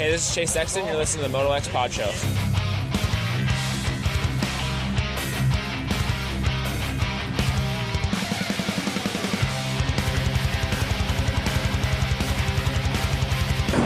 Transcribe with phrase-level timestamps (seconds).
[0.00, 0.86] Hey, this is Chase Sexton.
[0.86, 2.06] You're listening to the MotoXpod Show.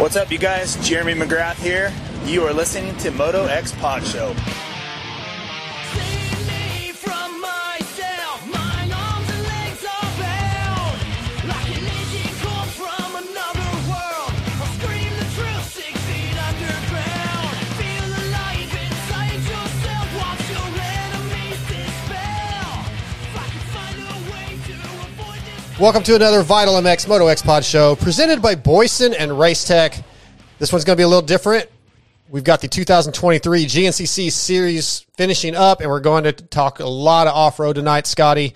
[0.01, 0.77] What's up, you guys?
[0.89, 1.93] Jeremy McGrath here.
[2.25, 4.64] You are listening to MotoXpod Show.
[25.85, 29.95] Welcome to another Vital MX MotoXpod show presented by Boyesen and Race Tech.
[30.59, 31.69] This one's going to be a little different.
[32.31, 37.27] We've got the 2023 GNCC series finishing up, and we're going to talk a lot
[37.27, 38.55] of off road tonight, Scotty.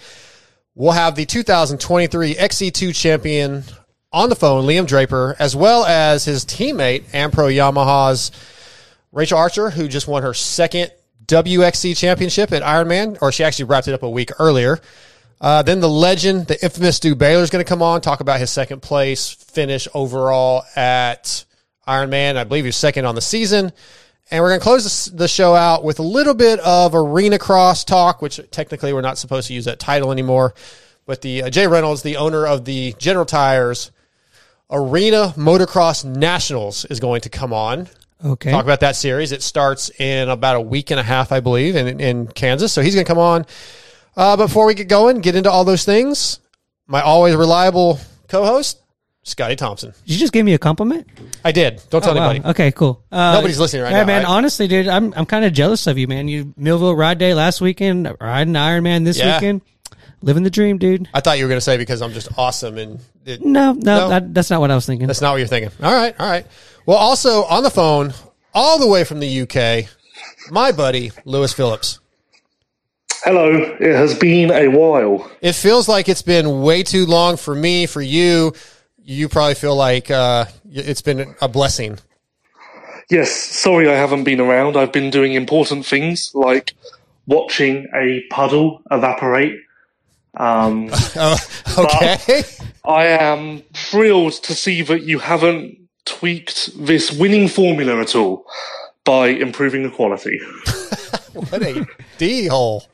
[0.74, 3.62] We'll have the 2023 XC2 champion
[4.10, 8.30] on the phone, Liam Draper, as well as his teammate, Ampro Yamaha's
[9.12, 10.92] Rachael Archer, who just won her second
[11.26, 14.80] WXC championship at Ironman, or she actually wrapped it up a week earlier.
[15.40, 18.40] Uh, then the legend, the infamous Stu Baylor is going to come on, talk about
[18.40, 21.44] his second place finish overall at
[21.86, 22.36] Ironman.
[22.36, 23.72] I believe he was second on the season.
[24.30, 27.82] And we're going to close the show out with a little bit of arena cross
[27.84, 30.54] talk, which technically we're not supposed to use that title anymore.
[31.06, 33.90] But the uh, Jay Reynolds, the owner of the General Tires
[34.70, 37.88] Arena Motocross Nationals, is going to come on.
[38.22, 38.50] Okay.
[38.50, 39.32] Talk about that series.
[39.32, 42.72] It starts in about a week and a half, I believe, in, in Kansas.
[42.72, 43.46] So he's going to come on
[44.18, 46.40] uh, before we get going, get into all those things,
[46.86, 48.82] my always reliable co-host,
[49.22, 49.92] Scotty Thompson.
[50.04, 51.06] Did you just give me a compliment?
[51.44, 51.80] I did.
[51.90, 52.30] Don't tell Oh, wow.
[52.30, 52.50] anybody.
[52.50, 53.02] Okay, cool.
[53.12, 53.96] Uh, Nobody's listening right now.
[53.98, 54.22] yeah, now, man.
[54.24, 54.28] right?
[54.30, 56.28] Honestly, dude, I'm I'm kind of jealous of you, man.
[56.28, 59.36] You Millville Ride Day last weekend, riding Ironman this Yeah.
[59.36, 59.60] weekend,
[60.22, 61.08] living the dream, dude.
[61.14, 63.98] I thought you were going to say because I'm just awesome, and it, No, no,
[63.98, 64.08] No.
[64.08, 65.06] That, that's not what I was thinking.
[65.06, 65.70] that's not what you're thinking.
[65.82, 66.46] All right, all right.
[66.86, 68.14] Well, also on the phone,
[68.54, 69.90] all the way from the UK,
[70.50, 72.00] my buddy Lewis Phillips.
[73.24, 75.30] Hello, it has been a while.
[75.40, 78.52] It feels like it's been way too long for me, for you.
[79.02, 81.98] You probably feel like uh, it's been a blessing.
[83.10, 84.76] Yes, sorry I haven't been around.
[84.76, 86.74] I've been doing important things like
[87.26, 89.58] watching a puddle evaporate.
[90.36, 91.36] Um, Oh,
[91.78, 92.42] okay.
[92.84, 98.46] I am thrilled to see that you haven't tweaked this winning formula at all
[99.04, 100.40] by improving the quality.
[101.34, 101.86] What a
[102.16, 102.84] D hole.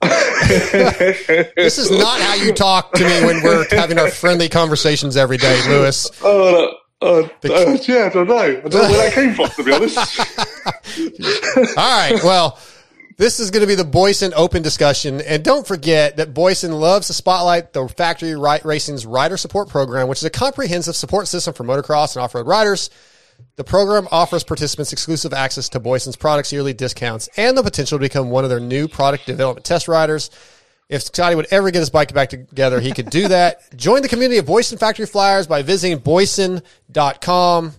[0.02, 5.36] this is not how you talk to me when we're having our friendly conversations every
[5.36, 6.10] day, Lewis.
[6.22, 6.72] Oh,
[7.02, 8.36] uh, uh, uh, yeah, I don't know.
[8.36, 9.96] I don't know where that came from, to be honest.
[11.78, 12.22] All right.
[12.22, 12.58] Well,
[13.16, 15.20] this is going to be the Boyesen Open discussion.
[15.20, 20.08] And don't forget that Boyesen loves to spotlight the Factory Right Racing's Rider Support Program,
[20.08, 22.88] which is a comprehensive support system for motocross and off road riders.
[23.60, 28.00] The program offers participants exclusive access to Boyesen's products, yearly discounts, and the potential to
[28.00, 30.30] become one of their new product development test riders.
[30.88, 33.60] If Scotty would ever get his bike back together, he could do that.
[33.76, 37.72] Join the community of Boyson Factory Flyers by visiting boyesen.com.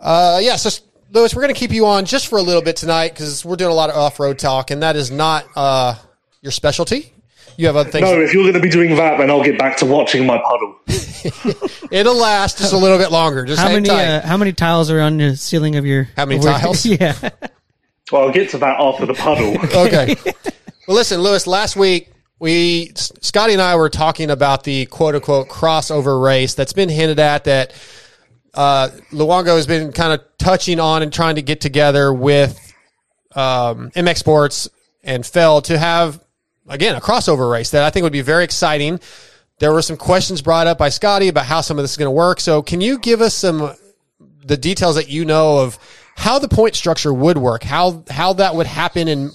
[0.00, 0.70] Uh, yeah, so
[1.12, 3.54] Lewis, we're going to keep you on just for a little bit tonight because we're
[3.54, 5.94] doing a lot of off road talk, and that is not uh,
[6.42, 7.12] your specialty.
[7.56, 8.02] You have other things.
[8.02, 10.38] no, if you're going to be doing that, then I'll get back to watching my
[10.38, 10.76] puddle.
[11.90, 13.44] It'll last just a little bit longer.
[13.44, 16.08] Just how many uh, how many tiles are on the ceiling of your?
[16.16, 16.84] How many of tiles?
[16.86, 17.14] yeah.
[18.12, 19.56] Well, I'll get to that after the puddle.
[19.86, 20.16] okay.
[20.86, 21.46] Well, listen, Lewis.
[21.46, 26.72] Last week we Scotty and I were talking about the quote unquote crossover race that's
[26.72, 27.72] been hinted at that
[28.54, 32.58] uh, Luongo has been kind of touching on and trying to get together with
[33.34, 34.68] um, MX Sports
[35.02, 36.20] and Feld to have
[36.68, 39.00] again a crossover race that I think would be very exciting.
[39.58, 42.06] There were some questions brought up by Scotty about how some of this is going
[42.06, 42.40] to work.
[42.40, 43.74] So, can you give us some
[44.44, 45.78] the details that you know of
[46.16, 49.30] how the point structure would work, how how that would happen, and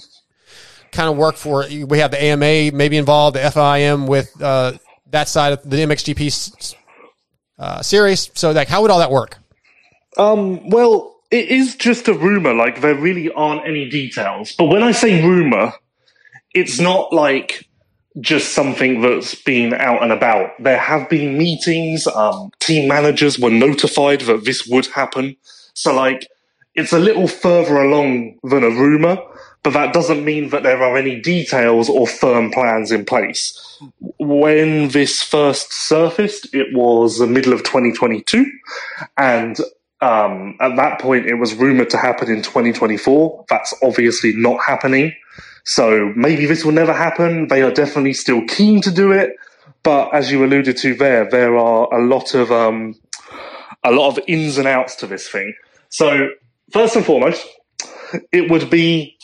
[0.92, 1.66] kind of work for?
[1.68, 4.74] We have the AMA maybe involved, the FIM with uh,
[5.10, 6.74] that side of the MXGP
[7.58, 8.30] uh, series.
[8.34, 9.38] So, like, how would all that work?
[10.16, 12.54] Um, well, it is just a rumor.
[12.54, 14.54] Like there really aren't any details.
[14.56, 15.72] But when I say rumor,
[16.54, 17.68] it's not like
[18.20, 20.50] just something that's been out and about.
[20.58, 22.06] There have been meetings.
[22.06, 25.36] Um, team managers were notified that this would happen.
[25.74, 26.28] So like,
[26.74, 29.18] it's a little further along than a rumor,
[29.62, 33.78] but that doesn't mean that there are any details or firm plans in place.
[34.18, 38.50] When this first surfaced, it was the middle of 2022,
[39.18, 39.58] and
[40.00, 43.44] um, at that point, it was rumored to happen in 2024.
[43.48, 45.14] That's obviously not happening.
[45.64, 47.48] So maybe this will never happen.
[47.48, 49.32] They are definitely still keen to do it,
[49.82, 52.94] but as you alluded to there, there are a lot of um,
[53.84, 55.54] a lot of ins and outs to this thing.
[55.88, 56.28] So,
[56.72, 57.46] first and foremost,
[58.32, 59.16] it would be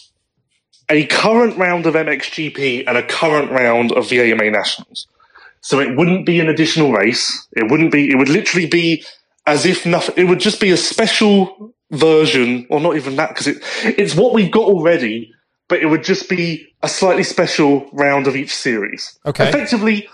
[0.89, 5.07] a current round of MXGP and a current round of the AMA Nationals.
[5.61, 7.47] So it wouldn't be an additional race.
[7.53, 9.05] It wouldn't be, it would literally be
[9.47, 13.47] as if nothing, it would just be a special version, or not even that, because
[13.47, 15.33] it, it's what we've got already,
[15.69, 19.19] but it would just be a slightly special round of each series.
[19.27, 19.49] Okay.
[19.49, 20.09] Effectively,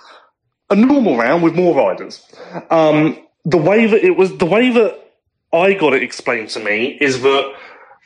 [0.71, 2.25] a normal round with more riders.
[2.71, 5.12] Um, the way that it was, the way that
[5.53, 7.55] I got it explained to me is that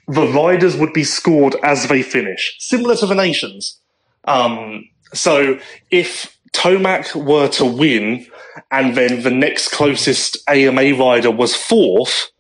[0.09, 3.79] the riders would be scored as they finish, similar to the nations.
[4.25, 5.59] Um, so
[5.91, 8.27] if Tomac were to win
[8.71, 12.31] and then the next closest AMA rider was fourth,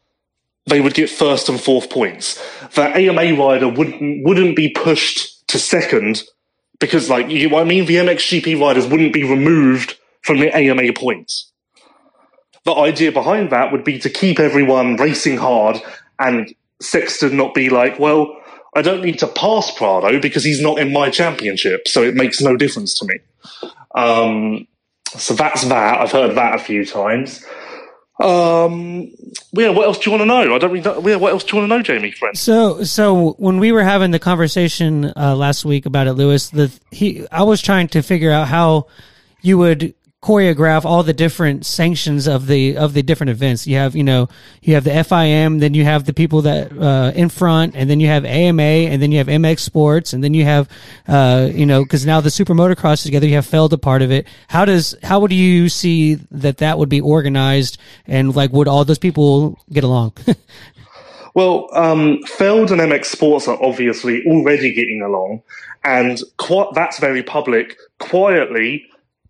[0.69, 2.43] they would get first and fourth points.
[2.75, 6.23] The AMA rider wouldn't wouldn't be pushed to second
[6.79, 7.87] because, like, you I mean?
[7.87, 11.53] The MXGP riders wouldn't be removed from the AMA points.
[12.65, 15.81] The idea behind that would be to keep everyone racing hard
[16.19, 18.37] and Sexton not be like, well,
[18.75, 22.41] I don't need to pass Prado because he's not in my championship, so it makes
[22.41, 23.19] no difference to me.
[23.94, 24.69] Um,
[25.06, 26.00] so that's that.
[26.00, 27.44] I've heard that a few times.
[28.20, 29.12] Um,
[29.53, 30.55] yeah, what else do you want to know?
[30.55, 31.06] I don't really know.
[31.06, 32.37] Yeah, what else do you want to know, Jamie, friend?
[32.37, 36.73] So, so when we were having the conversation uh, last week about it, Lewis, the
[36.91, 38.88] he, I was trying to figure out how
[39.41, 43.67] you would choreograph all the different sanctions of the of the different events.
[43.67, 44.29] You have, you know,
[44.62, 48.09] you have the FIM, then you have the people that uh, Infront, and then you
[48.09, 50.69] have AMA, and then you have MX Sports, and then you have,
[51.06, 54.11] uh, you know, because now the Super Motocross together, you have Feld a part of
[54.11, 54.26] it.
[54.49, 58.85] How does how would you see that that would be organized, and like would all
[58.85, 60.14] those people get along?
[61.35, 65.43] Well, um, Feld and MX Sports are obviously already getting along,
[65.85, 67.76] and qu- that's very public.
[68.00, 68.88] Quietly,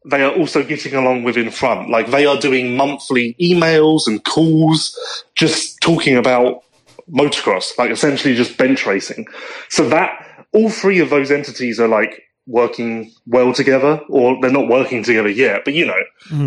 [0.08, 1.90] they are also getting along with Infront.
[1.90, 4.96] Like they are doing monthly emails and calls,
[5.34, 6.62] just talking about
[7.10, 9.26] motocross, like essentially just bench racing.
[9.69, 14.69] So that all three of those entities are like working well together, or they're not
[14.69, 16.02] working together yet, but you know,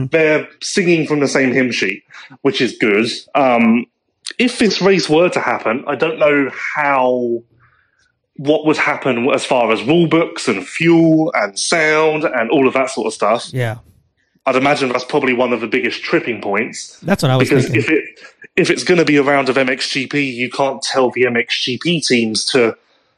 [0.07, 2.03] they're singing from the same hymn sheet,
[2.41, 3.07] which is good.
[3.35, 3.85] Um,
[4.39, 7.43] if this race were to happen, I don't know how
[8.41, 12.73] what would happen as far as rule books and fuel and sound and all of
[12.73, 13.53] that sort of stuff.
[13.53, 13.77] yeah,
[14.45, 17.65] I'd imagine that's probably one of the biggest tripping points that's what I was because
[17.65, 17.83] thinking.
[17.83, 18.03] if it
[18.55, 22.45] if it's going to be a round of MXGP, you can't tell the MXGP teams
[22.45, 22.75] to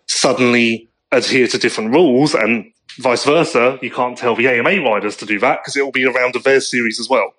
[0.07, 3.79] suddenly adhere to different rules, and vice versa.
[3.81, 6.35] You can't tell the AMA riders to do that because it will be a round
[6.35, 7.33] of their series as well.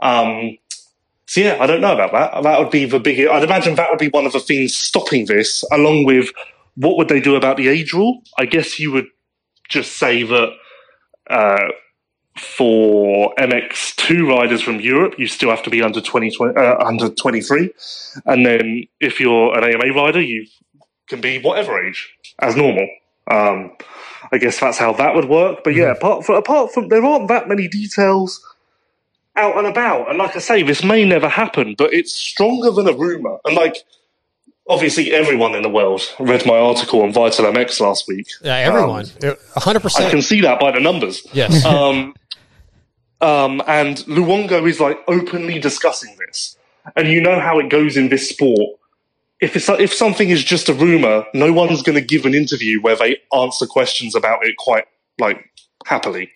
[0.00, 0.58] Um,
[1.26, 2.42] so yeah, I don't know about that.
[2.42, 3.26] That would be the big.
[3.26, 6.28] I'd imagine that would be one of the things stopping this, along with
[6.76, 8.22] what would they do about the age rule?
[8.38, 9.06] I guess you would
[9.68, 10.50] just say that
[11.28, 11.68] uh,
[12.38, 17.70] for MX2 riders from Europe, you still have to be under 20, uh, under 23.
[18.26, 20.46] And then if you're an AMA rider, you
[21.08, 22.88] can be whatever age as normal.
[23.30, 23.72] Um,
[24.32, 25.62] I guess that's how that would work.
[25.62, 28.42] But yeah, apart from, apart from, there aren't that many details
[29.36, 30.08] out and about.
[30.08, 33.38] And like I say, this may never happen, but it's stronger than a rumor.
[33.44, 33.76] And like,
[34.68, 38.26] obviously everyone in the world read my article on Vital MX last week.
[38.42, 39.06] Yeah, everyone.
[39.56, 40.06] Hundred I percent.
[40.06, 41.26] I can see that by the numbers.
[41.32, 41.64] Yes.
[41.72, 42.14] Um,
[43.20, 46.56] um, and Luongo is like openly discussing this.
[46.96, 48.78] And you know how it goes in this sport.
[49.40, 52.80] If it's if something is just a rumor, no one's going to give an interview
[52.82, 54.86] where they answer questions about it quite
[55.20, 55.38] like
[55.86, 56.32] happily.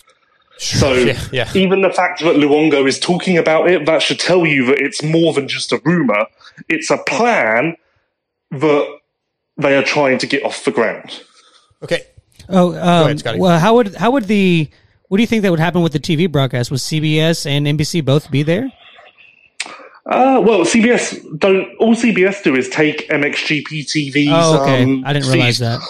[0.59, 1.51] So Yeah, yeah.
[1.55, 5.03] even the fact that Luongo is talking about it, that should tell you that it's
[5.03, 6.27] more than just a rumor.
[6.69, 7.77] It's a plan
[8.51, 8.99] that
[9.57, 11.23] they are trying to get off the ground.
[11.83, 12.03] Okay.
[12.49, 13.39] Oh, um, ahead, Scotty.
[13.39, 14.69] well, how would how would the
[15.09, 16.71] what do you think that would happen with the TV broadcast?
[16.71, 18.73] Would CBS and NBC both be there?
[20.07, 21.75] Uh, well, CBS don't.
[21.79, 24.29] All CBS do is take MXGP TV's.
[24.31, 24.83] Oh, okay.
[24.85, 25.81] um, I didn't realize that.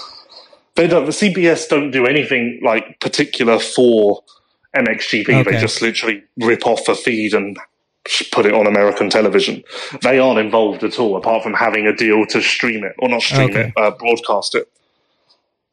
[0.74, 1.04] They don't.
[1.04, 4.22] The CBS don't do anything like particular for
[4.74, 5.44] MXGP.
[5.44, 7.58] They just literally rip off a feed and
[8.32, 9.62] put it on American television.
[10.02, 13.22] They aren't involved at all, apart from having a deal to stream it or not
[13.22, 13.68] stream Okay.
[13.68, 14.68] it, uh, broadcast it.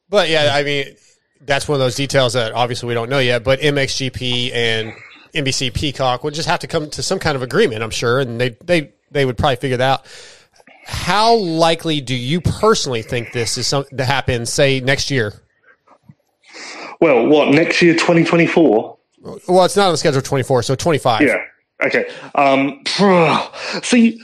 [0.08, 0.94] But yeah, I mean,
[1.40, 3.44] that's one of those details that obviously we don't know yet.
[3.44, 4.92] But MXGP and
[5.34, 8.40] NBC Peacock would just have to come to some kind of agreement, I'm sure, and
[8.40, 10.06] they they they would probably figure that out.
[10.86, 14.44] How likely do you personally think this is some, to happen?
[14.44, 15.32] Say next year.
[17.00, 18.98] Well, what next year, twenty twenty four?
[19.48, 21.22] Well, it's not on the schedule 24, so 25.
[21.22, 21.42] Yeah.
[21.84, 22.06] Okay.
[22.34, 22.82] Um,
[23.82, 24.20] see,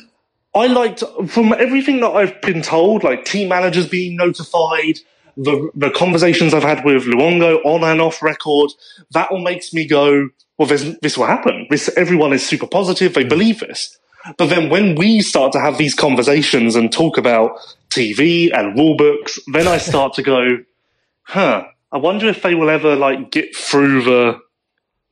[0.55, 4.99] I liked from everything that I've been told, like team managers being notified,
[5.37, 8.71] the the conversations I've had with Luongo on and off record.
[9.13, 11.67] That all makes me go, well, this this will happen.
[11.71, 13.15] This everyone is super positive.
[13.15, 13.99] They believe this.
[14.37, 18.95] But then when we start to have these conversations and talk about TV and rule
[18.95, 20.59] books, then I start to go,
[21.23, 24.41] huh, I wonder if they will ever like get through the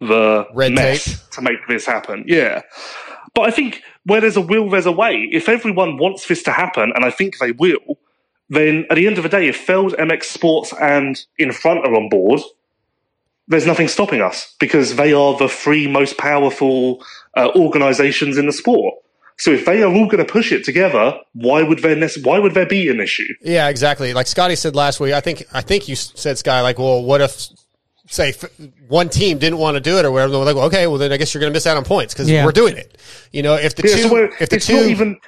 [0.00, 1.30] the Red mess tape.
[1.32, 2.24] to make this happen.
[2.26, 2.62] Yeah.
[3.34, 5.28] But I think where there's a will, there's a way.
[5.32, 7.98] If everyone wants this to happen, and I think they will,
[8.48, 12.08] then at the end of the day, if Feld, MX Sports, and Infront are on
[12.08, 12.40] board,
[13.46, 17.04] there's nothing stopping us because they are the three most powerful
[17.36, 18.94] uh, organizations in the sport.
[19.38, 22.40] So if they are all going to push it together, why would there nec- why
[22.40, 23.32] would there be an issue?
[23.40, 24.12] Yeah, exactly.
[24.12, 27.20] Like Scotty said last week, I think I think you said Sky like, well, what
[27.20, 27.48] if
[28.08, 28.44] say f-
[28.88, 30.32] one team didn't want to do it or whatever?
[30.32, 32.28] They're like, okay, well then I guess you're going to miss out on points because
[32.30, 32.44] Yeah.
[32.44, 32.98] we're doing it.
[33.32, 35.20] You know, if the Yeah, two, so if the it's two, not even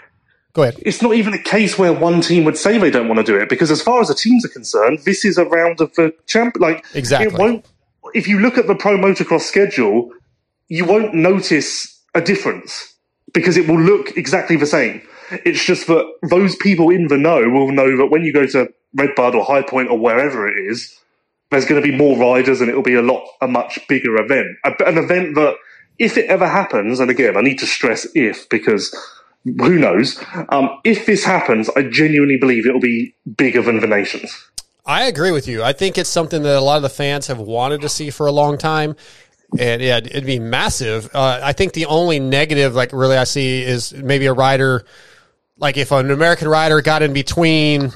[0.52, 0.76] go ahead.
[0.84, 3.36] it's not even a case where one team would say they don't want to do
[3.36, 6.12] it because as far as the teams are concerned, this is a round of the
[6.26, 6.56] champ.
[6.58, 7.32] Like Exactly.
[7.34, 7.64] it won't.
[8.14, 10.10] If you look at the pro motocross schedule,
[10.68, 12.94] you won't notice a difference
[13.32, 15.02] because it will look exactly the same.
[15.44, 18.68] It's just that those people in the know will know that when you go to
[18.96, 20.98] Redbud or High Point or wherever it is,
[21.50, 24.56] there's going to be more riders and it'll be a lot a much bigger event.
[24.64, 25.56] An event that,
[25.98, 28.96] if it ever happens, and again, I need to stress if because
[29.44, 30.22] who knows?
[30.50, 34.50] Um, if this happens, I genuinely believe it'll be bigger than the nations.
[34.86, 35.62] I agree with you.
[35.62, 38.26] I think it's something that a lot of the fans have wanted to see for
[38.26, 38.96] a long time.
[39.58, 41.10] And yeah, it'd be massive.
[41.14, 44.84] Uh, I think the only negative, like really, I see is maybe a rider,
[45.58, 47.92] like if an American rider got in between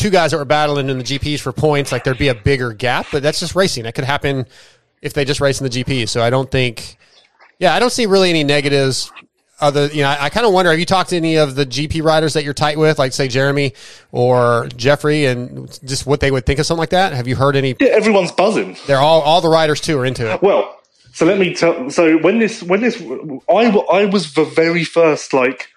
[0.00, 2.72] two guys that were battling in the GPs for points, like there'd be a bigger
[2.72, 3.06] gap.
[3.12, 3.84] But that's just racing.
[3.84, 4.46] That could happen
[5.02, 6.08] if they just race in the GPs.
[6.08, 6.96] So I don't think,
[7.58, 9.12] yeah, I don't see really any negatives.
[9.60, 10.70] Other, you know, I, I kind of wonder.
[10.70, 13.28] Have you talked to any of the GP riders that you're tight with, like say
[13.28, 13.74] Jeremy
[14.10, 17.12] or Jeffrey, and just what they would think of something like that?
[17.12, 17.76] Have you heard any?
[17.78, 18.78] Yeah, everyone's buzzing.
[18.86, 20.40] They're all all the riders too are into it.
[20.40, 20.80] Well,
[21.12, 21.90] so let me tell.
[21.90, 23.02] So when this, when this,
[23.50, 25.68] I I was the very first like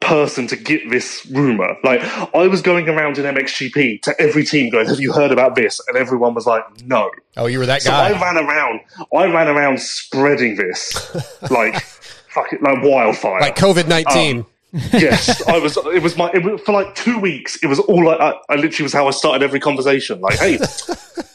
[0.00, 1.76] person to get this rumor.
[1.84, 2.00] Like
[2.34, 5.80] I was going around in MXGP to every team going, "Have you heard about this?"
[5.88, 8.80] And everyone was like, "No." Oh, you were that So I ran around.
[9.14, 11.14] I ran around spreading this
[11.50, 13.40] like fucking like wildfire.
[13.40, 14.38] Like COVID nineteen.
[14.38, 14.46] Um,
[14.92, 15.76] yes, I was.
[15.76, 16.30] It was my.
[16.32, 17.56] It was, for like two weeks.
[17.62, 20.20] It was all like I, I literally was how I started every conversation.
[20.20, 20.64] Like, hey, do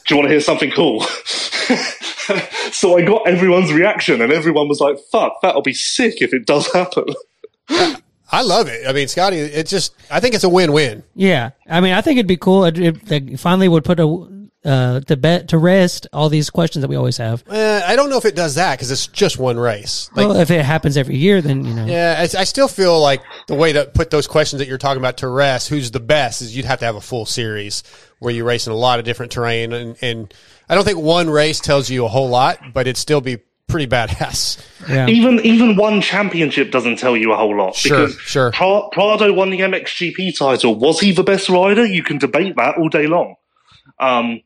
[0.08, 1.02] you want to hear something cool?
[2.72, 6.46] so I got everyone's reaction, and everyone was like, "Fuck, that'll be sick if it
[6.46, 7.04] does happen."
[8.30, 8.86] I love it.
[8.86, 11.02] I mean, Scotty, it just I think it's a win win.
[11.14, 15.00] Yeah, I mean, I think it'd be cool if they finally would put a uh,
[15.00, 17.44] to bet to rest all these questions that we always have.
[17.48, 20.10] Uh, I don't know if it does that because it's just one race.
[20.14, 21.86] Like, well, if it happens every year, then you know.
[21.86, 25.00] yeah, I, I still feel like the way to put those questions that you're talking
[25.00, 27.84] about to rest, who's the best, is you'd have to have a full series
[28.18, 30.34] where you race in a lot of different terrain, and, and
[30.68, 33.86] I don't think one race tells you a whole lot, but it'd still be pretty
[33.86, 34.62] badass.
[34.88, 35.08] Yeah.
[35.08, 38.52] even even one championship doesn't tell you a whole lot Sure, because sure.
[38.52, 40.74] Pra- Prado won the MXGP title.
[40.76, 41.84] Was he the best rider?
[41.84, 43.34] You can debate that all day long.
[43.98, 44.42] Um,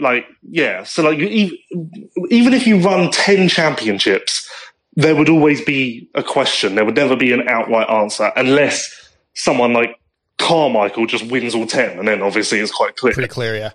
[0.00, 1.58] like yeah, so like you, even,
[2.30, 4.48] even if you run ten championships,
[4.94, 6.74] there would always be a question.
[6.74, 9.98] There would never be an outright answer unless someone like
[10.38, 13.14] Carmichael just wins all ten, and then obviously it's quite clear.
[13.14, 13.70] Pretty clear, yeah.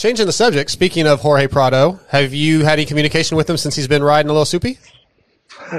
[0.00, 0.70] Changing the subject.
[0.70, 4.30] Speaking of Jorge Prado, have you had any communication with him since he's been riding
[4.30, 4.78] a little soupy?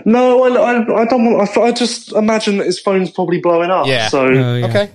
[0.06, 1.58] No, I, I, I don't want.
[1.58, 3.88] I, I just imagine that his phone's probably blowing up.
[3.88, 4.10] Yeah.
[4.10, 4.68] So Oh, yeah.
[4.68, 4.92] Okay.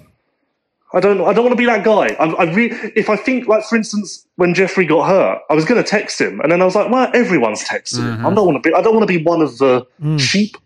[0.92, 1.20] I don't.
[1.22, 2.14] I don't want to be that guy.
[2.20, 5.64] I, I re- if I think, like for instance, when Jeffrey got hurt, I was
[5.64, 8.04] going to text him, and then I was like, "Well, everyone's texting.
[8.04, 8.20] Mm-hmm.
[8.20, 8.26] him.
[8.26, 8.72] I don't want to be.
[8.76, 10.20] I don't want to be one of the mm.
[10.20, 10.56] sheep.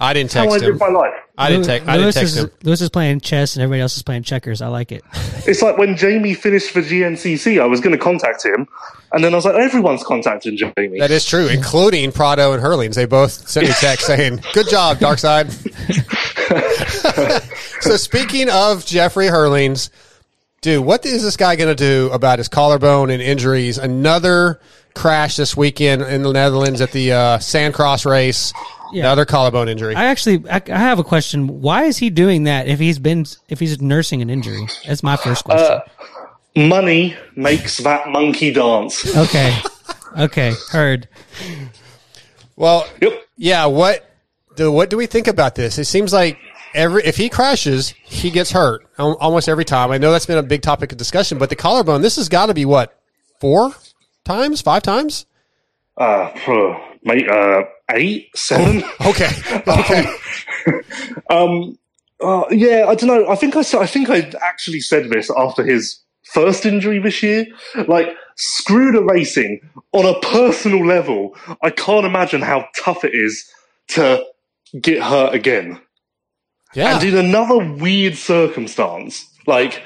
[0.00, 0.78] I didn't How I live him.
[0.78, 1.12] my life.
[1.36, 1.88] I didn't, Lew- text.
[1.88, 2.50] I didn't Lewis text is, him.
[2.62, 4.62] Lewis is playing chess and everybody else is playing checkers.
[4.62, 5.04] I like it.
[5.46, 7.60] It's like when Jamie finished for GNCC.
[7.60, 8.68] I was going to contact him,
[9.10, 12.94] and then I was like, "Everyone's contacting Jamie." That is true, including Prado and Herlings.
[12.94, 15.50] They both sent me text saying, "Good job, Darkside."
[17.82, 19.88] so speaking of Jeffrey Herlings,
[20.60, 23.78] dude, what is this guy going to do about his collarbone and injuries?
[23.78, 24.60] Another
[24.94, 28.52] crash this weekend in the Netherlands at the uh, Sandcross race.
[28.92, 29.04] Yeah.
[29.04, 29.94] Another collarbone injury.
[29.94, 31.60] I actually, I, I have a question.
[31.60, 34.66] Why is he doing that if he's been, if he's nursing an injury?
[34.86, 35.80] That's my first question.
[36.56, 39.16] Money makes that monkey dance.
[39.16, 39.56] okay.
[40.18, 40.52] Okay.
[40.70, 41.08] Heard.
[42.56, 43.24] well, Yep.
[43.36, 43.66] yeah.
[43.66, 44.04] What
[44.56, 45.78] do what do we think about this?
[45.78, 46.38] It seems like
[46.74, 49.90] every if he crashes, he gets hurt almost every time.
[49.92, 52.02] I know that's been a big topic of discussion, but the collarbone.
[52.02, 52.98] This has got to be what
[53.40, 53.72] four
[54.24, 55.26] times, five times.
[55.96, 57.62] Uh, phew, mate, uh,
[57.94, 58.82] eight, seven.
[59.04, 59.30] Okay,
[59.66, 60.16] okay.
[61.30, 61.78] Um,
[62.20, 63.28] uh, yeah, I don't know.
[63.28, 66.00] I think I said, I think I actually said this after his
[66.32, 67.46] first injury this year.
[67.88, 69.60] Like, screw the racing
[69.92, 71.36] on a personal level.
[71.62, 73.48] I can't imagine how tough it is
[73.88, 74.24] to
[74.80, 75.80] get hurt again.
[76.74, 76.96] Yeah.
[76.96, 79.82] And in another weird circumstance, like,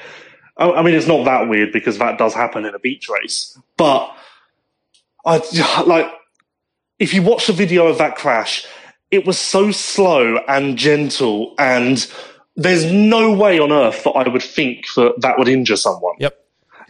[0.57, 3.57] I, I mean, it's not that weird because that does happen in a beach race,
[3.77, 4.15] but
[5.25, 5.41] I,
[5.85, 6.11] like,
[6.99, 8.65] if you watch the video of that crash,
[9.11, 12.11] it was so slow and gentle and
[12.55, 16.15] there's no way on earth that I would think that that would injure someone.
[16.19, 16.41] Yep.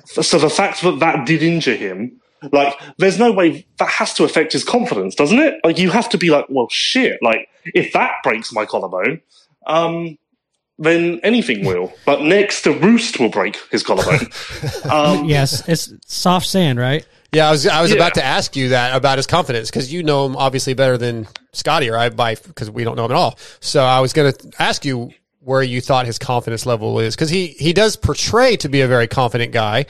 [0.06, 2.22] So the fact that that did injure him,
[2.52, 5.56] like, there's no way that has to affect his confidence, doesn't it?
[5.64, 7.18] Like, you have to be like, well, shit.
[7.24, 9.22] Like, if that breaks my collarbone,
[9.66, 10.20] um,
[10.78, 11.94] then anything will.
[12.06, 14.28] But next, the roost will break his collarbone.
[14.92, 17.06] um, Yes, it's soft sand, right?
[17.32, 17.98] Yeah, I was I was Yeah.
[17.98, 21.28] about to ask you that about his confidence because you know him obviously better than
[21.54, 23.38] Scotty or I by because we don't know him at all.
[23.60, 27.30] So I was going to ask you where you thought his confidence level is because
[27.30, 29.86] he he does portray to be a very confident guy,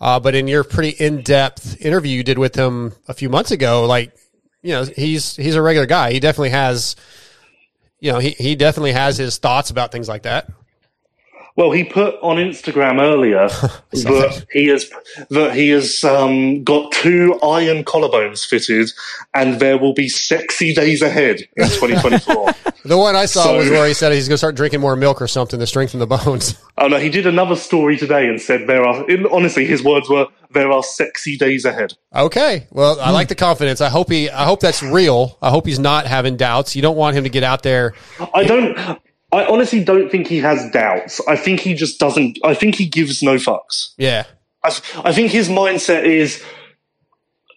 [0.00, 3.50] uh, but in your pretty in depth interview you did with him a few months
[3.50, 4.16] ago, like
[4.62, 6.12] you know he's he's a regular guy.
[6.12, 6.96] He definitely has,
[8.00, 10.50] you know, he he definitely has his thoughts about things like that.
[11.56, 13.48] Well, he put on Instagram earlier
[13.90, 14.90] that he has
[15.30, 18.90] that he has um, got two iron collarbones fitted,
[19.34, 22.52] and there will be sexy days ahead in 2024.
[22.86, 24.94] The one I saw So- was where he said he's going to start drinking more
[24.94, 26.54] milk or something to strengthen the bones.
[26.78, 29.10] oh no, he did another story today and said there are.
[29.10, 31.94] In, honestly, his words were there are sexy days ahead.
[32.14, 32.68] Okay.
[32.70, 33.80] Well, I like the confidence.
[33.80, 34.30] I hope he.
[34.30, 35.36] I hope that's real.
[35.42, 36.76] I hope he's not having doubts.
[36.76, 37.94] You don't want him to get out there.
[38.32, 39.00] I don't.
[39.36, 41.20] I honestly don't think he has doubts.
[41.28, 42.38] I think he just doesn't.
[42.44, 43.92] I think he gives no fucks.
[43.98, 44.24] Yeah.
[44.64, 44.68] I,
[45.04, 46.42] I think his mindset is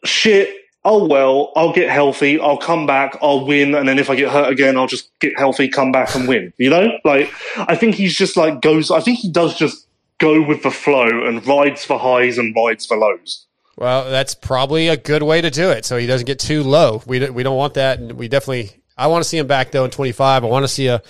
[0.04, 0.56] shit.
[0.86, 2.40] Oh well, I'll get healthy.
[2.40, 3.18] I'll come back.
[3.22, 6.16] I'll win, and then if I get hurt again, I'll just get healthy, come back,
[6.16, 6.54] and win.
[6.58, 8.90] You know, like I think he's just like goes.
[8.90, 9.86] I think he does just
[10.20, 13.46] go with the flow and rides for highs and rides for lows.
[13.78, 17.02] Well, that's probably a good way to do it, so he doesn't get too low.
[17.06, 18.72] We don't- we don't want that, and we definitely.
[18.98, 20.44] I want to see him back though in twenty five.
[20.44, 21.02] I want to see a.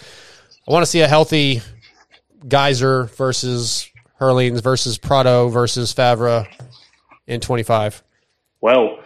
[0.69, 1.62] I want to see a healthy
[2.45, 6.47] Gajser versus Herlings versus Prado versus Febvre
[7.25, 8.03] in twenty five.
[8.62, 8.99] Well,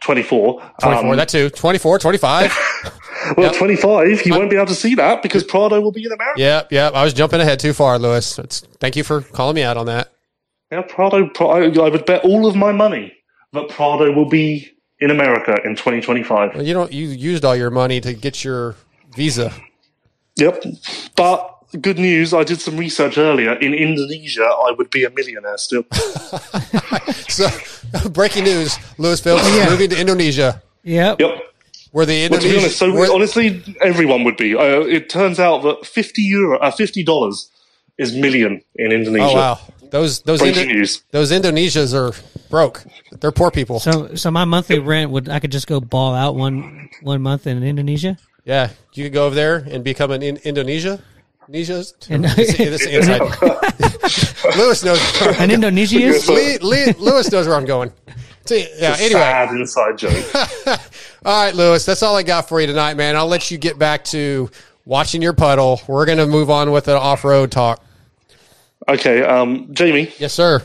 [0.00, 0.62] twenty four.
[0.80, 1.50] 24, um, that too.
[1.50, 2.58] 24, 25.
[3.36, 3.54] well, yep.
[3.54, 4.24] twenty five.
[4.24, 6.40] You won't be able to see that because Prado will be in America.
[6.40, 6.94] yep, yep.
[6.94, 8.38] I was jumping ahead too far, Lewis.
[8.38, 10.12] It's, thank you for calling me out on that.
[10.72, 11.28] Yeah, Prado.
[11.28, 11.84] Prado.
[11.84, 13.12] I would bet all of my money
[13.52, 16.54] that Prado will be in America in twenty twenty five.
[16.54, 16.90] Well, you don't.
[16.90, 18.74] You used all your money to get your
[19.14, 19.52] visa.
[20.40, 20.64] Yep.
[21.16, 23.52] But good news, I did some research earlier.
[23.54, 25.84] In Indonesia, I would be a millionaire still.
[27.30, 27.46] So,
[28.10, 31.20] breaking news: Lewis Phillips is moving to Indonesia, Yep.
[31.20, 31.42] yep.
[31.92, 34.54] where the Well, to be honest, so where- honestly, everyone would be.
[34.56, 37.50] Uh, it turns out that fifty euro, uh, fifty dollars,
[37.98, 39.24] is million in Indonesia.
[39.24, 39.58] oh wow,
[39.90, 41.02] those those Indo- news.
[41.12, 42.12] those Indonesias are
[42.50, 42.82] broke.
[43.20, 43.78] They're poor people.
[43.80, 47.46] So, so my monthly rent would I could just go ball out one one month
[47.46, 48.18] in Indonesia.
[48.50, 51.00] Yeah, you could go over there and become an in- Indonesia.
[51.46, 51.94] Indonesia's.
[52.10, 53.20] And- This- this inside.
[54.56, 55.00] Lewis knows.
[55.38, 55.98] An Indonesia
[56.32, 57.92] Lee, Lee, Lewis knows where I'm going.
[58.46, 58.96] So, yeah.
[58.98, 60.34] Anyway, Sad inside joke.
[61.24, 63.14] All right, Lewis, that's all I got for you tonight, man.
[63.14, 64.50] I'll let you get back to
[64.86, 65.80] watching your puddle.
[65.86, 67.84] We're going to move on with an off road talk.
[68.88, 70.62] okay, um, Jamie, Yes, sir.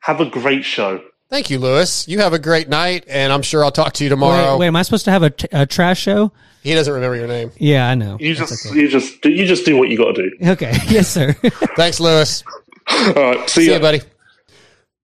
[0.00, 1.02] have a great show.
[1.28, 2.08] Thank you, Lewis.
[2.08, 4.52] You have a great night, and I'm sure I'll talk to you tomorrow.
[4.54, 6.32] Wait, wait, am I supposed to have a, t- a trash show?
[6.64, 7.52] He doesn't remember your name.
[7.58, 8.16] Yeah, I know.
[8.18, 10.50] You just, you just, do, you just do what you got to do.
[10.52, 11.32] Okay, yes, sir.
[11.76, 12.42] Thanks, Lewis.
[12.88, 13.74] All right, see, See ya.
[13.74, 14.00] you, buddy.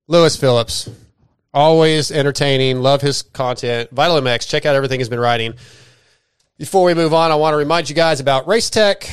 [0.08, 0.88] Lewis Phillips.
[1.52, 2.80] Always entertaining.
[2.80, 3.90] Love his content.
[3.90, 4.48] Vital MX.
[4.48, 5.52] Check out everything he's been writing.
[6.56, 9.06] Before we move on, I want to remind you guys about Race Tech.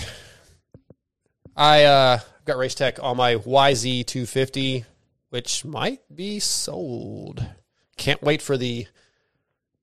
[1.54, 4.86] I uh, got Race Tech on my YZ250,
[5.32, 7.46] which might be sold.
[7.98, 8.88] Can't wait for the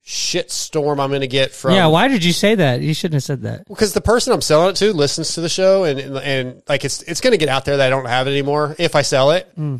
[0.06, 1.72] shit storm I'm going to get from.
[1.72, 2.82] yeah, why did you say that?
[2.82, 3.66] You shouldn't have said that.
[3.66, 6.84] because the person I'm selling it to listens to the show, and and, and like
[6.84, 9.02] it's it's going to get out there that I don't have it anymore if I
[9.02, 9.50] sell it.
[9.56, 9.76] Hmm.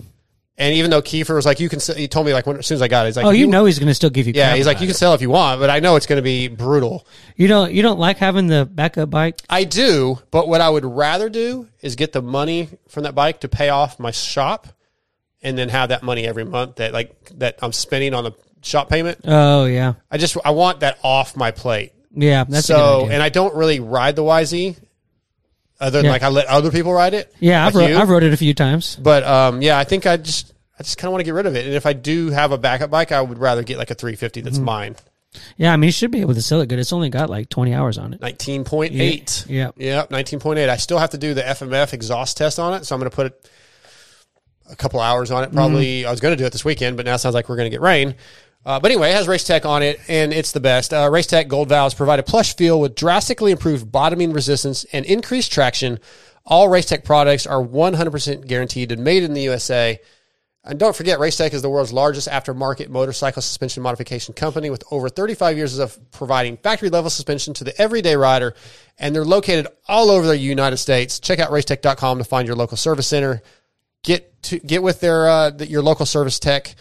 [0.57, 2.67] And even though Kiefer was like, you can, sell, he told me like when, as
[2.67, 4.29] soon as I got it, he's like, Oh, you know he's going to still give
[4.29, 4.35] you.
[4.37, 6.23] yeah, he's like, you can sell if you want, but I know it's going to
[6.23, 7.09] be brutal.
[7.35, 7.73] You don't.
[7.73, 9.43] You don't like having the backup bike.
[9.51, 13.41] I do, but what I would rather do is get the money from that bike
[13.41, 14.69] to pay off my shop,
[15.43, 18.33] and then have that money every month that like that I'm spending on the
[18.64, 19.18] shop payment.
[19.24, 21.92] Oh yeah, I just I want that off my plate.
[22.14, 22.44] yeah.
[22.44, 24.77] That's so, and I don't really ride the YZ,
[25.81, 26.11] other than Yeah.
[26.11, 27.35] like I let other people ride it.
[27.40, 28.96] yeah, I've ro- I've rode it a few times.
[28.96, 31.46] But um, yeah, I think I just I just kind of want to get rid
[31.46, 31.66] of it.
[31.66, 34.40] And if I do have a backup bike, I would rather get like a 350
[34.40, 34.64] that's Mm-hmm.
[34.64, 34.96] mine.
[35.57, 36.79] Yeah, I mean, you should be able to sell it good.
[36.79, 38.20] It's only got like twenty hours on it.
[38.20, 39.46] 19.8.
[39.48, 39.70] Yeah.
[39.77, 40.68] Yep, 19.8.
[40.68, 43.14] I still have to do the FMF exhaust test on it, so I'm going to
[43.16, 43.35] put
[44.70, 45.53] a couple hours on it.
[45.53, 46.09] Probably Mm-hmm.
[46.09, 47.66] I was going to do it this weekend, but now it sounds like we're going
[47.66, 48.14] to get rain.
[48.66, 50.94] Uh, but anyway, it has Race Tech on it, and it's the best.
[50.94, 55.05] Uh, Race Tech Gold Valves provide a plush feel with drastically improved bottoming resistance and
[55.05, 55.98] increased traction.
[56.46, 59.98] All Race Tech products are 100% guaranteed and made in the USA.
[60.66, 65.11] And don't forget, Racetech is the world's largest aftermarket motorcycle suspension modification company with over
[65.11, 68.55] 35 years of providing factory level suspension to the everyday rider.
[68.98, 71.20] And they're located all over the United States.
[71.20, 73.42] Check out racetech.com to find your local service center.
[74.03, 76.74] Get to get with their uh, your local service tech.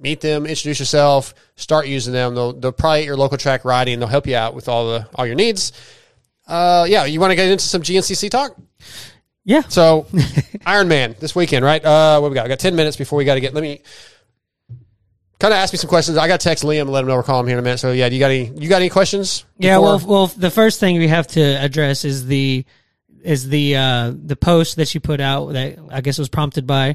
[0.00, 2.34] Meet them, introduce yourself, start using them.
[2.36, 3.98] They'll, they'll probably at your local track riding.
[3.98, 5.72] They'll help you out with all the all your needs.
[6.46, 8.56] Uh, yeah, you want to get into some GNCC talk?
[9.44, 9.62] Yeah.
[9.62, 10.06] So,
[10.66, 11.84] Iron Man this weekend, right?
[11.84, 12.44] Uh, what we got?
[12.44, 13.54] I got ten minutes before we got to get.
[13.54, 13.82] Let me
[15.40, 16.16] kind of ask me some questions.
[16.16, 17.64] I got to text Liam and let him know we're calling him here in a
[17.64, 17.78] minute.
[17.78, 18.52] So, yeah, do you got any?
[18.56, 19.44] You got any questions?
[19.58, 22.64] Yeah, before- well, well, the first thing we have to address is the
[23.22, 26.94] is the uh the post that you put out that I guess was prompted by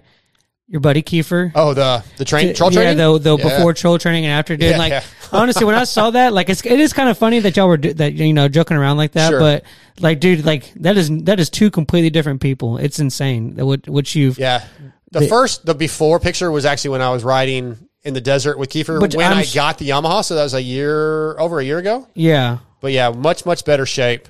[0.73, 1.51] your buddy Kiefer.
[1.55, 2.97] oh, the the train troll yeah, training.
[2.97, 3.43] the the Yeah.
[3.57, 4.71] before troll training and after, dude.
[4.71, 5.03] Yeah, like yeah.
[5.31, 7.77] honestly, when I saw that, like it's it is kind of funny that y'all were
[7.77, 9.39] do- that you know joking around like that, Sure.
[9.39, 9.63] but
[9.99, 12.77] like, dude, like that is that is two completely different people.
[12.77, 14.63] It's insane that what what you've Yeah.
[15.12, 18.57] The, The- first, the before picture was actually when I was riding in the desert
[18.57, 20.25] with Kiefer when I'm I got the Yamaha.
[20.25, 22.07] So that was a year, over a year ago.
[22.15, 24.27] yeah But yeah, much, much better shape.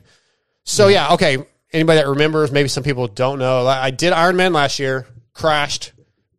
[0.66, 1.38] So yeah, okay.
[1.72, 3.66] Anybody that remembers, maybe some people don't know.
[3.66, 5.92] I I did Ironman last year, crashed,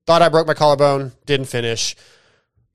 [0.06, 1.96] thought I broke my collarbone, didn't finish.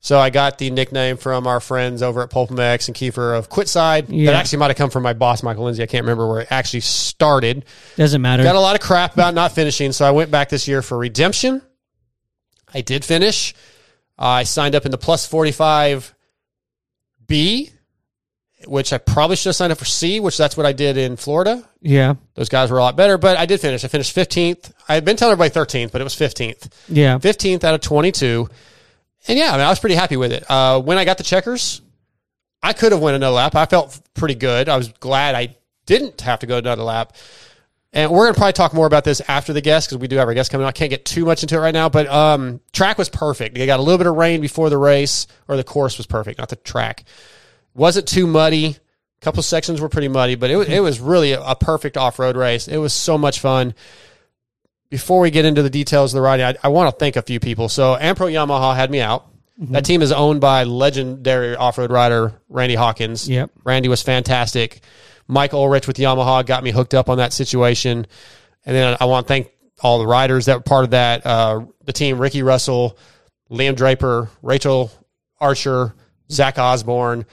[0.01, 4.05] So I got the nickname from our friends over at PulpMX and Kiefer of Quitside.
[4.07, 4.31] Yeah.
[4.31, 5.83] That actually might have come from my boss, Michael Lindsay.
[5.83, 7.65] I can't remember where it actually started.
[7.97, 8.43] doesn't matter.
[8.43, 10.97] Got a lot of crap about not finishing, so I went back this year for
[10.97, 11.61] redemption.
[12.73, 13.53] I did finish.
[14.17, 16.15] I signed up in the plus 45
[17.27, 17.71] B,
[18.65, 21.15] which I probably should have signed up for C, which that's what I did in
[21.15, 21.67] Florida.
[21.81, 23.83] yeah Those guys were a lot better, but I did finish.
[23.85, 24.71] I finished 15th.
[24.87, 26.69] I had been telling everybody 13th, but it was 15th.
[26.89, 28.49] yeah 15th out of 22.
[29.27, 30.49] And yeah, I, mean, I was pretty happy with it.
[30.49, 31.81] Uh, when I got the checkers,
[32.63, 33.55] I could have went another lap.
[33.55, 34.69] I felt pretty good.
[34.69, 37.13] I was glad I didn't have to go another lap.
[37.91, 40.17] And we're going to probably talk more about this after the guest because we do
[40.17, 40.67] have our guest coming.
[40.67, 43.55] I can't get too much into it right now, but um, track was perfect.
[43.55, 46.37] They got a little bit of rain before the race, or the course was perfect,
[46.37, 47.03] not the track.
[47.73, 48.65] Wasn't too muddy.
[48.67, 52.19] A couple sections were pretty muddy, but it, it was really a, a perfect off
[52.19, 52.67] road race.
[52.67, 53.73] It was so much fun
[54.89, 57.21] before we get into the details of the riding, I, I want to thank a
[57.21, 57.69] few people.
[57.69, 59.27] So Ampro Yamaha had me out.
[59.61, 63.27] That team is owned by legendary off-road rider Randy Hawkins.
[63.27, 63.51] Yep.
[63.65, 64.79] Randy was fantastic.
[65.27, 68.07] Mike Ulrich with Yamaha got me hooked up on that situation.
[68.65, 69.51] And then I want to thank
[69.81, 71.25] all the riders that were part of that.
[71.25, 72.97] Uh, the team, Ricky Russell,
[73.51, 74.91] Liam Draper, Rachael
[75.41, 75.93] Archer,
[76.31, 77.25] Zach Osborne.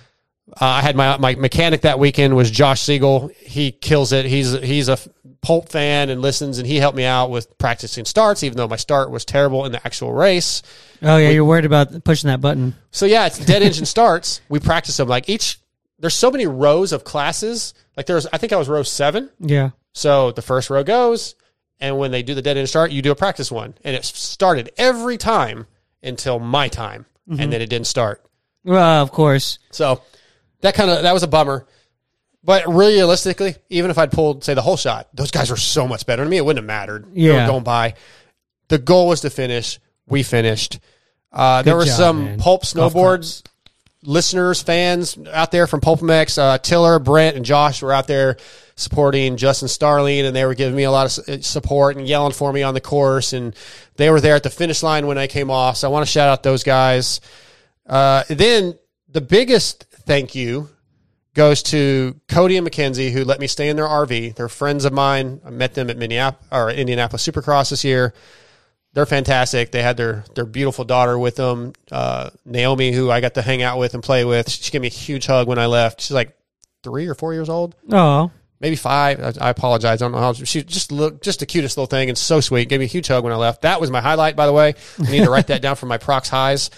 [0.58, 3.30] Uh, I had my my mechanic that weekend was Josh Siegel.
[3.38, 4.24] He kills it.
[4.26, 4.98] He's he's a
[5.42, 8.74] Pulp fan and listens, and he helped me out with practicing starts, even though my
[8.76, 10.62] start was terrible in the actual race.
[11.02, 14.40] oh yeah you're worried about pushing that button So yeah, it's dead engine starts.
[14.48, 15.58] We practice them like each.
[16.00, 17.74] There's so many rows of classes.
[17.96, 19.30] Like there's, I think I was row seven.
[19.38, 21.36] yeah So the first row goes,
[21.80, 24.04] and when they do the dead end start, you do a practice one, and it
[24.04, 25.66] started every time
[26.02, 28.24] until my time, and then it didn't start.
[28.64, 30.00] well of course So
[30.60, 31.66] that kind of that was a bummer.
[32.44, 36.06] But realistically, even if I'd pulled say the whole shot, those guys were so much
[36.06, 36.36] better than me.
[36.36, 37.04] It wouldn't have mattered.
[37.14, 37.46] They were Yeah.
[37.46, 37.94] going by.
[38.68, 39.80] The goal was to finish.
[40.06, 40.78] We finished.
[41.32, 42.38] Uh, there were job, some man.
[42.38, 43.42] pulp snowboards
[44.02, 46.38] listeners, fans out there from PulpMX.
[46.38, 48.36] Uh, Tiller, Brent, and Josh were out there
[48.76, 52.32] supporting Justin Starling, and they were giving me a lot of uh, support and yelling
[52.32, 53.32] for me on the course.
[53.32, 53.54] And
[53.96, 55.78] they were there at the finish line when I came off.
[55.78, 57.20] So I want to shout out those guys.
[57.86, 60.68] Uh, then the biggest thank you
[61.34, 64.34] goes to Cody and Mackenzie, who let me stay in their RV.
[64.34, 65.40] They're friends of mine.
[65.44, 68.14] I met them at Minneapolis or Indianapolis Supercross this year.
[68.94, 69.70] They're fantastic.
[69.70, 73.62] They had their their beautiful daughter with them, uh, Naomi, who I got to hang
[73.62, 74.50] out with and play with.
[74.50, 76.00] She gave me a huge hug when I left.
[76.00, 76.34] She's like
[76.82, 79.20] three or four years old, oh maybe five.
[79.20, 80.00] I, I apologize.
[80.00, 80.32] I don't know how.
[80.32, 82.68] She just looked just the cutest little thing and so sweet.
[82.70, 83.62] Gave me a huge hug when I left.
[83.62, 84.74] That was my highlight, by the way.
[84.98, 86.70] I need to write that down for my Pro-X highs.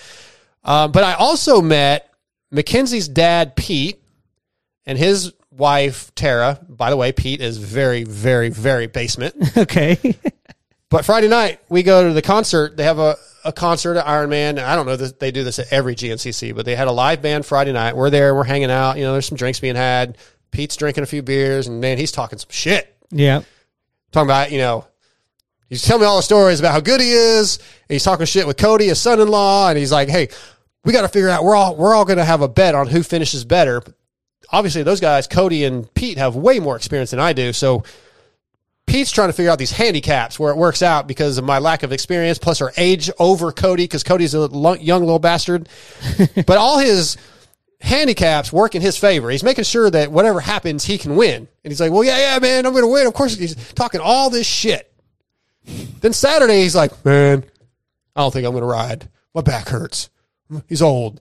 [0.64, 2.07] Um, but I also met
[2.50, 4.02] Mackenzie's dad, Pete,
[4.86, 6.58] and his wife, Tara.
[6.68, 9.34] By the way, Pete is very, very, very basement.
[9.56, 10.16] okay
[10.90, 12.76] But Friday night we go to the concert.
[12.76, 14.58] They have a, a concert at Iron Man.
[14.58, 17.20] I don't know that they do this at every GNCC, but they had a live
[17.20, 17.94] band Friday night.
[17.94, 18.34] We're there.
[18.34, 18.96] We're hanging out.
[18.96, 20.16] You know, there's some drinks being had.
[20.50, 22.96] Pete's drinking a few beers, and man, he's talking some shit.
[23.10, 23.42] yeah
[24.12, 24.86] Talking about you know,
[25.68, 27.58] he's telling me all the stories about how good he is.
[27.58, 30.28] And he's talking shit with Cody, his son-in-law, and he's like, "Hey,
[30.84, 31.44] we got to figure out.
[31.44, 33.82] We're all we're all going to have a bet on who finishes better."
[34.50, 37.52] Obviously, those guys, Cody and Pete, have way more experience than I do.
[37.52, 37.84] So
[38.88, 41.82] Pete's trying to figure out these handicaps where it works out because of my lack
[41.82, 44.48] of experience, plus our age over Cody because Cody's a
[44.80, 45.68] young little bastard.
[46.34, 47.18] but all his
[47.80, 49.30] handicaps work in his favor.
[49.30, 51.36] He's making sure that whatever happens, he can win.
[51.36, 54.00] And he's like, "Well, yeah, yeah, man, I'm going to win." Of course, he's talking
[54.00, 54.90] all this shit.
[56.00, 57.44] Then Saturday, he's like, "Man,
[58.16, 59.08] I don't think I'm going to ride.
[59.34, 60.08] My back hurts.
[60.68, 61.20] He's old."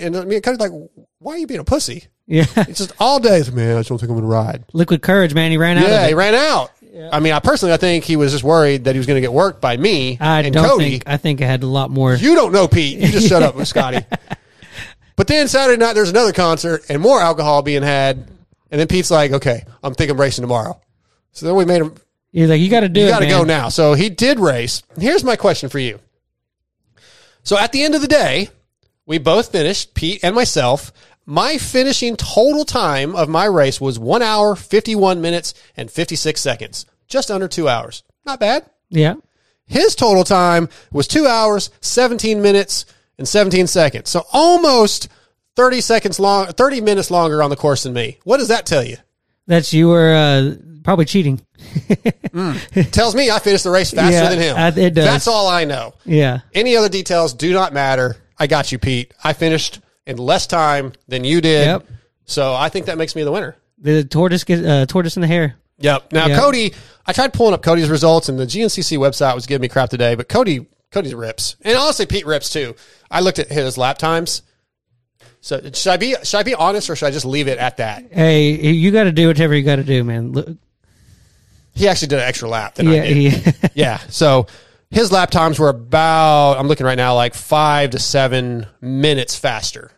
[0.00, 2.04] And I mean, kind of like, why are you being a pussy?
[2.26, 2.44] Yeah.
[2.56, 3.42] It's just all day.
[3.52, 4.64] Man, I just don't think I'm going to ride.
[4.72, 5.50] Liquid courage, man.
[5.50, 6.70] He ran out Yeah, he ran out.
[7.10, 9.20] I mean, I personally, I think he was just worried that he was going to
[9.20, 10.90] get worked by me I and don't Cody.
[10.90, 11.02] think.
[11.08, 12.14] I think it had a lot more.
[12.14, 13.00] You don't know Pete.
[13.00, 14.06] You just shut up with Scotty.
[15.16, 18.28] But then Saturday night, there's another concert and more alcohol being had.
[18.70, 20.80] And then Pete's like, okay, I'm thinking racing tomorrow.
[21.32, 21.94] So then we made him,
[22.30, 23.10] You're like, you got to do you it.
[23.10, 23.70] got to go now.
[23.70, 24.82] So he did race.
[24.96, 25.98] Here's my question for you.
[27.44, 28.48] So at the end of the day,
[29.06, 30.92] we both finished, Pete and myself.
[31.26, 36.86] My finishing total time of my race was one hour, 51 minutes, and 56 seconds.
[37.06, 38.02] Just under two hours.
[38.24, 38.64] Not bad.
[38.88, 39.14] Yeah.
[39.66, 42.86] His total time was two hours, 17 minutes,
[43.18, 44.10] and 17 seconds.
[44.10, 45.08] So almost
[45.56, 48.18] 30 seconds long, 30 minutes longer on the course than me.
[48.24, 48.96] What does that tell you?
[49.46, 51.40] That's you were uh, probably cheating.
[52.92, 54.56] tells me I finished the race faster Yeah, than him.
[54.56, 55.04] uh, it does.
[55.04, 55.94] That's all I know.
[56.04, 56.40] Yeah.
[56.52, 58.16] Any other details do not matter.
[58.38, 59.12] I got you, Pete.
[59.22, 61.66] I finished in less time than you did.
[61.66, 61.86] Yep.
[62.26, 63.56] So I think that makes me the winner.
[63.78, 65.56] The tortoise get uh, tortoise in the hare.
[65.78, 66.12] Yep.
[66.12, 66.40] Now Yep.
[66.40, 66.74] Cody,
[67.06, 70.14] I tried pulling up Cody's results, and the GNCC website was giving me crap today.
[70.14, 72.74] But Cody, Cody rips, and honestly, Pete rips too.
[73.10, 74.42] I looked at his lap times.
[75.40, 77.76] So should I be should I be honest, or should I just leave it at
[77.78, 78.04] that?
[78.10, 80.32] Hey, you got to do whatever you got to do, man.
[80.32, 80.48] Look,
[81.74, 83.16] He actually did an extra lap than yeah, I did.
[83.32, 83.98] he, Yeah.
[84.08, 84.46] So
[84.90, 89.90] his lap times were about I'm looking right now like five to seven minutes faster,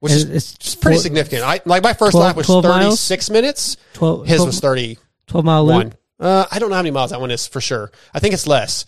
[0.00, 1.42] which is it's pretty significant.
[1.44, 3.00] I like my first 12 lap was 12 miles?
[3.08, 3.76] 36 minutes.
[3.94, 4.96] 12 His 12 was 31.
[5.28, 5.94] twelve mile loop.
[6.18, 7.90] Uh, I don't know how many miles that one is for sure.
[8.14, 8.84] I think it's less.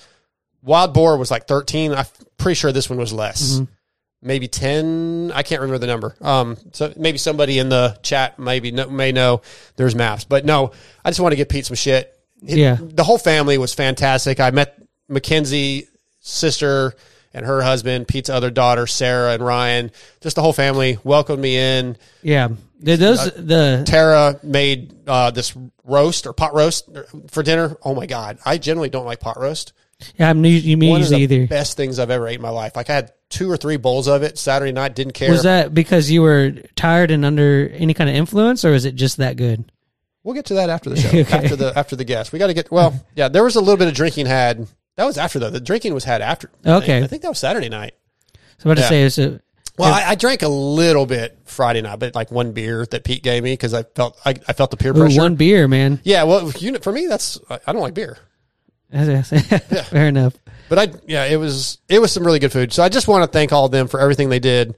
[0.62, 1.92] Wild Boar was like 13.
[1.92, 2.06] I'm
[2.38, 3.54] pretty sure this one was less.
[3.54, 3.64] Mm-hmm.
[4.24, 5.32] Maybe 10.
[5.34, 6.16] I can't remember the number.
[6.20, 9.42] Um, so maybe somebody in the chat maybe know, may know
[9.76, 10.72] there's maps, but no,
[11.04, 12.10] I just want to give Pete some shit.
[12.46, 12.78] It- Yeah.
[12.80, 14.40] The whole family was fantastic.
[14.40, 15.86] I met Mackenzie
[16.20, 16.94] sister
[17.32, 21.56] and her husband, Pete's other daughter, Sarah and Ryan, just the whole family welcomed me
[21.56, 21.96] in.
[22.22, 26.88] Yeah, those the Tara made uh, this roast or pot roast
[27.30, 27.76] for dinner.
[27.82, 28.38] Oh my god!
[28.44, 29.72] I generally don't like pot roast.
[30.18, 31.46] Yeah, I'm you mean One of the either.
[31.46, 32.76] best things I've ever ate in my life.
[32.76, 34.94] Like I had two or three bowls of it Saturday night.
[34.94, 35.30] Didn't care.
[35.30, 38.94] Was that because you were tired and under any kind of influence, or is it
[38.94, 39.64] just that good?
[40.22, 41.08] We'll get to that after the show.
[41.08, 41.22] Okay.
[41.36, 42.70] After the after the guest, we got to get.
[42.70, 44.66] Well, yeah, there was a little bit of drinking had.
[44.96, 45.50] That was after though.
[45.50, 46.50] The drinking was had after.
[46.64, 47.02] Okay.
[47.02, 47.94] I think that was Saturday night.
[48.58, 48.88] So what to Yeah.
[48.88, 49.42] say is it,
[49.76, 53.22] Well, I, I drank a little bit Friday night, but like one beer that Pete
[53.24, 55.20] gave me because I felt I, I felt the peer ooh, pressure.
[55.20, 56.00] one beer, man.
[56.04, 58.16] yeah, well, you, for me, that's I I don't like beer.
[59.90, 60.34] Fair enough.
[60.68, 62.72] But I, yeah, it was it was some really good food.
[62.72, 64.76] So I just want to thank all of them for everything they did.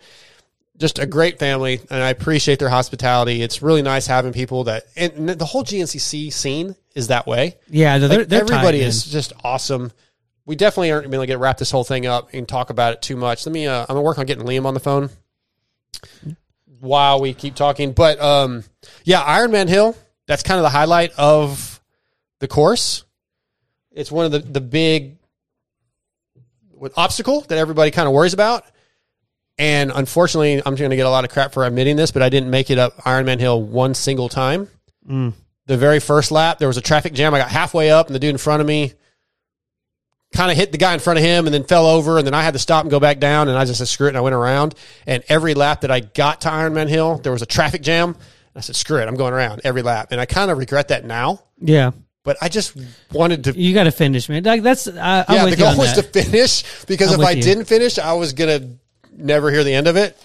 [0.79, 3.41] Just a great family, and I appreciate their hospitality.
[3.41, 7.57] It's really nice having people that, and the whole GNCC scene is that way.
[7.71, 9.91] Yeah, they're, Like, they're everybody is just awesome.
[10.45, 13.03] We definitely aren't going to get wrap this whole thing up and talk about it
[13.03, 13.47] too much.
[13.47, 13.67] Let me.
[13.67, 15.09] Uh, I'm gonna work on getting Liam on the phone
[16.81, 17.93] while we keep talking.
[17.93, 18.65] But um,
[19.05, 19.97] yeah, Ironman Hill.
[20.27, 21.81] That's kind of the highlight of
[22.41, 23.05] the course.
[23.97, 25.17] It's one of the the big
[26.97, 28.65] obstacle that everybody kind of worries about.
[29.59, 32.29] And unfortunately, I'm going to get a lot of crap for admitting this, but I
[32.29, 34.69] didn't make it up Ironman Hill one single time.
[35.09, 35.33] Mm.
[35.65, 37.35] The very first lap, there was a traffic jam.
[37.35, 38.93] I got halfway up, and the dude in front of me
[40.33, 42.19] kind of hit the guy in front of him and then fell over.
[42.19, 43.49] And then I had to stop and go back down.
[43.49, 44.11] And I just said, screw it.
[44.11, 44.75] And I went around.
[45.07, 48.17] And every lap that I got to Ironman Hill, there was a traffic jam.
[48.55, 49.09] I said, screw it.
[49.09, 50.09] I'm going around every lap.
[50.13, 51.93] And I kind of regret that now, Yeah,
[52.27, 52.77] but I just
[53.13, 54.43] wanted to you got to finish, man.
[54.43, 56.13] Like that's I, I'm yeah, the goal was that.
[56.13, 57.43] to finish because I'm if I you.
[57.43, 58.69] didn't finish, I was gonna
[59.17, 60.19] never hear the end of it.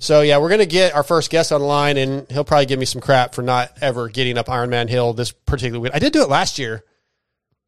[0.00, 3.00] So yeah, we're gonna get our first guest online, and he'll probably give me some
[3.00, 5.92] crap for not ever getting up Ironman Hill this particular week.
[5.94, 6.84] I did do it last year.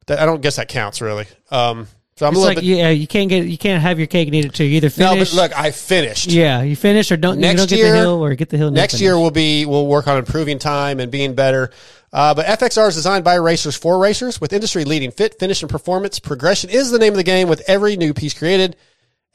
[0.08, 1.26] That I don't guess that counts really.
[1.50, 1.86] Um,
[2.16, 2.64] so I'm It's a little like bit.
[2.64, 4.64] yeah, you can't get you can't have your cake and eat it too.
[4.64, 6.26] You either no, but look, I finished.
[6.26, 7.38] yeah, you finish or don't.
[7.38, 8.72] Next you don't get year- the hill or get the hill.
[8.72, 9.02] Next finish.
[9.02, 11.70] year we'll be we'll work on improving time and being better.
[12.12, 15.70] Uh, but FXR is designed by racers for racers with industry leading fit, finish, and
[15.70, 16.18] performance.
[16.18, 18.76] Progression is the name of the game with every new piece created.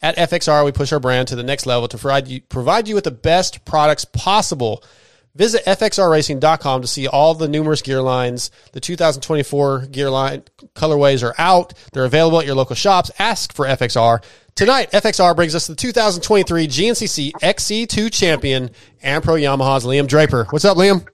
[0.02, 2.96] At FXR, we push our brand to the next level to provide you, provide you
[2.96, 4.84] with the best products possible.
[5.36, 8.52] Visit fxrracing.com to see all the numerous gear lines.
[8.74, 10.44] The 2024 gear line
[10.76, 11.74] colorways are out.
[11.92, 13.10] They're available at your local shops.
[13.18, 14.24] Ask for FXR.
[14.56, 18.70] Tonight, FXR brings us the 2023 GNCC XC2 champion
[19.04, 20.46] AmPro Yamaha's Liam Draper.
[20.52, 21.08] What's up, Liam?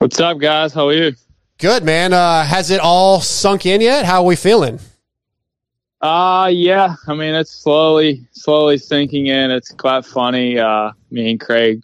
[0.00, 0.72] What's up, guys?
[0.72, 1.16] How are you?
[1.58, 2.12] Good man.
[2.12, 4.04] Uh, has it all sunk in yet?
[4.04, 4.78] How are we feeling?
[6.00, 6.94] Uh yeah.
[7.08, 9.50] I mean, it's slowly, slowly sinking in.
[9.50, 10.56] It's quite funny.
[10.56, 11.82] Uh, me and Craig,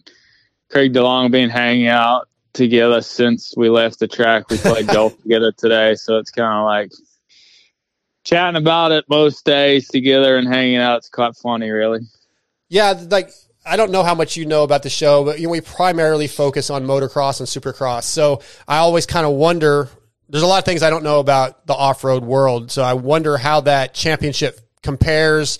[0.69, 4.49] Craig DeLong, been hanging out together since we left the track.
[4.49, 6.93] We played golf together today, so it's kind of like
[8.23, 10.99] chatting about it most days together and hanging out.
[10.99, 11.99] It's quite funny, really.
[12.69, 13.31] Yeah, like
[13.65, 16.27] I don't know how much you know about the show, but you know, we primarily
[16.27, 18.03] focus on motocross and supercross.
[18.03, 19.89] So I always kind of wonder.
[20.29, 23.37] There's a lot of things I don't know about the off-road world, so I wonder
[23.37, 25.59] how that championship compares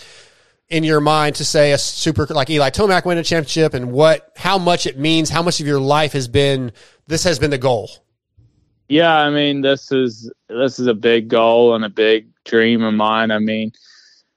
[0.70, 4.32] in your mind to say a super like Eli Tomac win a championship, and what
[4.36, 6.72] how much it means, how much of your life has been
[7.08, 7.90] this has been the goal.
[8.88, 12.94] Yeah, I mean, this is this is a big goal and a big dream of
[12.94, 13.32] mine.
[13.32, 13.72] I mean,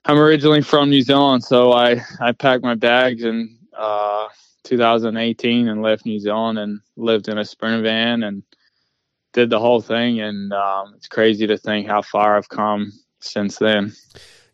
[0.04, 4.28] I'm originally from New Zealand, so I I packed my bags in uh,
[4.64, 8.42] 2018 and left New Zealand and lived in a sprinter van and
[9.32, 10.20] did the whole thing.
[10.20, 13.94] And um, it's crazy to think how far I've come since then.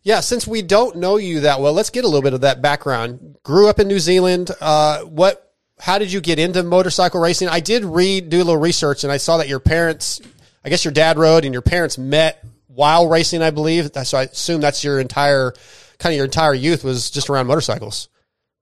[0.03, 2.61] Yeah, since we don't know you that well, let's get a little bit of that
[2.61, 3.37] background.
[3.43, 4.51] Grew up in New Zealand.
[4.61, 5.41] Uh, what?
[5.79, 7.49] How did you get into motorcycle racing?
[7.49, 10.21] I did read, do a little research, and I saw that your parents,
[10.63, 13.41] I guess your dad rode, and your parents met while racing.
[13.41, 13.89] I believe.
[14.03, 15.53] So I assume that's your entire,
[15.97, 18.07] kind of your entire youth was just around motorcycles.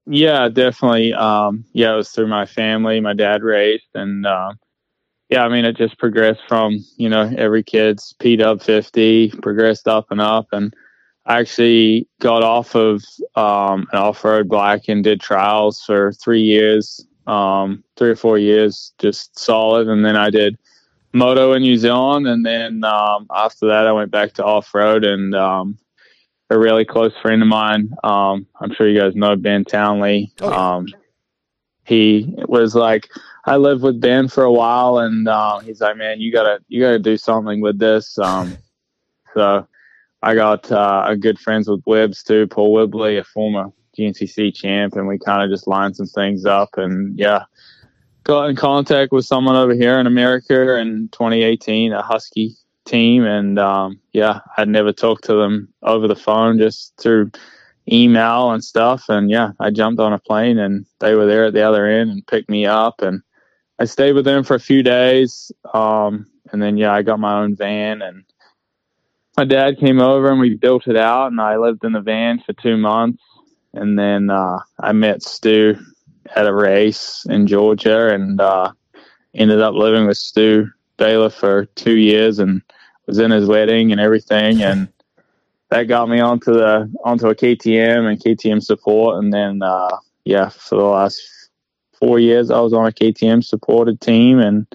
[0.06, 1.14] Yeah, definitely.
[1.14, 3.00] Um, yeah, it was through my family.
[3.00, 4.54] My dad raced, and uh,
[5.30, 9.88] yeah, I mean, it just progressed from you know every kid's P Dub fifty, progressed
[9.88, 10.74] up and up, and
[11.26, 13.04] I actually got off of
[13.36, 18.38] um, an off road black and did trials for three years, um, three or four
[18.38, 20.58] years, just solid, and then I did
[21.14, 25.06] moto in New Zealand, and then um, after that, I went back to off road
[25.06, 25.78] and um,
[26.54, 27.94] a really close friend of mine.
[28.04, 30.32] Um, I'm sure you guys know Ben Townley.
[30.40, 30.52] Oh.
[30.52, 30.88] Um,
[31.86, 33.10] he was like,
[33.46, 36.80] I lived with Ben for a while, and uh, he's like, man, you gotta you
[36.80, 38.18] gotta do something with this.
[38.18, 38.58] Um,
[39.34, 39.68] so
[40.22, 44.96] I got uh, a good friends with Wibbs too, Paul Whibley, a former GNCC champ,
[44.96, 47.44] and we kind of just lined some things up, and yeah.
[48.26, 53.60] Got in contact with someone over here in America in 2018, a Husky team and
[53.60, 57.32] um, yeah i'd never talked to them over the phone just through
[57.92, 59.06] email and stuff.
[59.10, 62.12] And yeah i jumped on a plane and they were there at the other end
[62.12, 63.22] and picked me up and
[63.80, 67.42] i stayed with them for a few days um, and then yeah i got my
[67.42, 68.24] own van and
[69.38, 72.40] my dad came over and we built it out and i lived in the van
[72.40, 73.24] for two months.
[73.74, 75.78] And then uh, i met stu
[76.36, 78.72] at a race in georgia and uh,
[79.34, 82.62] ended up living with stu Baylor for two years and
[83.06, 84.88] was in his wedding and everything, and
[85.70, 90.50] that got me onto the onto a KTM and KTM support, and then uh, yeah,
[90.50, 91.22] for the last
[91.94, 94.68] four years I was on a KTM supported team, and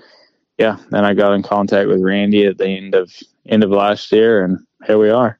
[0.59, 3.12] yeah, then I got in contact with Randy at the end of
[3.47, 5.38] end of last year, and here we are.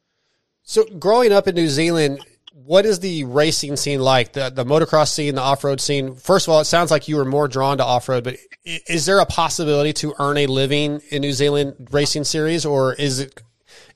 [0.63, 2.21] So, growing up in New Zealand,
[2.69, 4.35] what is the racing scene like?
[4.35, 6.15] The the motocross scene, the off road scene.
[6.15, 9.07] First of all, it sounds like you were more drawn to off road, but is
[9.07, 13.41] there a possibility to earn a living in New Zealand racing series, or is it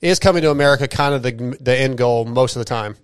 [0.01, 2.95] is coming to America kind of the the end goal most of the time?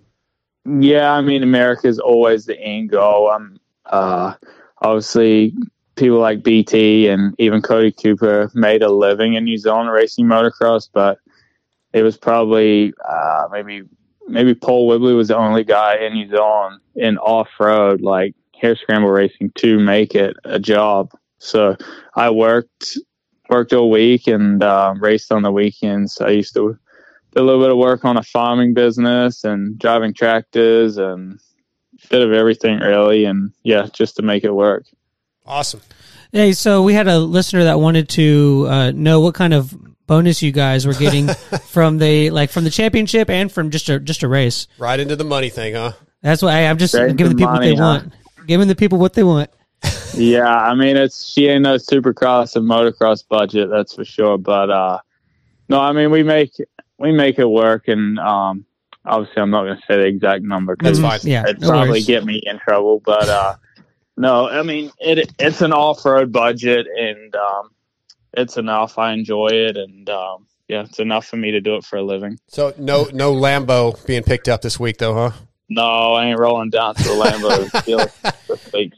[0.64, 3.30] Yeah, I mean, America is always the end goal.
[3.30, 4.34] Um, uh,
[4.82, 5.54] obviously,
[5.94, 10.88] people like BT and even Cody Cooper made a living in New Zealand racing motocross,
[10.92, 11.18] but
[11.92, 13.84] it was probably uh, maybe
[14.30, 18.76] maybe Paul Whibley was the only guy in New Zealand in off road like hare
[18.76, 21.12] scramble racing to make it a job.
[21.38, 21.76] So
[22.14, 22.98] I worked
[23.48, 26.20] worked all week and uh, raced on the weekends.
[26.20, 26.78] I used to
[27.32, 31.38] did a little bit of work on a farming business and driving tractors and
[32.04, 34.86] a bit of everything really and yeah just to make it work
[35.50, 35.80] Awesome.
[36.32, 39.76] Hey, so we had a listener that wanted to uh, know what kind of
[40.10, 41.28] bonus you guys were getting
[41.68, 44.66] from the like from the championship and from just a just a race.
[44.76, 45.92] Right into the money thing, huh?
[46.20, 47.82] That's why I, I'm just Right, giving the the people what they huh?
[47.82, 48.12] want.
[48.46, 49.50] Giving the people what they want.
[50.14, 54.68] yeah i mean it's she ain't no supercross and motocross budget that's for sure but
[54.68, 54.98] uh
[55.70, 56.52] no i mean we make
[56.98, 58.66] we make it work and um
[59.06, 61.30] obviously i'm not going to say the exact number That's because fine.
[61.30, 62.06] Yeah, it'd no probably worries.
[62.06, 63.54] get me in trouble but uh
[64.18, 67.70] no i mean it it's an off-road budget and um
[68.34, 71.84] it's enough i enjoy it and um yeah it's enough for me to do it
[71.84, 75.30] for a living So no no Lambo being picked up this week though, huh?
[75.68, 78.92] no i ain't rolling down to the lambo deal this week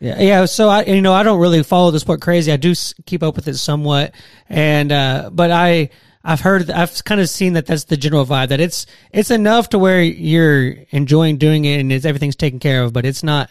[0.00, 0.44] Yeah, yeah.
[0.44, 2.52] So I, you know, I don't really follow the sport crazy.
[2.52, 2.74] I do
[3.06, 4.12] keep up with it somewhat,
[4.50, 5.88] and uh, but I,
[6.22, 9.68] I've heard, I've kind of seen that that's the general vibe that it's it's enough
[9.70, 13.50] to where you're enjoying doing it and it's everything's taken care of, but it's not,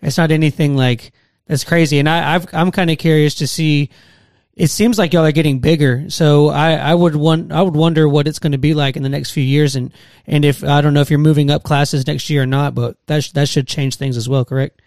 [0.00, 1.12] it's not anything like
[1.46, 1.98] that's crazy.
[1.98, 3.90] And I, I've, I'm kind of curious to see,
[4.54, 6.10] it seems like y'all are getting bigger.
[6.10, 9.02] So I, I would want I would wonder what it's going to be like in
[9.02, 9.92] the next few years, and
[10.26, 12.96] and if I don't know if you're moving up classes next year or not, but
[13.06, 14.44] that sh- that should change things as well.
[14.44, 14.80] Correct?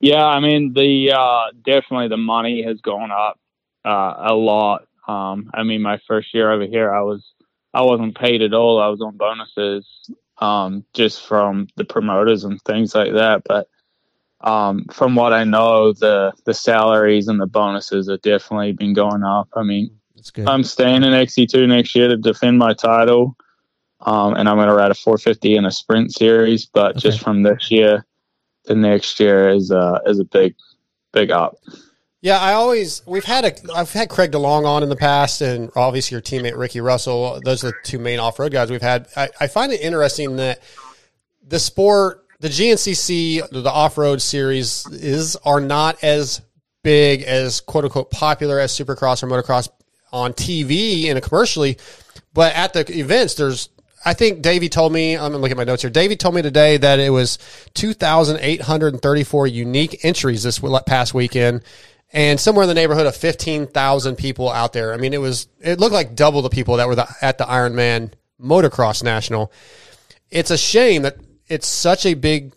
[0.00, 3.38] Yeah, I mean the uh, definitely the money has gone up
[3.84, 4.86] uh, a lot.
[5.06, 7.22] Um, I mean, my first year over here, I was
[7.74, 8.80] I wasn't paid at all.
[8.80, 9.86] I was on bonuses
[10.38, 13.42] um, just from the promoters and things like that.
[13.46, 13.68] But
[14.42, 19.22] um, from what I know, the the salaries and the bonuses have definitely been going
[19.22, 19.48] up.
[19.54, 19.90] I mean,
[20.32, 20.48] good.
[20.48, 23.36] I'm staying in XC2 next year to defend my title,
[24.00, 26.66] um, and I'm going to ride a 450 in a sprint series.
[26.66, 28.06] But just from this year
[28.66, 30.54] to next year is uh, is a big
[31.12, 31.56] big up.
[32.22, 35.70] Yeah, I always we've had a I've had Craig DeLong on in the past, and
[35.74, 37.40] obviously your teammate Ricky Russell.
[37.44, 39.08] Those are the two main off road guys we've had.
[39.16, 40.62] I, I find it interesting that
[41.46, 46.40] the sport, the GNCC, the off road series is are not as
[46.82, 49.68] big as quote unquote popular as Supercross or motocross
[50.10, 51.78] on TV and commercially,
[52.32, 53.68] but at the events there's.
[54.02, 55.90] I think Davey told me, I'm gonna look at my notes here.
[55.90, 57.38] Davey told me today that it was
[57.74, 61.62] 2,834 unique entries this past weekend
[62.10, 64.94] and somewhere in the neighborhood of 15,000 people out there.
[64.94, 67.44] I mean, it was, it looked like double the people that were the, at the
[67.44, 68.12] Ironman
[68.42, 69.52] Motocross National.
[70.30, 71.18] It's a shame that
[71.50, 72.54] it's such a big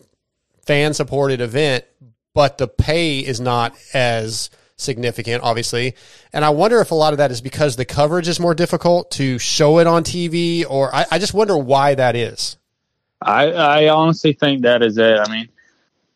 [0.64, 1.84] fan supported event,
[2.32, 5.94] but the pay is not as significant, obviously.
[6.32, 9.10] And I wonder if a lot of that is because the coverage is more difficult
[9.12, 12.56] to show it on TV, or I, I just wonder why that is.
[13.20, 15.18] I, I honestly think that is it.
[15.18, 15.48] I mean,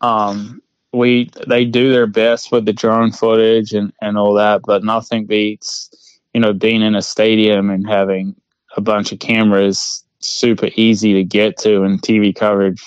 [0.00, 0.62] um,
[0.92, 5.26] we they do their best with the drone footage and, and all that, but nothing
[5.26, 5.90] beats
[6.34, 8.36] you know being in a stadium and having
[8.76, 12.82] a bunch of cameras super easy to get to and TV coverage.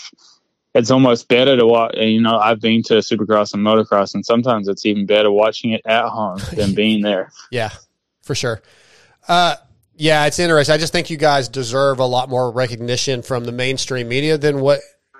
[0.73, 1.95] It's almost better to watch.
[1.97, 5.81] You know, I've been to Supercross and motocross, and sometimes it's even better watching it
[5.85, 7.31] at home than being there.
[7.51, 7.71] Yeah,
[8.21, 8.61] for sure.
[9.27, 9.55] Uh,
[9.95, 10.73] yeah, it's interesting.
[10.73, 14.61] I just think you guys deserve a lot more recognition from the mainstream media than
[14.61, 14.79] what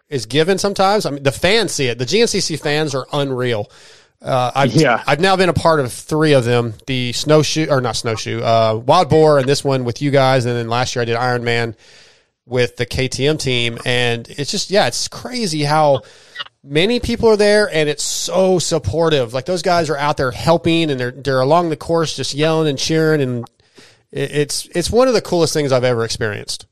[0.10, 1.06] is given sometimes.
[1.06, 1.98] I mean, the fans see it.
[1.98, 3.70] The GNCC fans are unreal.
[4.22, 5.04] Uh, I've, Yeah.
[5.08, 8.76] I've now been a part of three of them: the snowshoe or not snowshoe, uh,
[8.86, 10.46] wild boar, and this one with you guys.
[10.46, 11.76] And then last year I did Ironman
[12.46, 16.02] with the KTM team, and it's just yeah, it's crazy how
[16.64, 19.34] many people are there, and it's so supportive.
[19.34, 22.68] Like those guys are out there helping, and they're they're along the course just yelling
[22.68, 23.50] and cheering, and
[24.12, 26.68] it's it's one of the coolest things I've ever experienced.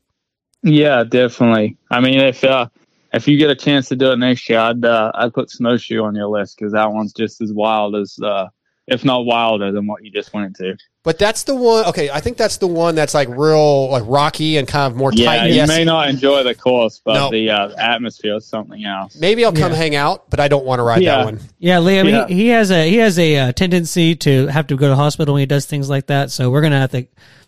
[0.62, 1.78] Yeah, definitely.
[1.90, 2.68] I mean, if uh,
[3.12, 6.02] if you get a chance to do it next year, I'd uh, I'd put snowshoe
[6.02, 8.48] on your list because that one's just as wild as, uh,
[8.90, 10.76] if not wilder than what you just went to.
[11.02, 11.86] But that's the one.
[11.86, 15.12] Okay, I think that's the one that's like real, like rocky and kind of more
[15.14, 15.46] Yeah, tight.
[15.46, 17.30] you Yes, may not enjoy the course, but No.
[17.30, 19.16] the uh, atmosphere is something else.
[19.18, 19.78] maybe I'll come Yeah.
[19.78, 21.16] hang out, but I don't want to ride Yeah.
[21.18, 21.40] that one.
[21.58, 22.26] Yeah, Liam, Yeah.
[22.26, 24.96] He, he has a he has a uh, tendency to have to go to the
[24.96, 26.30] hospital when he does things like that.
[26.30, 27.06] So we're gonna have to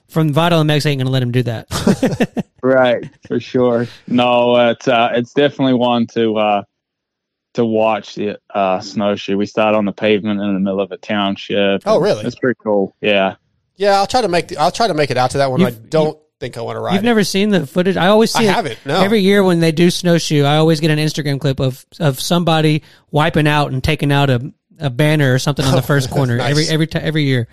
[0.09, 2.47] from Vital and MX ain't gonna let him do that.
[2.65, 3.89] Right, for sure.
[4.07, 6.63] No, it's uh, it's definitely one to uh,
[7.55, 9.37] to watch the uh, snowshoe.
[9.37, 11.83] We start on the pavement in the middle of a township.
[11.87, 12.25] Oh, really?
[12.25, 12.95] It's pretty cool.
[13.01, 13.37] Yeah.
[13.77, 15.63] Yeah, I'll try to make the, I'll try to make it out to that one.
[15.63, 16.95] I You've- don't think I want to ride.
[16.95, 17.07] You've it.
[17.07, 17.97] never seen the footage?
[17.97, 19.01] I always see I it haven't, no.
[19.03, 22.83] Every year when they do snowshoe, I always get an Instagram clip of of somebody
[23.11, 26.51] wiping out and taking out a, a banner or something on the first corner Nice.
[26.51, 27.49] every every ti every year.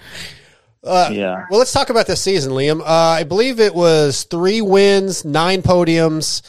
[0.84, 1.46] yeah.
[1.50, 2.82] Well, let's talk about this season, Liam.
[2.82, 6.42] Uh, I believe it was three wins, nine podiums.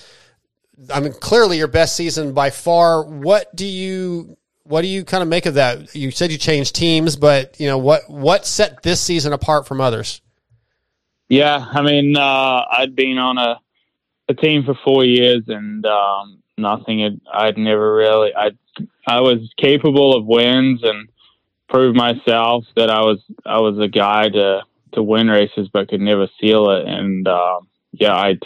[0.93, 3.05] I mean, clearly your best season by far.
[3.05, 5.95] What do you what do you kind of make of that?
[5.95, 9.81] You said you changed teams, but you know what what set this season apart from
[9.81, 10.23] others?
[11.29, 13.61] Yeah, I mean, uh, I'd been on a
[14.29, 17.01] a team for four years, and um, nothing.
[17.01, 18.33] Had, I'd never really.
[18.35, 18.51] I
[19.07, 21.09] I was capable of wins and
[21.69, 24.61] proved myself that I was I was a guy to
[24.93, 26.87] to win races, but could never seal it.
[26.87, 28.39] And um, yeah, I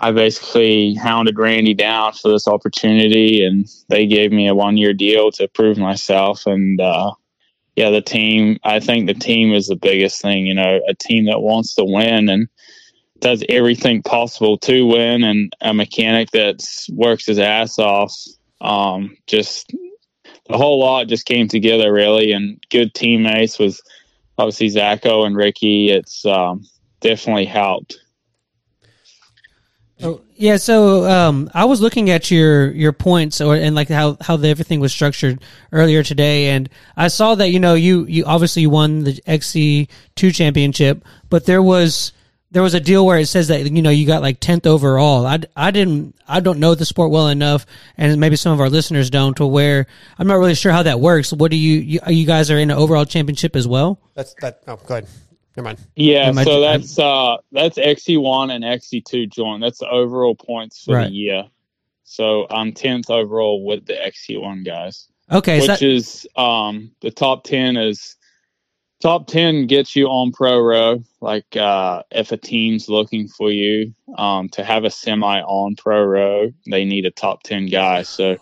[0.00, 4.92] I basically hounded Randy down for this opportunity, and they gave me a one year
[4.92, 6.46] deal to prove myself.
[6.46, 7.12] And uh,
[7.74, 11.26] yeah, the team, I think the team is the biggest thing, you know, a team
[11.26, 12.48] that wants to win and
[13.20, 18.14] does everything possible to win and a mechanic that works his ass off.
[18.60, 19.72] Um, just
[20.48, 23.80] the whole lot just came together really and good teammates with
[24.38, 25.90] obviously Zacho and Ricky.
[25.90, 26.64] It's um,
[27.00, 27.98] definitely helped.
[30.00, 34.16] Oh, yeah, so um, I was looking at your your points or and like how
[34.20, 35.42] how the, everything was structured
[35.72, 40.30] earlier today, and I saw that you know you you obviously won the XC two
[40.30, 42.12] championship, but there was
[42.50, 45.26] there was a deal where it says that you know you got like tenth overall.
[45.26, 48.70] I, I didn't I don't know the sport well enough, and maybe some of our
[48.70, 49.36] listeners don't.
[49.38, 49.86] To where
[50.16, 51.32] I'm not really sure how that works.
[51.32, 54.00] What do you you, you guys are in an overall championship as well?
[54.14, 54.62] That's that.
[54.68, 55.08] Oh, go ahead.
[55.58, 55.78] Never mind.
[55.96, 59.60] Yeah, Am I- so that's uh that's XC one and XC two joint.
[59.60, 61.08] That's the overall points for Right.
[61.08, 61.44] the year.
[62.04, 65.08] So I'm tenth overall with the XC one guys.
[65.32, 68.14] Okay, so which is um the top 10 is
[69.02, 73.92] top 10 gets you on pro row like uh if a team's looking for you
[74.16, 78.36] um to have a semi on pro row they need a top 10 guy so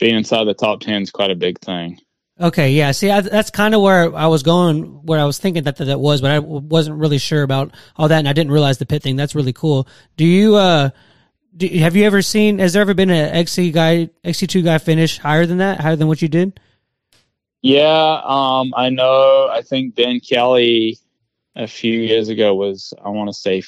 [0.00, 1.98] being inside the top 10 is quite a big thing
[2.42, 2.90] Okay, yeah.
[2.90, 5.84] See, I, that's kind of where I was going, where I was thinking that, that
[5.84, 8.86] that was, but I wasn't really sure about all that, and I didn't realize the
[8.86, 9.14] pit thing.
[9.16, 9.86] That's really cool.
[10.16, 10.90] Do you, uh,
[11.56, 12.58] do, have you ever seen?
[12.58, 15.94] Has there ever been an XC guy, XC two guy finish higher than that, higher
[15.96, 16.58] than what you did?
[17.64, 20.98] yeah um i know i think Ben Kelley
[21.54, 23.62] a few years ago was i want to say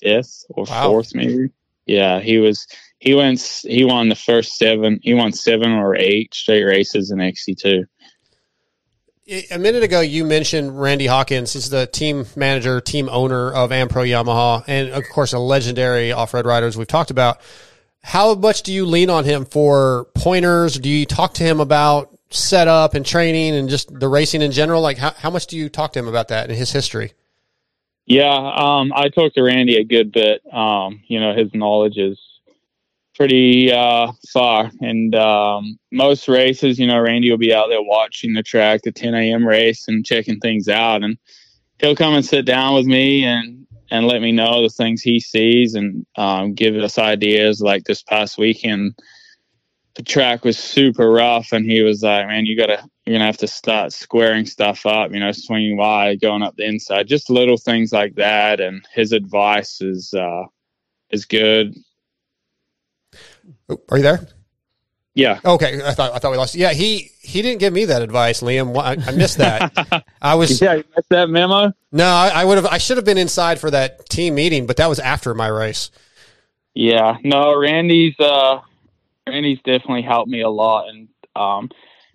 [0.00, 0.88] fifth or Wow.
[0.90, 1.50] fourth maybe
[1.84, 2.64] yeah he was
[3.00, 7.18] he went he won the first seven he won seven or eight straight races in
[7.18, 7.86] xc2
[9.30, 11.52] A minute ago, you mentioned Randy Hawkins.
[11.52, 16.46] He's the team manager, team owner of AmPro Yamaha, and of course, a legendary off-road
[16.46, 17.40] rider as we've talked about.
[18.02, 20.80] How much do you lean on him for pointers?
[20.80, 24.82] Do you talk to him about setup and training and just the racing in general?
[24.82, 27.12] Like, how, how much do you talk to him about that and his history?
[28.06, 30.42] Yeah, um, I talked to Randy a good bit.
[30.52, 32.18] Um, you know, his knowledge is
[33.14, 38.32] pretty uh, far, and um, most races, you know, Randy will be out there watching
[38.32, 39.46] the track, the 10 a.m.
[39.46, 41.18] race, and checking things out, and
[41.78, 45.18] he'll come and sit down with me and and let me know the things he
[45.18, 47.60] sees and um, give us ideas.
[47.60, 48.94] Like this past weekend,
[49.96, 53.38] the track was super rough, and he was like, "Man, you gotta." You're gonna have
[53.38, 57.56] to start squaring stuff up, you know, swinging wide, going up the inside, just little
[57.56, 58.60] things like that.
[58.60, 60.44] And his advice is uh,
[61.10, 61.74] is good.
[63.70, 64.26] Oh, Are you there?
[65.12, 66.54] Yeah, Okay, I thought I thought we lost.
[66.54, 68.76] Yeah, he he didn't give me that advice, Liam.
[68.80, 70.04] I, I missed that.
[70.22, 70.74] I was yeah.
[70.74, 71.72] You missed that memo?
[71.90, 72.66] no, I, I would have.
[72.66, 75.90] I should have been inside for that team meeting, but that was after my race.
[76.74, 78.60] Yeah, no, Randy's uh
[79.26, 81.70] Randy's definitely helped me a lot and um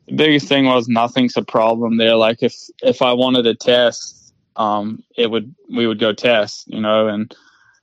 [0.08, 2.16] the biggest thing was nothing's a problem there.
[2.16, 6.80] Like if if I wanted to test, um it would we would go test, you
[6.80, 7.36] know, and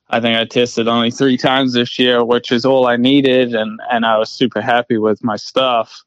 [0.09, 3.79] I think I tested only three times this year, which is all I needed and,
[3.89, 6.03] and I was super happy with my stuff.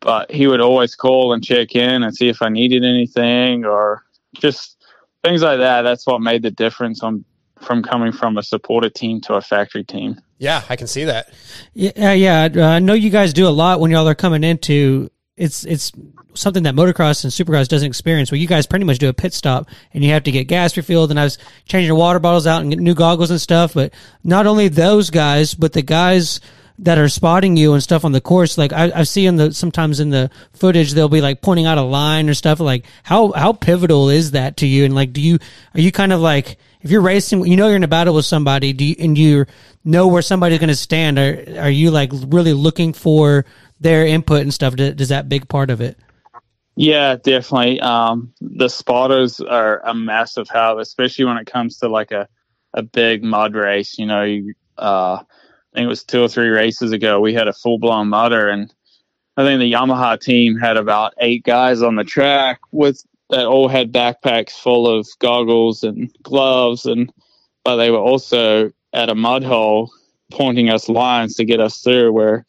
[0.00, 4.04] But he would always call and check in and see if I needed anything or
[4.36, 4.84] just
[5.24, 5.82] things like that.
[5.82, 7.24] That's what made the difference on
[7.60, 10.20] from coming from a supported team to a factory team.
[10.38, 11.32] Yeah, I can see that.
[11.74, 12.48] Yeah, yeah.
[12.54, 15.10] uh, I know you guys do a lot when y'all are coming into.
[15.38, 15.92] It's it's
[16.34, 18.30] something that motocross and supercross doesn't experience.
[18.30, 20.76] Where you guys pretty much do a pit stop and you have to get gas
[20.76, 21.10] refilled.
[21.10, 23.74] And I was changing your water bottles out and getting new goggles and stuff.
[23.74, 26.40] But not only those guys, but the guys
[26.80, 28.56] that are spotting you and stuff on the course.
[28.56, 31.78] Like I, I see in the sometimes in the footage they'll be like pointing out
[31.78, 32.60] a line or stuff.
[32.60, 34.84] Like how how pivotal is that to you?
[34.84, 35.38] And like, do you
[35.74, 38.24] are you kind of like if you're racing, you know you're in a battle with
[38.24, 39.46] somebody, do you, and you
[39.84, 41.18] know where somebody's going to stand?
[41.18, 43.44] Are are you like really looking for
[43.80, 44.76] their input and stuff?
[44.76, 45.98] Does that big part of it?
[46.76, 47.80] Yeah, definitely.
[47.80, 52.28] Um, the spotters are a massive help, especially when it comes to like a,
[52.72, 53.98] a big mud race.
[53.98, 55.24] You know, you, uh, I
[55.74, 58.72] think it was two or three races ago, we had a full blown mudder, and
[59.36, 63.68] I think the Yamaha team had about eight guys on the track with that all
[63.68, 67.12] had backpacks full of goggles and gloves, and
[67.64, 69.90] but they were also at a mud hole
[70.30, 72.46] pointing us lines to get us through where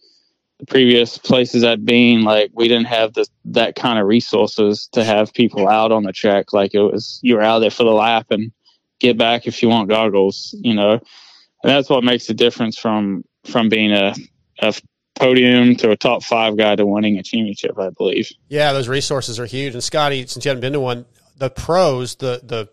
[0.67, 5.33] previous places I'd been, like we didn't have the, that kind of resources to have
[5.33, 6.53] people out on the track.
[6.53, 8.51] Like it was, you were out there for the lap and
[8.99, 10.93] get back if you want goggles, you know.
[10.93, 14.13] And that's what makes the difference from from being a,
[14.59, 14.73] a
[15.15, 18.29] podium to a top five guy to winning a championship, I believe.
[18.47, 19.73] Yeah, those resources are huge.
[19.73, 21.05] And Scotty, since you haven't been to one,
[21.37, 22.69] the pros, the the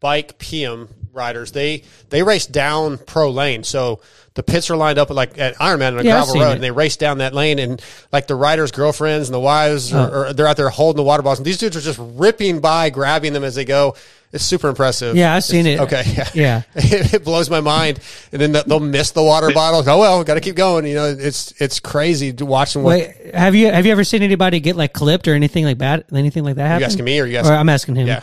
[0.00, 3.64] bike PM riders, they they race down pro lane.
[3.64, 4.00] So
[4.34, 6.54] the pits are lined up like at Ironman on a Yeah, gravel road, it.
[6.56, 7.58] and they race down that lane.
[7.58, 7.80] And
[8.12, 10.20] like the riders' girlfriends and the wives, are, oh.
[10.28, 11.38] are, they're out there holding the water bottles.
[11.38, 13.94] And these dudes are just ripping by, grabbing them as they go.
[14.32, 15.14] It's super impressive.
[15.14, 15.82] Yeah, I've seen It's- it.
[15.84, 16.62] Okay, yeah, Yeah.
[17.14, 18.00] it, blows my mind.
[18.32, 19.88] And then they'll miss the water bottle.
[19.88, 20.84] Oh well, got to keep going.
[20.86, 22.98] You know, it's it's crazy to watching what.
[22.98, 26.06] Wait, have you have you ever seen anybody get like clipped or anything like that?
[26.12, 26.80] Anything like that happen?
[26.80, 27.54] you asking me or you Or asking?
[27.54, 28.06] I'm asking him.
[28.08, 28.22] Yeah.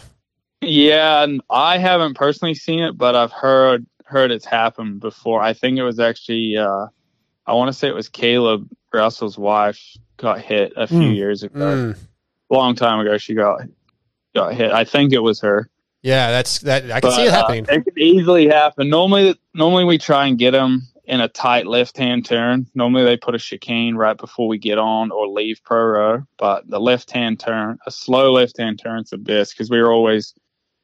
[0.61, 5.41] Yeah, and I haven't personally seen it, but I've heard heard it's happened before.
[5.41, 6.87] I think it was actually uh
[7.47, 9.81] I want to say it was Caleb Russell's wife
[10.17, 11.15] got hit a few Mm.
[11.15, 11.59] years ago.
[11.93, 11.97] Mm.
[12.49, 13.61] Long time ago she got
[14.35, 14.71] got hit.
[14.71, 15.67] I think it was her.
[16.03, 16.85] Yeah, that's that.
[16.91, 17.65] I can But, see it uh, happening.
[17.69, 18.89] it could easily happen.
[18.89, 22.65] Normally, normally we try and get them in a tight left-hand turn.
[22.73, 26.23] Normally they put a chicane right before we get on or leave pro row.
[26.37, 30.33] But the left-hand turn, a slow left-hand turn's the best because we were always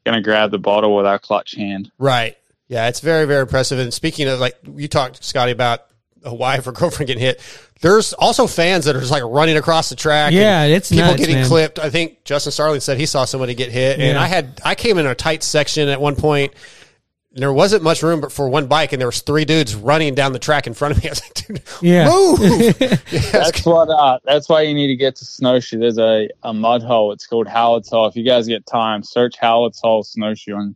[0.08, 1.92] going to grab the bottle with our clutch hand.
[1.98, 2.38] Right.
[2.68, 3.80] Yeah, it's very, very impressive.
[3.80, 5.86] And speaking of like you talked, Scotty, about
[6.24, 7.42] a wife or girlfriend getting hit.
[7.82, 10.34] There's also fans that are just like running across the track.
[10.34, 11.48] Yeah, and it's people nuts, getting man.
[11.48, 11.78] clipped.
[11.78, 14.98] I think Justin Starling said he saw somebody get hit, and I had I came
[14.98, 16.54] in a tight section at one point.
[17.38, 20.16] And there wasn't much room but for one bike, and there was three dudes running
[20.16, 21.08] down the track in front of me.
[21.10, 22.10] I was like, "Dude, Yeah.
[22.10, 22.40] move!"
[23.12, 23.32] Yes.
[23.32, 23.90] That's what.
[23.90, 25.78] Uh, that's why you need to get to snowshoe.
[25.78, 27.12] There's a, a mud hole.
[27.12, 28.08] It's called Howard's Hole.
[28.08, 30.76] If you guys get time, search Howard's Hole snowshoe on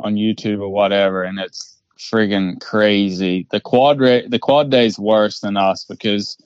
[0.00, 3.46] on YouTube or whatever, and it's friggin' crazy.
[3.52, 6.36] The quad ra- the quad day's worse than us because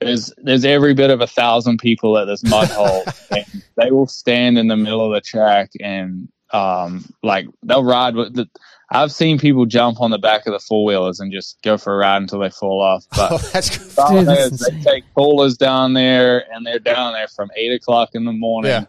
[0.00, 3.04] there's there's every bit of a thousand people at this mud hole.
[3.30, 3.44] and
[3.76, 8.32] they will stand in the middle of the track and um like they'll ride with
[8.32, 8.48] the.
[8.90, 11.94] I've seen people jump on the back of the four wheelers and just go for
[11.94, 13.04] a ride until they fall off.
[13.16, 13.78] But Oh, that's.
[13.78, 18.24] Dude, that's they take coolers down there and they're down there from eight o'clock in
[18.24, 18.84] the morning, Yeah.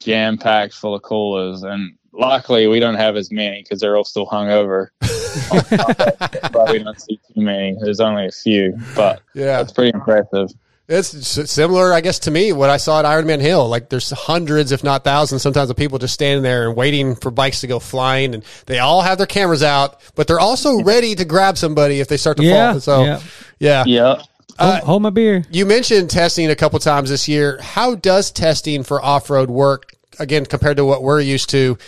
[0.00, 1.62] jam packed full of coolers.
[1.62, 4.88] And luckily, we don't have as many because they're all still hungover.
[6.52, 7.76] but we don't see too many.
[7.80, 9.56] There's only a few, but yeah.
[9.58, 10.50] that's pretty impressive.
[10.88, 13.68] It's similar, I guess, to me what I saw at Ironman Hill.
[13.68, 17.30] Like there's hundreds, if not thousands, sometimes of people just standing there and waiting for
[17.30, 21.14] bikes to go flying, and they all have their cameras out, but they're also ready
[21.14, 22.80] to grab somebody if they start to Yeah, fall.
[22.80, 23.20] So, yeah.
[23.58, 23.84] yeah.
[23.86, 24.22] Yeah.
[24.58, 25.44] Uh, hold, hold my beer.
[25.50, 27.58] You mentioned testing a couple times this year.
[27.62, 31.78] How does testing for off road work again compared to what we're used to?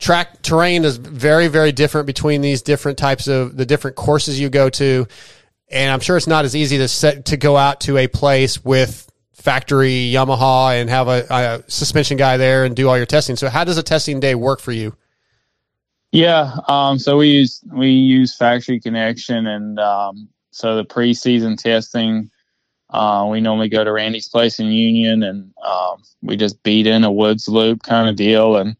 [0.00, 4.50] Track terrain is very, very different between these different types of the different courses you
[4.50, 5.06] go to,
[5.70, 8.64] and I'm sure it's not as easy to set to go out to a place
[8.64, 13.36] with factory Yamaha and have a, a suspension guy there and do all your testing.
[13.36, 14.96] So, how does a testing day work for you?
[16.12, 22.30] Yeah, um, so we use we use Factory Connection, and um, so the preseason testing,
[22.90, 27.02] uh, we normally go to Randy's place in Union, and um, we just beat in
[27.02, 28.76] a woods loop kind of deal, and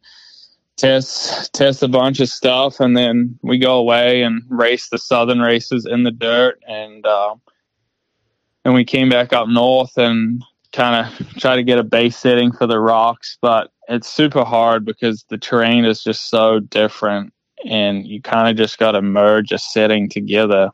[0.76, 5.40] test test a bunch of stuff, and then we go away and race the southern
[5.40, 7.40] races in the dirt, and um,
[8.64, 12.52] and we came back up north and kind of try to get a base setting
[12.52, 17.32] for the rocks, but it's super hard because the terrain is just so different
[17.64, 20.70] and you kind of just got to merge a setting together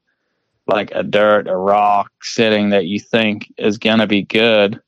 [0.66, 4.80] like a dirt, a rock setting that you think is going to be good.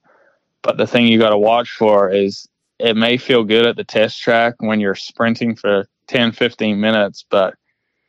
[0.63, 2.49] But the thing you got to watch for is
[2.83, 7.24] it may feel good at the test track when you're sprinting for 10, 15 minutes,
[7.30, 7.55] but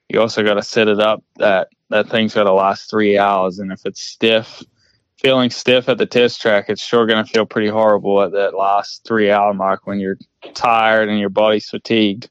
[0.10, 3.60] you also got to set it up that that thing's got to last three hours.
[3.60, 4.64] And if it's stiff,
[5.20, 8.56] feeling stiff at the test track, it's sure going to feel pretty horrible at that
[8.56, 10.18] last three hour mark when you're
[10.56, 12.30] tired and your body's fatigued.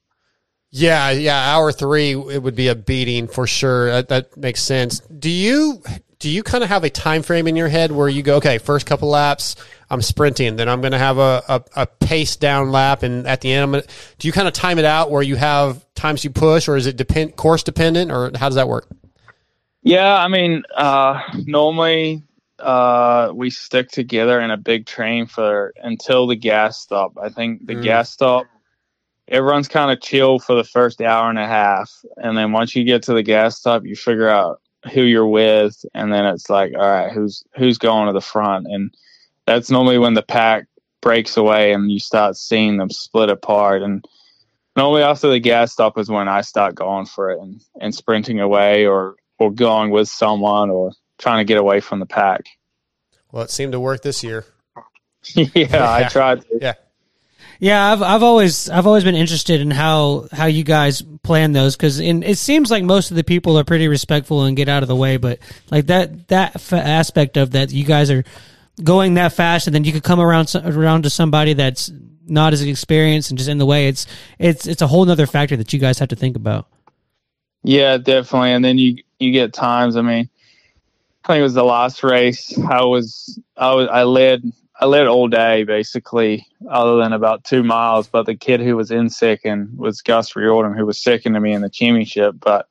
[0.72, 1.54] Yeah, yeah.
[1.54, 3.86] Hour three, it would be a beating for sure.
[3.90, 4.98] That, that makes sense.
[5.00, 5.80] Do you
[6.22, 8.58] do you kind of have a time frame in your head where you go, okay,
[8.58, 9.56] first couple laps,
[9.90, 13.40] I'm sprinting, then I'm going to have a, a, a pace down lap, and at
[13.40, 13.82] the end, I'm gonna,
[14.18, 16.86] do you kind of time it out where you have times you push, or is
[16.86, 18.88] it depend course dependent, or how does that work?
[19.82, 22.22] Yeah, I mean, uh, normally
[22.60, 27.18] uh, we stick together in a big train for until the gas stop.
[27.20, 27.82] I think the Mm.
[27.82, 28.46] gas stop,
[29.26, 32.84] everyone's kind of chill for the first hour and a half, and then once you
[32.84, 34.60] get to the gas stop, you figure out
[34.92, 38.66] who you're with, and then it's like, all right, who's who's going to the front,
[38.66, 38.94] and
[39.46, 40.66] that's normally when the pack
[41.00, 44.06] breaks away and you start seeing them split apart and
[44.76, 48.40] normally after the gas stop is when I start going for it and, and sprinting
[48.40, 52.42] away or or going with someone or trying to get away from the pack.
[53.32, 54.44] Well, it seemed to work this year.
[55.34, 56.42] yeah, I tried.
[56.42, 56.58] To.
[56.60, 56.74] Yeah.
[57.62, 61.76] Yeah, I've I've always I've always been interested in how how you guys plan those
[61.76, 64.88] because it seems like most of the people are pretty respectful and get out of
[64.88, 65.38] the way, but
[65.70, 68.24] like that that f- aspect of that you guys are
[68.82, 71.88] going that fast and then you could come around around to somebody that's
[72.26, 73.86] not as experienced and just in the way.
[73.86, 74.08] It's
[74.40, 76.66] it's it's a whole other factor that you guys have to think about.
[77.62, 78.50] Yeah, definitely.
[78.50, 79.94] And then you you get times.
[79.94, 80.28] I mean,
[81.24, 82.58] I think it was the last race.
[82.58, 84.52] I was I was I led
[84.82, 88.08] I led all day basically, other than about two miles.
[88.08, 91.52] But the kid who was in second was Gus Riordan, who was second to me
[91.52, 92.34] in the championship.
[92.40, 92.66] But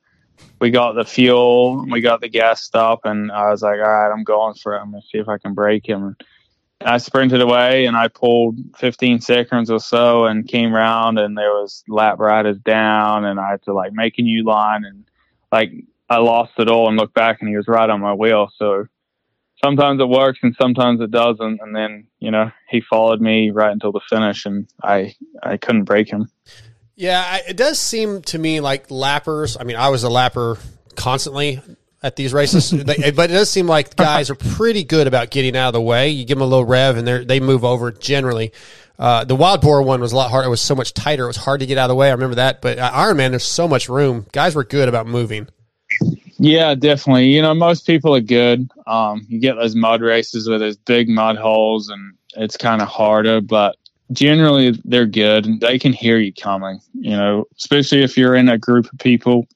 [0.60, 4.12] we got the fuel, we got the gas stop, and I was like, all right,
[4.12, 4.80] I'm going for it.
[4.80, 6.04] I'm gonna see if I can break him.
[6.04, 11.38] And I sprinted away and I pulled 15 seconds or so and came round and
[11.38, 15.04] there was lap riders down and I had to like make a new line and
[15.50, 15.72] like
[16.10, 18.50] I lost it all and looked back and he was right on my wheel.
[18.58, 18.86] So
[19.64, 21.60] sometimes it works and sometimes it doesn't.
[21.60, 25.84] And then, you know, he followed me right until the finish and I, I couldn't
[25.84, 26.30] break him.
[26.94, 29.56] Yeah, it does seem to me like lappers.
[29.58, 30.58] I mean, I was a lapper
[30.94, 31.60] constantly
[32.02, 35.68] at these races, but it does seem like guys are pretty good about getting out
[35.68, 36.10] of the way.
[36.10, 38.52] You give them a little rev, and they they move over generally.
[38.98, 40.46] Uh, the wild boar one was a lot harder.
[40.46, 41.24] It was so much tighter.
[41.24, 42.08] It was hard to get out of the way.
[42.08, 42.60] I remember that.
[42.60, 44.26] But uh, Ironman, there's so much room.
[44.32, 45.48] Guys were good about moving.
[46.42, 47.26] Yeah, definitely.
[47.26, 48.68] You know, most people are good.
[48.88, 52.88] Um, you get those mud races where there's big mud holes and it's kind of
[52.88, 53.76] harder, but
[54.10, 56.80] generally they're good and they can hear you coming.
[56.94, 59.46] You know, especially if you're in a group of people,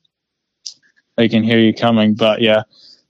[1.16, 2.14] they can hear you coming.
[2.14, 2.62] But yeah,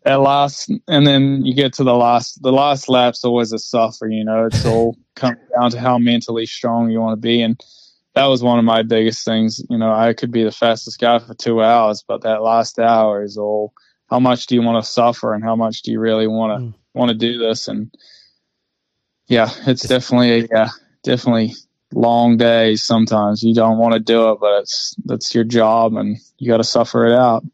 [0.06, 2.42] at last, and then you get to the last.
[2.42, 4.08] The last lap's always a suffer.
[4.08, 7.60] You know, it's all comes down to how mentally strong you want to be, and
[8.16, 9.62] that was one of my biggest things.
[9.68, 13.22] You know, I could be the fastest guy for two hours, but that last hour
[13.22, 13.72] is all.
[14.08, 16.66] How much do you want to suffer, and how much do you really want to
[16.66, 16.74] mm.
[16.94, 17.68] want to do this?
[17.68, 17.94] And
[19.26, 20.68] yeah, it's definitely a yeah,
[21.02, 21.54] definitely
[21.92, 26.18] long days sometimes you don't want to do it but it's that's your job and
[26.36, 27.44] you got to suffer it out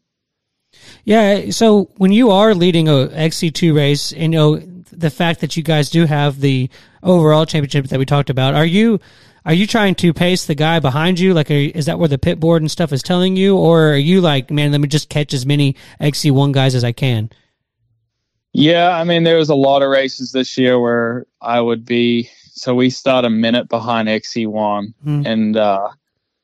[1.05, 5.61] yeah so when you are leading a xc2 race you know the fact that you
[5.61, 6.67] guys do have the
[7.03, 8.99] overall championship that we talked about are you
[9.45, 11.33] are you trying to pace the guy behind you?
[11.33, 13.57] Like are, is that where the pit board and stuff is telling you?
[13.57, 16.91] Or are you like man let me just catch as many xc1 guys as i
[16.91, 17.29] can?
[18.53, 22.29] Yeah i mean there was a lot of races this year where i would be
[22.53, 25.25] so we start a minute behind XC1, mm.
[25.25, 25.89] and uh,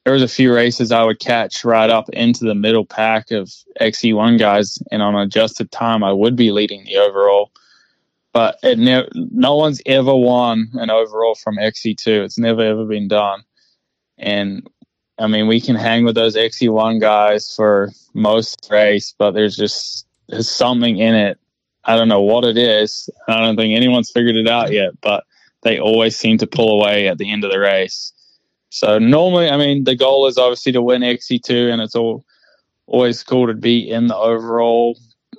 [0.03, 3.53] there was a few races I would catch right up into the middle pack of
[3.79, 7.51] XC1 guys, and on adjusted time I would be leading the overall.
[8.31, 12.23] But it ne- no one's ever won an overall from XC2.
[12.23, 13.41] It's never ever been done,
[14.17, 14.69] and
[15.17, 20.05] I mean we can hang with those XC1 guys for most race, but there's just
[20.27, 21.39] there's something in it.
[21.83, 23.09] I don't know what it is.
[23.27, 25.23] I don't think anyone's figured it out yet, but
[25.63, 28.13] they always seem to pull away at the end of the race.
[28.69, 32.23] So normally, I mean, the goal is obviously to win XC2, and it's all
[32.85, 34.97] always cool to be in the overall,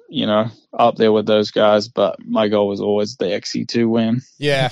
[0.09, 1.89] you know, up there with those guys.
[1.89, 4.23] But my goal was always the XC2 win.
[4.39, 4.71] Yeah.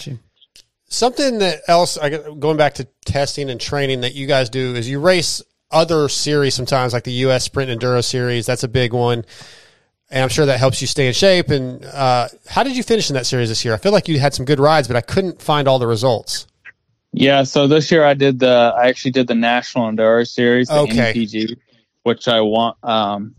[0.91, 1.99] Something that else,
[2.39, 6.55] going back to testing and training that you guys do is you race other series
[6.55, 7.45] sometimes, like the U.S.
[7.45, 8.47] Sprint Enduro Series.
[8.47, 9.25] That's a big one
[10.11, 11.51] and I'm sure that helps you stay in shape.
[11.51, 13.75] And uh, how did you finish in that series this year?
[13.75, 16.47] I feel like you had some good rides, but I couldn't find all the results.
[17.13, 20.81] Yeah, so this year I did the I actually did the National Enduro Series, the
[20.81, 21.15] okay.
[21.15, 21.57] NPG,
[22.03, 22.77] which I want.
[22.83, 23.35] Um,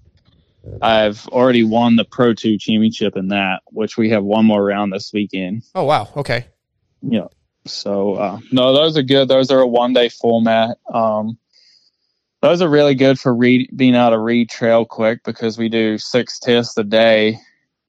[0.82, 4.92] I've already won the Pro Two Championship in that, which we have one more round
[4.94, 5.64] this weekend.
[5.76, 6.10] Oh wow!
[6.16, 6.48] Okay.
[7.02, 7.28] Yeah.
[7.66, 9.28] So uh, no, those are good.
[9.28, 10.78] Those are a one day format.
[10.92, 11.38] Um,
[12.42, 15.98] those are really good for read, being able to read trail quick because we do
[15.98, 17.40] six tests a day.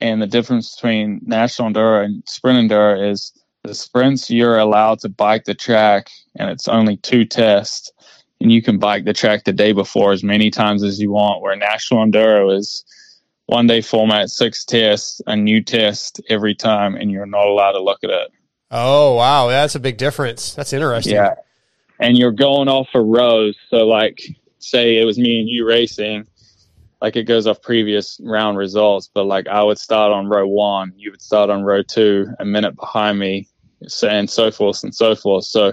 [0.00, 5.08] And the difference between national enduro and sprint enduro is the sprints you're allowed to
[5.08, 7.92] bike the track and it's only two tests
[8.40, 11.42] and you can bike the track the day before as many times as you want
[11.42, 12.84] where national enduro is
[13.46, 17.82] one day format six tests a new test every time and you're not allowed to
[17.82, 18.30] look at it.
[18.70, 19.48] Oh wow.
[19.48, 20.54] That's a big difference.
[20.54, 21.14] That's interesting.
[21.14, 21.34] Yeah.
[21.98, 24.20] And you're going off of rows so like
[24.58, 26.26] say it was me and you racing,
[27.00, 30.92] like it goes off previous round results, but like I would start on row one,
[30.96, 33.48] you would start on row two, a minute behind me,
[34.02, 35.44] and so forth and so forth.
[35.44, 35.72] So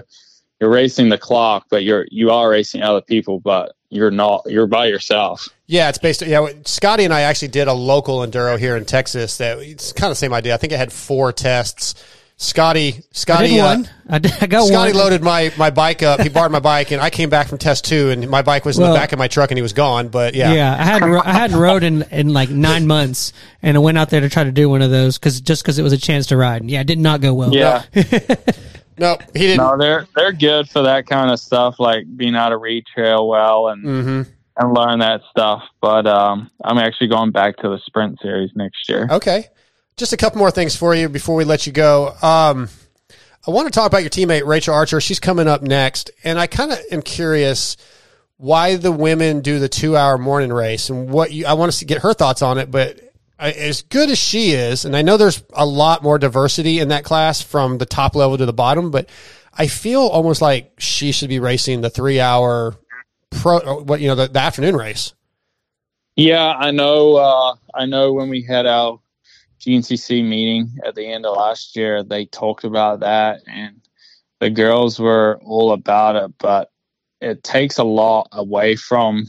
[0.60, 4.66] you're racing the clock, but you're you are racing other people, but you're not you're
[4.66, 5.48] by yourself.
[5.66, 6.22] Yeah, it's based.
[6.22, 9.38] Yeah, Scotty and I actually did a local enduro here in Texas.
[9.38, 10.54] That it's kind of the same idea.
[10.54, 11.94] I think it had four tests
[12.40, 14.98] Scotty, Scotty, I, uh, I, did, I got Scotty one.
[14.98, 16.20] loaded my, my bike up.
[16.20, 18.78] He borrowed my bike, and I came back from test two, and my bike was
[18.78, 20.06] well, in the back of my truck, and he was gone.
[20.06, 23.80] But yeah, yeah, I hadn't I hadn't rode in in like nine months, and I
[23.80, 25.92] went out there to try to do one of those because just because it was
[25.92, 26.64] a chance to ride.
[26.70, 27.52] Yeah, it did not go well.
[27.52, 27.82] Yeah.
[28.98, 29.58] no, he didn't.
[29.58, 33.28] No, they're they're good for that kind of stuff, like being able to read trail
[33.28, 34.30] well and mm-hmm.
[34.56, 35.62] and learn that stuff.
[35.80, 39.08] But um, I'm actually going back to the sprint series next year.
[39.10, 39.48] Okay
[39.98, 42.14] just a couple more things for you before we let you go.
[42.22, 42.68] Um,
[43.46, 45.00] I want to talk about your teammate Rachael Archer.
[45.00, 47.76] She's coming up next, and I kind of am curious
[48.36, 51.46] why the women do the two-hour morning race and what you.
[51.46, 53.00] I want to get her thoughts on it, but
[53.38, 57.04] as good as she is, and I know there's a lot more diversity in that
[57.04, 59.08] class from the top level to the bottom, but
[59.52, 62.74] I feel almost like she should be racing the three-hour
[63.30, 63.82] pro.
[63.82, 65.14] What you know, the, the afternoon race.
[66.16, 67.16] Yeah, I know.
[67.16, 69.00] Uh, I know when we had our
[69.60, 73.80] GNCC meeting at the end of last year, they talked about that, and
[74.40, 76.32] the girls were all about it.
[76.38, 76.70] But
[77.20, 79.26] it takes a lot away from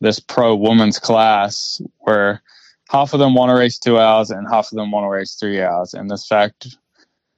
[0.00, 2.42] this pro women's class where
[2.88, 5.34] half of them want to race two hours and half of them want to race
[5.34, 5.94] three hours.
[5.94, 6.76] And this fact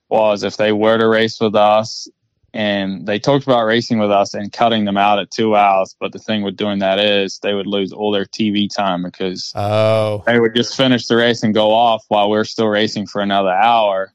[0.09, 2.07] was if they were to race with us,
[2.53, 5.95] and they talked about racing with us and cutting them out at two hours.
[5.99, 9.51] But the thing with doing that is they would lose all their TV time because
[9.55, 13.21] Oh, they would just finish the race and go off while we're still racing for
[13.21, 14.13] another hour.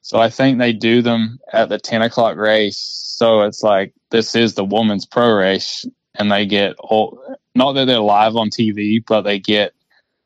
[0.00, 2.78] So I think they do them at the 10 o'clock race.
[2.78, 7.22] So it's like, this is the women's pro race and they get all,
[7.54, 9.72] not that they're live on TV, but they get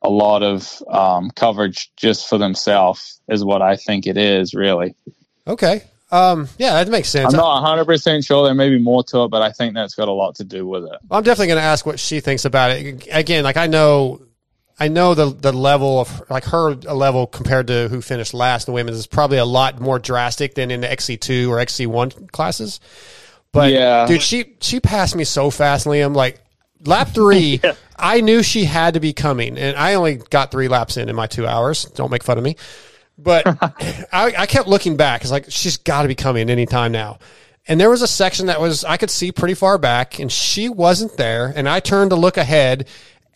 [0.03, 4.95] a lot of um, coverage just for themselves is what I think it is really.
[5.47, 5.83] okay.
[6.11, 7.33] Um, yeah, that makes sense.
[7.33, 10.07] I'm not 100% sure there may be more to it, but I think that's got
[10.07, 10.99] a lot to do with it.
[11.09, 13.07] I'm definitely going to ask what she thinks about it.
[13.11, 14.21] Again, like I know,
[14.79, 18.73] I know the the level of like her level compared to who finished last in
[18.73, 22.79] the women's is probably a lot more drastic than in the XC2 or XC1 classes.
[23.51, 24.05] But Yeah.
[24.05, 26.15] dude, she she passed me so fast, Liam.
[26.15, 26.39] Like
[26.85, 27.59] lap three,
[28.03, 31.15] I knew she had to be coming, and I only got three laps in in
[31.15, 31.85] my two hours.
[31.85, 32.57] Don't make fun of me.
[33.17, 33.45] But
[34.13, 35.21] I, I kept looking back.
[35.21, 37.19] It's like she's got to be coming any time now.
[37.67, 40.67] And there was a section that was I could see pretty far back, and she
[40.69, 41.53] wasn't there.
[41.55, 42.87] And I turned to look ahead,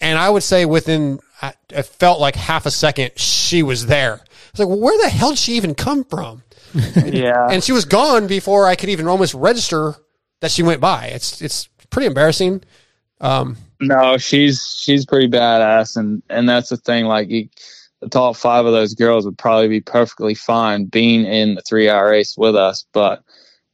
[0.02, 4.16] and I would say within I- it felt like half a second she was there.
[4.16, 6.44] I was like, well, where the hell did she even come from?
[7.06, 7.48] Yeah.
[7.50, 9.96] And she was gone before I could even almost register
[10.42, 11.06] that she went by.
[11.08, 12.62] It's it's pretty embarrassing.
[13.80, 17.06] No, she's she's pretty badass, and and that's the thing.
[17.06, 17.50] Like you,
[18.02, 21.90] the top five of those girls would probably be perfectly fine being in the three
[21.90, 22.86] hour race with us.
[22.94, 23.24] But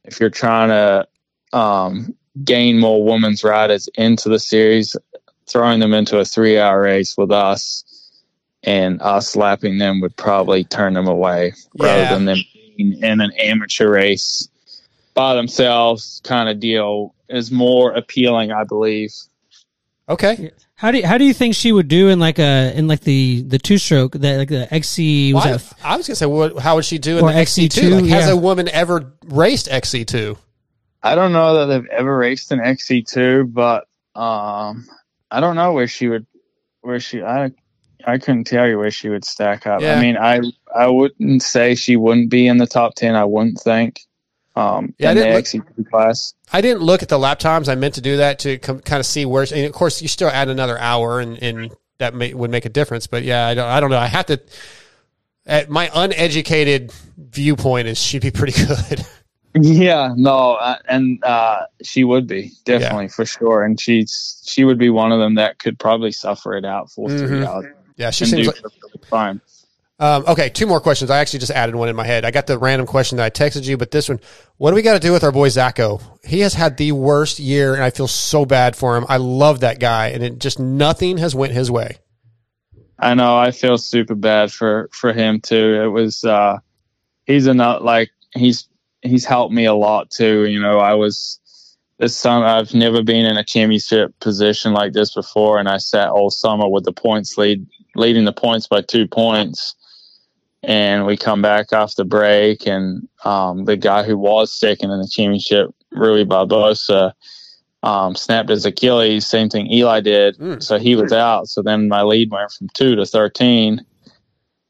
[0.04, 4.96] if you're trying to um, gain more women's riders into the series,
[5.46, 7.84] throwing them into a three hour race with us
[8.62, 11.86] and us slapping them would probably turn them away Yeah.
[11.86, 12.38] rather than them
[12.76, 14.48] being in an amateur race
[15.14, 19.12] by themselves kind of deal is more appealing, I believe.
[20.08, 20.50] Okay.
[20.74, 23.00] How do you, how do you think she would do in like a in like
[23.00, 26.16] the the two stroke that like the XC was Well, that I, I was gonna
[26.16, 27.68] say, what, how would she do in the XC2?
[27.68, 30.36] XC2, Like, has a woman ever raced XC2?
[31.02, 33.86] I don't know that they've ever raced an XC2, but
[34.18, 34.86] um,
[35.30, 36.26] I don't know where she would,
[36.80, 37.50] where she, I,
[38.06, 39.82] I couldn't tell you where she would stack up.
[39.82, 39.98] Yeah.
[39.98, 40.40] I mean, I,
[40.74, 43.14] I wouldn't say she wouldn't be in the top 10.
[43.14, 44.00] I wouldn't think,
[44.56, 46.34] um, Yeah, I didn't XC2 class.
[46.52, 47.68] I didn't look at the lap times.
[47.68, 49.42] I meant to do that to com- kind of see where.
[49.52, 52.68] And of course, you still add another hour, and, and that may, would make a
[52.68, 53.06] difference.
[53.06, 53.68] But yeah, I don't.
[53.68, 53.98] I don't know.
[53.98, 54.40] I have to.
[55.46, 59.04] At my uneducated viewpoint, is she'd be pretty good.
[59.56, 64.78] Yeah, no, uh, and uh, she would be definitely for sure, and she's she would
[64.78, 67.46] be one of them that could probably suffer it out for three Mhm.
[67.46, 68.56] hours yeah, she seems like.
[69.08, 69.40] fine.
[70.00, 71.10] Um, okay, two more questions.
[71.10, 72.24] I actually just added one in my head.
[72.24, 74.18] I got the random question that I texted you, but this one,
[74.56, 76.02] what do we got to do with our boy Zacho?
[76.24, 79.06] He has had the worst year, and I feel so bad for him.
[79.08, 81.98] I love that guy, and it just nothing has went his way.
[82.98, 83.36] I know.
[83.36, 85.82] I feel super bad for for him too.
[85.82, 86.58] It was uh
[87.26, 88.68] he's a like he's
[89.02, 90.46] he's helped me a lot too.
[90.46, 91.40] You know, I was
[91.98, 96.08] this summer I've never been in a championship position like this before, and I sat
[96.08, 99.74] all summer with the points lead leading the points by two points.
[100.66, 105.00] And we come back off the break, and um, the guy who was second in
[105.00, 107.12] the championship, Rui Barbosa,
[107.82, 109.26] um, snapped his Achilles.
[109.26, 110.38] Same thing Eli did.
[110.38, 110.62] Mm.
[110.62, 111.48] So he was out.
[111.48, 113.84] So then my lead went from two to 13.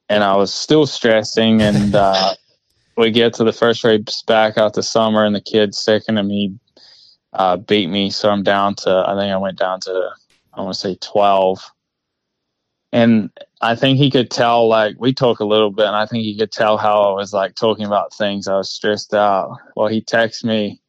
[0.08, 1.62] And I was still stressing.
[1.62, 2.34] And uh,
[2.96, 6.30] we get to the first race back out the summer, and the kid's second, and
[6.30, 6.54] he
[7.32, 8.10] uh, beat me.
[8.10, 10.10] So I'm down to, I think I went down to,
[10.52, 11.70] I want to say 12.
[12.94, 13.28] And
[13.60, 16.38] I think he could tell, like, we talk a little bit, and I think he
[16.38, 18.46] could tell how I was, like, talking about things.
[18.46, 19.58] I was stressed out.
[19.74, 20.80] Well, he texts me.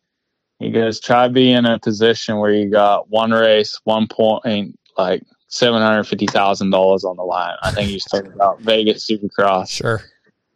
[0.60, 5.24] He goes, try be in a position where you got one race, one point, like
[5.48, 7.56] seven hundred fifty thousand dollars on the line.
[7.64, 9.70] I think he's talking about Vegas Supercross.
[9.70, 10.02] Sure.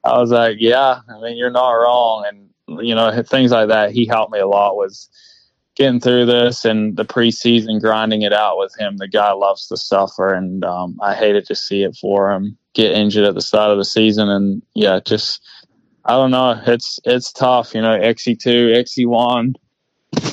[0.03, 3.91] I was like, yeah, I mean, you're not wrong, and you know things like that.
[3.91, 4.95] He helped me a lot with
[5.79, 8.97] getting through this and the preseason grinding it out with him.
[8.97, 12.91] The guy loves to suffer, and um, I hated to see it for him get
[12.91, 15.41] injured at the start of the season, and yeah, just
[16.05, 16.61] I don't know.
[16.65, 17.93] It's it's tough, you know.
[17.93, 19.55] XC two, XC one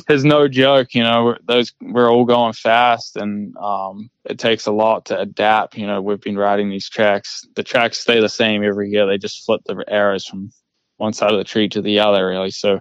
[0.09, 0.95] is no joke.
[0.95, 5.19] You know, we're, those we're all going fast, and um, it takes a lot to
[5.19, 5.77] adapt.
[5.77, 7.47] You know, we've been riding these tracks.
[7.55, 9.07] The tracks stay the same every year.
[9.07, 10.51] They just flip the arrows from
[10.99, 12.51] one side of the tree to the other, really.
[12.51, 12.81] So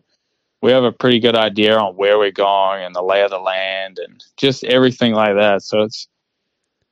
[0.65, 3.37] we have a pretty good idea on where we're going and the lay of the
[3.37, 5.61] land and just everything like that.
[5.61, 6.07] So it's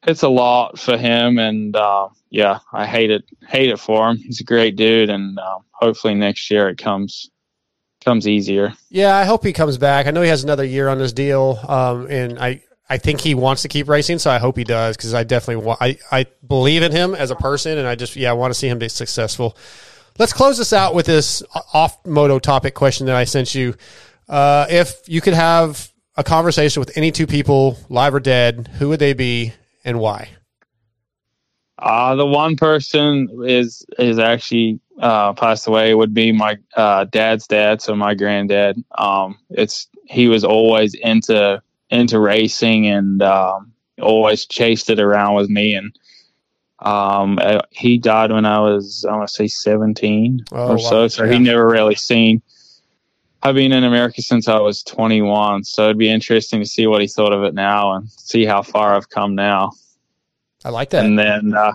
[0.06, 4.18] it's a lot for him, and uh, yeah, I hate it hate it for him.
[4.18, 7.32] He's a great dude, and um, hopefully next year it comes
[8.06, 8.74] comes easier.
[8.92, 10.06] Yeah, I hope he comes back.
[10.06, 13.34] I know he has another year on his deal, um, and I, I think he
[13.34, 15.76] wants to keep racing, so I hope he does because I definitely.
[15.82, 18.60] I, I believe in him as a person, and I just yeah, I want to
[18.60, 19.58] see him be successful.
[20.20, 21.42] Let's close this out with this
[21.74, 23.76] off moto topic question that I sent you.
[24.30, 28.90] Uh, if you could have a conversation with any two people, live or dead, who
[28.90, 29.54] would they be
[29.84, 30.30] and why?
[31.80, 37.48] Uh, the one person is is actually uh, passed away would be my uh, dad's
[37.48, 38.82] dad, so my granddad.
[38.98, 45.50] Um, it's he was always into into racing and um, always chased it around with
[45.50, 45.74] me.
[45.74, 45.98] And
[46.84, 50.78] um, uh, he died when I was I want to say seventeen Oh, or wow.
[50.78, 51.08] so.
[51.08, 51.34] So Yeah.
[51.34, 52.42] he never really seen.
[53.42, 57.02] I've been in America since I was 21, so it'd be interesting to see what
[57.02, 59.72] he thought of it now and see how far I've come now
[60.64, 61.04] I like that.
[61.04, 61.74] and then uh,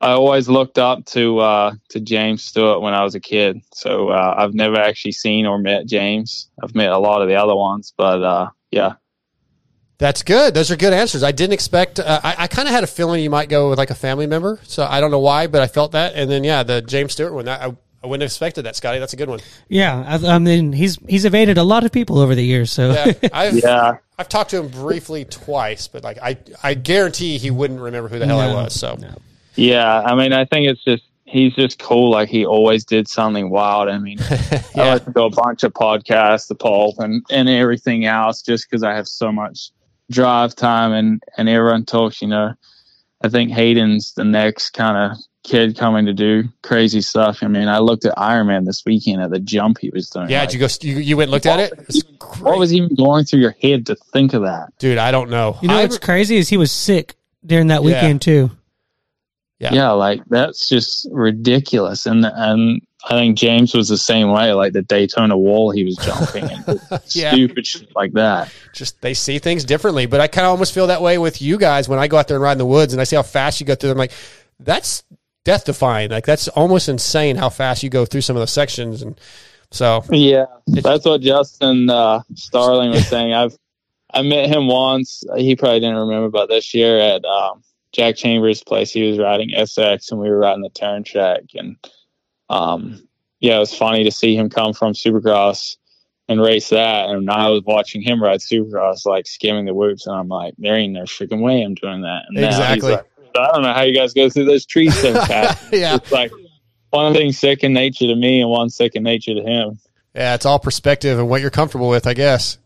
[0.00, 3.60] I always looked up to uh, to James Stewart when I was a kid.
[3.74, 6.48] So uh, I've never actually seen or met James.
[6.62, 8.92] I've met a lot of the other ones, but uh, yeah,
[10.00, 10.54] That's good.
[10.54, 11.22] Those are good answers.
[11.22, 12.00] I didn't expect.
[12.00, 14.26] Uh, I, I kind of had a feeling you might go with like a family
[14.26, 14.58] member.
[14.62, 16.14] So I don't know why, but I felt that.
[16.14, 17.44] And then yeah, the James Stewart one.
[17.44, 18.98] That, I, I wouldn't have expected that, Scotty.
[18.98, 19.40] That's a good one.
[19.68, 22.72] Yeah, I, I mean he's he's evaded a lot of people over the years.
[22.72, 27.36] So Yeah, I've yeah, I've talked to him briefly twice, but like I I guarantee
[27.36, 28.74] he wouldn't remember who the hell I was.
[28.74, 29.16] So no.
[29.54, 30.00] yeah.
[30.00, 32.12] I mean, I think it's just he's just cool.
[32.12, 33.90] Like he always did something wild.
[33.90, 34.16] I mean,
[34.74, 38.66] I like to do a bunch of podcasts, the pulp, and and everything else, just
[38.66, 39.72] because I have so much
[40.10, 42.20] drive time and and everyone talks.
[42.22, 42.54] You know,
[43.22, 47.38] I think Hayden's the next kind of kid coming to do crazy stuff.
[47.42, 50.28] I mean, I looked at Iron Man this weekend at the jump he was doing.
[50.28, 50.74] yeah, Like, did you go?
[50.82, 52.02] You, you went and looked at it, It's
[52.40, 54.68] what was even going through your head to think of that?
[54.78, 54.98] dude?
[54.98, 55.58] I don't know.
[55.62, 57.86] you know I- what's crazy is he was sick during that Yeah.
[57.86, 58.50] weekend too.
[59.58, 59.74] Yeah.
[59.74, 62.06] Yeah, like that's just ridiculous.
[62.06, 64.52] And and I think James was the same way.
[64.52, 66.64] Like the Daytona wall, he was jumping and
[67.14, 67.32] Yeah.
[67.32, 68.52] stupid shit like that.
[68.74, 70.06] just they see things differently.
[70.06, 72.28] But I kind of almost feel that way with you guys when I go out
[72.28, 73.98] there and ride in the woods and I see how fast you go through them.
[73.98, 74.12] Like
[74.58, 75.02] that's
[75.44, 76.10] death defying.
[76.10, 79.00] Like that's almost insane how fast you go through some of those sections.
[79.02, 79.18] And
[79.70, 83.32] so Yeah, that's what Justin uh, Starling was saying.
[83.32, 83.56] I've
[84.12, 85.22] I met him once.
[85.36, 89.50] He probably didn't remember, but this year at um, Jack Chambers' place, he was riding
[89.50, 91.42] SX, and we were riding the turn track.
[91.54, 91.76] And
[92.50, 93.06] um,
[93.40, 95.76] yeah, it was funny to see him come from Supercross
[96.28, 97.08] and race that.
[97.08, 100.74] And I was watching him ride Supercross, like skimming the whoops, and I'm like, there
[100.76, 102.24] ain't no freaking way I'm doing that.
[102.28, 102.92] And Exactly.
[102.92, 103.06] like,
[103.38, 105.72] I don't know how you guys go through those trees so fast.
[105.72, 106.32] yeah, It's like
[106.90, 109.78] one thing second nature to me and one second nature to him.
[110.14, 112.58] yeah, it's all perspective and what you're comfortable with, I guess.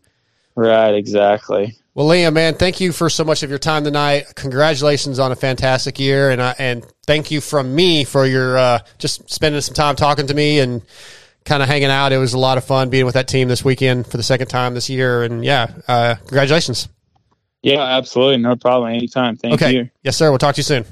[0.55, 1.77] Right, exactly.
[1.95, 4.25] Well, Liam, man, thank you for so much of your time tonight.
[4.35, 8.79] Congratulations on a fantastic year, and I, and thank you from me for your uh,
[8.97, 10.81] just spending some time talking to me and
[11.45, 12.11] kind of hanging out.
[12.11, 14.47] It was a lot of fun being with that team this weekend for the second
[14.47, 16.89] time this year, and yeah, uh, congratulations.
[17.63, 18.37] Yeah, absolutely.
[18.43, 18.91] No problem.
[18.93, 19.37] Anytime.
[19.37, 19.89] Thank Okay, you.
[20.03, 20.29] yes, sir.
[20.29, 20.83] We'll talk to you soon.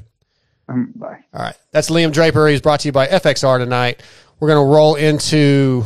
[0.69, 1.19] Um, bye.
[1.33, 2.47] All right, that's Liam Draper.
[2.47, 4.01] He's brought to you by FXR tonight.
[4.39, 5.83] We're going to roll into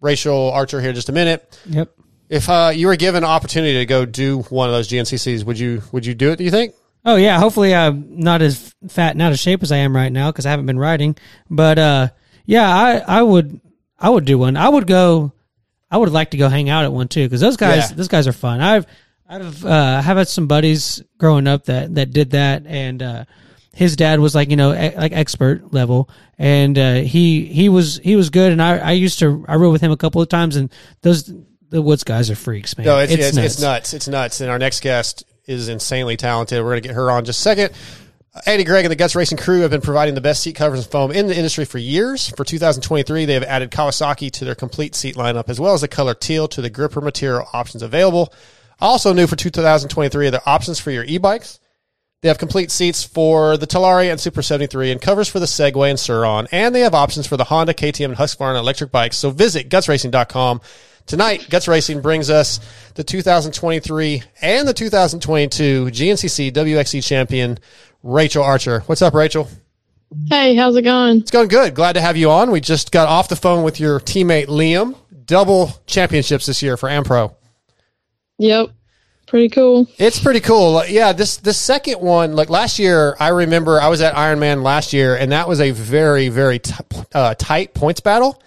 [0.00, 1.58] Rachael Archer here in just a minute.
[1.66, 1.90] Yep.
[2.30, 5.58] If uh, you were given an opportunity to go do one of those GNCCs, would
[5.58, 6.36] you would you do it?
[6.36, 6.74] Do you think?
[7.04, 10.12] Oh yeah, hopefully I'm not as fat and out of shape as I am right
[10.12, 11.16] now because I haven't been riding.
[11.50, 12.08] But uh,
[12.46, 13.60] yeah, I I would
[13.98, 14.56] I would do one.
[14.56, 15.32] I would go.
[15.90, 17.96] I would like to go hang out at one too because those guys Yeah.
[17.96, 18.60] those guys are fun.
[18.60, 18.86] I've
[19.28, 23.02] I've uh, have had some buddies growing up that that did that and.
[23.02, 23.24] uh
[23.72, 28.00] his dad was like you know e- like expert level and uh, he he was
[28.02, 30.28] he was good and I, I used to I rode with him a couple of
[30.28, 30.72] times and
[31.02, 31.32] those
[31.70, 33.60] the woods guys are freaks man No, it's it's, it's, nuts.
[33.60, 33.94] nuts.
[33.94, 34.40] It's nuts.
[34.40, 36.62] And our next guest is insanely talented.
[36.62, 37.72] We're going to get her on in just a second.
[38.46, 40.90] Andy Gregg and the Guts Racing crew have been providing the best seat covers and
[40.90, 42.28] foam in the industry for years.
[42.30, 45.88] For 2023, they have added Kawasaki to their complete seat lineup, as well as the
[45.88, 48.32] color teal to the gripper material options available.
[48.80, 51.58] Also new for 2023 are the options for your e-bikes.
[52.22, 55.90] They have complete seats for the Talaria and Super 73 and covers for the Segway
[55.90, 56.46] and Sur-Ron.
[56.52, 59.16] And they have options for the Honda, KTM, and Husqvarna electric bikes.
[59.16, 60.60] So visit gutsracing.com.
[61.06, 62.60] Tonight, Guts Racing brings us
[62.94, 67.58] the 2023 and the 2022 GNCC WXC champion,
[68.02, 68.80] Rachael Archer.
[68.86, 69.48] What's up, Rachel?
[70.28, 71.18] Hey, how's it going?
[71.18, 71.74] It's going good.
[71.74, 72.50] Glad to have you on.
[72.50, 74.96] We just got off the phone with your teammate, Liam.
[75.24, 77.34] Double championships this year for AmPro.
[78.38, 78.70] Yep.
[79.26, 79.86] Pretty cool.
[79.96, 80.84] It's pretty cool.
[80.86, 84.92] Yeah, this the second one, like last year, I remember I was at Ironman last
[84.92, 86.74] year, and that was a very very t-
[87.14, 88.42] uh, tight points battle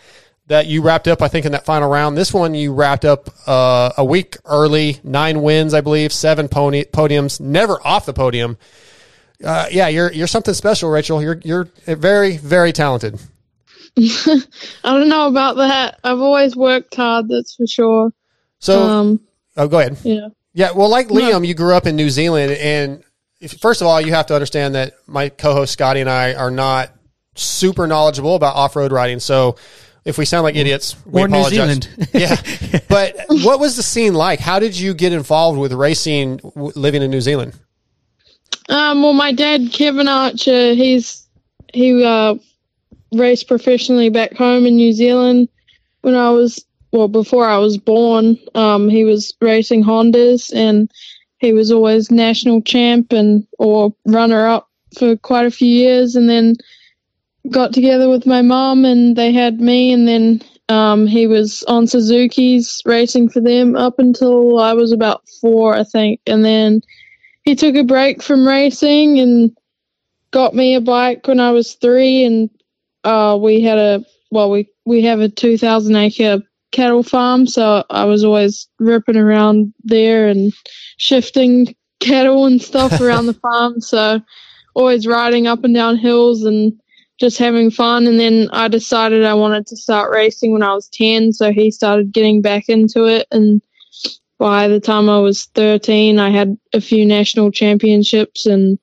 [0.53, 1.23] that you wrapped up.
[1.23, 2.15] I think in that final round.
[2.15, 6.85] This one you wrapped up uh, a week early, nine wins, I believe, seven pony-
[6.85, 8.57] podiums, never off the podium.
[9.43, 11.23] Uh, yeah, you're you're something special, Rachel.
[11.23, 13.19] You're you're very very talented.
[13.97, 14.41] I
[14.83, 15.99] don't know about that.
[16.03, 18.11] I've always worked hard, that's for sure.
[18.59, 19.19] So, Um,
[19.57, 19.97] oh, go ahead.
[20.03, 20.27] yeah.
[20.55, 23.03] Yeah, well, like Liam, you grew up in New Zealand, and
[23.41, 26.51] if, first of all, you have to understand that my co-host Scotty and I are
[26.51, 26.91] not
[27.33, 29.19] super knowledgeable about off-road riding.
[29.19, 29.55] So
[30.05, 31.57] If we sound like idiots, we Or New apologize.
[31.57, 31.89] Zealand.
[32.13, 32.35] yeah.
[32.89, 34.39] But what was the scene like?
[34.39, 37.53] How did you get involved with racing living in New Zealand?
[38.69, 41.25] Um, well, my dad, Kevin Archer, he's
[41.73, 42.35] he uh,
[43.13, 45.49] raced professionally back home in New Zealand
[46.01, 48.37] when I was well before I was born.
[48.55, 50.91] Um, he was racing Hondas and
[51.39, 56.29] he was always national champ and or runner up for quite a few years, and
[56.29, 56.55] then
[57.49, 61.87] got together with my mom and they had me, and then um, he was on
[61.87, 66.81] Suzuki's racing for them up until I was about four, I think, and then
[67.43, 69.55] he took a break from racing and
[70.31, 72.49] got me a bike when I was three, and
[73.03, 76.41] uh, we had a well, we we have a two thousand acre
[76.71, 80.51] cattle farm, so I was always ripping around there and
[80.97, 83.79] shifting cattle and stuff around the farm.
[83.79, 84.21] So
[84.73, 86.73] always riding up and down hills and
[87.19, 88.07] just having fun.
[88.07, 91.71] And then I decided I wanted to start racing when I was ten, so he
[91.71, 93.61] started getting back into it and
[94.43, 98.77] by the time I was 13, I had a few national championships and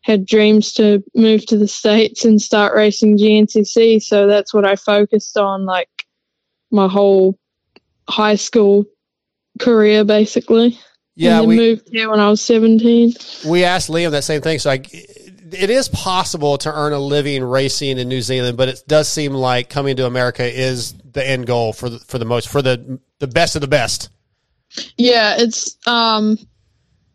[0.00, 4.02] had dreams to move to the States and start racing GNCC.
[4.02, 5.88] So that's what I focused on, like
[6.72, 7.38] my whole
[8.08, 8.86] high school
[9.60, 10.80] career, basically.
[11.14, 13.14] Yeah, and then we moved here when I was 17.
[13.46, 14.58] we asked Liam that same thing.
[14.58, 14.82] So I,
[15.54, 19.32] it is possible to earn a living racing in New Zealand, but it does seem
[19.32, 22.98] like coming to America is the end goal for the, for the most for the
[23.20, 24.10] the best of the best.
[24.96, 26.36] Yeah, it's, um,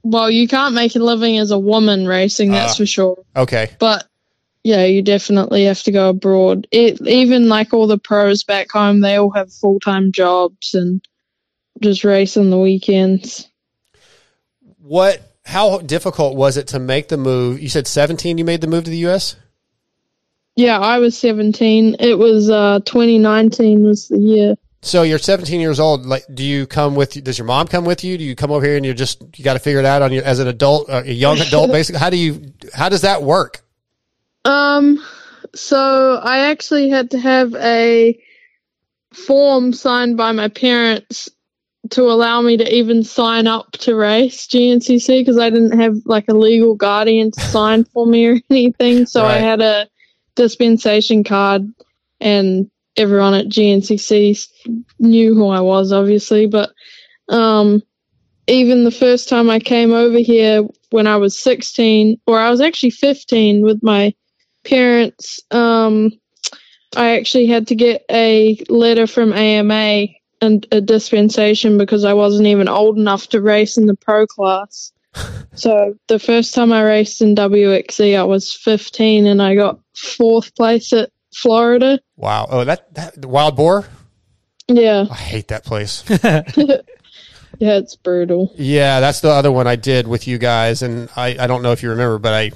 [0.03, 2.77] well, you can't make a living as a woman racing, that's Ah.
[2.77, 3.17] for sure.
[3.35, 3.71] Okay.
[3.79, 4.05] but
[4.63, 6.67] yeah, you definitely have to go abroad.
[6.71, 11.01] It, even like all the pros back home, they all have full time jobs and
[11.81, 13.47] just race on the weekends.
[14.81, 15.21] What?
[15.49, 17.59] How difficult was it to make the move?
[17.59, 18.37] You said seventeen.
[18.37, 19.35] You made the move to the U.S.
[20.55, 21.95] Yeah, I was 17.
[21.99, 24.55] It was uh, 2019 was the year.
[24.81, 26.05] So you're 17 years old.
[26.05, 27.23] Like, do you come with?
[27.23, 28.17] Does your mom come with you?
[28.17, 30.11] Do you come over here and you're just you got to figure it out on
[30.11, 31.99] your as an adult, uh, a young adult, basically?
[31.99, 32.53] How do you?
[32.73, 33.63] How does that work?
[34.45, 35.03] Um,
[35.55, 38.21] so I actually had to have a
[39.13, 41.29] form signed by my parents
[41.91, 46.25] to allow me to even sign up to race GNCC because I didn't have like
[46.27, 49.05] a legal guardian to sign for me or anything.
[49.05, 49.87] So I had a
[50.35, 51.67] dispensation card,
[52.19, 54.47] and everyone at GNCC
[54.99, 56.47] knew who I was, obviously.
[56.47, 56.71] But
[57.29, 57.81] um,
[58.47, 62.61] even the first time I came over here when I was 16, or I was
[62.61, 64.13] actually 15 with my
[64.63, 66.11] parents, um,
[66.95, 70.07] I actually had to get a letter from AMA
[70.41, 74.91] and a dispensation because I wasn't even old enough to race in the pro class.
[75.55, 80.55] so the first time I raced in WXC, I was 15 and I got fourth
[80.55, 81.99] place at Florida.
[82.15, 82.47] Wow.
[82.49, 83.85] Oh, that, that Wild Boar.
[84.69, 86.03] Yeah, I hate that place.
[86.23, 86.81] yeah,
[87.59, 88.53] it's brutal.
[88.55, 91.71] yeah, that's the other one I did with you guys, and I I don't know
[91.71, 92.51] if you remember, but I.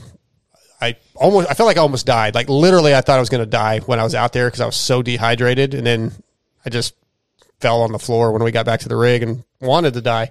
[0.81, 2.35] I almost, I felt like I almost died.
[2.35, 4.59] Like literally, I thought I was going to die when I was out there because
[4.59, 6.11] I was so dehydrated, and then
[6.65, 6.93] I just
[7.63, 10.29] fell on the floor when we got back to the rig and wanted to die.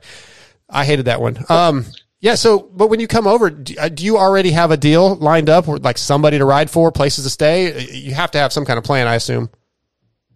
[0.69, 1.37] I hated that one.
[1.49, 1.87] Um,
[2.21, 2.37] yeah.
[2.37, 5.49] So, but when you come over, do, uh, do you already have a deal lined
[5.51, 7.87] up, or like somebody to ride for, places to stay?
[7.89, 9.51] You have to have some kind of plan, I assume.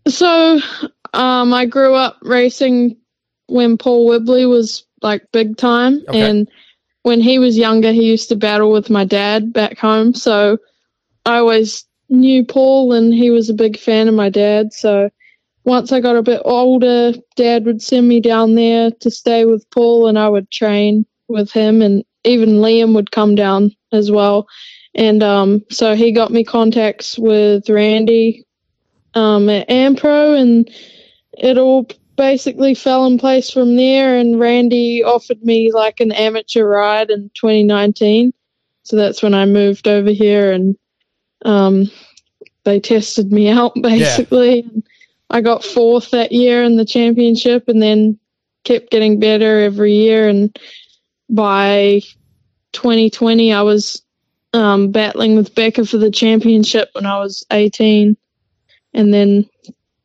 [0.08, 0.60] So,
[1.12, 2.96] um, I grew up racing
[3.46, 6.20] when Paul Whibley was like big time, Okay.
[6.20, 6.48] and
[7.02, 10.14] when he was younger, he used to battle with my dad back home.
[10.14, 10.58] So,
[11.24, 14.72] I always knew Paul, and he was a big fan of my dad.
[14.72, 15.10] So,
[15.66, 19.68] once I got a bit older, Dad would send me down there to stay with
[19.70, 24.46] Paul, and I would train with him, and even Liam would come down as well.
[24.94, 28.46] And um, so he got me contacts with Randy
[29.14, 30.70] um, at AmPro, and
[31.36, 34.16] it all basically fell in place from there.
[34.16, 38.32] And Randy offered me like an amateur ride in 2019,
[38.84, 40.76] so that's when I moved over here, and
[41.44, 41.90] um,
[42.62, 44.60] they tested me out basically.
[44.60, 44.84] And
[45.30, 48.18] I got fourth that year in the championship, and then
[48.64, 50.28] kept getting better every year.
[50.28, 50.56] And
[51.28, 52.00] by
[52.72, 54.02] 2020, I was
[54.52, 58.16] um, battling with Becca for the championship when I was 18
[58.94, 59.48] and then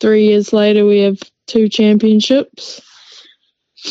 [0.01, 1.17] three years later we have
[1.47, 2.81] two championships.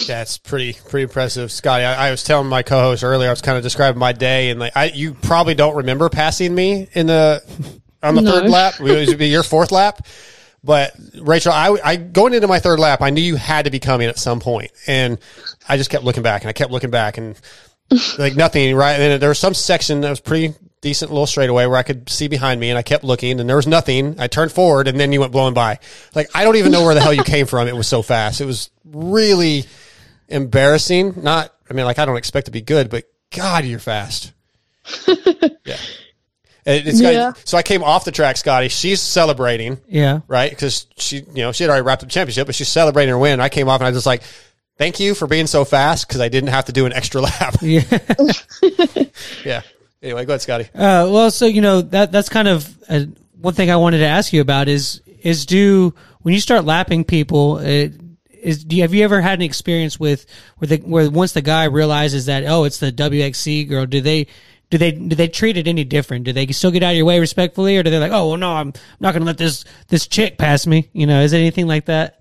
[0.07, 1.82] That's pretty pretty impressive, Scotty.
[1.85, 3.28] I, I was telling my co-host earlier.
[3.28, 6.55] I was kind of describing my day, and like I, you probably don't remember passing
[6.55, 7.43] me in the
[8.02, 8.31] on the No.
[8.31, 8.74] third lap.
[8.78, 10.07] It would be your fourth lap,
[10.62, 13.78] but Rachel, I, I going into my third lap, I knew you had to be
[13.78, 15.19] coming at some point, and
[15.69, 17.41] I just kept looking back, and I kept looking back, and
[18.19, 18.74] like nothing.
[18.74, 21.82] Right, and then there was some section that was pretty decent little straightaway where I
[21.82, 24.20] could see behind me, and I kept looking, and there was nothing.
[24.20, 25.78] I turned forward, and then you went blowing by.
[26.15, 27.69] Like I don't even know where the hell you came from.
[27.69, 28.41] It was so fast.
[28.41, 29.65] It was really
[30.28, 31.23] embarrassing.
[31.23, 33.05] Not, I mean, like I don't expect to be good, but
[33.35, 34.32] God, you're fast.
[35.65, 35.77] yeah.
[36.78, 37.32] And it's got- Yeah.
[37.44, 38.68] so I came off the track, Scotty.
[38.68, 40.20] She's celebrating Yeah.
[40.28, 40.51] right?
[40.51, 43.18] Because she, you know, she had already wrapped up the championship, but she's celebrating her
[43.18, 43.40] win.
[43.40, 44.22] I came off and I was just like,
[44.78, 47.56] "Thank you for being so fast," because I didn't have to do an extra lap.
[47.62, 47.82] Yeah.
[49.44, 49.62] yeah.
[50.02, 50.64] Anyway, go ahead, Scotty.
[50.74, 53.01] Uh, well, so you know that that's kind of uh,
[53.40, 57.05] one thing I wanted to ask you about is is do when you start lapping
[57.05, 57.88] people, uh,
[58.42, 60.24] is do you, have you ever had an experience with
[60.56, 64.26] where the where once the guy realizes that oh it's the WXC girl, do they
[64.70, 66.24] do they do they treat it any different?
[66.24, 68.36] Do they still get out of your way respectfully, or do they like oh well
[68.36, 70.88] no I'm not going to let this this chick pass me?
[70.92, 72.20] You know, is it anything like that?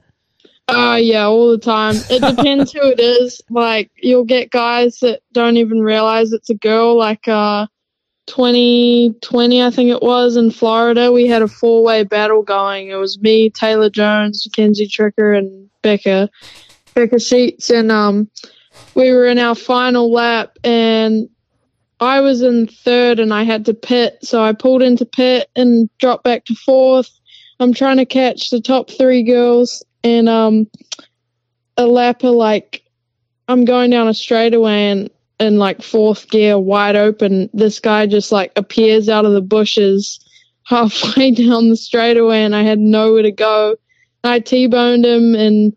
[0.67, 1.95] Uh, yeah, all the time.
[2.09, 3.41] It depends who it is.
[3.49, 6.95] Like, you'll get guys that don't even realize it's a girl.
[6.95, 7.65] Like, uh,
[8.27, 12.89] 2020, I think it was, in Florida, we had a four way battle going.
[12.89, 16.29] It was me, Taylor Jones, Mackenzie Tricker, and Becca,
[16.93, 17.71] Becca Sheets.
[17.71, 18.29] And, um,
[18.93, 21.29] we were in our final lap, and
[21.99, 24.19] I was in third, and I had to pit.
[24.23, 27.09] So I pulled into pit and dropped back to fourth.
[27.59, 30.67] I'm trying to catch the top three girls, and um,
[31.77, 32.83] a lapper like
[33.47, 35.09] I'm going down a straightaway and
[35.39, 37.49] in like fourth gear, wide open.
[37.53, 40.19] This guy just like appears out of the bushes
[40.65, 43.75] halfway down the straightaway, and I had nowhere to go.
[44.23, 45.75] I t-boned him, and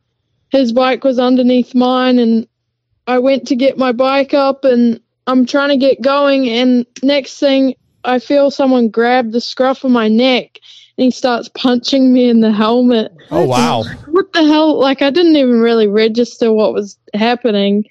[0.50, 2.46] his bike was underneath mine, and
[3.06, 7.38] I went to get my bike up, and I'm trying to get going, and next
[7.38, 7.74] thing
[8.04, 10.58] I feel someone grab the scruff of my neck
[10.98, 13.12] and he starts punching me in the helmet.
[13.30, 13.84] Oh wow.
[14.08, 14.78] What the hell?
[14.78, 17.84] Like I didn't even really register what was happening.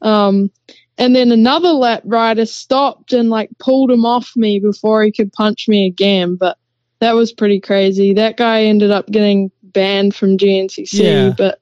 [0.00, 0.50] Um,
[0.96, 5.32] and then another lap rider stopped and like pulled him off me before he could
[5.32, 6.36] punch me again.
[6.36, 6.58] But
[7.00, 8.14] that was pretty crazy.
[8.14, 11.34] That guy ended up getting banned from GNCC, Yeah.
[11.36, 11.60] but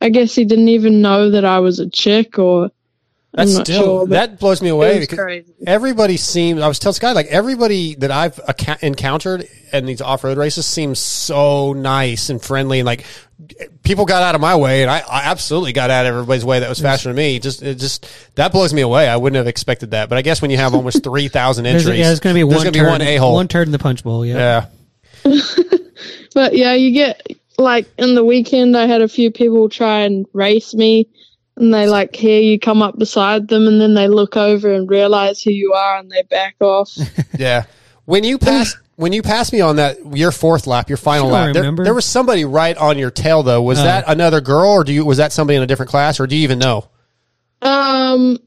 [0.00, 2.70] I guess he didn't even know that I was a chick or
[3.36, 4.06] That's I'm not still sure.
[4.08, 5.52] that blows me away because crazy.
[5.66, 6.62] everybody seems.
[6.62, 10.64] I was telling Scotty like everybody that I've acca- encountered in these off road races
[10.64, 13.04] seems so nice and friendly and like
[13.82, 16.60] people got out of my way and I, I absolutely got out of everybody's way
[16.60, 17.38] that was faster than me.
[17.38, 19.06] Just it just that blows me away.
[19.06, 20.08] I wouldn't have expected that.
[20.08, 22.38] But I guess when you have almost three thousand There's, entries, yeah, there's going to
[22.38, 23.34] be one gonna turd, be one a hole.
[23.34, 24.24] one turd in the punch bowl.
[24.24, 24.66] Yeah.
[25.26, 25.40] yeah.
[26.34, 27.22] But yeah, you get
[27.56, 31.08] like in the weekend, I had a few people try and race me,
[31.56, 34.88] and they like hear you come up beside them, and then they look over and
[34.88, 36.96] realize who you are, and they back off.
[37.38, 37.64] Yeah.
[38.04, 41.32] When you pass when you passed me on that your fourth lap, your final Sure,
[41.32, 43.60] lap, there, there was somebody right on your tail though.
[43.62, 43.84] Was Uh.
[43.84, 46.36] that another girl or do you was that somebody in a different class or do
[46.36, 46.88] you even know?
[47.62, 48.38] um,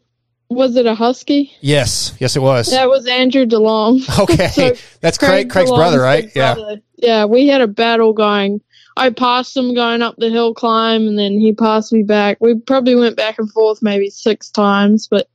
[0.50, 1.52] was it a husky?
[1.62, 2.14] Yes.
[2.20, 2.72] Yes it was.
[2.72, 4.02] That was Andrew DeLong.
[4.20, 4.48] Okay.
[4.54, 6.30] So That's Craig Craig's DeLong's brother, right?
[6.36, 6.56] Yeah.
[6.56, 6.82] brother.
[6.98, 8.62] Yeah, we had a battle going.
[9.00, 12.38] I passed him going up the hill climb, and then he passed me back.
[12.42, 15.28] We probably went back and forth maybe six times, but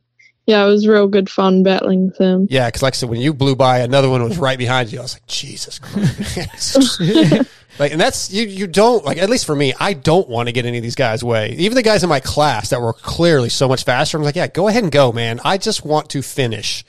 [0.46, 2.46] yeah, it was real good fun battling with him.
[2.50, 4.98] Yeah, because like I said, when you blew by, another one was right behind you.
[4.98, 7.00] I was like, Jesus Christ.
[7.78, 8.46] like, and that's you.
[8.46, 9.16] You don't like.
[9.16, 11.52] At least for me, I don't want to get any of these guys' way.
[11.52, 14.18] Even the guys in my class that were clearly so much faster.
[14.18, 15.40] I'm like, yeah, go ahead and go, man.
[15.42, 16.84] I just want to finish.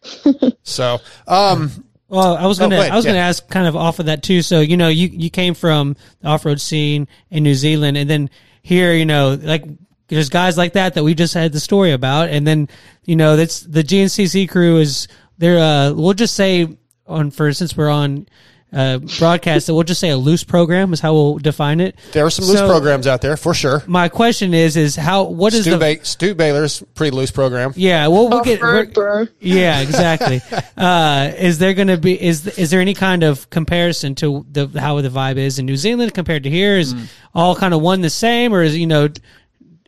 [0.62, 3.98] so, um, Well, I was Oh, gonna go I was gonna ask kind of off
[3.98, 4.42] of that too.
[4.42, 8.08] So you know, you you came from the off road scene in New Zealand, and
[8.08, 8.30] then
[8.62, 9.64] here, you know, like
[10.08, 12.68] there's guys like that that we just had the story about, and then
[13.04, 15.06] you know that's the GNCC crew is
[15.36, 16.66] they're uh we'll just say
[17.06, 18.26] on for since we're on
[18.70, 21.96] uh broadcast that we'll just say a loose program is how we'll define it.
[22.12, 23.82] there are some loose programs out there for sure.
[23.86, 27.72] My question is is how what is Stu, the ba- Stu Baylor's pretty loose program.
[27.76, 29.26] yeah well we'll get Off-road, bro.
[29.40, 30.42] yeah, exactly.
[30.76, 34.66] uh, is there going to be is is there any kind of comparison to the
[34.78, 36.76] how the vibe is in New Zealand compared to here?
[36.76, 36.94] Is
[37.34, 39.08] all kind of one the same, or is you know,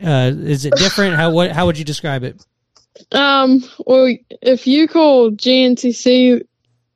[0.02, 1.16] uh, is it different?
[1.16, 2.42] How what how would you describe it?
[3.12, 6.42] Um, well, if you call GNCC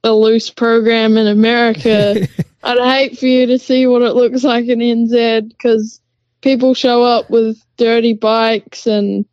[0.04, 2.28] a loose program in America,
[2.62, 6.00] I'd hate for you to see what it looks like in NZ because
[6.40, 9.24] people show up with dirty bikes and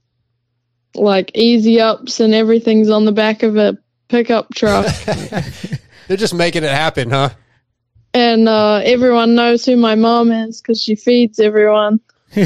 [0.96, 3.78] like easy ups and everything's on the back of a
[4.08, 4.88] pickup truck.
[6.08, 7.30] They're just making it happen, huh?
[8.14, 12.00] and uh, everyone knows who my mom is because she feeds everyone.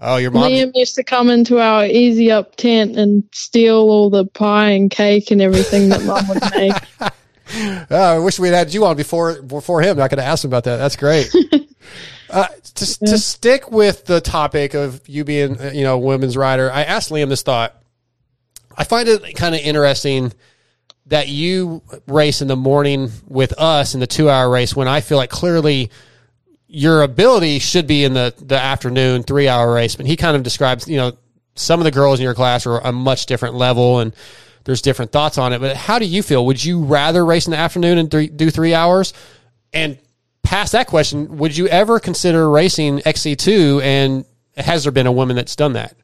[0.00, 0.52] Oh, your mom.
[0.52, 4.88] Liam used to come into our easy up tent and steal all the pie and
[4.88, 7.12] cake and everything that mom would make.
[7.90, 10.00] Oh, I wish we'd had you on before before him.
[10.00, 10.76] I could have asked him about that.
[10.76, 11.34] That's great.
[12.30, 16.36] uh, to, to stick with the topic of you being, uh, you know, a women's
[16.36, 17.74] rider, I asked Liam this thought.
[18.76, 20.32] I find it kind of interesting
[21.06, 25.00] that you race in the morning with us in the two hour race when I
[25.00, 25.90] feel like clearly
[26.66, 29.96] your ability should be in the, the afternoon three hour race.
[29.96, 31.16] But he kind of describes, you know,
[31.54, 34.14] some of the girls in your class are a much different level and
[34.68, 35.60] there's different thoughts on it.
[35.62, 36.44] But how do you feel?
[36.44, 39.14] Would you rather race in the afternoon and three, do three hours?
[39.72, 39.98] And
[40.42, 43.80] past that question, would you ever consider racing XC2?
[43.82, 44.26] And
[44.58, 45.94] has there been a woman that's done that?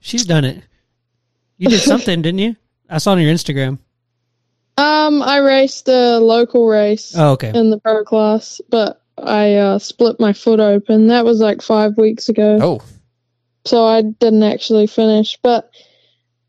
[0.00, 0.62] She's done it.
[1.56, 2.54] You did something, didn't you?
[2.90, 3.78] I saw on your Instagram.
[4.76, 7.50] Um, I raced a local race Oh, okay.
[7.54, 11.06] in the pro class, but I uh, split my foot open.
[11.06, 12.58] That was like five weeks ago.
[12.60, 12.80] Oh,
[13.64, 15.38] so I didn't actually finish.
[15.42, 15.70] But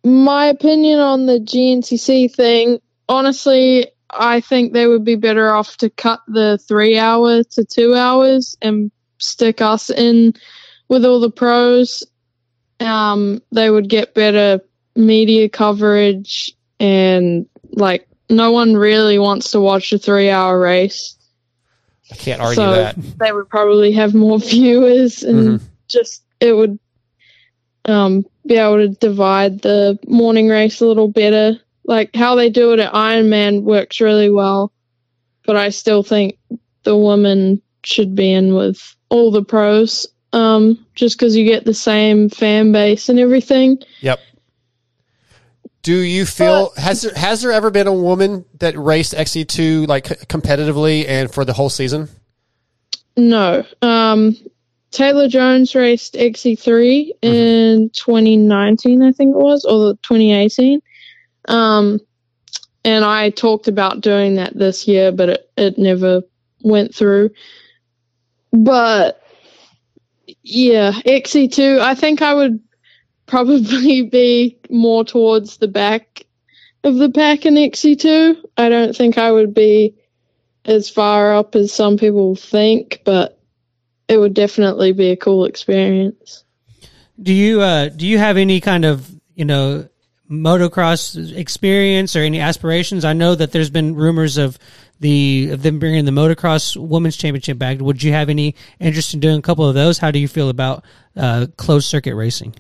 [0.04, 2.80] my opinion on the GNCC thing,
[3.10, 7.94] honestly, I think they would be better off to cut the three hour to two
[7.94, 10.34] hours and stick us in
[10.88, 12.04] with all the pros.
[12.80, 14.62] Um, they would get better
[14.96, 21.16] media coverage and like no one really wants to watch a three hour race.
[22.12, 22.96] I can't argue So- that.
[23.20, 26.80] They would probably have more viewers and just it would
[27.88, 31.60] um, be able to divide the morning race a little better.
[31.86, 34.72] Like how they do it at Ironman works really well,
[35.46, 36.38] but I still think
[36.84, 40.08] the women should be in with all the pros.
[40.34, 43.80] Um, just because you get the same fan base and everything.
[44.02, 44.20] Yep.
[45.84, 50.04] Do you feel has there has there ever been a woman that raced XC2 like
[50.28, 52.10] competitively and for the whole season?
[53.16, 53.66] No.
[53.82, 54.36] Um,
[54.98, 60.82] Taylor Jones raced XC3 in 2019, I think it was, or 2018.
[61.48, 62.00] Um,
[62.84, 66.24] and I talked about doing that this year, but it, it never
[66.64, 67.30] went through.
[68.52, 69.22] But
[70.42, 72.60] yeah, XC2, I think I would
[73.28, 76.26] probably be more towards the back
[76.84, 78.36] of the pack in XC2.
[78.58, 79.94] I don't think I would be
[80.66, 83.37] as far up as some people think, but
[84.08, 86.44] it would definitely be a cool experience.
[87.22, 89.88] Do you uh do you have any kind of you know
[90.30, 93.06] motocross experience or any aspirations?
[93.06, 94.58] I know that there's been rumors of
[95.00, 97.80] the of them bringing the motocross women's championship back.
[97.80, 99.98] Would you have any interest in doing a couple of those?
[99.98, 100.86] How do you feel about
[101.16, 102.56] uh, closed circuit racing?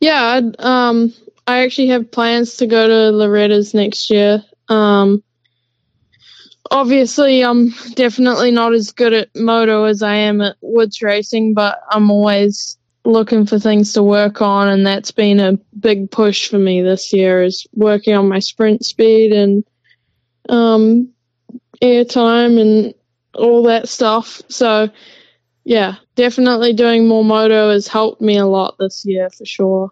[0.00, 1.12] Yeah, I'd, um,
[1.46, 4.44] I actually have plans to go to Loretta's next year.
[4.68, 5.22] Um,
[6.70, 11.80] obviously, I'm definitely not as good at moto as I am at woods racing, but
[11.90, 16.58] I'm always looking for things to work on, and that's been a big push for
[16.58, 19.64] me this year is working on my sprint speed and
[20.48, 21.10] um,
[21.80, 22.94] air time and
[23.34, 24.42] all that stuff.
[24.48, 24.90] So,
[25.64, 29.90] yeah, definitely doing more moto has helped me a lot this year for sure.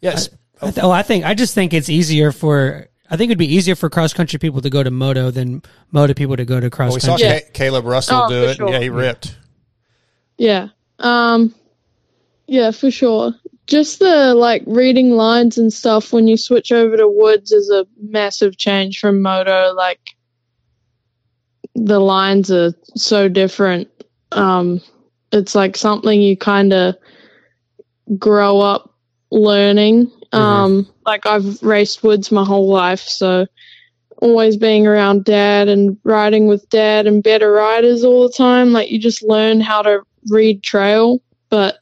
[0.00, 0.28] Yes.
[0.60, 2.88] I th- oh, I think I just think it's easier for.
[3.10, 5.62] I think it'd be easier for cross country people to go to moto than
[5.92, 7.26] moto people to go to cross Well, we saw country.
[7.26, 7.40] Yeah.
[7.40, 8.56] Ca- Caleb Russell Oh, do it.
[8.56, 8.70] sure.
[8.70, 9.36] Yeah, he ripped.
[10.38, 10.68] Yeah.
[10.98, 11.54] Um
[12.46, 13.34] yeah, for sure.
[13.66, 17.86] Just the like reading lines and stuff when you switch over to woods is a
[18.00, 20.00] massive change from moto like
[21.74, 23.88] the lines are so different.
[24.32, 24.80] Um
[25.32, 26.94] it's like something you kind of
[28.18, 28.94] grow up
[29.30, 30.10] learning.
[30.34, 33.46] Um like I've raced woods my whole life, so
[34.22, 38.72] always being around dad and riding with dad and better riders all the time.
[38.72, 41.20] Like you just learn how to read trail.
[41.50, 41.78] But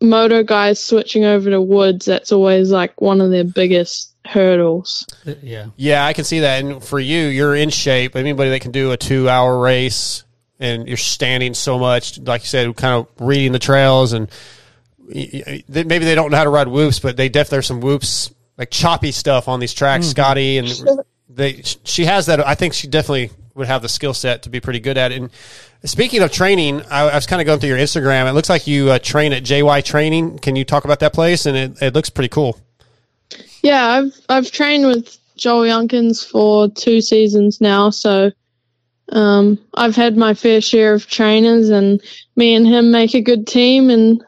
[0.00, 5.06] moto guys switching over to woods, that's always like one of their biggest hurdles.
[5.42, 5.66] Yeah.
[5.76, 6.62] Yeah, I can see that.
[6.62, 8.14] And for you, you're in shape.
[8.16, 10.24] Anybody that can do a two hour race
[10.60, 14.34] and you're standing so much, like you said, kind of reading the trails and y-
[14.34, 14.61] y- they-
[15.08, 18.70] maybe they don't know how to ride whoops, but they definitely there's some whoops like
[18.70, 20.68] choppy stuff on these tracks, Scotty, and
[21.28, 22.46] they she has that.
[22.46, 25.20] I think she definitely would have the skill set to be pretty good at it.
[25.20, 25.30] And
[25.84, 28.28] speaking of training, I, I was kind of going through your Instagram.
[28.28, 30.38] It looks like you uh, train at JY Training.
[30.38, 31.46] Can you talk about that place?
[31.46, 32.58] And it, it looks pretty cool.
[33.62, 38.30] Yeah, I've I've trained with Joel Youngkins for two seasons now, so
[39.10, 42.02] um, I've had my fair share of trainers, and
[42.36, 44.22] me and him make a good team, and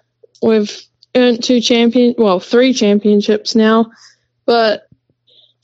[0.44, 0.82] we've
[1.14, 3.90] earned two champion, well, three championships now.
[4.46, 4.86] But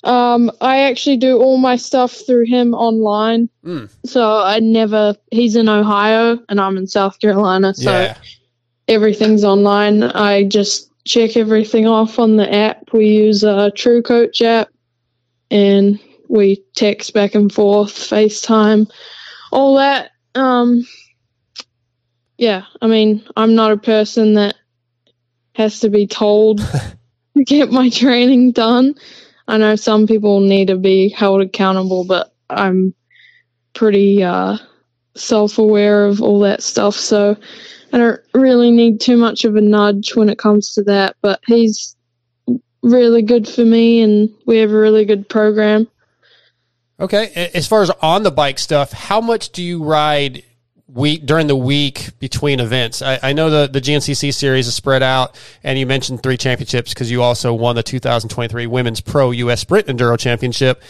[0.02, 3.90] um, I actually do all my stuff through him online, Mm.
[4.06, 5.14] so I never.
[5.30, 8.16] He's in Ohio, and I'm in South Carolina, so yeah.
[8.88, 10.02] everything's online.
[10.02, 12.92] I just check everything off on the app.
[12.92, 14.68] We use a True Coach app
[15.50, 15.98] and
[16.28, 18.90] we text back and forth, FaceTime,
[19.52, 20.12] all that.
[20.34, 20.86] Um,
[22.38, 24.54] yeah, I mean, I'm not a person that
[25.60, 26.58] has to be told
[27.36, 28.94] to get my training done.
[29.46, 32.94] I know some people need to be held accountable, but I'm
[33.74, 34.56] pretty uh,
[35.14, 36.94] self aware of all that stuff.
[36.94, 37.36] So
[37.92, 41.16] I don't really need too much of a nudge when it comes to that.
[41.20, 41.94] But he's
[42.82, 45.88] really good for me, and we have a really good program.
[46.98, 47.50] Okay.
[47.54, 50.42] As far as on the bike stuff, how much do you ride
[50.92, 53.02] week during the week between events?
[53.02, 56.92] I, I know the, the GNCC series is spread out, and you mentioned three championships
[56.92, 59.60] because you also won the 2023 Women's Pro U.S.
[59.60, 60.82] Sprint Enduro Championship.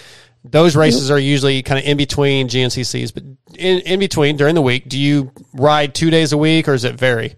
[0.42, 3.22] Those races are usually kind of in between GNCCs, but
[3.58, 6.84] in, in between during the week, do you ride two days a week or does
[6.84, 7.34] it vary?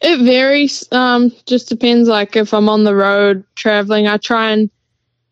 [0.00, 0.86] It varies.
[0.92, 2.08] Um, just depends.
[2.08, 4.70] Like if I'm on the road traveling, I try and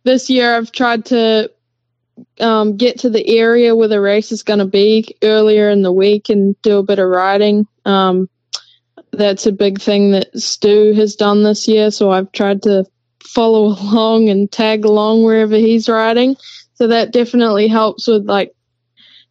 [0.04, 1.50] this year I've tried to
[2.40, 5.92] um, get to the area where the race is going to be earlier in the
[5.92, 7.66] week and do a bit of riding.
[7.84, 8.28] Um,
[9.12, 11.90] that's a big thing that Stu has done this year.
[11.90, 12.84] So I've tried to
[13.24, 16.36] follow along and tag along wherever he's riding.
[16.74, 18.52] So that definitely helps with like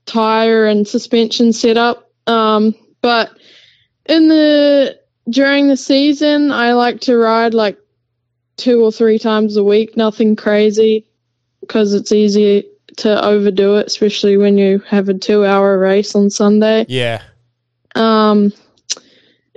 [0.05, 2.09] tire and suspension setup.
[2.27, 3.31] Um, but
[4.07, 4.99] in the
[5.29, 7.77] during the season, I like to ride like
[8.57, 9.97] two or three times a week.
[9.97, 11.07] Nothing crazy
[11.61, 16.85] because it's easy to overdo it, especially when you have a two-hour race on Sunday.
[16.87, 17.21] Yeah.
[17.95, 18.53] Um,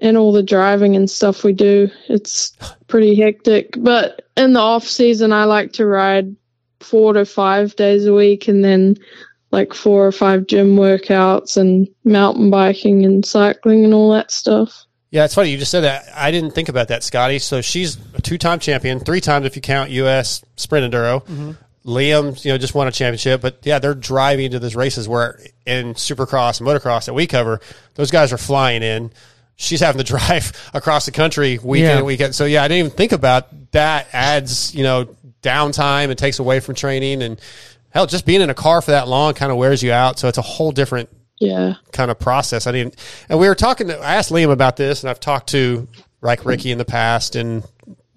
[0.00, 2.52] and all the driving and stuff we do, it's
[2.88, 3.74] pretty hectic.
[3.78, 6.34] But in the off season, I like to ride
[6.80, 8.96] four to five days a week, and then
[9.50, 14.84] like four or five gym workouts and mountain biking and cycling and all that stuff.
[15.10, 16.04] Yeah, it's funny you just said that.
[16.14, 17.38] I didn't think about that, Scotty.
[17.38, 20.44] So she's a two-time champion, three times if you count U.S.
[20.56, 21.56] Sprint Enduro.
[21.88, 25.40] Liam, you know, just won a championship, but yeah, they're driving to these races where
[25.66, 27.60] in Supercross and motocross that we cover,
[27.94, 29.10] those guys are flying in.
[29.56, 31.98] She's having to drive across the country weekend Yeah.
[31.98, 32.34] to weekend.
[32.34, 34.06] So yeah, I didn't even think about that.
[34.12, 37.40] Adds you know downtime and takes away from training and
[37.90, 40.18] hell, just being in a car for that long kind of wears you out.
[40.18, 41.08] So it's a whole different
[41.40, 41.74] Yeah.
[41.92, 42.66] kind of process.
[42.66, 42.96] I didn't,
[43.30, 43.88] and we were talking.
[43.88, 45.88] To, I asked Liam about this, and I've talked to
[46.20, 47.62] like Ricky in the past and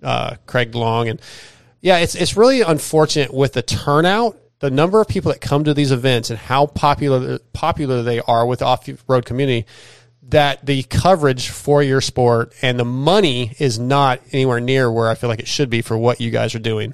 [0.03, 1.21] uh, Craig Long, and
[1.81, 5.73] yeah, it's it's really unfortunate with the turnout, the number of people that come to
[5.73, 9.67] these events, and how popular popular they are with the off road community.
[10.23, 15.15] That the coverage for your sport and the money is not anywhere near where I
[15.15, 16.93] feel like it should be for what you guys are doing.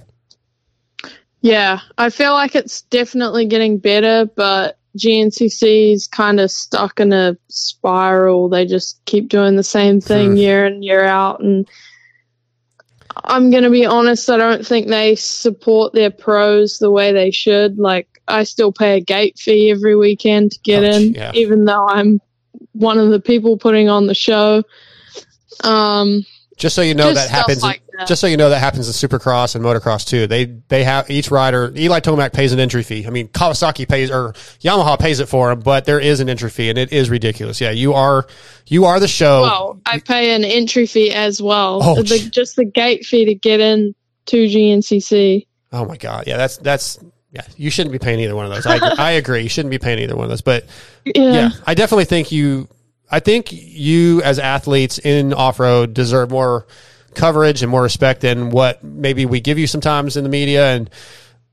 [1.41, 7.13] Yeah, I feel like it's definitely getting better, but GNCC is kind of stuck in
[7.13, 8.49] a spiral.
[8.49, 10.37] They just keep doing the same thing Hmm.
[10.37, 11.39] year in, year out.
[11.41, 11.67] And
[13.23, 17.31] I'm going to be honest, I don't think they support their pros the way they
[17.31, 17.77] should.
[17.77, 21.31] Like, I still pay a gate fee every weekend to get in, yeah.
[21.33, 22.19] even though I'm
[22.73, 24.63] one of the people putting on the show.
[25.63, 26.25] Um,
[26.57, 27.61] Just so you know Just that happens.
[27.61, 28.07] like that.
[28.07, 30.25] Just so you know that happens in Supercross and motocross too.
[30.25, 31.71] They they have each rider.
[31.75, 33.05] Eli Tomac pays an entry fee.
[33.05, 36.49] I mean Kawasaki pays or Yamaha pays it for him, but there is an entry
[36.49, 37.61] fee and it is ridiculous.
[37.61, 38.25] Yeah, you are
[38.65, 39.43] you are the show.
[39.43, 41.79] Well, I pay an entry fee as well.
[41.83, 43.93] Oh, the, just the gate fee to get in
[44.25, 45.45] to GNCC.
[45.71, 46.97] Oh my god, yeah, that's that's
[47.31, 47.43] yeah.
[47.55, 48.65] You shouldn't be paying either one of those.
[48.65, 49.41] I agree, I agree.
[49.43, 50.41] You shouldn't be paying either one of those.
[50.41, 50.65] But
[51.05, 51.31] Yeah.
[51.31, 52.67] yeah, I definitely think you.
[53.09, 56.67] I think you as athletes in off road deserve more
[57.15, 60.75] coverage and more respect than what maybe we give you sometimes in the media.
[60.75, 60.89] And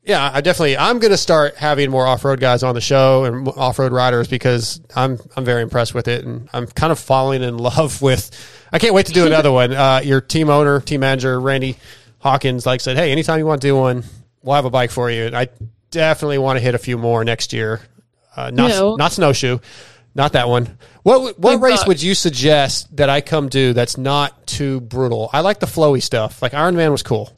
[0.02, 3.24] yeah, I definitely I'm going to start having more off road guys on the show
[3.24, 6.98] and off road riders because I'm I'm very impressed with it and I'm kind of
[6.98, 8.31] falling in love with.
[8.72, 9.72] I can't wait to do another one.
[9.72, 11.76] Uh, your team owner, team manager, Randy
[12.18, 14.02] Hawkins, like said, hey, anytime you want to do one,
[14.43, 15.26] we'll have a bike for you.
[15.26, 15.48] And I
[15.90, 17.81] definitely want to hit a few more next year.
[18.36, 19.60] Uh, not well- not snowshoe,
[20.14, 20.76] not that one.
[21.05, 21.86] What what race buck.
[21.89, 25.31] would you suggest that I come do that's not too brutal?
[25.32, 26.40] I like the flowy stuff.
[26.43, 27.31] Like Iron Man was cool.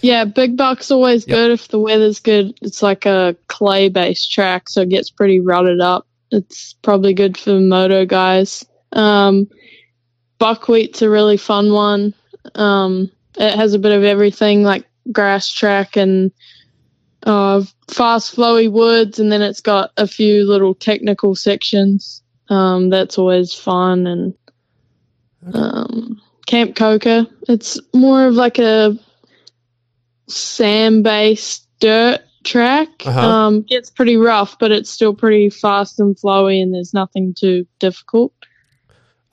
[0.00, 1.36] Yeah, Big Buck's always Yep.
[1.36, 2.54] good if the weather's good.
[2.62, 6.06] It's like a clay based track, so it gets pretty rutted up.
[6.30, 8.64] It's probably good for moto guys.
[8.92, 9.48] Um,
[10.38, 12.14] Buckwheat's a really fun one.
[12.54, 16.30] Um, it has a bit of everything like grass track and
[17.24, 22.19] uh, fast flowy woods, and then it's got a few little technical sections.
[22.50, 24.34] Um, that's always fun and
[25.54, 27.26] um, Camp Coker.
[27.48, 28.98] It's more of like a
[30.26, 32.88] sand based dirt track.
[33.06, 33.20] Uh-huh.
[33.20, 37.66] Um, gets pretty rough, but it's still pretty fast and flowy, and there's nothing too
[37.78, 38.32] difficult.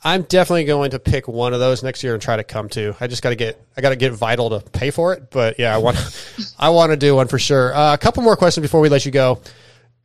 [0.03, 2.95] I'm definitely going to pick one of those next year and try to come to.
[2.99, 5.57] I just got to get I got to get Vital to pay for it, but
[5.57, 5.97] yeah, I want
[6.59, 7.75] I want to do one for sure.
[7.75, 9.41] Uh, a couple more questions before we let you go.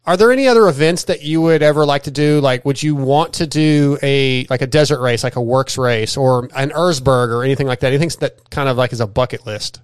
[0.05, 2.41] Are there any other events that you would ever like to do?
[2.41, 6.16] Like, would you want to do a like a desert race, like a works race,
[6.16, 7.93] or an Erzberg, or anything like that?
[7.93, 9.81] Anything that kind of like is a bucket list?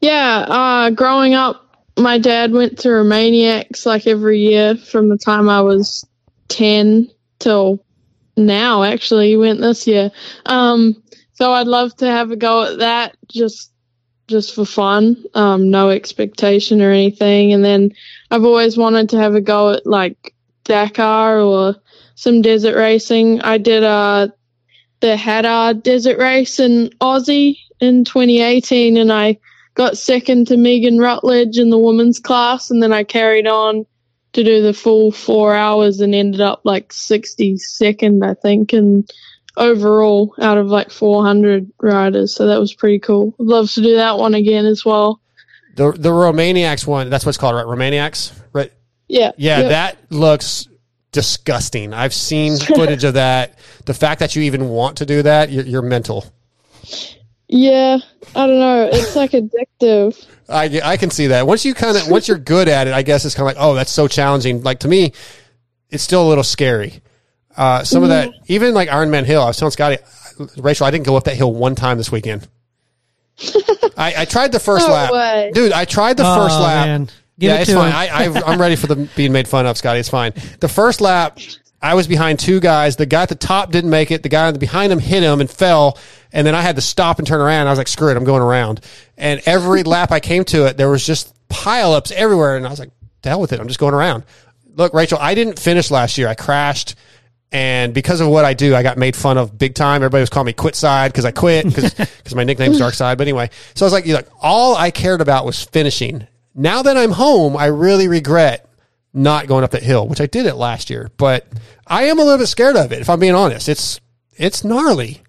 [0.00, 5.48] Yeah, uh, growing up, my dad went to Romaniacs like every year from the time
[5.48, 6.04] I was
[6.48, 7.84] 10 till
[8.36, 9.28] now, actually.
[9.28, 10.10] He went this year.
[10.44, 11.02] Um,
[11.32, 13.72] so I'd love to have a go at that just
[14.28, 17.52] just for fun, um, no expectation or anything.
[17.52, 17.92] And then
[18.30, 20.34] I've always wanted to have a go at like
[20.64, 21.76] Dakar or
[22.14, 23.40] some desert racing.
[23.42, 24.28] I did uh,
[25.00, 29.38] the Hattah Desert Race in Aussie in 2018, and I
[29.74, 33.86] got second to Megan Rutledge in the women's class, and then I carried on
[34.32, 39.08] to do the full four hours and ended up like 62nd, I think, and
[39.56, 42.34] overall out of like 400 riders.
[42.34, 43.34] So that was pretty cool.
[43.40, 45.20] I'd love to do that one again as well.
[45.76, 47.66] The the Romaniacs one, that's what's called, right?
[47.66, 48.72] Romaniacs, right?
[49.08, 49.32] Yeah.
[49.36, 49.68] Yeah, Yep.
[49.70, 50.68] that looks
[51.12, 51.92] disgusting.
[51.94, 53.58] I've seen footage of that.
[53.84, 56.24] The fact that you even want to do that, you're, you're mental.
[57.48, 57.98] Yeah.
[58.34, 58.88] I don't know.
[58.92, 60.26] It's like addictive.
[60.48, 61.46] I, I can see that.
[61.46, 63.62] Once you kind of once you're good at it, I guess it's kind of like,
[63.64, 64.62] oh, that's so challenging.
[64.62, 65.12] Like to me,
[65.90, 67.00] it's still a little scary.
[67.56, 69.98] Uh, some of that, even like Ironman Hill, I was telling Scotty,
[70.58, 72.46] Rachel, I didn't go up that hill one time this weekend.
[73.96, 75.50] I, I tried the first No lap, way.
[75.54, 75.72] dude.
[75.72, 76.86] I tried the Oh, first lap.
[76.86, 77.04] man.
[77.38, 77.90] Give yeah, it it's to fine.
[77.90, 77.96] him.
[77.96, 80.00] I, I, I'm ready for the being made fun of, Scotty.
[80.00, 80.32] It's fine.
[80.60, 81.38] The first lap,
[81.82, 82.96] I was behind two guys.
[82.96, 84.22] The guy at the top didn't make it.
[84.22, 85.98] The guy behind him hit him and fell.
[86.32, 87.66] And then I had to stop and turn around.
[87.66, 88.80] I was like, screw it, I'm going around.
[89.18, 92.56] And every lap I came to it, there was just pileups everywhere.
[92.56, 92.90] And I was like,
[93.22, 93.60] the hell with it.
[93.60, 94.24] I'm just going around.
[94.74, 96.28] Look, Rachel, I didn't finish last year.
[96.28, 96.94] I crashed.
[97.56, 100.02] And because of what I do, I got made fun of big time.
[100.02, 103.16] Everybody was calling me quit side because I quit because my nickname's dark side.
[103.16, 106.26] But anyway, so I was like, you're like, all I cared about was finishing.
[106.54, 108.68] Now that I'm home, I really regret
[109.14, 111.10] not going up that hill, which I did it last year.
[111.16, 111.46] But
[111.86, 113.00] I am a little bit scared of it.
[113.00, 114.02] If I'm being honest, it's
[114.34, 115.22] it's gnarly.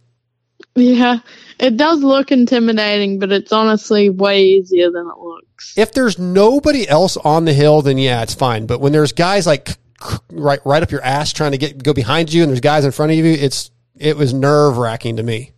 [0.76, 1.20] Yeah.
[1.62, 5.78] It does look intimidating, but it's honestly way easier than it looks.
[5.78, 8.66] If there's nobody else on the hill, then yeah, it's fine.
[8.66, 9.78] But when there's guys like
[10.32, 12.92] right right up your ass trying to get go behind you, and there's guys in
[12.92, 15.52] front of you, it's it was nerve wracking to me.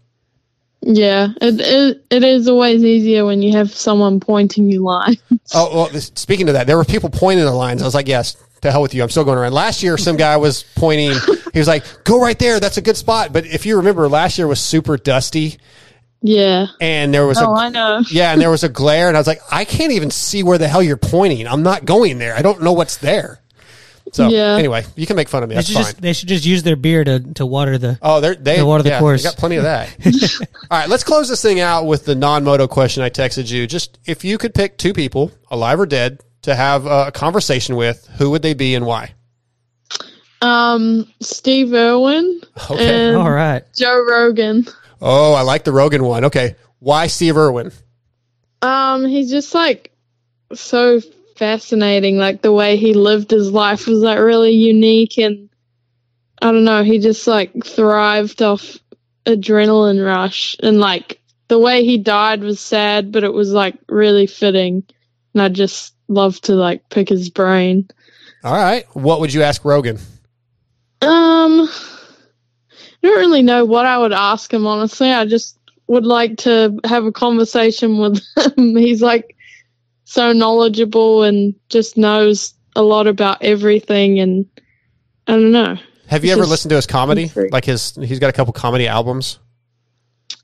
[0.82, 1.28] Yeah.
[1.42, 5.18] It, it, it is always easier when you have someone pointing you line.
[5.54, 7.82] Oh, well, this- speaking of that, there were people pointing the lines.
[7.82, 9.02] I was like, yes, to hell with you.
[9.02, 9.52] I'm still going around.
[9.54, 11.12] Last year, some guy was pointing.
[11.54, 12.60] He was like, go right there.
[12.60, 13.34] That's a good spot.
[13.34, 15.58] But if you remember, last year was super dusty
[16.22, 16.68] Yeah.
[16.80, 18.04] and there was Oh, a, I know.
[18.12, 19.08] yeah, and there was a glare.
[19.08, 21.48] And I was like, I can't even see where the hell you're pointing.
[21.48, 22.36] I'm not going there.
[22.36, 23.39] I don't know what's there.
[24.12, 24.56] So Yeah.
[24.56, 25.54] anyway, you can make fun of me.
[25.56, 25.84] They That's should fine.
[25.86, 28.00] just they should just use their beer to, to water the.
[28.02, 29.22] Oh, they're, they The water the yeah, course.
[29.24, 29.90] they got plenty of that.
[30.72, 33.68] All right, let's close this thing out with the non-moto question I texted you.
[33.68, 38.08] Just if you could pick two people, alive or dead, to have a conversation with,
[38.18, 39.14] who would they be and why?
[40.42, 42.42] Um, Steve Irwin
[42.72, 43.08] Okay.
[43.10, 43.64] and All right.
[43.76, 44.66] Joe Rogan.
[45.02, 46.26] Oh, I like the Rogan one.
[46.26, 47.72] Okay, why Steve Irwin?
[48.62, 49.92] Um, he's just like
[50.54, 51.02] so
[51.40, 52.18] fascinating.
[52.18, 55.50] Like the way he lived his life was like really unique, and
[56.42, 56.84] I don't know.
[56.84, 58.78] He just like thrived off
[59.26, 64.28] adrenaline rush, and like the way he died was sad, but it was like really
[64.28, 64.84] fitting.
[65.34, 67.88] And I just love to like pick his brain.
[68.44, 69.98] All right, what would you ask Rogan?
[71.02, 75.10] Um, I don't really know what I would ask him, honestly.
[75.10, 75.58] I just
[75.88, 78.22] would like to have a conversation with
[78.58, 78.76] him.
[78.76, 79.38] He's like
[80.10, 84.20] so knowledgeable and just knows a lot about everything.
[84.20, 84.48] And
[85.28, 85.78] I don't know.
[86.08, 87.32] Have you ever listened to his comedy?
[87.52, 89.38] Like his, he's got a couple comedy albums.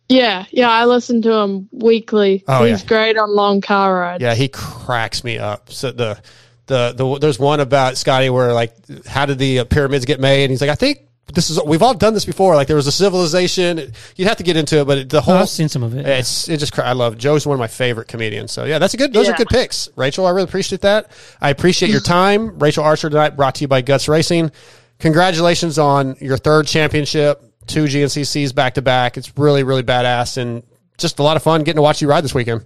[0.08, 2.44] Yeah, yeah, I listen to him weekly.
[2.48, 2.88] Oh, He's yeah.
[2.88, 4.22] great on long car rides.
[4.22, 5.72] Yeah, he cracks me up.
[5.72, 6.22] So the,
[6.68, 8.76] the, the, there's one about Scotty where like,
[9.08, 10.44] how did the uh, pyramids get made?
[10.44, 11.00] And he's like, I think
[11.34, 12.56] this is, we've all done this before.
[12.56, 13.91] Like there was a civilization.
[14.15, 16.06] You'd have to get into it, but the Oh, whole, I've seen some of it.
[16.06, 17.19] It's it just I love it.
[17.19, 18.52] Joe's one of my favorite comedians.
[18.52, 19.11] So yeah, that's a good.
[19.11, 20.26] Those are good picks, Rachel.
[20.27, 21.10] I really appreciate that.
[21.41, 23.31] I appreciate your time, Rachael Archer tonight.
[23.35, 24.52] Brought to you by Guts Racing.
[24.99, 29.18] Congratulations on your third championship, two GNCCs back to back.
[29.18, 30.64] It's really really badass and
[30.97, 32.65] just a lot of fun getting to watch you ride this weekend.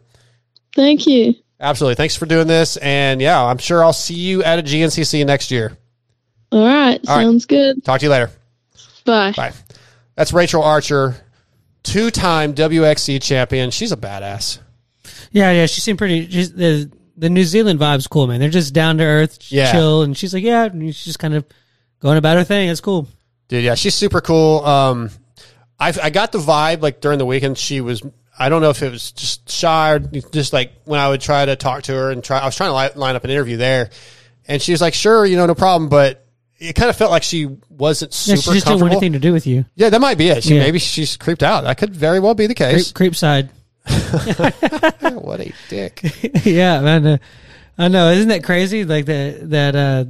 [0.76, 1.34] Thank you.
[1.62, 2.78] Absolutely, thanks for doing this.
[2.78, 5.76] And yeah, I'm sure I'll see you at a GNCC next year.
[6.52, 7.24] All right, All right.
[7.24, 7.84] sounds good.
[7.84, 8.30] Talk to you later.
[9.10, 9.32] Bye.
[9.34, 9.54] Bye.
[10.16, 11.16] That's Rachael Archer,
[11.84, 13.72] two time WXC champion.
[13.72, 14.60] She's a badass.
[15.32, 15.66] Yeah, yeah.
[15.66, 16.30] She seemed pretty.
[16.30, 18.40] She's, the the New Zealand vibes cool, man.
[18.40, 19.72] They're just down to earth, Yeah.
[19.72, 21.46] chill, and she's like, yeah, and she's just kind of
[22.00, 22.70] going about her thing.
[22.70, 23.08] It's cool.
[23.50, 24.64] Dude, yeah, she's super cool.
[24.66, 25.10] Um,
[25.80, 28.02] I I got the vibe like during the weekend she was.
[28.38, 31.46] I don't know if it was just shy or just like when I would try
[31.46, 32.40] to talk to her and try.
[32.40, 33.90] I was trying to li- line up an interview there,
[34.48, 36.26] and she was like, "Sure, you know, no problem," but.
[36.60, 39.20] It kind of felt like she wasn't Yeah, super she just didn't want anything to
[39.20, 39.66] do with you.
[39.76, 40.44] yeah, that might be it.
[40.44, 40.62] She, Yeah.
[40.64, 41.64] Maybe she's creeped out.
[41.64, 42.92] That could very well be the Creep, case.
[42.92, 43.50] creep side.
[45.14, 46.02] what a dick.
[46.46, 47.06] yeah, man.
[47.06, 47.18] Uh,
[47.78, 48.10] I know.
[48.12, 48.84] Isn't that crazy?
[48.84, 50.06] Like that that uh,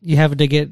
[0.00, 0.70] you have to get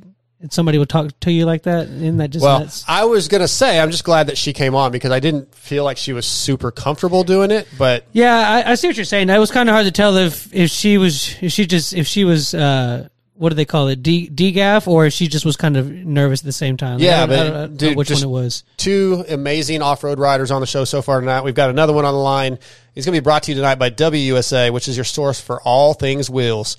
[0.50, 1.88] somebody will talk to you like that.
[1.88, 2.84] Isn't that just Well, nuts?
[2.88, 5.84] I was gonna say I'm just glad that she came on because I didn't feel
[5.84, 8.34] like she was super comfortable doing it, but Yeah,
[8.66, 9.28] I, I see what you're saying.
[9.30, 12.06] It was kind of hard to tell if if she was if she just if
[12.06, 13.08] she was uh
[13.42, 16.44] what do they call it D degaff or she just was kind of nervous at
[16.44, 17.00] the same time.
[17.00, 18.62] Yeah, I don't, but, I don't know dude, which one it was.
[18.76, 21.42] two amazing off-road riders on the show so far tonight.
[21.42, 22.60] We've got another one on the line.
[22.94, 25.60] He's going to be brought to you tonight by WUSA, which is your source for
[25.62, 26.76] all things wheels.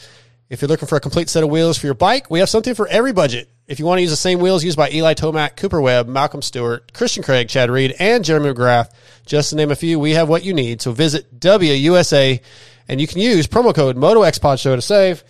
[0.49, 2.76] If you're looking for a complete set of wheels for your bike, we have something
[2.76, 3.49] for every budget.
[3.68, 6.41] If you want to use the same wheels used by Eli Tomac, Cooper Webb, Malcolm
[6.41, 8.90] Stewart, Christian Craig, Chad Reed, and Jeremy McGrath,
[9.26, 10.81] just to name a few, we have what you need.
[10.81, 12.40] So visit WUSA
[12.88, 15.26] and you can use promo code MotoXPodShow to save.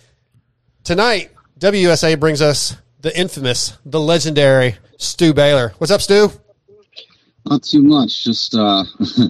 [0.84, 1.30] Tonight,
[1.60, 5.72] WUSA brings us the infamous, the legendary Stu Baylor.
[5.78, 6.30] What's up, Stu?
[7.46, 8.22] Not too much.
[8.22, 8.84] Just uh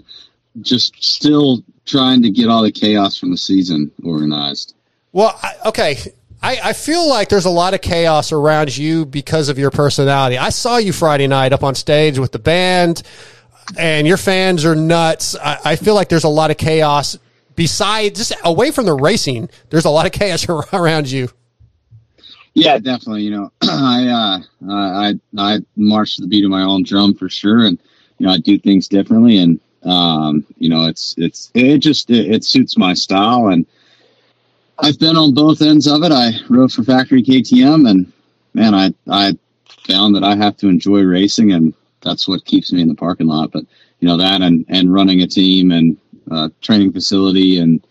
[0.63, 4.75] just still trying to get all the chaos from the season organized.
[5.13, 5.99] Well, I, okay.
[6.43, 10.37] I, I feel like there's a lot of chaos around you because of your personality.
[10.37, 13.05] I saw you Friday night up on stage with the band,
[13.79, 15.37] and your fans are nuts.
[15.37, 17.17] I, I feel like there's a lot of chaos
[17.55, 19.51] besides just away from the racing.
[19.71, 21.29] There's a lot of chaos around you.
[22.55, 23.23] Yeah, definitely.
[23.23, 27.29] You know, I uh I I march to the beat of my own drum for
[27.29, 27.79] sure and
[28.19, 32.31] you know, I do things differently and um you know, it's it's it just it,
[32.33, 33.67] it suits my style and
[34.79, 36.13] I've been on both ends of it.
[36.13, 38.13] I rode for Factory KTM and
[38.55, 39.39] man, I I
[39.87, 43.27] found that I have to enjoy racing and that's what keeps me in the parking
[43.27, 43.51] lot.
[43.53, 43.65] But
[44.01, 45.97] you know that and and running a team and
[46.31, 47.85] uh, training facility and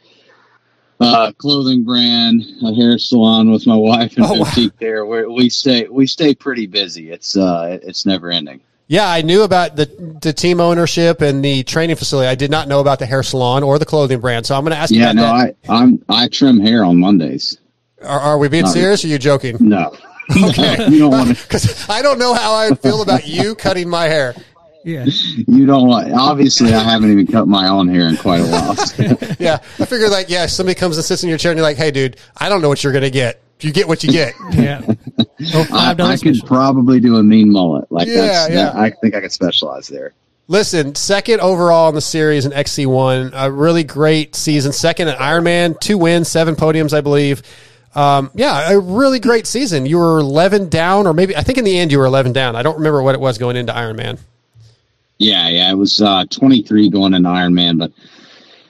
[0.99, 4.69] uh, clothing brand, a hair salon with my wife and Oh, wow.
[4.79, 5.05] there.
[5.05, 7.11] Where we stay, we stay pretty busy.
[7.11, 8.61] It's uh, it's never ending.
[8.87, 9.85] Yeah, I knew about the
[10.21, 12.27] the team ownership and the training facility.
[12.27, 14.45] I did not know about the hair salon or the clothing brand.
[14.45, 15.55] So I'm going to ask you Yeah, about no, that.
[15.69, 17.57] I I'm I trim hair on Mondays.
[18.03, 19.03] Are, are we being Not- serious?
[19.03, 19.57] Or are you joking?
[19.61, 19.95] No,
[20.49, 20.87] Okay.
[20.89, 21.43] you don't want to.
[21.47, 24.35] Because I don't know how I feel about you cutting my hair.
[24.85, 25.05] Yeah.
[25.05, 26.11] You don't want.
[26.13, 28.75] Obviously, I haven't even cut my own hair in quite a while.
[29.39, 31.77] Yeah, I figured like, yeah, somebody comes and sits in your chair and you're like,
[31.77, 33.41] hey, dude, I don't know what you're going to get.
[33.61, 34.33] You get what you get.
[34.53, 34.81] Yeah.
[35.55, 37.91] Oh, I, I could probably do a mean mullet.
[37.91, 38.49] Like Yeah, that's.
[38.49, 38.55] yeah.
[38.65, 40.13] that- I think I could specialize there.
[40.47, 44.73] Listen, second overall in the series in XC1, a really great season.
[44.73, 47.41] Second at Ironman, two wins, seven podiums, I believe.
[47.95, 49.85] Um, yeah, a really great season.
[49.85, 52.55] You were 11 down, or maybe, I think in the end you were 11 down.
[52.57, 54.19] I don't remember what it was going into Ironman.
[55.23, 57.93] Yeah, yeah, it was uh, 23 going into Ironman, but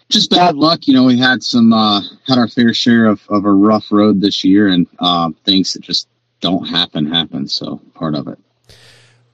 [0.08, 0.88] just bad luck.
[0.88, 4.22] You know, we had some uh, had our fair share of, of a rough road
[4.22, 6.08] this year, and um, things that just
[6.42, 7.48] don't happen happen.
[7.48, 8.38] So part of it.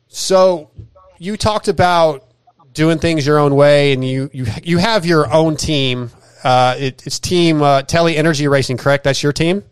[0.07, 0.69] So
[1.17, 2.25] you talked about
[2.73, 6.11] doing things your own way, and you you you have your own team.
[6.41, 9.03] Uh, it, it's Team uh, Tely Energy Racing, correct?
[9.03, 9.65] That's your team.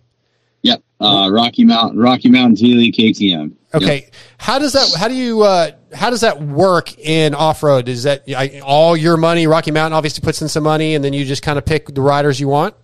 [0.68, 3.54] Yep, uh, Rocky Mountain, Rocky Mountain Tely KTM.
[3.74, 3.82] Yep.
[3.82, 4.94] Okay, how does that?
[5.00, 5.44] How do you?
[5.44, 7.88] Uh, how does that work in off road?
[7.88, 9.48] Is that I, all your money?
[9.48, 12.02] Rocky Mountain obviously puts in some money, and then you just kind of pick the
[12.02, 12.76] riders you want.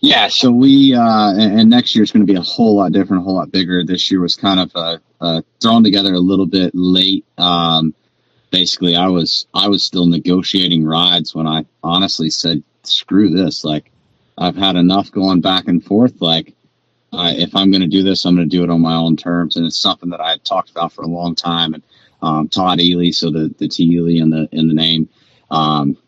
[0.00, 2.92] Yeah, so we uh, and, and next year is going to be a whole lot
[2.92, 3.84] different, a whole lot bigger.
[3.84, 7.24] This year was kind of uh, uh, thrown together a little bit late.
[7.38, 7.94] Um,
[8.50, 13.91] basically, I was I was still negotiating rides when I honestly said, "Screw this!" Like
[14.42, 16.20] I've had enough going back and forth.
[16.20, 16.54] Like
[17.12, 19.16] uh, if I'm going to do this, I'm going to do it on my own
[19.16, 21.74] terms, and it's something that I had talked about for a long time.
[21.74, 21.82] And
[22.22, 25.08] um, Todd Ely, so the the T Ely in the in the name.
[25.50, 25.98] Um,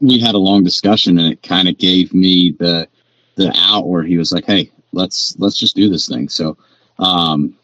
[0.00, 2.88] we had a long discussion and it kind of gave me the
[3.36, 6.56] the out where he was like hey let's let's just do this thing so
[6.98, 7.56] um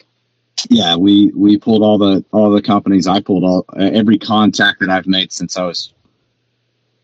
[0.69, 4.91] yeah we we pulled all the all the companies i pulled all every contact that
[4.91, 5.93] i've made since i was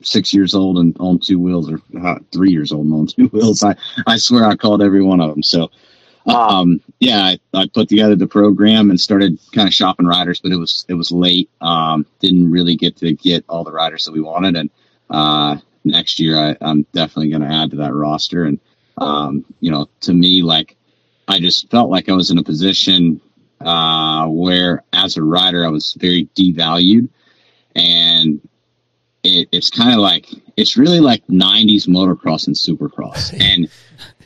[0.03, 3.27] six years old and on two wheels or uh, three years old and on two
[3.33, 3.63] wheels.
[3.63, 5.71] I i swear i called every one of them so
[6.27, 10.53] um yeah I, I put together the program and started kind of shopping riders but
[10.53, 11.51] it was it was late.
[11.61, 14.57] Um didn't really get to get all the riders that we wanted.
[14.57, 14.71] And
[15.11, 18.45] uh, next year I, I'm definitely going to add to that roster.
[18.45, 18.61] And,
[18.99, 20.77] um, you know, to me, like,
[21.29, 23.21] I just felt like I was in a position
[23.61, 27.09] uh, where as a rider, I was very devalued.
[27.75, 28.41] And
[29.23, 30.27] it, it's kind of like,
[30.57, 33.33] it's really like 90s motocross and supercross.
[33.41, 33.69] and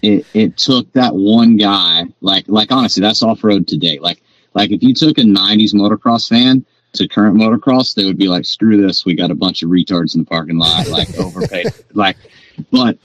[0.02, 3.98] it, it took that one guy, like, like honestly, that's off road today.
[3.98, 4.22] Like,
[4.54, 6.64] like if you took a 90s motocross fan
[6.94, 9.04] to current motocross, they would be like, screw this.
[9.04, 11.72] We got a bunch of retards in the parking lot, like overpaid.
[11.92, 12.16] like,
[12.70, 12.98] but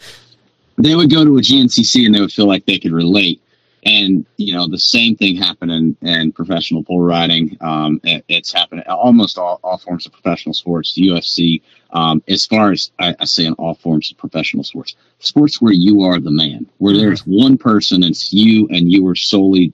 [0.78, 3.42] they would go to a GNCC and they would feel like they could relate.
[3.90, 7.58] And you know the same thing happened in, in professional bull riding.
[7.60, 11.62] Um, it, it's happened almost all, all forms of professional sports, the UFC.
[11.92, 15.74] Um, as far as I, I, say in all forms of professional sports, sports where
[15.74, 17.02] you are the man, where mm-hmm.
[17.02, 19.74] there's one person, it's you, and you are solely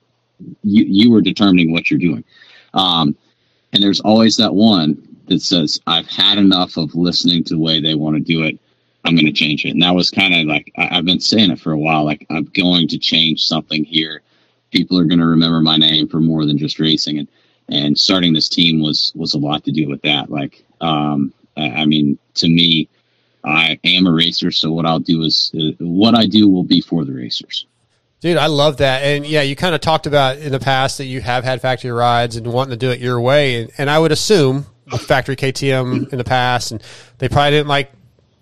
[0.63, 2.23] you you are determining what you're doing.
[2.73, 3.17] Um,
[3.73, 7.81] and there's always that one that says, "I've had enough of listening to the way
[7.81, 8.59] they want to do it."
[9.05, 9.69] I'm going to change it.
[9.69, 12.03] And that was kind of like, I, have been saying it for a while.
[12.03, 14.21] Like, I'm going to change something here.
[14.71, 17.19] People are going to remember my name for more than just racing.
[17.19, 17.27] And,
[17.69, 20.29] and starting this team was, was a lot to do with that.
[20.29, 22.89] Like, um, I mean, to me,
[23.43, 24.51] I am a racer.
[24.51, 27.67] So what I'll do is uh, what I do will be for the racers.
[28.21, 29.03] Dude, I love that.
[29.03, 31.91] And yeah, you kind of talked about in the past that you have had factory
[31.91, 33.61] rides and wanting to do it your way.
[33.61, 36.81] And, and I would assume a factory KTM in the past, and
[37.19, 37.91] they probably didn't like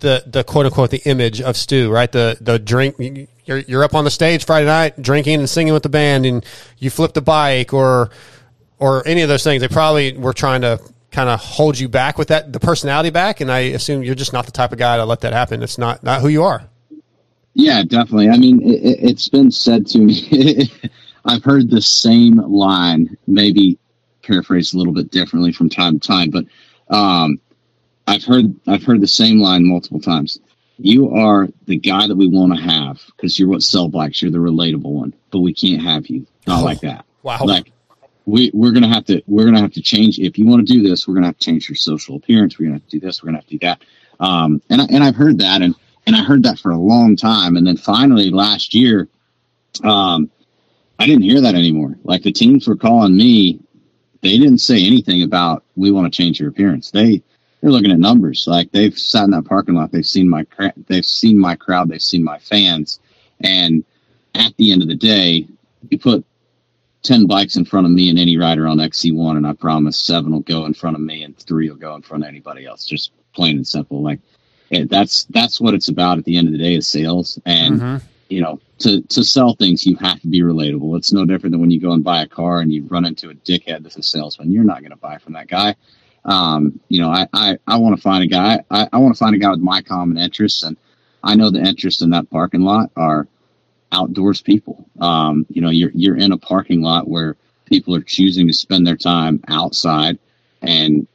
[0.04, 2.10] the the quote unquote the image of Stu, right?
[2.12, 2.96] The the drink
[3.44, 6.44] you're you're up on the stage Friday night drinking and singing with the band, and
[6.78, 8.10] you flip the bike or
[8.78, 9.60] or any of those things.
[9.60, 10.78] They probably were trying to
[11.10, 14.32] kind of hold you back with that the personality back, and I assume you're just
[14.32, 15.62] not the type of guy to let that happen.
[15.62, 16.68] It's not not who you are.
[17.54, 18.28] Yeah, definitely.
[18.28, 20.70] I mean, it, has been said to me.
[21.24, 23.78] I've heard the same line, maybe
[24.22, 26.44] paraphrased a little bit differently from time to time, but
[26.94, 27.40] um,
[28.06, 30.38] I've heard I've heard the same line multiple times.
[30.78, 34.20] You are the guy that we want to have because you're what sell bikes.
[34.20, 36.26] You're the relatable one, but we can't have you.
[36.46, 37.04] Not oh, like that.
[37.24, 37.38] Wow.
[37.42, 37.72] Like
[38.26, 40.18] we we're gonna have to we're gonna have to change.
[40.18, 42.58] If you want to do this, we're gonna have to change your social appearance.
[42.58, 43.22] We're gonna have to do this.
[43.22, 43.82] We're gonna have to do that.
[44.20, 45.74] Um, and I, and I've heard that, and
[46.06, 49.08] and I heard that for a long time, and then finally last year,
[49.82, 50.30] um,
[50.98, 51.96] I didn't hear that anymore.
[52.04, 53.60] Like the teams were calling me,
[54.20, 56.90] they didn't say anything about we want to change your appearance.
[56.90, 57.22] They
[57.64, 58.46] they're looking at numbers.
[58.46, 60.44] Like they've sat in that parking lot, they've seen my
[60.86, 63.00] they've seen my crowd, they've seen my fans,
[63.40, 63.82] and
[64.34, 65.46] at the end of the day,
[65.88, 66.26] you put
[67.02, 70.32] ten bikes in front of me and any rider on XC1, and I promise seven
[70.32, 72.84] will go in front of me and three will go in front of anybody else.
[72.84, 74.02] Just plain and simple.
[74.02, 74.20] Like
[74.70, 77.80] that's that's what it's about at the end of the day is sales and.
[77.80, 80.96] Mm-hmm you know, to, to sell things, you have to be relatable.
[80.96, 83.28] It's no different than when you go and buy a car and you run into
[83.28, 84.50] a dickhead that's a salesman.
[84.50, 85.76] You're not going to buy from that guy.
[86.24, 88.64] Um, you know, I, I, I want to find a guy.
[88.70, 90.76] I, I want to find a guy with my common interests, and
[91.22, 93.28] I know the interests in that parking lot are
[93.92, 94.88] outdoors people.
[95.00, 97.36] Um, you know, you're you're in a parking lot where
[97.66, 100.18] people are choosing to spend their time outside,
[100.62, 101.06] and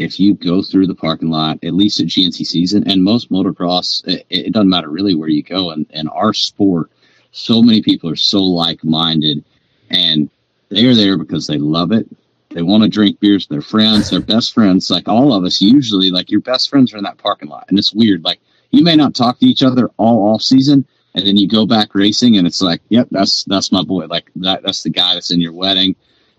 [0.00, 4.06] if you go through the parking lot, at least at GNCC season, and most motocross,
[4.08, 5.70] it, it doesn't matter really where you go.
[5.72, 6.90] And, and our sport,
[7.32, 9.44] so many people are so like minded,
[9.90, 10.30] and
[10.70, 12.08] they are there because they love it.
[12.50, 13.46] They want to drink beers.
[13.46, 14.10] They're friends.
[14.10, 14.90] They're best friends.
[14.90, 17.78] Like all of us, usually, like your best friends are in that parking lot, and
[17.78, 18.24] it's weird.
[18.24, 18.40] Like
[18.70, 21.94] you may not talk to each other all off season, and then you go back
[21.94, 24.06] racing, and it's like, yep, that's that's my boy.
[24.06, 25.94] Like that, that's the guy that's in your wedding,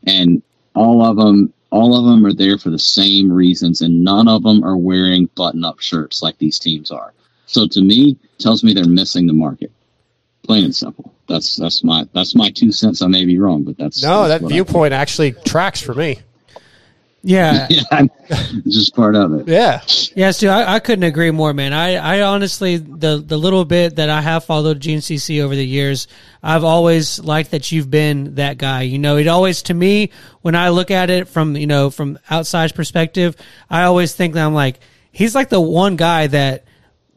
[0.05, 0.41] and
[0.75, 4.43] all of them, all of them are there for the same reasons, and none of
[4.43, 7.13] them are wearing button-up shirts like these teams are.
[7.45, 9.71] So to me, tells me they're missing the market.
[10.51, 13.01] Plain and simple that's that's my that's my two cents.
[13.01, 14.27] I may be wrong, but that's no.
[14.27, 16.19] That's that viewpoint actually tracks for me.
[17.23, 18.07] Yeah, yeah,
[18.67, 19.47] just part of it.
[19.47, 19.81] Yeah,
[20.13, 20.49] yes, dude.
[20.49, 21.71] I, I couldn't agree more, man.
[21.71, 26.07] I, I honestly, the the little bit that I have followed GNCC over the years,
[26.43, 28.81] I've always liked that you've been that guy.
[28.81, 30.09] You know, it always to me
[30.41, 33.37] when I look at it from you know from outside perspective,
[33.69, 34.79] I always think that I'm like
[35.11, 36.65] he's like the one guy that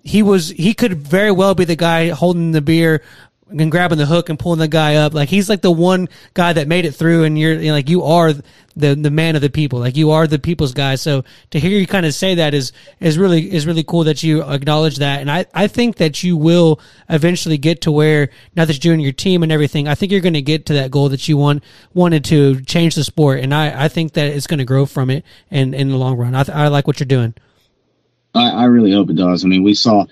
[0.05, 3.03] he was he could very well be the guy holding the beer
[3.51, 5.15] and grabbing the hook and pulling the guy up.
[5.15, 8.03] Like he's like the one guy that made it through, and you're, you're like you
[8.03, 9.79] are the the man of the people.
[9.79, 10.97] Like you are the people's guy.
[10.97, 14.23] So to hear you kind of say that is is really is really cool that
[14.23, 15.21] you acknowledge that.
[15.21, 19.01] And I I think that you will eventually get to where now that you're doing
[19.01, 21.37] your team and everything, I think you're going to get to that goal that you
[21.37, 21.63] want
[21.95, 23.41] wanted to change the sport.
[23.41, 26.17] And I I think that it's going to grow from it and in the long
[26.17, 26.35] run.
[26.35, 27.35] I I like what you're doing.
[28.35, 29.45] I, I really hope it does.
[29.45, 30.07] I mean, we saw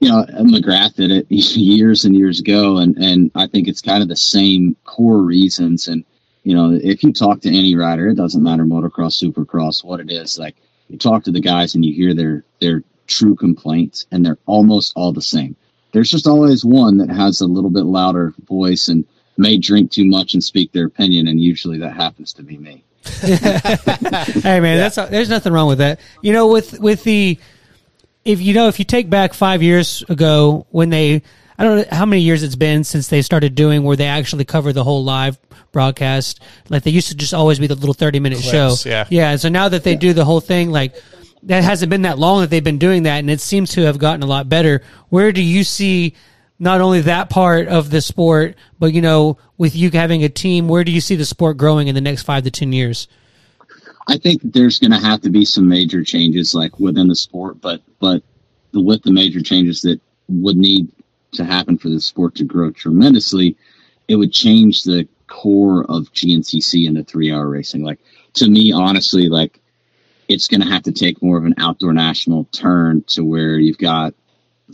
[0.00, 4.02] you know, McGrath did it years and years ago, and and I think it's kind
[4.02, 5.88] of the same core reasons.
[5.88, 6.04] And
[6.44, 10.10] you know, if you talk to any rider, it doesn't matter motocross, supercross, what it
[10.10, 10.38] is.
[10.38, 10.56] Like
[10.88, 14.92] you talk to the guys and you hear their their true complaints, and they're almost
[14.94, 15.56] all the same.
[15.92, 19.06] There's just always one that has a little bit louder voice and
[19.36, 22.84] may drink too much and speak their opinion, and usually that happens to be me.
[23.20, 24.88] hey man, yeah.
[24.88, 26.00] that's there's nothing wrong with that.
[26.22, 27.38] You know, with with the
[28.24, 31.22] if you know if you take back five years ago when they
[31.58, 34.44] I don't know how many years it's been since they started doing where they actually
[34.44, 35.38] cover the whole live
[35.72, 36.40] broadcast.
[36.68, 38.88] Like they used to just always be the little thirty minute Clips, show.
[38.88, 39.06] Yeah.
[39.10, 39.36] Yeah.
[39.36, 39.98] So now that they yeah.
[39.98, 40.94] do the whole thing, like
[41.44, 43.98] that hasn't been that long that they've been doing that and it seems to have
[43.98, 44.82] gotten a lot better.
[45.08, 46.14] Where do you see
[46.58, 50.68] not only that part of the sport, but you know, with you having a team,
[50.68, 53.08] where do you see the sport growing in the next five to ten years?
[54.08, 57.60] I think there's going to have to be some major changes, like within the sport,
[57.60, 58.22] but but
[58.72, 60.90] with the major changes that would need
[61.32, 63.56] to happen for the sport to grow tremendously,
[64.08, 67.82] it would change the core of GNCC into three hour racing.
[67.84, 68.00] Like
[68.34, 69.60] to me, honestly, like
[70.28, 73.78] it's going to have to take more of an outdoor national turn to where you've
[73.78, 74.14] got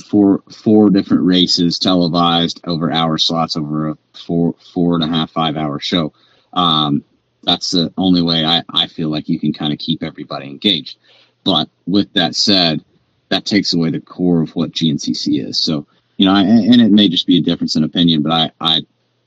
[0.03, 5.31] four four different races televised over hour slots over a four four and a half
[5.31, 6.13] five hour show.
[6.53, 7.05] Um,
[7.43, 10.99] that's the only way I, I feel like you can kind of keep everybody engaged.
[11.45, 12.83] But with that said,
[13.29, 15.63] that takes away the core of what GNCC is.
[15.63, 18.51] So, you know, I, and it may just be a difference in opinion, but I,
[18.61, 18.81] I,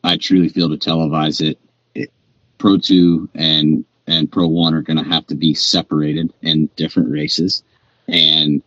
[0.04, 1.60] I truly feel to televise it,
[1.94, 2.12] it
[2.58, 7.12] Pro 2 and, and Pro 1 are going to have to be separated in different
[7.12, 7.64] races
[8.08, 8.64] and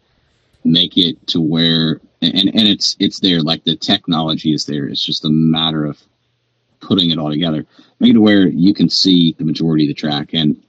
[0.64, 4.86] make it to where, and, and it's, it's there, like the technology is there.
[4.86, 5.98] It's just a matter of
[6.80, 7.66] putting it all together,
[7.98, 10.30] make it where you can see the majority of the track.
[10.32, 10.62] And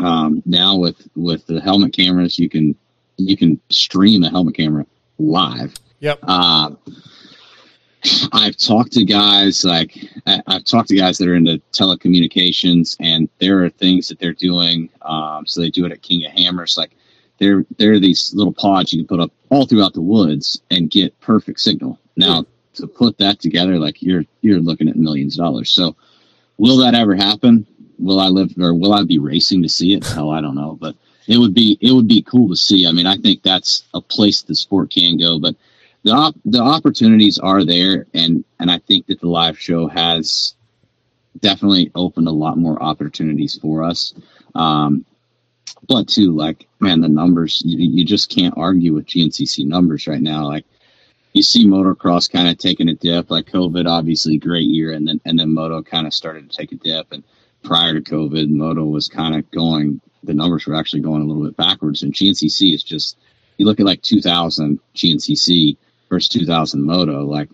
[0.00, 2.74] um, now with with the helmet cameras, you can
[3.16, 4.84] you can stream a helmet camera
[5.18, 5.72] live.
[6.00, 6.18] Yep.
[6.24, 6.70] Uh,
[8.32, 9.96] I've talked to guys like
[10.26, 14.32] I- I've talked to guys that are into telecommunications, and there are things that they're
[14.32, 14.90] doing.
[15.02, 16.76] Um, so they do it at King of Hammers.
[16.76, 16.96] Like
[17.44, 20.90] there, there are these little pods you can put up all throughout the woods and
[20.90, 21.98] get perfect signal.
[22.16, 25.70] Now, to put that together, like you're you're looking at millions of dollars.
[25.70, 25.94] So,
[26.56, 27.66] will that ever happen?
[27.98, 30.06] Will I live or will I be racing to see it?
[30.06, 30.96] Hell, I don't know, but
[31.28, 32.86] it would be it would be cool to see.
[32.86, 35.54] I mean, I think that's a place the sport can go, but
[36.02, 40.54] the op- the opportunities are there, and and I think that the live show has
[41.40, 44.14] definitely opened a lot more opportunities for us.
[44.54, 45.04] Um,
[45.86, 50.20] but too, like man, the numbers you, you just can't argue with GNCC numbers right
[50.20, 50.46] now.
[50.46, 50.64] Like
[51.32, 53.30] you see motocross kind of taking a dip.
[53.30, 56.72] Like COVID, obviously great year, and then and then moto kind of started to take
[56.72, 57.12] a dip.
[57.12, 57.24] And
[57.62, 60.00] prior to COVID, moto was kind of going.
[60.22, 62.02] The numbers were actually going a little bit backwards.
[62.02, 63.18] And GNCC is just
[63.58, 65.76] you look at like 2000 GNCC
[66.08, 67.24] versus 2000 moto.
[67.24, 67.50] Like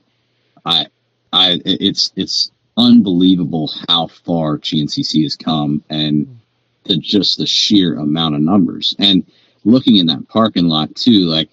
[0.65, 0.87] I,
[1.33, 6.40] I it's it's unbelievable how far GNCC has come, and
[6.85, 8.95] the just the sheer amount of numbers.
[8.99, 9.25] And
[9.65, 11.49] looking in that parking lot too, like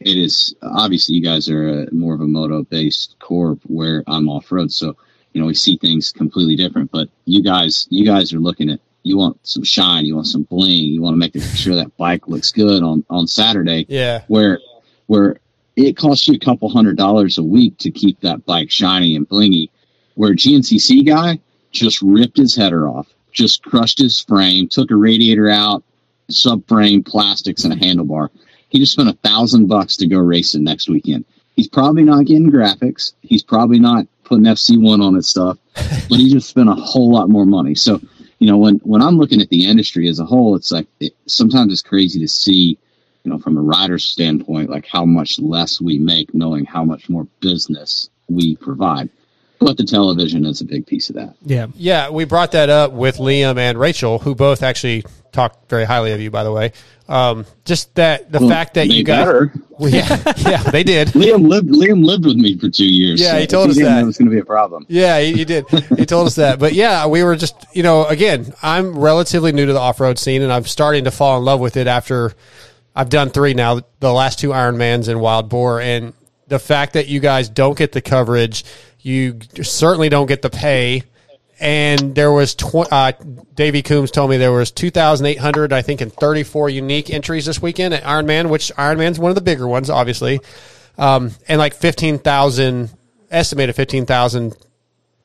[0.00, 4.28] it is obviously you guys are a, more of a moto based corp where I'm
[4.28, 4.96] off road, so
[5.32, 6.90] you know we see things completely different.
[6.90, 10.42] But you guys, you guys are looking at you want some shine, you want some
[10.42, 13.86] bling, you want to make sure that bike looks good on on Saturday.
[13.88, 14.22] Yeah.
[14.28, 14.60] Where
[15.06, 15.36] where
[15.76, 19.28] it costs you a couple hundred dollars a week to keep that bike shiny and
[19.28, 19.70] blingy.
[20.14, 21.40] Where GNCC guy
[21.70, 25.84] just ripped his header off, just crushed his frame, took a radiator out,
[26.30, 28.30] subframe, plastics, and a handlebar
[28.68, 31.24] he just spent a thousand bucks to go racing next weekend.
[31.54, 33.14] He's probably not getting graphics.
[33.22, 37.30] He's probably not putting FC1 on his stuff, but he just spent a whole lot
[37.30, 37.74] more money.
[37.74, 38.00] So,
[38.38, 41.14] you know, when, when I'm looking at the industry as a whole, it's like, it,
[41.26, 42.78] sometimes it's crazy to see,
[43.24, 47.08] you know, from a rider's standpoint, like how much less we make knowing how much
[47.08, 49.08] more business we provide.
[49.58, 51.34] But the television is a big piece of that.
[51.44, 51.66] Yeah.
[51.74, 56.12] Yeah, we brought that up with Liam and Rachael, who both actually talked very highly
[56.12, 56.72] of you, by the way.
[57.08, 59.52] Um, just that the Well, fact that you got, better.
[59.78, 61.08] Well, yeah, yeah, they did.
[61.08, 63.20] Liam lived Liam lived with me for two years.
[63.20, 64.02] Yeah, he told us didn't, that.
[64.02, 64.86] It was going to be a problem.
[64.88, 65.68] Yeah, he, he did.
[65.68, 66.58] He told us that.
[66.58, 70.18] But yeah, we were just, you know, again, I'm relatively new to the off road
[70.18, 72.32] scene and I'm starting to fall in love with it after
[72.94, 75.82] I've done three now, the last two Ironmans and Wild Boar.
[75.82, 76.14] And
[76.48, 78.64] the fact that you guys don't get the coverage,
[79.06, 81.04] you certainly don't get the pay.
[81.60, 83.12] And there was, tw- uh,
[83.54, 87.94] Davey Coombs told me there was 2,800, I think, and 34 unique entries this weekend
[87.94, 90.40] at Ironman, which Ironman's one of the bigger ones, obviously.
[90.98, 92.90] Um, and like 15,000,
[93.30, 94.56] estimated 15,000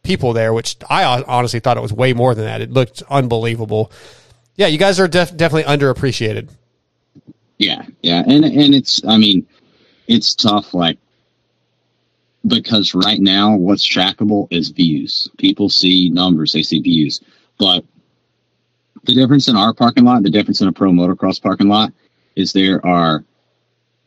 [0.03, 2.61] people there, which I honestly thought it was way more than that.
[2.61, 3.91] It looked unbelievable.
[4.55, 6.49] Yeah, you guys are def- definitely underappreciated.
[7.57, 9.45] Yeah, yeah, and and it's I mean,
[10.07, 10.97] it's tough like
[12.45, 15.29] because right now what's trackable is views.
[15.37, 17.21] People see numbers, they see views,
[17.59, 17.85] but
[19.03, 21.91] the difference in our parking lot, the difference in a pro motocross parking lot,
[22.35, 23.23] is there are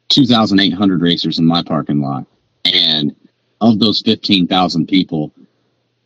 [0.08, 2.26] 2,800 racers in my parking lot,
[2.64, 3.14] and
[3.60, 5.32] of those 15,000 people,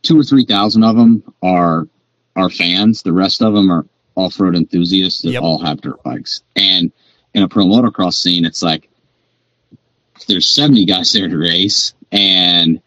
[0.01, 1.87] two or three thousand of them are
[2.35, 3.01] are fans.
[3.03, 3.85] The rest of them are
[4.15, 5.41] off road enthusiasts that Yep.
[5.43, 6.41] all have dirt bikes.
[6.55, 6.91] And
[7.33, 8.89] in a pro motocross scene, it's like
[10.27, 12.81] there's 70 guys there to race, and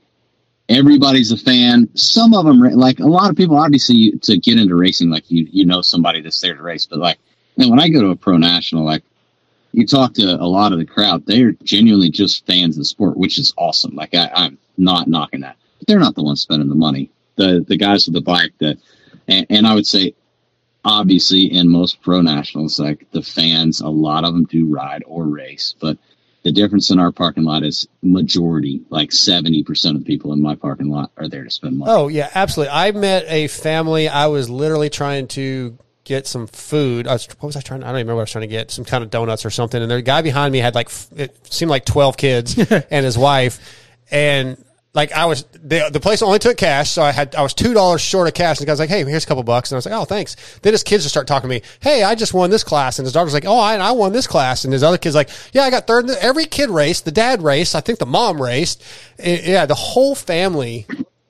[0.69, 1.89] everybody's a fan.
[1.95, 5.47] Some of them, like a lot of people, obviously, to get into racing, like you
[5.51, 6.87] you know somebody that's there to race.
[6.87, 7.19] But like,
[7.57, 9.03] man, when I go to a pro national, like
[9.73, 13.17] you talk to a lot of the crowd, they're genuinely just fans of the sport,
[13.17, 13.95] which is awesome.
[13.95, 15.57] Like I, I'm not knocking that.
[15.79, 17.11] But they're not the ones spending the money.
[17.37, 18.79] The the guys with the bike that,
[19.29, 20.15] and, and I would say,
[20.85, 25.25] obviously, in most pro nationals, like the fans, a lot of them do ride or
[25.25, 25.99] race, but
[26.43, 30.55] the difference in our parking lot is majority, like 70% of the people in my
[30.55, 31.91] parking lot are there to spend money.
[31.91, 32.73] Oh yeah, absolutely.
[32.73, 34.09] I met a family.
[34.09, 37.07] I was literally trying to get some food.
[37.07, 37.83] I was, what was I trying?
[37.85, 38.71] I don't even remember what I was trying to get.
[38.71, 39.81] Some kind of donuts or something.
[39.81, 42.59] And the guy behind me had like it seemed like twelve kids
[42.91, 43.61] and his wife,
[44.11, 44.63] and
[44.95, 47.73] like I was the the place only took cash, so I had I was two
[47.73, 48.59] dollars short of cash.
[48.59, 50.37] And the guy's like, "Hey, here's a couple bucks," and I was like, "Oh, thanks."
[50.61, 51.63] Then his kids just start talking to me.
[51.81, 54.27] Hey, I just won this class, and his daughter's like, "Oh, I, I won this
[54.27, 57.07] class," and his other kid's like, "Yeah, I got third." Every kid raced.
[57.07, 57.75] The dad raced.
[57.75, 58.83] I think the mom raced.
[59.19, 60.87] It- yeah, the whole family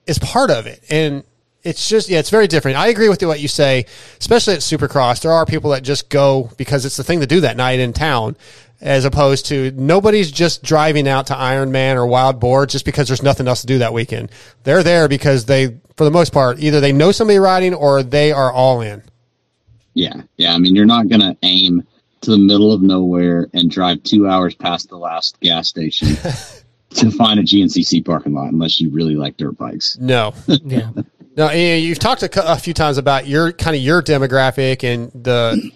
[0.08, 1.22] is part of it, and
[1.62, 2.76] it's just yeah, it's very different.
[2.78, 3.86] I agree with what you say,
[4.18, 5.20] especially at Supercross.
[5.22, 7.92] There are people that just go because it's the thing to do that night in
[7.92, 8.34] town,
[8.82, 13.22] as opposed to nobody's just driving out to Ironman or Wild Boar just because there's
[13.22, 14.30] nothing else to do that weekend.
[14.64, 18.32] They're there because they, for the most part, either they know somebody riding or they
[18.32, 19.02] are all in.
[19.94, 20.52] Yeah, yeah.
[20.52, 21.86] I mean, you're not going to aim
[22.22, 26.08] to the middle of nowhere and drive two hours past the last gas station
[26.90, 29.96] to find a GNCC parking lot unless you really like dirt bikes.
[29.98, 30.90] No, Yeah.
[31.36, 31.48] no.
[31.48, 35.70] and You've talked a, a few times about your kind of your demographic and the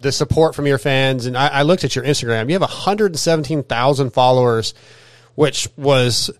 [0.00, 1.26] the support from your fans.
[1.26, 2.48] And I, I looked at your Instagram.
[2.48, 4.74] You have 117,000 followers,
[5.34, 6.30] which was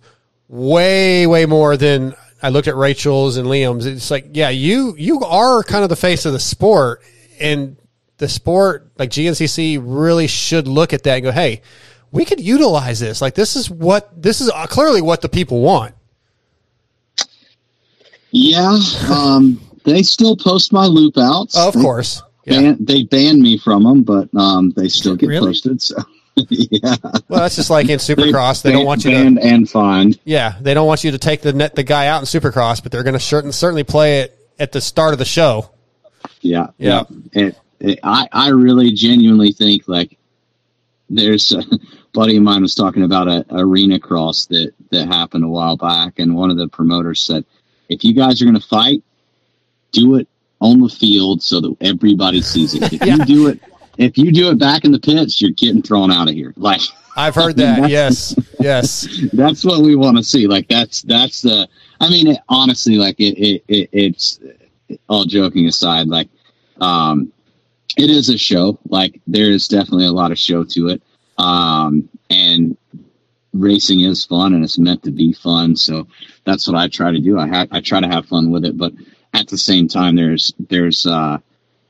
[0.49, 3.87] way way more than I looked at Rachael's and Liam's.
[3.87, 7.03] It's like, yeah, you you are kind of the face of the sport,
[7.39, 7.77] and
[8.19, 11.62] the sport like GNCC really should look at that and go, hey,
[12.11, 13.20] we could utilize this.
[13.20, 15.95] Like this is what this is clearly what the people want.
[18.32, 18.78] Yeah,
[19.11, 21.57] um, they still post my loop outs.
[21.57, 22.23] Of course.
[22.45, 22.61] Yeah.
[22.61, 25.47] ban- they banned me from them, but um, they still get Really?
[25.49, 25.81] posted.
[25.83, 25.97] So
[26.49, 26.97] yeah,
[27.29, 28.62] Well, that's just like in Supercross.
[28.62, 29.41] They don't want you to.
[29.43, 30.19] and fined.
[30.25, 32.93] Yeah, they don't want you to take the net the guy out in Supercross, but
[32.93, 35.71] they're going to certain certainly play it at the start of the show.
[36.41, 37.05] Yeah, Yeah.
[37.33, 40.17] It, it, I I really genuinely think like
[41.09, 41.62] there's a
[42.12, 46.19] buddy of mine was talking about a arena cross that that happened a while back,
[46.19, 47.45] and one of the promoters said,
[47.89, 49.03] if you guys are going to fight,
[49.93, 50.29] do it
[50.61, 52.93] on the field so that everybody sees it.
[52.93, 53.16] If Yeah.
[53.16, 53.61] you do it,
[53.99, 56.53] if you do it back in the pits, you're getting thrown out of here.
[56.57, 56.81] Like
[57.16, 57.89] I've heard that.
[57.91, 59.07] yes, yes.
[59.32, 60.47] that's what we want to see.
[60.47, 61.69] Like that's that's the.
[62.01, 64.41] I mean, it, honestly, like it, it, it it's
[65.09, 66.07] all joking aside.
[66.07, 66.28] Like,
[66.81, 67.32] um,
[67.99, 68.78] it is a show.
[68.89, 71.03] Like there is definitely a lot of show to it.
[71.39, 72.77] Um, and
[73.53, 75.74] racing is fun and it's meant to be fun.
[75.77, 76.07] So
[76.45, 77.39] that's what I try to do.
[77.39, 78.93] I ha- I try to have fun with it, but
[79.32, 81.39] at the same time, there's there's uh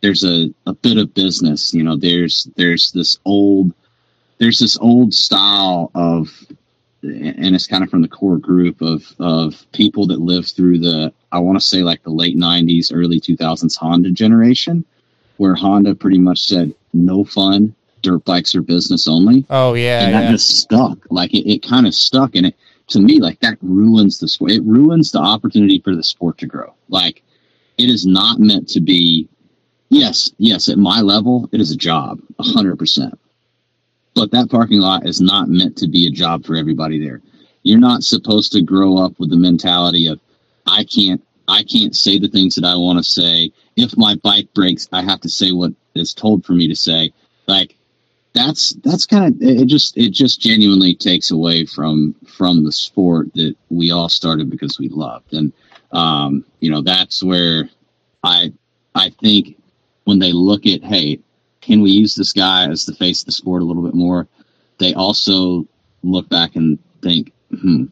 [0.00, 1.74] there's a, a bit of business.
[1.74, 3.72] You know, there's there's this old
[4.38, 6.28] there's this old style of
[7.02, 11.12] and it's kind of from the core group of of people that lived through the
[11.32, 14.84] I want to say like the late 90s early 2000s Honda generation
[15.38, 20.14] where Honda pretty much said no fun dirt bikes are business only Oh yeah, and
[20.14, 20.30] that yeah.
[20.32, 22.56] just stuck like it, it kind of stuck and it
[22.88, 26.46] to me like that ruins the sport it ruins the opportunity for the sport to
[26.46, 27.22] grow like
[27.82, 29.28] it is not meant to be
[29.88, 33.18] yes yes at my level it is a job 100%
[34.14, 37.22] but that parking lot is not meant to be a job for everybody there.
[37.62, 40.20] You're not supposed to grow up with the mentality of
[40.66, 43.52] i can't i can't say the things that i want to say.
[43.76, 47.12] If my bike breaks i have to say what is told for me to say.
[47.46, 47.76] Like
[48.34, 53.32] that's that's kind of it just it just genuinely takes away from from the sport
[53.34, 55.32] that we all started because we loved.
[55.32, 55.52] And
[55.92, 57.68] um you know that's where
[58.22, 58.52] i
[58.94, 59.56] i think
[60.04, 61.18] when they look at hey
[61.60, 64.26] can we use this guy as the face of the sport a little bit more
[64.78, 65.66] they also
[66.02, 67.84] look back and think hmm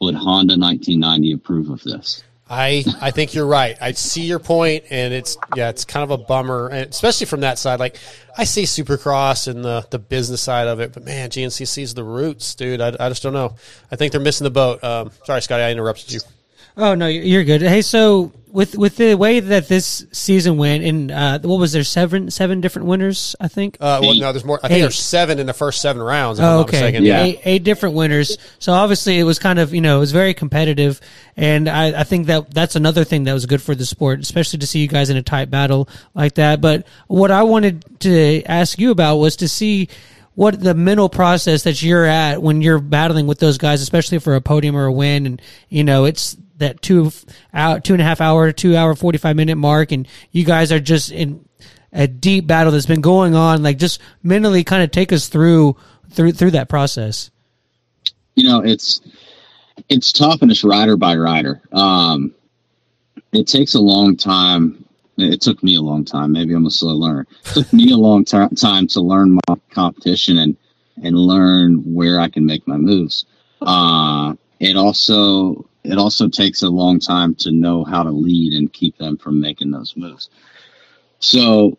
[0.00, 3.78] would honda 1990 approve of this I I think you're right.
[3.80, 7.40] I see your point, and it's yeah, it's kind of a bummer, and especially from
[7.40, 7.80] that side.
[7.80, 7.96] Like
[8.36, 12.54] I see Supercross and the the business side of it, but man, GNCC's the roots,
[12.54, 12.82] dude.
[12.82, 13.56] I, I just don't know.
[13.90, 14.84] I think they're missing the boat.
[14.84, 16.20] Um, sorry, Scotty, I interrupted you.
[16.76, 17.60] Oh no, you're good.
[17.62, 21.84] Hey, so with with the way that this season went, and uh, what was there
[21.84, 23.34] seven seven different winners?
[23.40, 23.76] I think.
[23.80, 24.58] Uh, well, no, there's more.
[24.62, 24.80] I think Eight.
[24.82, 26.38] there's seven in the first seven rounds.
[26.38, 26.78] If I'm Oh, not okay.
[26.80, 27.04] mistaken.
[27.04, 27.22] Yeah.
[27.22, 28.38] Eight, eight different winners.
[28.58, 31.00] So obviously it was kind of, you know, it was very competitive.
[31.36, 34.58] And I, I think that that's another thing that was good for the sport, especially
[34.60, 36.60] to see you guys in a tight battle like that.
[36.60, 39.88] But what I wanted to ask you about was to see
[40.34, 44.34] what the mental process that you're at when you're battling with those guys, especially for
[44.34, 45.26] a podium or a win.
[45.26, 47.12] And, you know, it's that two
[47.54, 49.92] out, two and a half hour, two hour, 45 minute mark.
[49.92, 51.44] And you guys are just in,
[51.92, 53.62] a deep battle that's been going on.
[53.62, 55.76] Like just mentally kind of take us through
[56.10, 57.30] through through that process.
[58.34, 59.00] you know it's
[59.88, 61.60] it's tough and it's rider by rider.
[61.72, 62.34] Um,
[63.32, 64.84] it takes a long time.
[65.18, 66.32] It took me a long time.
[66.32, 67.26] Maybe I'm a slow learner.
[67.44, 70.56] It took me a long t- time to learn my competition and
[71.02, 73.24] and learn where I can make my moves.
[73.60, 78.72] Uh, it also it also takes a long time to know how to lead and
[78.72, 80.30] keep them from making those moves.
[81.18, 81.78] So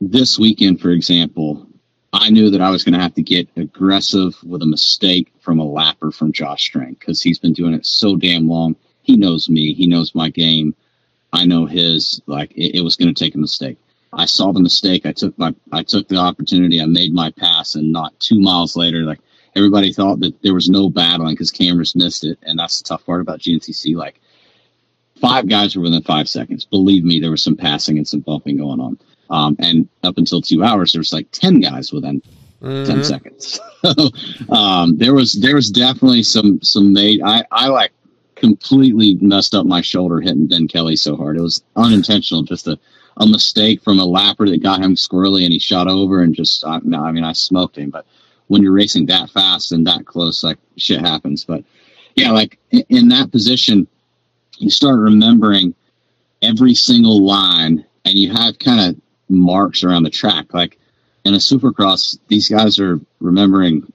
[0.00, 1.66] this weekend, for example,
[2.12, 5.60] I knew that I was going to have to get aggressive with a mistake from
[5.60, 8.76] a lapper from Josh Strang because he's been doing it so damn long.
[9.02, 9.74] He knows me.
[9.74, 10.74] He knows my game.
[11.32, 12.20] I know his.
[12.26, 13.78] Like it, it was going to take a mistake.
[14.12, 15.04] I saw the mistake.
[15.04, 15.54] I took my.
[15.72, 16.80] I took the opportunity.
[16.80, 19.20] I made my pass, and not two miles later, like
[19.56, 23.04] everybody thought that there was no battling because cameras missed it, and that's the tough
[23.06, 23.96] part about GNCC.
[23.96, 24.20] Like
[25.20, 26.64] five guys were within five seconds.
[26.64, 28.98] Believe me, there was some passing and some bumping going on.
[29.30, 32.22] Um, and up until two hours, there was like ten guys within
[32.62, 32.84] mm-hmm.
[32.84, 33.58] 10 seconds.
[33.84, 37.22] so, um, there was there was definitely some some made.
[37.22, 37.92] I I like
[38.34, 41.38] completely messed up my shoulder hitting Ben Kelley so hard.
[41.38, 42.78] It was unintentional, just a
[43.18, 46.64] a mistake from a lapper that got him squirrely, and he shot over and just.
[46.64, 48.06] I, I mean, I smoked him, but
[48.48, 51.44] when you're racing that fast and that close, like shit happens.
[51.44, 51.64] But
[52.14, 53.86] yeah, like in, that position,
[54.58, 55.74] you start remembering
[56.42, 60.54] every single line, and you have kind of marks around the track.
[60.54, 60.78] Like
[61.24, 63.92] in a supercross, these guys are remembering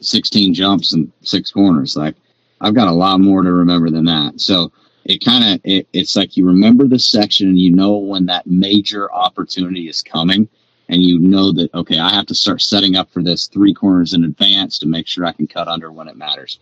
[0.00, 1.96] 16 jumps and six corners.
[1.96, 2.16] Like
[2.60, 4.40] I've got a lot more to remember than that.
[4.40, 4.72] So
[5.04, 8.46] it kind of it, it's like you remember the section and you know when that
[8.46, 10.48] major opportunity is coming
[10.88, 14.14] and you know that okay i have to start setting up for this three corners
[14.14, 16.58] in advance to make sure i can cut under when it matters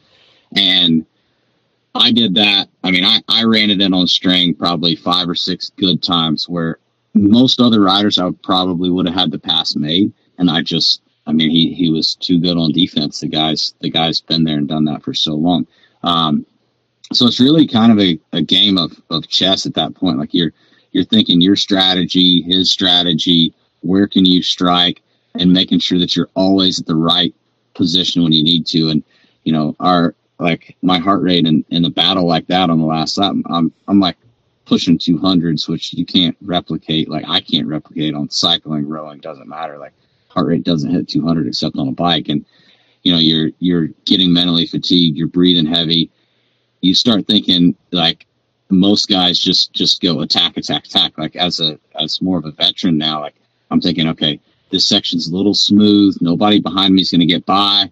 [0.57, 1.07] and
[1.95, 5.35] i did that i mean i, I ran it in on Strang probably five or
[5.35, 6.79] six good times where
[7.15, 11.33] most other riders I probably would have had the pass made, and I just, I
[11.33, 13.21] mean, he he was too good on defense.
[13.21, 15.67] The guys, the guy's been there and done that for so long.
[16.03, 16.45] Um,
[17.13, 20.19] so it's really kind of a, a game of of chess at that point.
[20.19, 20.53] Like you're
[20.91, 23.55] you're thinking your strategy, his strategy,
[23.85, 25.03] where can you strike,
[25.35, 27.35] and making sure that you're always at the right
[27.75, 28.89] position when you need to.
[28.89, 29.03] And
[29.45, 32.87] you know, our like my heart rate in, in a battle like that on the
[32.87, 34.17] last lap, I'm I'm like
[34.65, 37.09] pushing 200s, which you can't replicate.
[37.09, 39.79] Like I can't replicate on cycling, rowing, doesn't matter.
[39.79, 39.93] Like
[40.29, 42.29] heart rate doesn't hit 200 except on a bike.
[42.29, 42.45] And,
[43.03, 46.11] you know, you're, you're getting mentally fatigued, you're breathing heavy.
[46.81, 48.27] You start thinking like
[48.71, 51.19] most guys just, just go attack, attack, attack.
[51.19, 53.37] Like as a, as more of a veteran now, like
[53.71, 56.17] I'm thinking, okay, this section's a little smooth.
[56.21, 57.91] Nobody behind me is going to get by.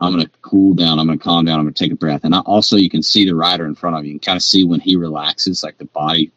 [0.00, 0.98] I'm going to cool down.
[0.98, 1.58] I'm going to calm down.
[1.58, 2.24] I'm going to take a breath.
[2.24, 4.12] And I, also, you can see the rider in front of you.
[4.12, 6.32] You can kind of see when he relaxes, like the body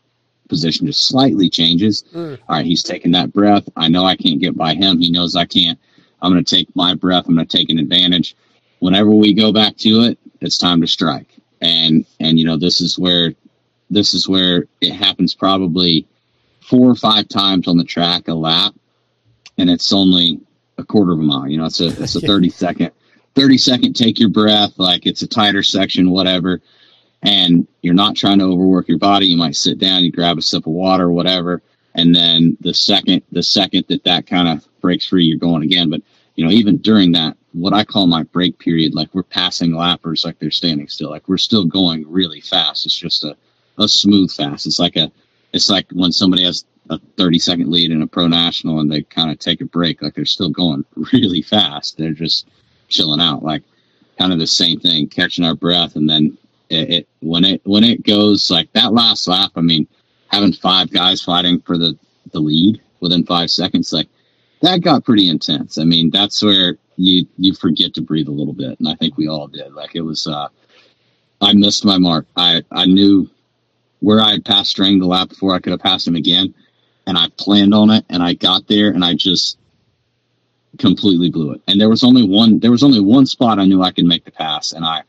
[0.48, 2.04] position just slightly changes.
[2.14, 2.38] Mm.
[2.48, 3.68] All right, he's taking that breath.
[3.76, 5.00] I know I can't get by him.
[5.00, 5.80] He knows I can't.
[6.22, 7.26] I'm going to take my breath.
[7.28, 8.36] I'm going to take an advantage.
[8.80, 11.28] Whenever we go back to it, it's time to strike.
[11.60, 13.34] And and you know this is where
[13.90, 16.08] this is where it happens probably
[16.68, 18.76] four or five times on the track a lap,
[19.57, 20.39] and it's only
[20.77, 21.48] a quarter of a mile.
[21.48, 22.91] You know, it's a it's a 30 second
[23.35, 26.61] 30 second take your breath like it's a tighter section whatever.
[27.23, 29.27] And you're not trying to overwork your body.
[29.27, 31.61] You might sit down you grab a sip of water whatever.
[31.95, 35.89] And then the second the second that that kind of breaks free you're going again.
[35.89, 36.02] But
[36.35, 40.23] you know even during that what i call my break period like we're passing lappers
[40.23, 41.10] like they're standing still.
[41.10, 42.85] Like we're still going really fast.
[42.85, 43.35] It's just a,
[43.80, 44.68] a smooth fast.
[44.68, 45.11] It's like a
[45.53, 49.02] it's like when somebody has a 30 second lead in a pro national and they
[49.03, 52.48] kind of take a break like they're still going really fast they're just
[52.88, 53.64] chilling out, like
[54.18, 56.38] kind of the same thing, catching our breath, and then
[56.69, 59.52] it, it when it when it goes like that last lap.
[59.56, 59.88] I mean,
[60.28, 61.98] having five guys fighting for the
[62.32, 64.07] the lead within five seconds, like
[64.61, 65.78] that got pretty intense.
[65.78, 69.18] I mean, that's where you you forget to breathe a little bit, and I think
[69.18, 69.74] we all did.
[69.74, 70.48] Like it was, uh,
[71.41, 72.26] I missed my mark.
[72.36, 73.30] I I knew
[73.99, 76.53] where I had passed Strang the lap before I could have passed him again,
[77.06, 79.57] and I planned on it, and I got there, and I just
[80.78, 81.61] completely blew it.
[81.68, 84.26] And there was only one there was only one spot I knew I could make
[84.26, 85.03] the pass and I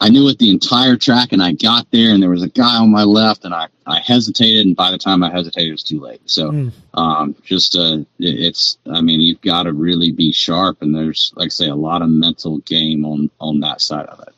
[0.00, 2.76] I knew it the entire track and I got there and there was a guy
[2.76, 5.84] on my left and I, I hesitated and by the time I hesitated it was
[5.84, 6.28] too late.
[6.28, 6.72] So mm.
[6.94, 11.46] um, just uh, it's I mean you've got to really be sharp and there's like
[11.46, 14.34] I say a lot of mental game on on that side of it.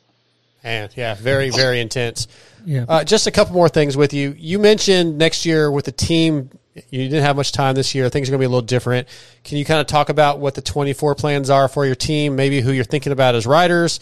[0.65, 2.27] And yeah, very very intense.
[2.65, 2.85] Yeah.
[2.89, 4.35] Uh, just a couple more things with you.
[4.37, 6.49] You mentioned next year with the team
[6.89, 8.09] you didn't have much time this year.
[8.09, 9.07] Things are going to be a little different.
[9.43, 12.35] Can you kind of talk about what the 24 plans are for your team?
[12.35, 13.99] Maybe who you're thinking about as riders.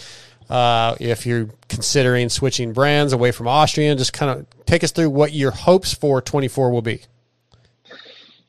[0.49, 5.09] Uh, if you're considering switching brands away from Austrian, just kind of take us through
[5.09, 7.01] what your hopes for 24 will be.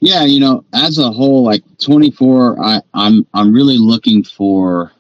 [0.00, 4.92] Yeah, you know, as a whole, like 24, I, I'm I'm really looking for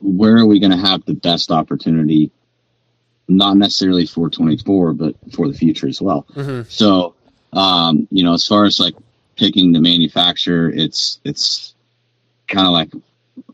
[0.00, 2.30] where are we going to have the best opportunity?
[3.28, 6.26] Not necessarily for 24, but for the future as well.
[6.68, 7.14] So,
[7.52, 8.94] um, you know, as far as like
[9.36, 11.74] picking the manufacturer, it's it's
[12.48, 12.90] kind of like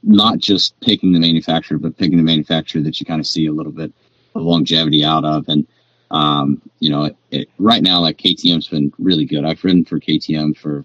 [0.02, 3.52] not just picking the manufacturer, but picking the manufacturer that you kind of see a
[3.52, 3.93] little bit
[4.35, 5.48] of longevity out of.
[5.48, 5.66] And
[6.10, 9.44] um, you know, it, it, right now, like KTM's been really good.
[9.44, 10.85] I've ridden for KTM for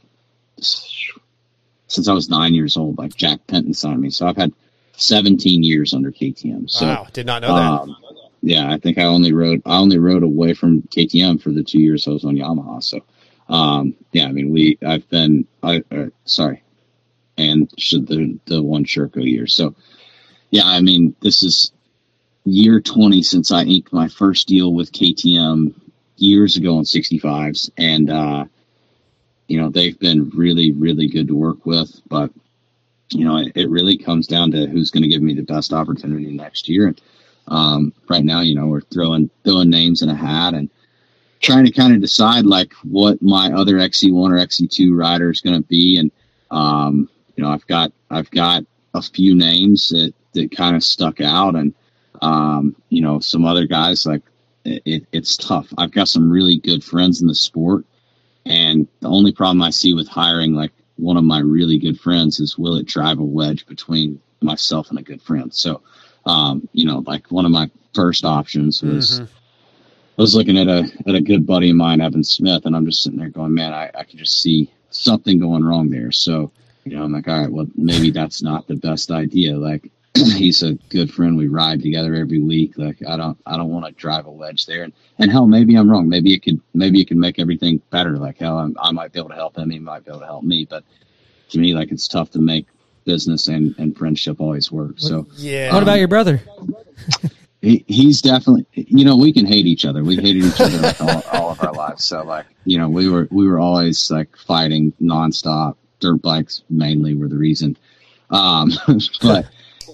[1.87, 2.97] since I was nine years old.
[2.97, 4.53] Like Jack Penton signed me, so I've had
[4.97, 6.69] 17 years under KTM.
[6.69, 7.71] So, wow, did not know that.
[7.81, 7.95] um,
[8.41, 11.79] yeah, I think I only rode I only rode away from KTM for the two
[11.79, 12.83] years I was on Yamaha.
[12.83, 13.01] So,
[13.47, 16.63] um, yeah, I mean we I've been I uh, sorry,
[17.37, 19.47] and should the the one Sherco year.
[19.47, 19.75] So,
[20.49, 21.71] yeah, I mean this is
[22.43, 25.73] year 20 since I inked my first deal with KTM
[26.15, 28.45] years ago on 65s, and uh,
[29.47, 32.31] you know they've been really really good to work with, but
[33.09, 35.73] you know it, it really comes down to who's going to give me the best
[35.73, 36.87] opportunity next year.
[36.87, 37.01] And
[37.47, 40.69] um, right now, you know, we're throwing throwing names in a hat and
[41.41, 45.61] trying to kind of decide like what my other XC1 or XC2 rider is going
[45.61, 45.97] to be.
[45.97, 46.11] And
[46.51, 48.63] um, you know, I've got I've got
[48.93, 51.73] a few names that that kind of stuck out, and
[52.21, 54.23] um, you know, some other guys like
[54.65, 55.67] it, it's tough.
[55.77, 57.85] I've got some really good friends in the sport,
[58.45, 62.39] and the only problem I see with hiring like one of my really good friends
[62.39, 65.53] is will it drive a wedge between myself and a good friend?
[65.53, 65.81] So,
[66.25, 69.19] um, you know, like one of my first options was
[70.17, 72.85] I was looking at a at a good buddy of mine, Evan Smith, and I'm
[72.85, 76.11] just sitting there going, man, I, I can just see something going wrong there.
[76.11, 76.51] So,
[76.85, 79.57] you know, I'm like, all right, well, maybe that's not the best idea.
[79.57, 79.91] Like,
[80.25, 81.37] he's a good friend.
[81.37, 82.77] We ride together every week.
[82.77, 84.83] Like, I don't, I don't want to drive a wedge there.
[84.83, 86.09] And, and hell, maybe I'm wrong.
[86.09, 88.17] Maybe it could, maybe it could make everything better.
[88.17, 89.69] Like, hell, I'm, I might be able to help him.
[89.69, 90.65] He might be able to help me.
[90.69, 90.83] But
[91.49, 92.67] to me, like, it's tough to make
[93.05, 94.95] business and, and friendship always work.
[94.97, 95.73] So, Yeah.
[95.73, 96.41] What about your brother?
[97.61, 101.01] he, he's definitely you know we can hate each other we hated each other like
[101.01, 104.35] all, all of our lives so like you know we were we were always like
[104.37, 107.75] fighting nonstop dirt bikes mainly were the reason
[108.29, 108.71] um
[109.21, 109.47] but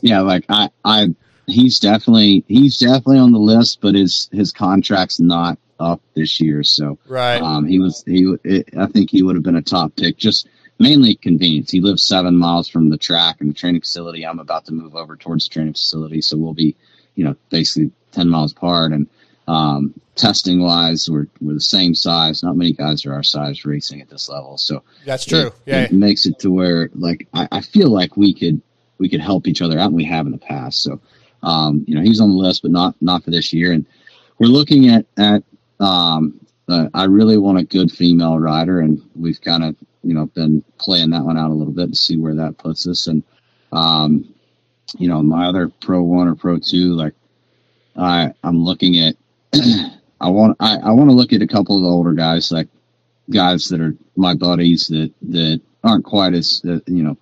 [0.03, 1.07] yeah like i i
[1.47, 6.63] he's definitely he's definitely on the list but his his contract's not up this year
[6.63, 7.41] so Right.
[7.41, 10.47] um he was he it, i think he would have been a top pick just
[10.79, 14.65] mainly convenience he lives seven miles from the track and the training facility i'm about
[14.65, 16.75] to move over towards the training facility so we'll be
[17.15, 18.91] you know, basically 10 miles apart.
[18.91, 19.07] And
[19.47, 22.41] um, testing wise, we're, we're the same size.
[22.41, 24.57] Not many guys are our size racing at this level.
[24.57, 25.47] So That's true.
[25.47, 25.81] It, Yeah.
[25.83, 28.63] it makes it to where like I, I feel like we could
[29.03, 30.81] we could help each other out, and we have in the past.
[30.81, 31.01] So
[31.43, 33.73] um, you know, he's on the list, but not not for this year.
[33.73, 33.85] And
[34.39, 35.43] we're looking at at
[35.79, 36.39] um,
[36.69, 40.63] uh, I really want a good female rider, and we've kind of you know been
[40.77, 43.07] playing that one out a little bit to see where that puts us.
[43.07, 43.23] And
[43.73, 44.33] um,
[44.97, 47.13] you know, my other pro one or pro two, like
[47.97, 49.15] I I'm looking at
[50.21, 52.69] I want I, I want to look at a couple of the older guys, like
[53.29, 57.17] guys that are my buddies that that aren't quite as uh, you know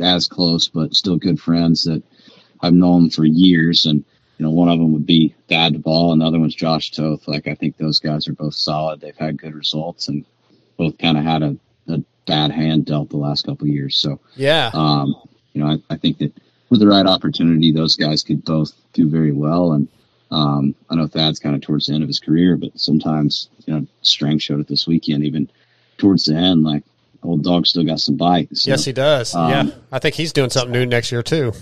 [0.00, 2.02] as close, but still good friends that
[2.60, 3.86] I've known for years.
[3.86, 4.04] And
[4.38, 7.28] you know, one of them would be Thad Duvall, and the other one's Josh Toth.
[7.28, 9.00] Like I think those guys are both solid.
[9.00, 10.24] They've had good results, and
[10.76, 11.56] both kind of had a,
[11.88, 13.96] a bad hand dealt the last couple of years.
[13.96, 14.70] So Yeah.
[14.72, 15.14] um,
[15.52, 16.32] you know, I, I think that
[16.70, 19.72] with the right opportunity, those guys could both do very well.
[19.72, 19.88] And
[20.30, 23.74] um, I know Thad's kind of towards the end of his career, but sometimes, you
[23.74, 25.50] know, Strang showed it this weekend, even
[25.98, 26.84] towards the end, like
[27.22, 28.56] old dog still got some bite.
[28.56, 29.34] So, yes, he does.
[29.34, 29.74] um, yeah.
[29.90, 31.52] I think he's doing something new next year too.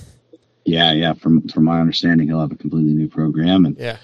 [0.65, 1.13] yeah, yeah.
[1.15, 3.97] From from my understanding, he'll have a completely new program, and Yeah.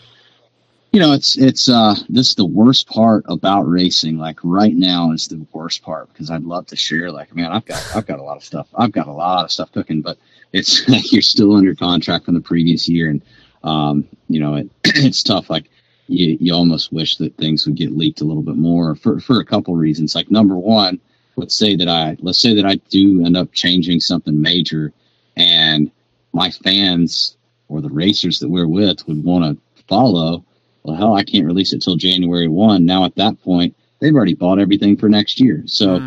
[0.93, 4.19] you know, it's it's uh this is the worst part about racing.
[4.19, 7.11] Like right now is the worst part because I'd love to share.
[7.13, 8.69] Like, man, I've got I've got a lot of stuff.
[8.75, 10.19] I've got a lot of stuff cooking, but
[10.53, 13.23] it's like you're still under contract from the previous year, and
[13.63, 15.51] um, you know, it, it's tough.
[15.51, 15.71] Like
[16.09, 19.41] you you almost wish that things would get leaked a little bit more for for
[19.41, 20.15] a couple reasons.
[20.15, 21.01] Like number one,
[21.37, 24.93] let's say that I let's say that I do end up changing something major,
[25.37, 25.91] and
[26.33, 27.37] my fans
[27.69, 30.45] or the racers that we're with would want to follow
[30.87, 32.87] well, hell, I can't release it till January one.
[32.87, 35.65] Now at that point, they've already bought everything for next year.
[35.67, 35.99] So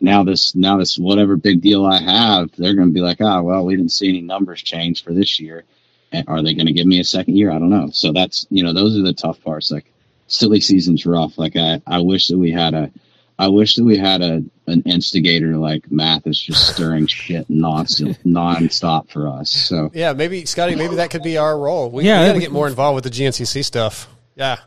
[0.00, 3.42] now this, now this, whatever big deal I have, they're going to be like, ah,
[3.42, 5.64] well, we didn't see any numbers change for this year.
[6.12, 7.50] And are they going to give me a second year?
[7.50, 7.90] I don't know.
[7.90, 9.70] So that's, you know, those are the tough parts.
[9.72, 9.92] Like
[10.28, 11.36] silly season's rough.
[11.36, 12.92] Like I, I wish that we had a,
[13.40, 18.18] I wish that we had a an instigator like Matt that's just stirring shit nonstop,
[18.24, 19.50] nonstop for us.
[19.50, 21.90] So Yeah, maybe Scotty, maybe that could be our role.
[21.90, 24.08] We, Yeah, we got to get more involved with the GNCC stuff.
[24.36, 24.58] Yeah.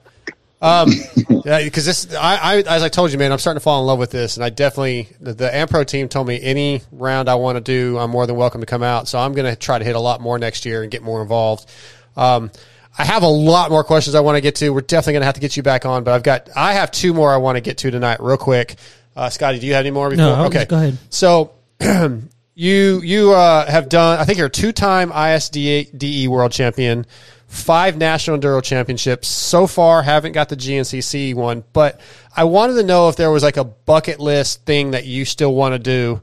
[0.60, 0.90] Um,
[1.45, 3.86] yeah, because this, I, I, as I told you, man, I'm starting to fall in
[3.86, 7.36] love with this, and I definitely the, the AmPro team told me any round I
[7.36, 9.08] want to do, I'm more than welcome to come out.
[9.08, 11.22] So I'm going to try to hit a lot more next year and get more
[11.22, 11.70] involved.
[12.18, 12.50] Um,
[12.98, 14.70] I have a lot more questions I want to get to.
[14.70, 16.91] We're definitely going to have to get you back on, but I've got, I have
[16.91, 18.76] two more I want to get to tonight, real quick.
[19.15, 20.10] Uh, Scotty, do you have any more?
[20.10, 20.26] Before?
[20.26, 20.98] No, okay, go ahead.
[21.10, 21.53] So.
[22.56, 24.20] You you uh, have done.
[24.20, 27.07] I think you're a two time ISDE world champion,
[27.48, 30.03] five national enduro championships so far.
[30.03, 31.99] Haven't got the GNCC one, but
[32.36, 35.56] I wanted to know if there was like a bucket list thing that you still
[35.56, 36.22] want to do.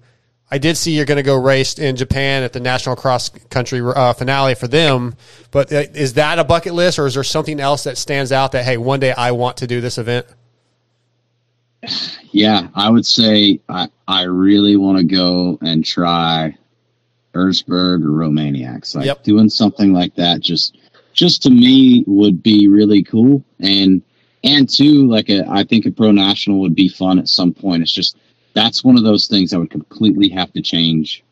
[0.51, 3.81] I did see you're going to go race in Japan at the national cross country
[3.81, 5.15] uh, finale for them,
[5.53, 8.53] but uh, is that a bucket list or is there something else that stands out
[8.53, 10.27] that hey, one day I want to do this event?
[12.33, 16.57] Yeah, I would say I, I really want to go and try
[17.35, 18.95] Erzberg or Romaniacs.
[18.95, 19.23] Like Yep.
[19.23, 20.77] doing something like that just
[21.13, 23.45] just to me would be really cool.
[23.61, 24.03] And
[24.45, 27.83] and two, like a, I think a pro national would be fun at some point.
[27.83, 28.17] It's just
[28.53, 31.25] that's one of those things I would completely have to change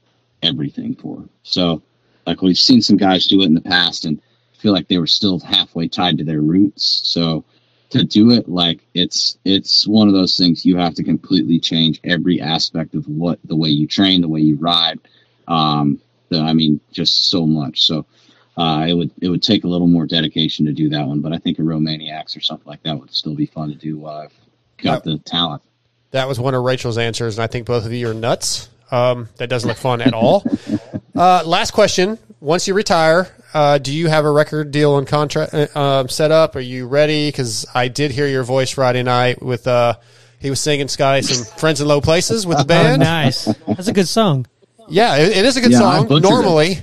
[0.43, 1.25] everything for.
[1.43, 1.83] So
[2.27, 4.21] like we've seen some guys do it in the past and
[4.59, 7.01] feel like they were still halfway tied to their roots.
[7.05, 7.45] So
[7.91, 12.01] to do it like it's it's one of those things you have to completely change
[12.05, 14.99] every aspect of what the way you train the way you ride
[15.49, 18.05] um the, i mean just so much so
[18.59, 21.33] uh it would it would take a little more dedication to do that one but
[21.33, 24.19] i think a romaniacs or something like that would still be fun to do while
[24.19, 24.35] i've
[24.83, 25.63] got the talent
[26.13, 28.69] That was one of Rachael's answers, and I think both of you are nuts.
[28.91, 30.45] Um, that doesn't look fun at all.
[31.15, 35.53] Uh, last question: Once you retire, uh, do you have a record deal and contract
[35.53, 36.55] uh, um, set up?
[36.55, 37.27] Are you ready?
[37.27, 39.95] Because I did hear your voice Friday night with uh,
[40.39, 43.01] he was singing Sky some "Friends in Low Places" with the Oh, band.
[43.01, 43.47] nice.
[43.67, 44.47] That's a good song.
[44.89, 46.07] Yeah, it, it is a good Yeah, song.
[46.07, 46.31] butchered it.
[46.31, 46.79] Normally,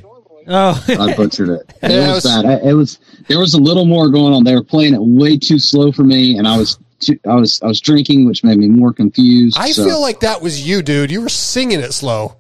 [0.50, 3.00] Oh, i butchered it it Yeah, it was, was- bad I, it was
[3.30, 6.04] there was a little more going on they were playing it way too slow for
[6.04, 9.58] me and i was too, i was i was drinking which made me more confused
[9.60, 11.12] I so- feel like that was you, dude.
[11.12, 12.38] You were singing it slow.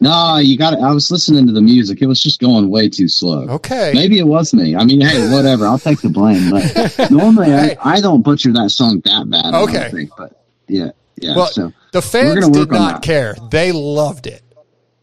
[0.00, 0.74] No, you got.
[0.74, 0.80] it.
[0.80, 2.02] I was listening to the music.
[2.02, 3.48] It was just going way too slow.
[3.48, 3.90] Okay.
[3.94, 4.76] Maybe it was me.
[4.76, 5.66] I mean, hey, whatever.
[5.66, 6.50] I'll take the blame.
[6.50, 7.76] But normally, Hey.
[7.82, 9.54] I, I don't butcher that song that bad.
[9.54, 9.90] Okay.
[9.90, 10.10] think.
[10.16, 11.34] But yeah, yeah.
[11.34, 13.34] Well, so the fans did not care.
[13.50, 14.42] They loved it.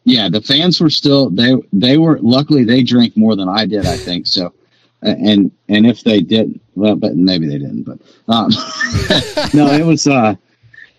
[0.04, 3.86] yeah, the fans were still they they were luckily they drank more than I did.
[3.86, 4.54] I think so.
[5.02, 7.84] And and if they did, well, but maybe they didn't.
[7.84, 8.50] But um,
[9.54, 10.08] no, it was.
[10.08, 10.36] uh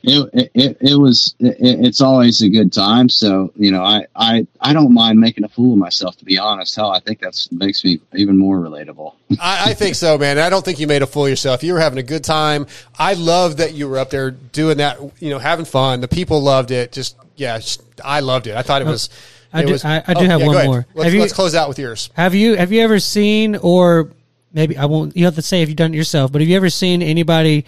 [0.04, 4.46] it, it, it was it, it's always a good time so you know I, I
[4.60, 7.52] i don't mind making a fool of myself to be honest hell i think that's
[7.52, 10.38] makes me even more relatable I, I think so, man.
[10.38, 11.62] I don't think you made a fool of yourself.
[11.62, 12.66] You were having a good time.
[12.98, 16.00] I love that you were up there doing that, you know, having fun.
[16.00, 16.92] The people loved it.
[16.92, 17.58] Just yeah,
[18.04, 18.56] I loved it.
[18.56, 19.08] I thought it was.
[19.52, 20.86] I do- was- I- I do have go one more.
[20.94, 22.10] Let's, Have you- let's close out with yours.
[22.14, 24.10] have you have you ever seen or
[24.52, 25.16] maybe I won't.
[25.16, 26.30] You have to say if you've done it yourself.
[26.32, 27.64] But have you ever seen anybody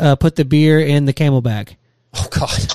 [0.00, 1.76] uh, put the beer in the camelback?
[2.14, 2.74] Oh God,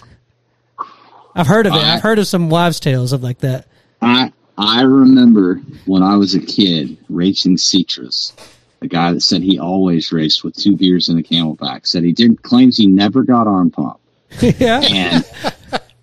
[1.35, 1.77] I've heard of it.
[1.77, 3.67] I- I've heard of some wives' tales of like that.
[4.01, 5.55] i i remember
[5.85, 8.33] when i was a kid racing citrus
[8.81, 12.11] the guy that said he always raced with two beers in the camelback said he
[12.11, 13.97] didn't claims he never got arm pump
[14.41, 14.81] yeah.
[14.81, 15.25] and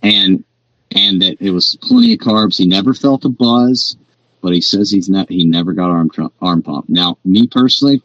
[0.02, 0.44] and
[0.96, 2.56] and that it was plenty of carbs.
[2.56, 3.96] He never felt a buzz,
[4.40, 5.28] but he says he's not.
[5.28, 6.10] He never got arm
[6.40, 6.88] arm pump.
[6.88, 8.02] Now, me personally,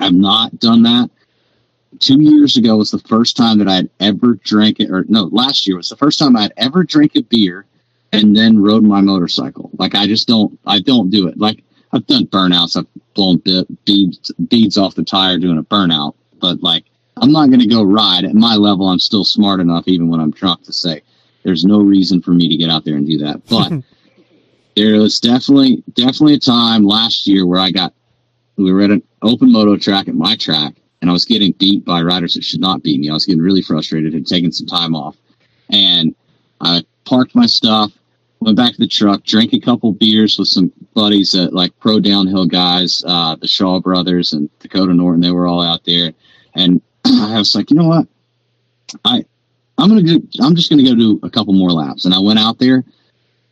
[0.00, 1.10] I've not done that.
[2.00, 5.24] Two years ago was the first time that I had ever drank it, or no,
[5.24, 7.64] last year was the first time I had ever drank a beer
[8.12, 9.70] and then rode my motorcycle.
[9.78, 11.38] Like I just don't, I don't do it.
[11.38, 11.62] Like
[11.92, 12.76] I've done burnouts.
[12.76, 13.42] I've blown
[13.84, 16.84] beads beads off the tire doing a burnout, but like
[17.16, 18.88] I'm not going to go ride at my level.
[18.88, 21.02] I'm still smart enough, even when I'm drunk, to say
[21.42, 23.46] there's no reason for me to get out there and do that.
[23.46, 23.72] But
[24.76, 27.94] there was definitely, definitely a time last year where I got,
[28.56, 31.84] we were at an open moto track at my track, and I was getting beat
[31.84, 33.10] by riders that should not beat me.
[33.10, 35.16] I was getting really frustrated, had taken some time off,
[35.70, 36.14] and
[36.60, 37.92] I parked my stuff,
[38.40, 42.00] went back to the truck, drank a couple beers with some buddies that like pro
[42.00, 45.20] downhill guys, uh, the Shaw brothers and Dakota Norton.
[45.20, 46.12] They were all out there,
[46.54, 48.06] and I was like, you know what,
[49.04, 49.24] I
[49.78, 52.38] I'm gonna go, I'm just gonna go do a couple more laps, and I went
[52.38, 52.84] out there,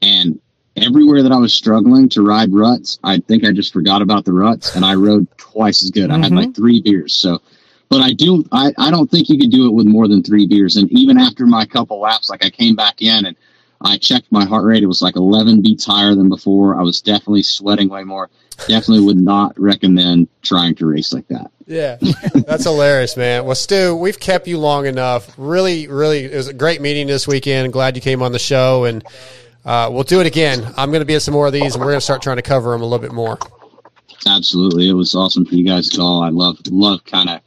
[0.03, 0.41] and
[0.77, 4.33] everywhere that I was struggling to ride ruts, I think I just forgot about the
[4.33, 6.11] ruts, and I rode twice as good.
[6.11, 6.53] I had like mm-hmm.
[6.53, 7.41] three beers, so.
[7.89, 8.45] But I do.
[8.51, 10.75] I, I don't think you could do it with more than three beers.
[10.77, 13.37] And even after my couple laps, like I came back in and
[13.87, 14.83] I checked my heart rate.
[14.83, 16.77] It was like 11 beats higher than before.
[16.77, 18.29] I was definitely sweating way more.
[18.67, 21.53] Definitely would not recommend trying to race like that.
[21.67, 21.97] Yeah,
[22.47, 23.45] that's hilarious, man.
[23.45, 25.33] Well, Stu, we've kept you long enough.
[25.37, 27.73] Really, really, it was a great meeting this weekend.
[27.73, 29.05] Glad you came on the show, and
[29.65, 30.65] uh, we'll do it again.
[30.77, 32.37] I'm going to be at some more of these, and we're going to start trying
[32.37, 33.39] to cover them a little bit more.
[34.27, 36.23] Absolutely, it was awesome for you guys to go.
[36.23, 37.41] I love love kind of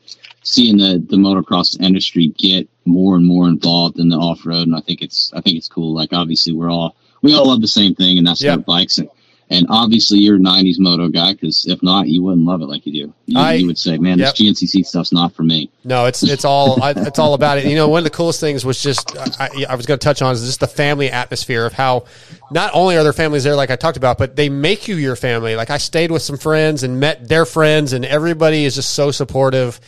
[0.50, 4.76] seeing the the motocross industry get more and more involved in the off road, and
[4.76, 5.94] I think it's I think it's cool.
[5.94, 8.98] Like obviously, we're all we all love the same thing, and that's dirt bikes.
[8.98, 9.10] And,
[9.52, 12.86] and obviously, you're a '90s moto guy because if not, you wouldn't love it like
[12.86, 13.14] you do.
[13.26, 14.36] You, I- you would say, "Man, Yep.
[14.36, 17.66] this GNCC stuff's not for me." No, it's it's all I, it's all about it.
[17.66, 20.22] You know, one of the coolest things was just I, I was going to touch
[20.22, 22.06] on is just the family atmosphere of how
[22.52, 25.16] not only are there families there like I talked about, but they make you your
[25.16, 25.56] family.
[25.56, 29.10] Like I stayed with some friends and met their friends, and everybody is just so
[29.12, 29.80] supportive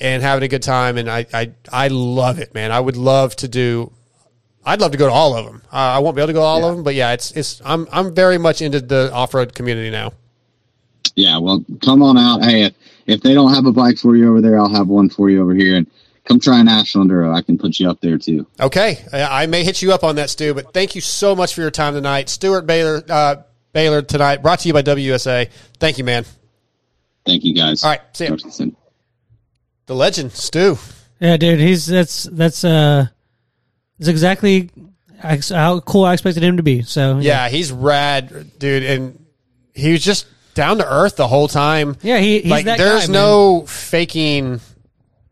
[0.00, 0.96] and having a good time.
[0.96, 2.72] And I I I love it, man.
[2.72, 3.92] I would love to do.
[4.64, 5.62] I'd love to go to all of them.
[5.72, 7.62] Uh, I won't be able to go to all of them, but yeah, it's it's
[7.64, 10.12] I'm I'm very much into the off road community now.
[11.14, 12.44] Yeah, well, come on out.
[12.44, 12.74] Hey, if,
[13.06, 15.42] if they don't have a bike for you over there, I'll have one for you
[15.42, 15.76] over here.
[15.76, 15.90] And
[16.24, 17.34] come try National Enduro.
[17.34, 18.46] I can put you up there too.
[18.60, 20.54] Okay, I I may hit you up on that, Stu.
[20.54, 23.02] But thank you so much for your time tonight, Steward Baylor.
[23.08, 23.36] Uh,
[23.72, 25.50] Baylor tonight, brought to you by WSA.
[25.78, 26.24] Thank you, man.
[27.26, 27.84] Thank you guys.
[27.84, 28.36] All right, see ya.
[28.36, 28.76] Talk to you.
[29.88, 30.78] The legend, Stu.
[31.18, 33.06] Yeah, dude, he's that's that's uh,
[33.98, 34.70] that's exactly
[35.20, 36.82] how cool I expected him to be.
[36.82, 39.26] So Yeah, he's rad, dude, and
[39.74, 41.96] he was just down to earth the whole time.
[42.02, 44.60] yeah, he, he's like that there's guy, no faking.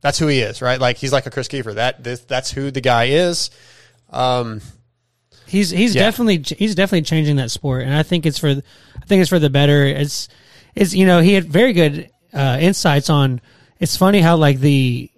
[0.01, 0.81] That's who he is, right?
[0.81, 1.75] Like he's like a Chris Kiefer.
[1.75, 3.51] That this, that's who the guy is.
[4.11, 4.61] Um,
[5.47, 6.03] He's he's Yeah.
[6.03, 9.39] definitely he's definitely changing that sport, and I think it's for I think it's for
[9.39, 9.85] the better.
[9.85, 10.27] It's
[10.75, 13.41] it's you know he had very good uh, insights on.
[13.81, 15.11] It's funny how like the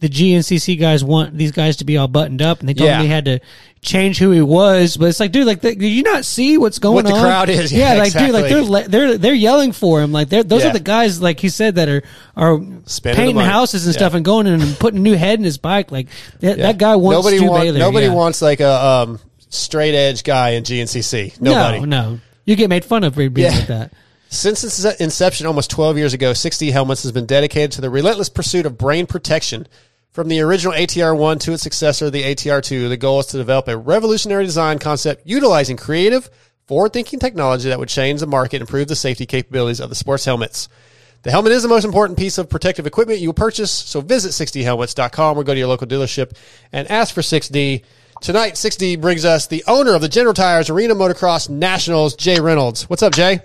[0.00, 2.98] the GNCC guys want these guys to be all buttoned up, and they told Yeah.
[2.98, 3.40] him he had to
[3.80, 4.98] change who he was.
[4.98, 7.22] But it's like, dude, like, th- did you not see what's going on What the
[7.22, 7.72] crowd is.
[7.72, 10.12] Yeah, like, dude, like they're they're they're yelling for him.
[10.12, 10.70] Like, they're, those Yeah.
[10.70, 12.02] are the guys, like he said, that are
[12.36, 12.58] are
[13.02, 13.98] painting houses and Yeah.
[13.98, 15.90] stuff and going in and putting a new head in his bike.
[15.90, 16.08] Like
[16.40, 16.66] that, yeah.
[16.66, 17.78] that guy wants nobody Stu want- Baylor.
[17.78, 18.12] nobody yeah.
[18.14, 21.40] wants like a um, straight edge guy in GNCC.
[21.40, 21.80] Nobody.
[21.80, 22.20] No, no.
[22.44, 23.56] You get made fun of for being Yeah.
[23.58, 23.92] like that.
[24.34, 28.28] Since its inception almost 12 years ago, 6D Helmets has been dedicated to the relentless
[28.28, 29.68] pursuit of brain protection.
[30.10, 33.36] From the original ATR 1 to its successor, the ATR 2, the goal is to
[33.36, 36.28] develop a revolutionary design concept utilizing creative,
[36.66, 39.94] forward thinking technology that would change the market and improve the safety capabilities of the
[39.94, 40.68] sports helmets.
[41.22, 44.32] The helmet is the most important piece of protective equipment you will purchase, so visit
[44.32, 46.36] 6Dhelmets.com or go to your local dealership
[46.72, 47.84] and ask for 6D.
[48.20, 52.90] Tonight, 6D brings us the owner of the General Tires Arena Motocross Nationals, Jay Reynolds.
[52.90, 53.38] What's up, Jay?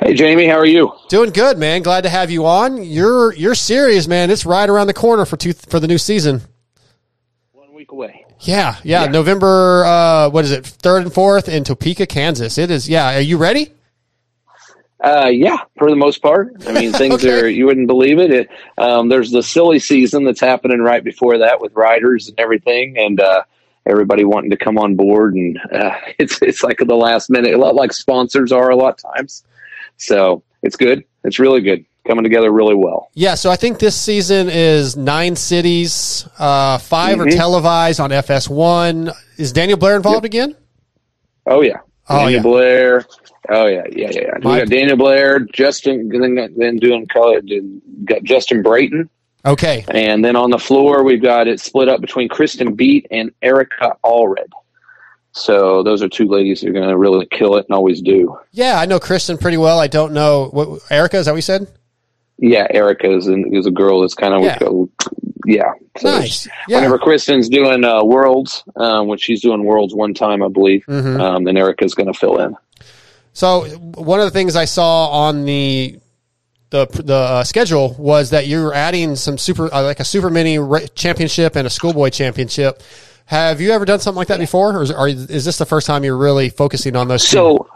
[0.00, 0.92] Hey, Jamie, how are you?
[1.08, 1.82] Doing good, man.
[1.82, 2.82] Glad to have you on.
[2.82, 4.30] You're you're serious, man.
[4.30, 6.42] It's right around the corner for two, for the new season.
[7.52, 8.26] One week away.
[8.40, 9.06] Yeah, yeah.
[9.06, 10.64] November uh what is it?
[10.64, 12.58] 3rd and 4th in Topeka, Kansas.
[12.58, 12.88] It is.
[12.88, 13.72] Yeah, are you ready?
[15.02, 16.52] Uh, yeah, for the most part.
[16.66, 17.40] I mean, things Okay.
[17.40, 18.30] are, you wouldn't believe it.
[18.30, 18.48] it
[18.78, 22.96] um, there's the silly season that's happening right before that with riders and everything.
[22.98, 23.42] And, uh,
[23.84, 25.34] everybody wanting to come on board.
[25.34, 28.94] And, uh, it's, it's like the last minute, a lot like sponsors are a lot
[29.04, 29.44] of times.
[29.96, 31.04] So it's good.
[31.24, 31.84] It's really good.
[32.06, 33.08] Coming together really well.
[33.14, 37.36] Yeah, so I think this season is 9 cities, uh 5 are Mhm.
[37.36, 39.12] televised on FS1.
[39.38, 40.54] Is Daniel Blair involved again?
[41.46, 41.78] Oh yeah.
[42.08, 42.42] Oh, Daniel yeah.
[42.42, 43.04] Blair.
[43.48, 44.20] Oh yeah, yeah, yeah.
[44.20, 44.30] yeah.
[44.36, 47.40] We got Daniel Blair, Justin, then, then doing color,
[48.04, 49.08] got Justin Brayton.
[49.44, 49.84] Okay.
[49.88, 53.96] And then on the floor, we've got it split up between Kristen Beat and Erica
[54.04, 54.48] Allred.
[55.38, 58.38] So those are two ladies who are going to really kill it and always do.
[58.52, 59.78] Yeah, I know Kristen pretty well.
[59.78, 61.68] I don't know what Erica, is that what you said?
[62.38, 64.58] Yeah, Erica is, an, is a girl that's kind of Yeah.
[65.44, 65.72] yeah.
[65.98, 66.48] So Nice.
[66.68, 66.76] Yeah.
[66.78, 71.20] Whenever Kristen's doing uh, Worlds, um, when she's doing Worlds one time, I believe, Mhm.
[71.20, 72.56] um, then Erica's going to fill in.
[73.34, 75.98] So one of the things I saw on the
[76.70, 80.58] the the uh, schedule was that you're adding some super uh, like a super mini
[80.94, 82.82] championship and a schoolboy championship.
[83.26, 85.86] Have you ever done something like that before, or is, are, is this the first
[85.86, 87.24] time you're really focusing on those?
[87.24, 87.30] two?
[87.30, 87.68] So,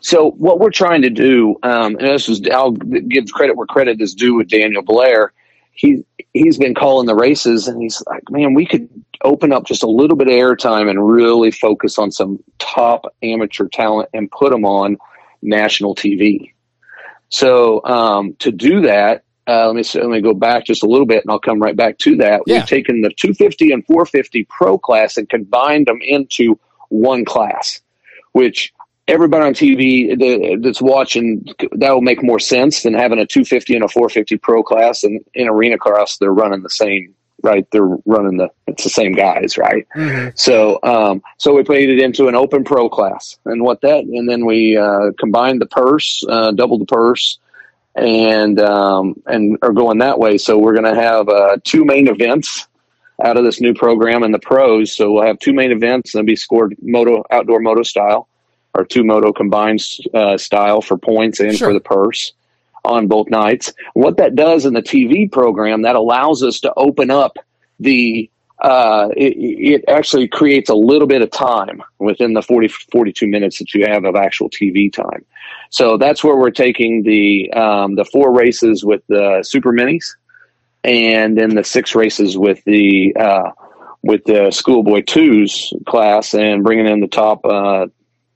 [0.00, 4.00] so what we're trying to do, um, and this is, I'll give credit where credit
[4.00, 5.32] is due with Daniel Blair.
[5.72, 8.88] He he's been calling the races, and he's like, man, we could
[9.24, 13.66] open up just a little bit of airtime and really focus on some top amateur
[13.68, 14.96] talent and put them on
[15.42, 16.52] national TV.
[17.28, 21.06] So um, to do that, uh, let me let me go back just a little
[21.06, 22.42] bit, and I'll come right back to that.
[22.46, 22.58] Yeah.
[22.58, 26.58] We've taken the 250 and 450 Pro class and combined them into
[26.88, 27.80] one class,
[28.32, 28.72] which
[29.08, 33.84] everybody on TV that's watching that will make more sense than having a 250 and
[33.84, 35.04] a 450 Pro class.
[35.04, 37.14] And in arena cross, they're running the same,
[37.44, 37.64] right?
[37.70, 39.86] They're running the it's the same guys, right?
[39.94, 40.36] Mhm.
[40.36, 44.28] So, um, so we played it into an open pro class, and what that, and
[44.28, 47.38] then we uh, combined the purse, uh, doubled the purse,
[47.96, 50.38] and um, and are going that way.
[50.38, 52.68] So we're going to have uh, two main events
[53.24, 54.94] out of this new program in the pros.
[54.94, 58.28] So we'll have two main events and be scored moto outdoor moto style.
[58.74, 59.82] or two moto combined
[60.14, 61.68] uh, style for points and Sure.
[61.68, 62.32] for the purse
[62.84, 63.72] on both nights.
[63.94, 67.38] What that does in the TV program that allows us to open up
[67.80, 73.26] the uh, it, it actually creates a little bit of time within the 40, 42
[73.26, 75.24] minutes that you have of actual TV time.
[75.76, 80.06] So that's where we're taking the um, the four races with the super minis,
[80.82, 83.50] and then the six races with the uh,
[84.02, 87.88] with the schoolboy twos class, and bringing in the top uh,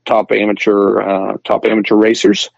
[0.04, 2.50] top amateur uh, top amateur racers.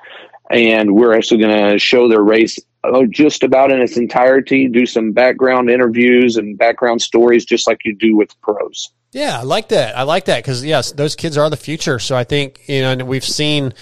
[0.50, 4.66] And we're actually going to show their race oh, just about in its entirety.
[4.66, 8.90] Do some background interviews and background stories, just like you do with pros.
[9.12, 9.96] Yeah, I like that.
[9.96, 12.00] I like that because yes, those kids are the future.
[12.00, 13.74] So I think you know, and we've seen,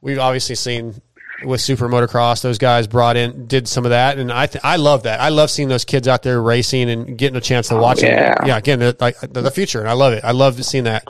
[0.00, 1.00] we've obviously seen
[1.44, 4.76] with super motocross, those guys brought in, did some of that, and I th- I
[4.76, 5.20] love that.
[5.20, 8.34] I love seeing those kids out there racing and getting a chance to watch yeah.
[8.34, 8.46] them.
[8.48, 10.24] Yeah, again, they're like they're the future, and I love it.
[10.24, 11.06] I love seeing that.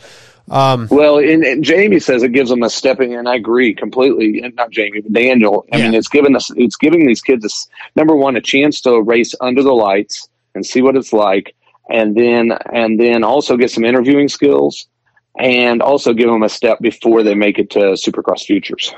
[0.51, 4.41] Um, Well, and, and Jamie says it gives them a stepping, and I agree completely.
[4.43, 5.67] And not Jamie, but Daniel.
[5.73, 9.01] I mean, it's giving us, it's giving these kids, a number one, a chance to
[9.01, 11.55] race under the lights and see what it's like,
[11.91, 14.89] and then and then also get some interviewing skills,
[15.39, 18.93] and also give them a step before they make it to Supercross Futures.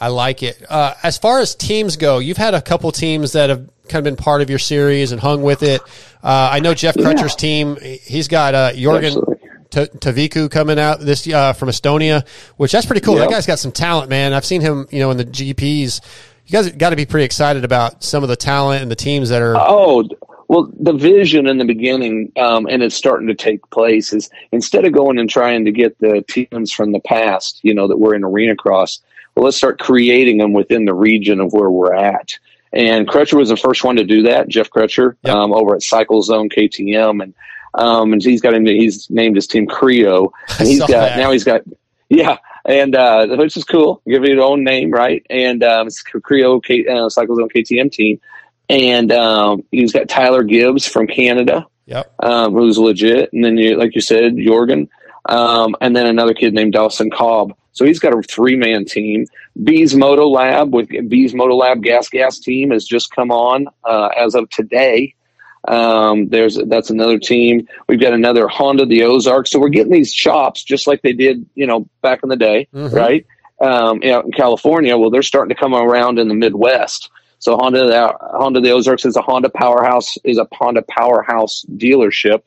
[0.00, 0.62] I like it.
[0.68, 4.04] Uh, as far as teams go, you've had a couple teams that have kind of
[4.04, 5.80] been part of your series and hung with it.
[6.22, 7.78] Uh, I know Jeff Crutcher's team.
[7.80, 9.34] He's got uh, Jorgen Absolutely.
[9.70, 12.26] T- Talviku coming out this uh, from Estonia,
[12.56, 13.16] which that's pretty cool.
[13.16, 13.28] Yep.
[13.28, 14.32] That guy's got some talent, man.
[14.32, 16.00] I've seen him, you know, in the GPs.
[16.46, 19.30] You guys got to be pretty excited about some of the talent and the teams
[19.30, 19.56] that are.
[19.56, 20.08] Oh,
[20.48, 24.84] well, the vision in the beginning, um, and it's starting to take place, is instead
[24.84, 28.14] of going and trying to get the teams from the past, you know, that were
[28.14, 29.00] in arena cross,
[29.34, 32.38] well, let's start creating them within the region of where we're at.
[32.72, 35.34] And Crutcher was the first one to do that, Jeff Crutcher, Yep.
[35.34, 37.34] um, over at Cycle Zone KTM, and
[37.74, 38.66] um, and he's got him.
[38.66, 41.16] He's named his team Creo, and he's got that.
[41.18, 41.62] now he's got
[42.08, 44.02] yeah, and uh, which is cool.
[44.08, 45.24] Give it your own name, right?
[45.30, 48.20] And um, it's Creo K, uh, Cycle Zone KTM team,
[48.68, 52.12] and um, he's got Tyler Gibbs from Canada, Yep.
[52.22, 54.88] um, who's legit, and then you like you said, Jorgen,
[55.28, 57.54] um, and then another kid named Dawson Cobb.
[57.72, 59.26] So he's got a three man team.
[59.64, 64.08] Bees Moto Lab with Bees Moto Lab Gas Gas team has just come on uh,
[64.16, 65.14] as of today.
[65.66, 67.66] Um, there's that's another team.
[67.88, 69.46] We've got another Honda the Ozark.
[69.46, 72.68] So we're getting these shops just like they did, you know, back in the day,
[72.74, 72.92] Mhm.
[72.92, 73.26] right?
[73.60, 74.96] Um, you know, in California.
[74.98, 77.10] Well, they're starting to come around in the Midwest.
[77.44, 82.40] So Honda the Honda the Ozarks is a Honda powerhouse is a Honda powerhouse dealership,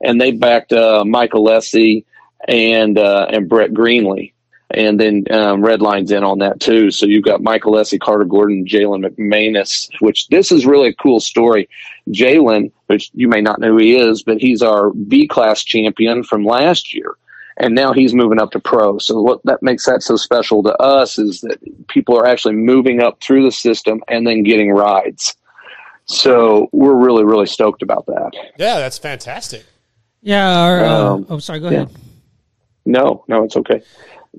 [0.00, 2.04] and they backed uh, Michael Lessie
[2.46, 4.32] and uh, and Brett Greenley,
[4.70, 6.92] And then um, Redline's in on that too.
[6.92, 11.18] So you've got Michael Lessie, Carter Gordon, Jalen McManus, which this is really a cool
[11.18, 11.68] story.
[12.10, 16.22] Jalen, which you may not know who he is, but he's our B class champion
[16.22, 17.16] from last year.
[17.56, 18.98] And now he's moving up to pro.
[18.98, 21.58] So what that makes that so special to us is that
[21.88, 25.36] people are actually moving up through the system and then getting rides.
[26.06, 28.32] So we're really, really stoked about that.
[28.58, 29.64] Yeah, that's fantastic.
[30.20, 30.58] Yeah.
[30.58, 31.60] Our, uh, Um, oh, sorry.
[31.60, 31.82] Go yeah.
[31.82, 31.96] ahead.
[32.84, 33.82] No, no, it's okay.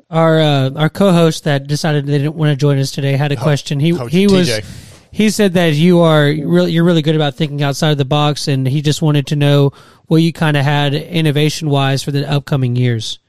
[0.09, 3.35] Our uh, our co-host that decided they didn't want to join us today had a
[3.35, 3.79] question.
[3.79, 4.84] He Coach he was TJ.
[5.15, 8.49] He said that you are really you're really good about thinking outside of the box,
[8.49, 9.71] and he just wanted to know
[10.07, 13.19] what you kind of had innovation wise for the upcoming years.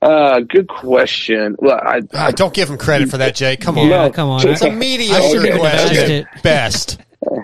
[0.00, 1.56] Uh, good question.
[1.58, 3.56] Well, I, Ah, don't give him credit for that, Jay.
[3.56, 3.88] Come on.
[3.88, 4.12] Yeah, No.
[4.12, 4.46] come on.
[4.46, 6.26] It's a mediocre I shouldn't question.
[6.44, 6.98] Best.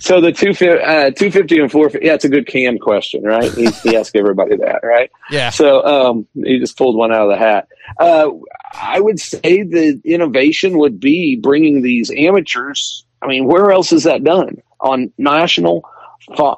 [0.00, 1.90] So the two fifty, uh, two fifty and four.
[2.00, 3.52] Yeah, it's a good cam question, right?
[3.52, 5.10] He, he asked everybody that, right?
[5.30, 5.50] Yeah.
[5.50, 7.66] So um, he just pulled one out of the hat.
[7.98, 8.30] Uh,
[8.74, 13.04] I would say the innovation would be bringing these amateurs.
[13.22, 15.88] I mean, where else is that done on national?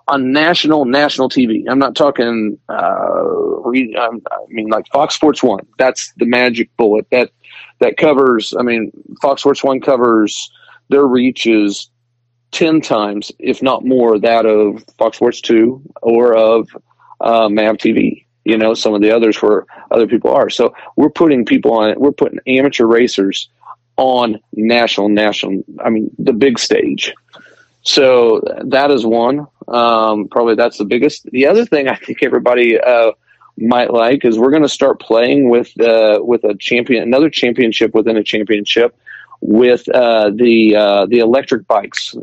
[0.08, 2.58] On national national TV, I'm not talking.
[2.68, 3.22] Uh,
[3.64, 5.64] re, um, I mean, like Fox Sports One.
[5.78, 7.06] That's the magic bullet.
[7.12, 7.30] That
[7.78, 8.52] that covers.
[8.58, 8.90] I mean,
[9.22, 10.50] Fox Sports One covers
[10.88, 11.88] their reaches
[12.52, 16.68] 10 times, if not more, that of Fox Sports 2 or of
[17.20, 18.19] uh, MAV TV.
[18.44, 20.48] You know, some of the others where other people are.
[20.50, 21.94] So we're putting people on.
[21.98, 23.48] We're putting amateur racers
[23.96, 27.12] on national, national, I mean, the big stage.
[27.82, 29.46] So that is one.
[29.68, 31.24] Um, probably that's the biggest.
[31.30, 33.12] The other thing I think everybody uh,
[33.58, 37.94] might like is we're going to start playing with uh, with a champion, another championship
[37.94, 38.96] within a championship
[39.40, 42.14] with uh, the uh, the electric bikes.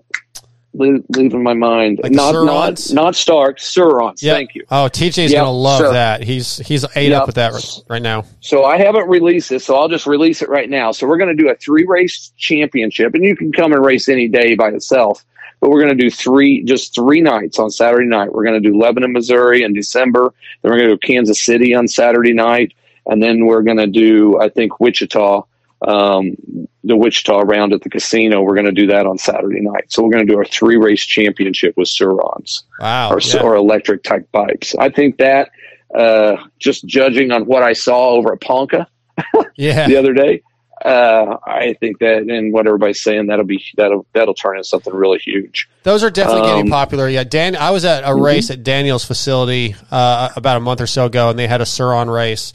[0.77, 2.93] Le- leaving my mind, Like not not Sur-Rons?
[2.93, 4.21] not Stark, Sur-Rons.
[4.21, 4.35] Yep.
[4.35, 4.63] Thank you.
[4.69, 5.41] Oh, TJ's Yep.
[5.41, 6.23] gonna love that.
[6.23, 7.21] He's he's ate Yep.
[7.21, 7.53] up with that
[7.89, 8.23] right, now.
[8.41, 10.91] So I haven't released this, so I'll just release it right now.
[10.91, 14.07] So we're going to do a three race championship, and you can come and race
[14.09, 15.23] any day by itself.
[15.59, 18.31] But we're going to do three, just three nights on Saturday night.
[18.31, 20.31] We're going to do Lebanon, Missouri in December.
[20.61, 22.73] Then we're going to do Kansas City on Saturday night,
[23.07, 25.41] and then we're going to do I think Wichita,
[25.81, 26.35] um,
[26.83, 28.41] the Wichita round at the casino.
[28.41, 29.85] We're going to do that on Saturday night.
[29.91, 33.11] So we're going to do our three race championship with Sur-Rons Wow.
[33.11, 33.41] or, yeah.
[33.41, 34.73] or electric type bikes.
[34.75, 35.49] I think that
[35.95, 38.87] uh, just judging on what I saw over at Ponca
[39.55, 39.87] yeah.
[39.87, 40.41] the other day.
[40.83, 44.93] Uh, I think that, and what everybody's saying, that'll be that'll that'll turn into something
[44.93, 45.67] really huge.
[45.81, 47.09] Those are definitely getting Um, popular.
[47.09, 47.55] Yeah, Dan.
[47.55, 51.31] I was at a race at Daniel's facility uh, about a month or so ago,
[51.31, 52.53] and they had a Sur-Ron race,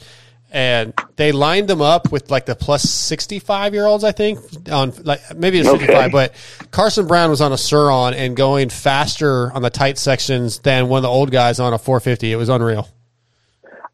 [0.53, 4.03] and they lined them up with like the plus sixty five year olds.
[4.03, 4.39] I think
[4.71, 6.31] on like maybe it's fifty five, Okay.
[6.59, 10.87] but Carson Brown was on a Sur-Ron and going faster on the tight sections than
[10.87, 12.31] one of the old guys on a four fifty.
[12.31, 12.87] It was unreal.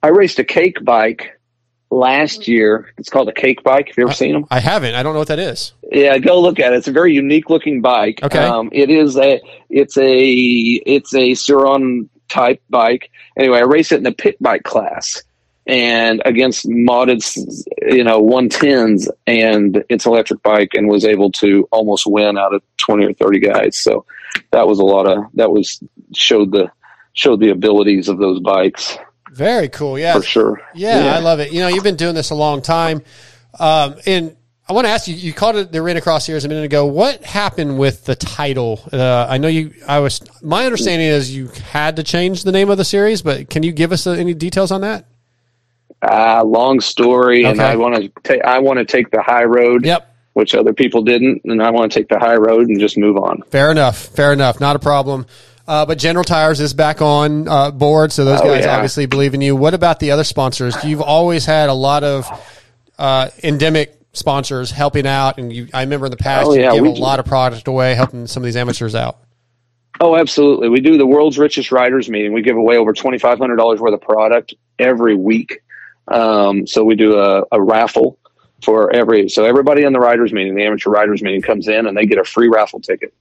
[0.04, 1.40] I raced a cake bike
[1.90, 2.94] last year.
[2.98, 3.88] It's called a cake bike.
[3.88, 4.46] Have you ever seen them?
[4.52, 4.96] I haven't.
[4.96, 5.74] I don't know what that is.
[5.92, 6.78] Yeah, go look at it.
[6.78, 8.20] It's a very unique looking bike.
[8.22, 8.38] Okay.
[8.38, 13.10] Um, it is a it's a it's a Sur-Ron type bike.
[13.38, 15.24] Anyway, I raced it in the pit bike class
[15.70, 17.24] and against modded
[17.94, 22.62] you know 110s and it's electric bike and was able to almost win out of
[22.78, 23.78] 20 or 30 guys.
[23.78, 24.06] So
[24.52, 25.82] that was a lot of that was
[26.14, 26.72] showed the
[27.14, 28.98] showed the abilities of those bikes
[29.32, 29.98] Very cool.
[30.00, 30.62] Yeah, for sure.
[30.74, 31.52] Yeah, I love it.
[31.52, 33.04] You know, you've been doing this a long time.
[33.60, 34.36] Um, and
[34.68, 36.86] I want to ask you, you called it the Arena Cross Series a minute ago.
[36.86, 38.82] What happened with the title?
[38.92, 42.70] Uh, I know you, I was, my understanding is you had to change the name
[42.70, 45.06] of the series, but can you give us any details on that?
[46.02, 49.86] Uh, long story, and I want to take I want to take the high road.
[49.86, 50.06] Yep.
[50.34, 53.18] Which other people didn't, and I want to take the high road and just move
[53.18, 53.42] on.
[53.50, 53.98] Fair enough.
[53.98, 54.60] Fair enough.
[54.62, 55.26] Not a problem.
[55.68, 58.76] Uh, but General Tires is back on uh, board, so those Oh, guys yeah.
[58.76, 59.56] obviously believe in you.
[59.56, 60.82] What about the other sponsors?
[60.86, 62.26] You've always had a lot of
[62.98, 66.74] uh, endemic sponsors helping out, and you, I remember in the past Oh, you yeah,
[66.74, 67.02] give we a do.
[67.02, 69.18] lot of product away, helping some of these amateurs out.
[70.00, 70.70] Oh, absolutely.
[70.70, 72.32] We do the world's richest riders meeting.
[72.34, 75.60] We give away over twenty five hundred dollars worth of product every week.
[76.10, 78.18] Um, so we do a, a raffle
[78.64, 79.30] for every.
[79.30, 82.18] So everybody in the riders meeting, the amateur riders meeting, comes in and they get
[82.18, 83.14] a free raffle ticket.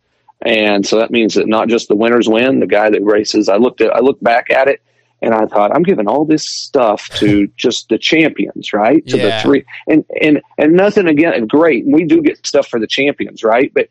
[0.43, 2.60] And so that means that not just the winners win.
[2.60, 4.81] The guy that races, I looked at, I looked back at it,
[5.20, 9.05] and I thought, I'm giving all this stuff to just the champions, right?
[9.09, 9.31] To Yeah.
[9.31, 11.47] the three, and and and nothing again.
[11.47, 13.73] Great, we do get stuff for the champions, right?
[13.74, 13.89] But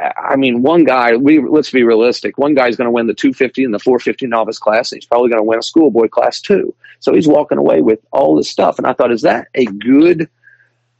[0.00, 1.16] I mean, one guy.
[1.16, 2.36] We let's be realistic.
[2.36, 5.30] One guy's going to win the 250 and the 450 novice class, and he's probably
[5.30, 6.74] going to win a schoolboy class too.
[7.00, 8.78] So he's walking away with all this stuff.
[8.78, 10.28] And I thought, is that a good,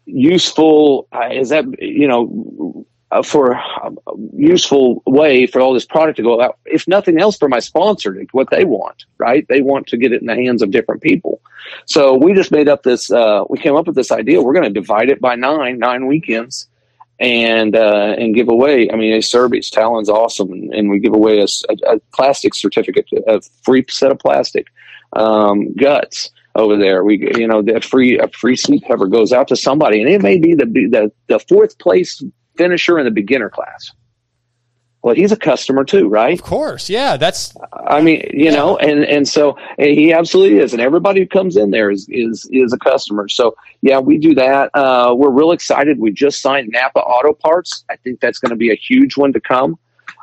[0.06, 1.08] useful?
[1.12, 3.90] Uh, is that you know uh, for a
[4.36, 6.58] useful way for all this product to go out?
[6.64, 9.46] If nothing else, for my sponsor, what they want, right?
[9.48, 11.40] They want to get it in the hands of different people.
[11.86, 13.10] So we just made up this.
[13.10, 14.42] Uh, we came up with this idea.
[14.42, 16.68] We're going to divide it by nine, nine weekends
[17.18, 18.90] and uh, and give away.
[18.90, 23.40] I mean, a Serbi's Talon's awesome, and, and we give away a plastic certificate, a
[23.62, 24.66] free set of plastic
[25.12, 27.04] um, guts over there.
[27.04, 30.22] We you know that free a free seat cover goes out to somebody, and it
[30.22, 32.22] may be the the the fourth place
[32.56, 33.92] finisher in the beginner class.
[35.02, 36.36] Well, he's a customer too, right?
[36.36, 37.16] Of course, yeah.
[37.16, 41.28] That's I mean, you know, and and so and he absolutely is, and everybody who
[41.28, 43.28] comes in there is is is a customer.
[43.28, 44.70] So yeah, we do that.
[44.74, 46.00] Uh, we're real excited.
[46.00, 47.84] We just signed Napa Auto Parts.
[47.88, 49.78] I think that's going to be a huge one to come.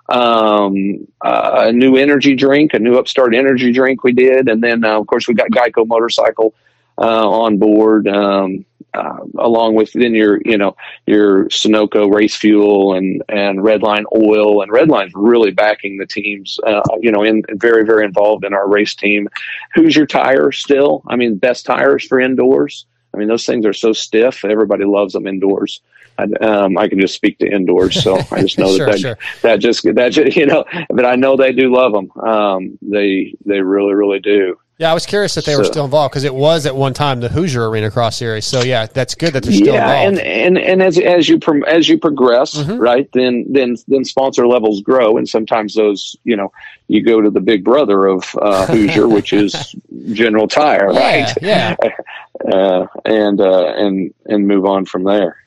[0.10, 4.84] Um, uh, a new energy drink, a new Upstart energy drink we did, and then
[4.84, 6.54] uh, of course we got Geico Motorcycle
[6.98, 8.08] uh, on board.
[8.08, 10.76] Um, uh, along with then your you know
[11.08, 16.82] your Sunoco race fuel and and Redline oil and Redline's really backing the teams uh,
[17.00, 19.28] you know in very very involved in our race team.
[19.74, 21.04] Who's your tire still?
[21.08, 22.86] I mean best tires for indoors.
[23.14, 24.46] I mean those things are so stiff.
[24.46, 25.82] Everybody loves them indoors.
[26.18, 29.00] I, um, I can just speak to indoors, so I just know Sure, that, that
[29.00, 29.18] sure.
[29.42, 32.12] that just that just, you know, but I know they do love them.
[32.22, 34.58] Um, they they really really do.
[34.78, 34.92] yeah.
[34.92, 37.30] I was curious that they were still involved because it was at one time the
[37.30, 38.46] Hoosier Arena Cross Series.
[38.46, 40.20] So yeah, that's good that they're still yeah, involved.
[40.26, 42.80] and, and and as as you pro- as you progress, Mhm.
[42.80, 46.52] right, then then then sponsor levels grow, and sometimes those, you know,
[46.90, 49.76] you go to the big brother of uh, Hoosier, which is
[50.12, 51.32] General Tire, right?
[51.42, 51.76] yeah,
[52.52, 55.38] uh, and uh, and and move on from there.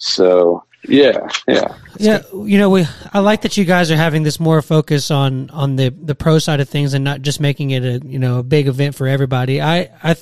[0.00, 1.74] So yeah, yeah.
[1.98, 5.50] Yeah, you know, we I like that you guys are having this more focus on
[5.50, 8.38] on the the pro side of things and not just making it a you know
[8.38, 9.60] a big event for everybody.
[9.60, 10.16] I I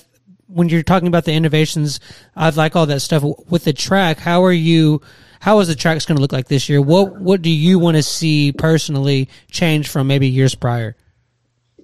[0.47, 2.01] when you're talking about the innovations,
[2.36, 4.19] I like all that stuff with the track.
[4.19, 5.03] How are you?
[5.41, 6.81] How is the track's going to look like this year?
[6.81, 10.97] What what do you want to see personally change from maybe years prior?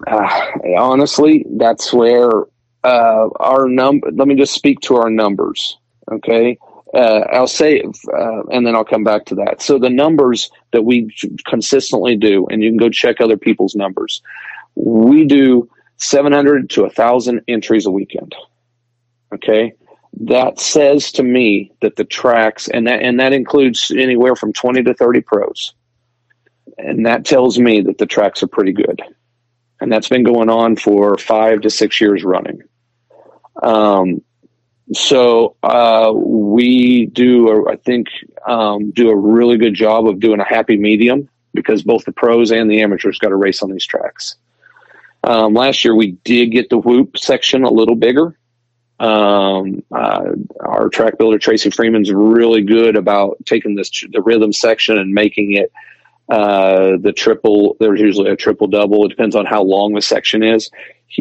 [0.06, 0.46] Uh,
[0.78, 2.30] honestly, that's where
[2.84, 4.10] uh, our number.
[4.12, 5.76] Let me just speak to our numbers,
[6.10, 6.56] okay?
[6.94, 9.62] Uh, I'll say, uh, and then I'll come back to that.
[9.62, 11.14] So the numbers that we
[11.46, 14.22] consistently do, and you can go check other people's numbers.
[14.74, 18.34] We do 700 to 1,000 entries a weekend.
[19.32, 19.72] Okay.
[20.22, 24.82] That says to me that the tracks and that and that includes anywhere from twenty
[24.82, 25.72] to thirty pros,
[26.78, 29.00] and that tells me that the tracks are pretty good,
[29.80, 32.60] and that's been going on for five to six years running.
[33.62, 34.22] Um,
[34.92, 38.08] so uh, we do, a, I think,
[38.46, 42.50] um, do a really good job of doing a happy medium because both the pros
[42.50, 44.36] and the amateurs got to race on these tracks.
[45.24, 48.36] Um, last year we did get the whoop section a little bigger.
[48.98, 54.98] Um, uh, our track builder Tracy Freeman's really good about taking this the rhythm section
[54.98, 55.72] and making it
[56.28, 57.76] uh, the triple.
[57.80, 59.04] There's usually a triple double.
[59.06, 60.70] It depends on how long the section is,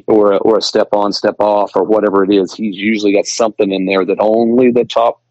[0.08, 2.54] or a, or a step on, step off, or whatever it is.
[2.54, 5.22] He's usually got something in there that only the top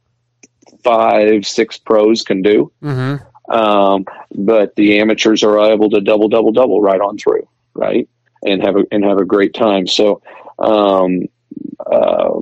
[0.82, 2.70] five, six pros can do.
[2.82, 3.52] Mm-hmm.
[3.52, 4.04] Um,
[4.34, 8.08] but the amateurs are able to double, double, double right on through, right,
[8.44, 9.86] and have a and have a great time.
[9.86, 10.20] So,
[10.58, 11.28] um,
[11.86, 12.40] uh,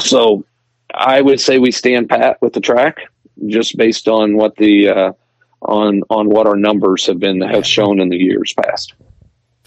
[0.00, 0.44] so
[0.92, 2.98] I would say we stand pat with the track,
[3.46, 5.12] just based on what the uh,
[5.62, 8.94] on on what our numbers have been have shown in the years past.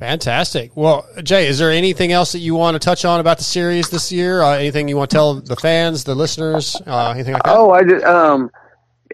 [0.03, 0.72] Fantastic.
[0.75, 3.90] Well, Jay, is there anything else that you want to touch on about the series
[3.90, 4.41] this year?
[4.41, 7.56] Uh, anything you want to tell the fans, the listeners, uh, anything like that?
[7.56, 8.03] Oh, I did.
[8.03, 8.51] Um,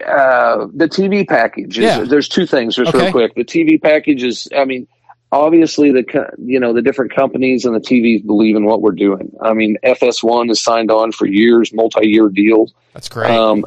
[0.04, 1.78] uh, the TV package.
[1.78, 2.00] Is, Yeah.
[2.06, 3.04] There's two things, just Okay.
[3.04, 3.36] real quick.
[3.36, 4.88] The TV package is, I mean,
[5.32, 8.92] obviously the co- you know the different companies and the TVs believe in what we're
[8.94, 9.32] doing.
[9.44, 12.74] I mean, FS1 is signed on for years, multi-year deals.
[12.96, 13.30] That's great.
[13.30, 13.64] Um,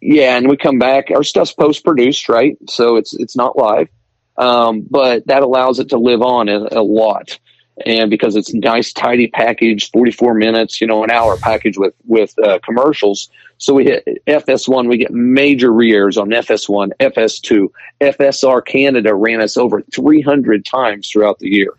[0.00, 1.10] yeah, and we come back.
[1.10, 2.56] Our stuff's post-produced, right?
[2.68, 3.88] So it's it's not live,
[4.36, 7.38] um, but that allows it to live on a, a lot.
[7.86, 12.32] And because it's nice, tidy package, forty-four minutes, you know, an hour package with with
[12.38, 13.28] uh, commercials.
[13.58, 14.88] So we hit FS1.
[14.88, 17.68] We get major re-airs on FS1, FS2,
[18.00, 21.72] FSR Canada ran us over three hundred times throughout the year,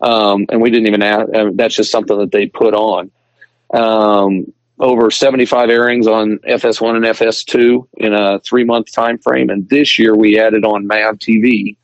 [0.00, 1.02] um, and we didn't even.
[1.02, 3.10] Add, uh, that's just something that they put on
[3.72, 9.50] um, over 75 airings on FS1 and FS2 in a three month time frame.
[9.50, 11.76] And this year we added on MAV TV.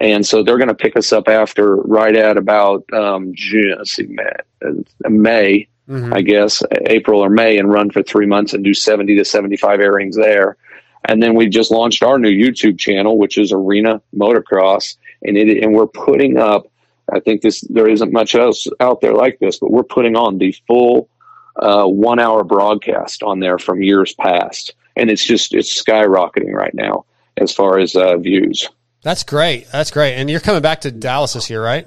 [0.00, 3.92] And so they're going to pick us up after right at about um, June, let's
[3.92, 4.30] see, May,
[4.64, 6.12] uh, May Mhm.
[6.14, 9.80] I guess, April or May, and run for three months and do 70 to 75
[9.80, 10.56] airings there.
[11.06, 15.62] And then we just launched our new YouTube channel, which is Arena Motocross, and it
[15.62, 16.70] and we're putting up.
[17.10, 20.36] I think this there isn't much else out there like this, but we're putting on
[20.36, 21.08] the full
[21.56, 26.74] uh, one hour broadcast on there from years past, and it's just it's skyrocketing right
[26.74, 27.06] now
[27.38, 28.68] as far as uh, views.
[29.08, 29.66] That's great.
[29.72, 30.16] That's great.
[30.16, 31.86] And you're coming back to Dallas this year, right?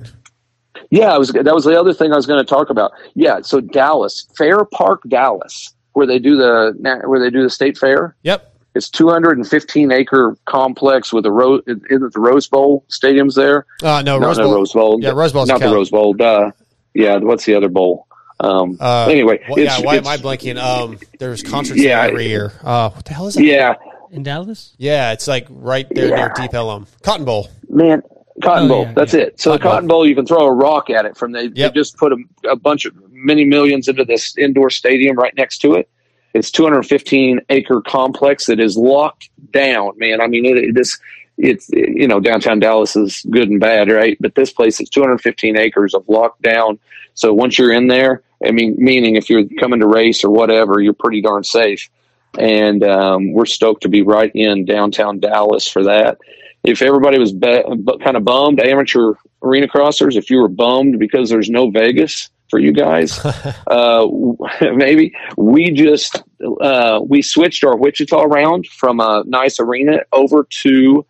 [0.90, 2.94] Yeah, I was that was the other thing I was going to talk about.
[3.14, 6.74] Yeah, so Dallas, Fair Park, Dallas, where they do the
[7.06, 8.16] where they do the state fair.
[8.24, 8.56] Yep.
[8.74, 11.62] It's 215 acre complex with a rose.
[11.68, 13.68] The Rose Bowl stadiums there?
[13.84, 14.56] Uh, no, Not Rose Bowl.
[14.56, 15.00] Rose Bowl.
[15.00, 16.14] Yeah, Rose Bowl's not the Rose Bowl.
[16.16, 16.50] Duh.
[16.96, 18.08] Yeah, what's the other bowl?
[18.40, 19.80] Um, Uh, anyway, wh- yeah.
[19.82, 20.58] Why am I blanking?
[20.60, 22.52] Um, there's concerts Yeah, every year.
[22.64, 23.44] Uh, what the hell is that?
[23.44, 23.76] Yeah,
[24.12, 24.74] in Dallas.
[24.78, 26.16] Yeah, it's like right there Yeah.
[26.16, 26.86] near Deep Ellum.
[27.04, 27.48] Cotton Bowl.
[27.70, 28.02] man,
[28.44, 28.84] Cotton Oh, Bowl.
[28.84, 29.40] yeah, that's it.
[29.40, 30.00] So the Cotton Bowl.
[30.00, 32.18] Bowl, you can throw a rock at it from they, they just put a,
[32.50, 35.90] a bunch of many millions into this indoor stadium right next to it.
[36.34, 40.22] It's 215 acre complex that is locked down, man.
[40.22, 40.98] I mean, it, it is,
[41.38, 44.16] it's, you know, downtown Dallas is good and bad, right?
[44.20, 46.80] But this place is 215 acres of locked down.
[47.16, 50.80] So once you're in there, I mean, meaning if you're coming to race or whatever,
[50.80, 51.90] you're pretty darn safe.
[52.38, 56.18] And um, we're stoked to be right in downtown Dallas for that.
[56.64, 57.64] If everybody was be-
[58.04, 62.60] kind of bummed, amateur arena crossers, if you were bummed because there's no Vegas for
[62.60, 63.20] you guys,
[63.68, 64.08] uh,
[64.74, 66.24] maybe we just
[66.62, 71.06] uh, we switched our Wichita round from a nice arena over to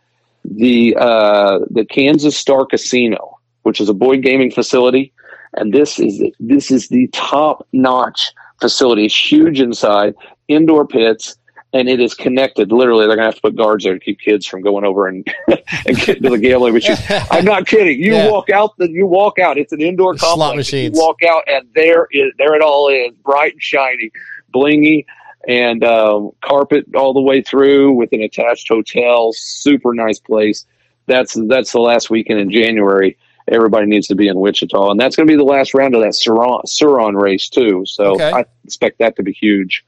[0.45, 5.13] the uh, the Kansas Star Casino, which is a Boyd gaming facility,
[5.53, 9.05] and this is this is the top notch facility.
[9.05, 10.15] is huge inside,
[10.47, 11.35] indoor pits,
[11.73, 12.71] and it is connected.
[12.71, 15.25] Literally, they're gonna have to put guards there to keep kids from going over and
[15.47, 16.97] and getting to the gambling machine.
[17.31, 17.99] I'm not kidding.
[17.99, 18.29] You Yeah.
[18.29, 19.57] walk out, the, you walk out.
[19.57, 20.55] It's an indoor Slot complex.
[20.57, 20.97] machines.
[20.97, 24.11] You walk out, and there is there it all is, bright and shiny,
[24.53, 25.05] blingy,
[25.47, 29.31] and um, carpet all the way through with an attached hotel.
[29.33, 30.65] Super nice place.
[31.07, 33.17] That's that's the last weekend in January.
[33.51, 36.01] Everybody needs to be in Wichita, and that's going to be the last round of
[36.01, 37.83] that Sur-Ron, Sur-Ron race too.
[37.85, 38.31] So Okay.
[38.31, 39.83] I expect that to be huge.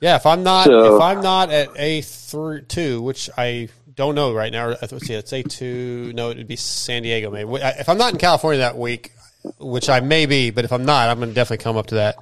[0.00, 4.14] Yeah, if I'm not So- if I'm not at A three two, which I don't
[4.14, 4.68] know right now.
[4.68, 6.12] Let's see, it's A two.
[6.14, 7.30] No, it'd be San Diego.
[7.30, 9.12] Maybe if I'm not in California that week,
[9.58, 11.94] which I may be, but if I'm not, I'm going to definitely come up to
[11.96, 12.16] that.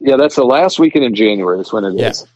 [0.00, 1.58] Yeah, that's the last weekend in January.
[1.58, 2.26] That's when it is.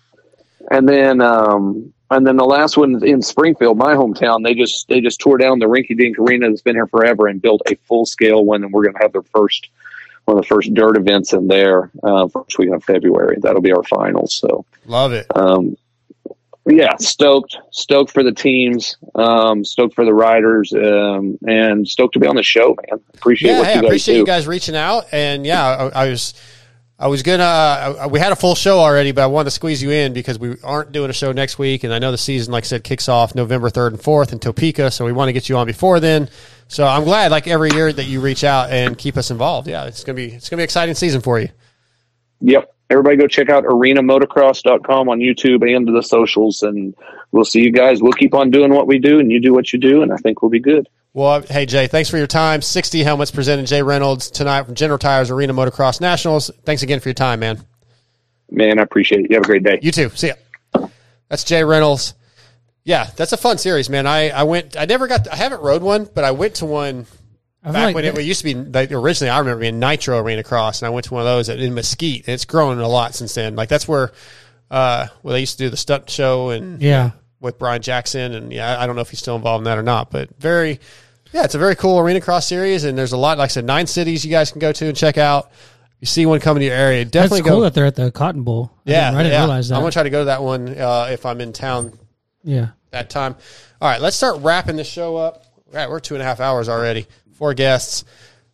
[0.60, 0.66] Yeah.
[0.76, 5.00] And then, um, and then the last one in Springfield, my hometown, they just they
[5.00, 8.06] just tore down the Rinky Dink Arena that's been here forever and built a full
[8.06, 9.68] scale one, and we're going to have their first
[10.24, 13.38] one of the first dirt events in there uh, first week of February.
[13.40, 14.34] That'll be our finals.
[14.34, 15.26] So Love it.
[15.36, 15.76] um,
[16.66, 22.20] yeah, stoked, stoked for the teams, um, stoked for the riders, um, and stoked to
[22.20, 23.00] be on the show, man.
[23.14, 24.20] Appreciate Yeah, what hey, you I guys appreciate do.
[24.20, 25.06] you guys reaching out.
[25.12, 25.64] And yeah,
[25.94, 26.34] I, I was,
[27.00, 27.44] I was gonna.
[27.44, 30.36] Uh, we had a full show already, but I wanted to squeeze you in because
[30.38, 32.82] we aren't doing a show next week, and I know the season, like I said,
[32.82, 35.66] kicks off November third and fourth in Topeka, so we want to get you on
[35.66, 36.28] before then.
[36.66, 39.68] So I'm glad, like every year, that you reach out and keep us involved.
[39.68, 41.50] Yeah, it's gonna be it's gonna be exciting season for you.
[42.40, 42.74] Yep.
[42.90, 46.96] Everybody go check out arenamotocross.com on YouTube and the socials, and
[47.30, 48.02] we'll see you guys.
[48.02, 50.16] We'll keep on doing what we do, and you do what you do, and I
[50.16, 50.88] think we'll be good.
[51.14, 52.60] Well, hey Jay, thanks for your time.
[52.60, 56.50] 6D helmets presented Jay Reynolds tonight from General Tires Arena Motocross Nationals.
[56.64, 57.64] Thanks again for your time, man.
[58.50, 59.30] Man, I appreciate it.
[59.30, 59.78] You have a great day.
[59.82, 60.10] You too.
[60.10, 60.28] See
[60.74, 60.88] ya.
[61.28, 62.14] That's Jay Reynolds.
[62.84, 64.06] Yeah, that's a fun series, man.
[64.06, 64.76] I, I went.
[64.78, 65.28] I never got.
[65.28, 67.04] I haven't rode one, but I went to one
[67.62, 68.54] I back like when it, that- used to be.
[68.54, 71.50] Like, originally, I remember being Nitro Arena Cross, and I went to one of those
[71.50, 73.56] in Mesquite, and it's grown a lot since then.
[73.56, 74.12] Like that's where,
[74.70, 77.10] uh, where they used to do the stunt show and yeah.
[77.40, 79.82] With Brian Jackson, and yeah, I don't know if he's still involved in that or
[79.82, 80.80] not, but very,
[81.32, 83.38] yeah, it's a very cool arena cross series, and there's a lot.
[83.38, 85.50] Like I said, nine cities you guys can go to and check out.
[86.00, 87.62] You see one coming to your area, That's definitely cool go.
[87.62, 88.70] that they're at the Cotton Bowl.
[88.86, 89.38] I yeah, didn't, I didn't yeah.
[89.40, 89.74] realize that.
[89.74, 91.98] I'm gonna try to go to that one uh, if I'm in town
[92.44, 92.68] yeah.
[92.90, 93.34] that time.
[93.80, 95.44] All right, let's start wrapping the show up.
[95.68, 97.06] All right, we're two and a half hours already.
[97.34, 98.04] Four guests.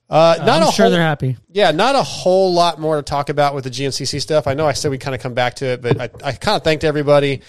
[0.09, 1.37] Uh, not I'm sure whole, they're happy.
[1.51, 4.47] Yeah, not a whole lot more to talk about with the GNCC stuff.
[4.47, 6.57] I know I said we'd kind of come back to it, but I, I kind
[6.57, 7.43] of thanked everybody.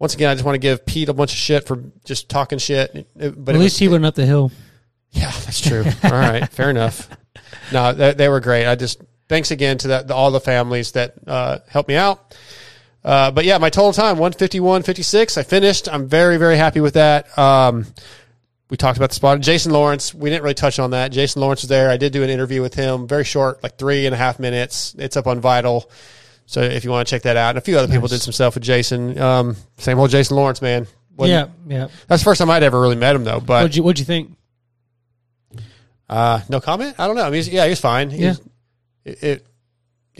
[0.00, 2.58] Once again, I just want to give Pete a bunch of shit for just talking
[2.58, 3.06] shit.
[3.14, 4.50] But At least was, he went up the hill.
[5.12, 5.84] yeah, that's true.
[6.02, 7.08] All right, fair enough.
[7.72, 8.66] No, they, they were great.
[8.66, 12.34] I just thanks again to that all the families that uh, helped me out.
[13.04, 15.36] Uh, but yeah, my total time 151.56.
[15.38, 15.88] I finished.
[15.92, 17.36] I'm very very happy with that.
[17.38, 17.86] Um,
[18.70, 19.40] we talked about the spot.
[19.40, 20.14] Jason Lawrence.
[20.14, 21.10] We didn't really touch on that.
[21.12, 21.90] Jason Lawrence was there.
[21.90, 23.06] I did do an interview with him.
[23.06, 24.94] Very short, like three and a half minutes.
[24.98, 25.90] It's up on Vital.
[26.50, 28.32] So if you want to check that out, and a few other people did some
[28.32, 29.16] stuff with Jason.
[29.20, 30.88] Um, same old Jason Lawrence, man.
[31.16, 31.88] Wasn't- yeah, yeah.
[32.08, 33.38] that's the first time I'd ever really met him though.
[33.38, 34.36] But What'd you What'd you think?
[36.08, 36.96] uh, no comment.
[36.98, 37.22] I don't know.
[37.22, 38.10] I mean, he's, yeah, he was fine.
[38.10, 38.28] He Yeah.
[38.30, 38.40] was-
[39.04, 39.46] it, it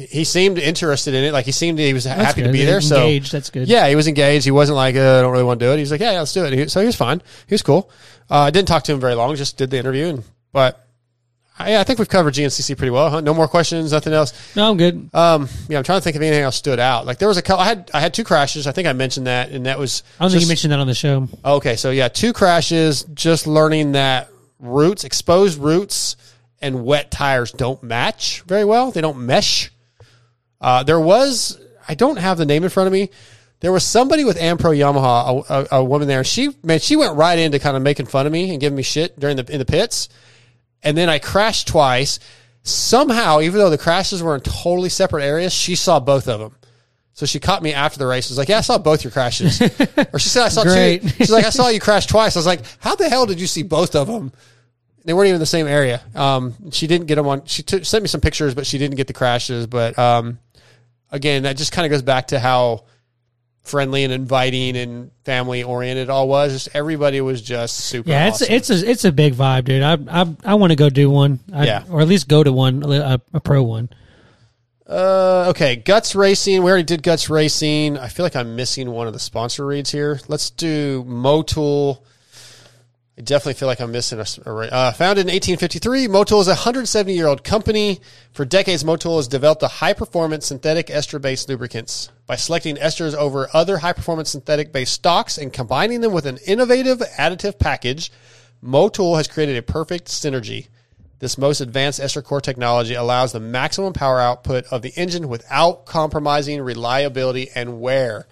[0.08, 1.32] he seemed interested in it.
[1.32, 2.52] Like he seemed he was That's happy to good.
[2.52, 2.80] be there.
[2.80, 3.26] So engaged.
[3.32, 3.68] So That's good.
[3.68, 4.44] yeah, he was engaged.
[4.44, 5.78] He wasn't like uh, I don't really want to do it.
[5.78, 6.52] He's like yeah, yeah let's do it.
[6.52, 7.20] He- so he was fine.
[7.48, 7.90] He was cool.
[8.30, 9.34] Uh, I didn't talk to him very long.
[9.36, 10.06] Just did the interview.
[10.06, 10.86] And but
[11.60, 13.10] I, I think we've covered GNCC pretty well.
[13.10, 13.20] Huh?
[13.20, 13.92] No more questions.
[13.92, 14.32] Nothing else.
[14.56, 15.10] No, I'm good.
[15.14, 17.06] Um, yeah, I'm trying to think of anything else stood out.
[17.06, 17.62] Like there was a couple.
[17.62, 18.66] I had I had two crashes.
[18.66, 20.02] I think I mentioned that, and that was.
[20.18, 21.28] I don't think you mentioned that on the show.
[21.44, 23.04] Okay, so yeah, two crashes.
[23.14, 26.16] Just learning that roots, exposed roots,
[26.60, 28.90] and wet tires don't match very well.
[28.90, 29.70] They don't mesh.
[30.60, 31.58] Uh, there was,
[31.88, 33.10] I don't have the name in front of me.
[33.60, 36.24] There was somebody with AmPro Yamaha, a, a, a woman there.
[36.24, 38.82] She man, she went right into kind of making fun of me and giving me
[38.82, 40.08] shit during the in the pits.
[40.82, 42.18] And then I crashed twice.
[42.62, 46.56] Somehow, even though the crashes were in totally separate areas, she saw both of them.
[47.14, 48.28] So she caught me after the race.
[48.28, 49.60] Was like, "Yeah, I saw both your crashes."
[50.12, 51.02] or she said, "I saw Great.
[51.02, 53.40] two." She's like, "I saw you crash twice." I was like, "How the hell did
[53.40, 54.32] you see both of them?"
[55.04, 56.02] They weren't even in the same area.
[56.14, 57.44] Um, she didn't get them on.
[57.46, 59.66] She took sent me some pictures, but she didn't get the crashes.
[59.66, 60.38] But um,
[61.10, 62.84] again, that just kind of goes back to how
[63.62, 66.52] friendly and inviting and family oriented all was.
[66.52, 68.10] Just everybody was just super.
[68.10, 68.48] Yeah, awesome.
[68.50, 69.82] it's it's a it's a big vibe, dude.
[69.82, 71.40] I I I want to go do one.
[71.52, 71.84] I, Yeah.
[71.90, 73.88] or at least go to one, a, a pro one.
[74.88, 76.62] Uh, okay, Guts Racing.
[76.64, 77.96] We already did Guts Racing.
[77.96, 80.18] I feel like I'm missing one of the sponsor reads here.
[80.26, 82.00] Let's do Motul.
[83.20, 84.22] I definitely feel like I'm missing a.
[84.22, 88.00] uh, founded in 1853, Motul is a 170 year old company.
[88.32, 92.10] For decades, Motul has developed a high performance synthetic ester based lubricants.
[92.26, 96.38] By selecting esters over other high performance synthetic based stocks and combining them with an
[96.46, 98.10] innovative additive package,
[98.64, 100.68] Motul has created a perfect synergy.
[101.18, 105.84] This most advanced ester core technology allows the maximum power output of the engine without
[105.84, 108.26] compromising reliability and wear.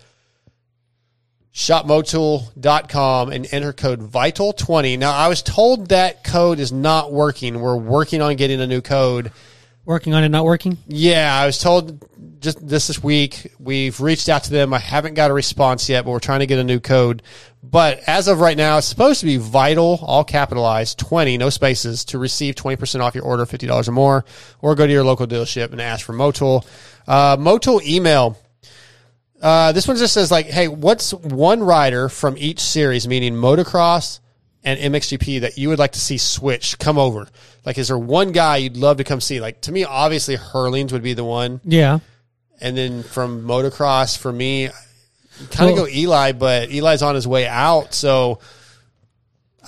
[1.54, 4.98] Shopmotul.com and enter code VITAL20.
[4.98, 7.60] Now, I was told that code is not working.
[7.60, 9.32] We're working on getting a new code.
[9.84, 10.76] Working on it, not working.
[10.86, 12.06] Yeah, I was told
[12.40, 13.52] just this this week.
[13.58, 14.74] We've reached out to them.
[14.74, 17.22] I haven't got a response yet, but we're trying to get a new code.
[17.62, 22.04] But as of right now, it's supposed to be vital, all capitalized, 20, no spaces,
[22.06, 24.24] to receive 20% off your order, $50 or more,
[24.60, 26.66] or go to your local dealership and ask for Motul.
[27.06, 28.36] Uh, Motul email.
[29.40, 34.18] Uh, this one just says like, hey, what's one rider from each series, meaning motocross
[34.64, 37.28] and MXGP, that you would like to see switch come over?
[37.64, 39.40] Like, is there one guy you'd love to come see?
[39.40, 42.00] Like, to me, obviously Herlings would be the one, Yeah.
[42.60, 44.70] and then from motocross, for me,
[45.52, 48.40] kind of Well- go Eli, but Eli's on his way out, so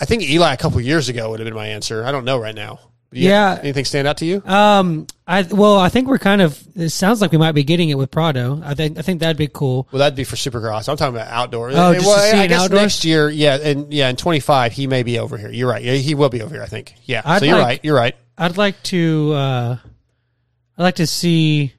[0.00, 2.04] I think Eli a couple years ago would have been my answer.
[2.04, 2.80] I don't know right now.
[3.12, 3.58] You- Yeah.
[3.60, 4.40] Anything stand out to you?
[4.46, 6.60] Um, I well, I think we're kind of.
[6.76, 8.60] It sounds like we might be getting it with Prado.
[8.64, 9.88] I think I think that'd be cool.
[9.90, 10.88] Well, that'd be for Supercross.
[10.88, 11.70] I'm talking about outdoor.
[11.70, 12.80] Oh, just to well, see I guess outdoor?
[12.80, 15.50] next year, yeah, and yeah, in 25, he may be over here.
[15.50, 15.82] You're right.
[15.82, 16.62] Yeah, he will be over here.
[16.62, 16.94] I think.
[17.04, 17.22] Yeah.
[17.24, 17.80] I'd so you're like- right.
[17.82, 18.16] You're right.
[18.38, 19.32] I'd like to.
[19.34, 19.76] uh
[20.78, 21.74] I'd like to see.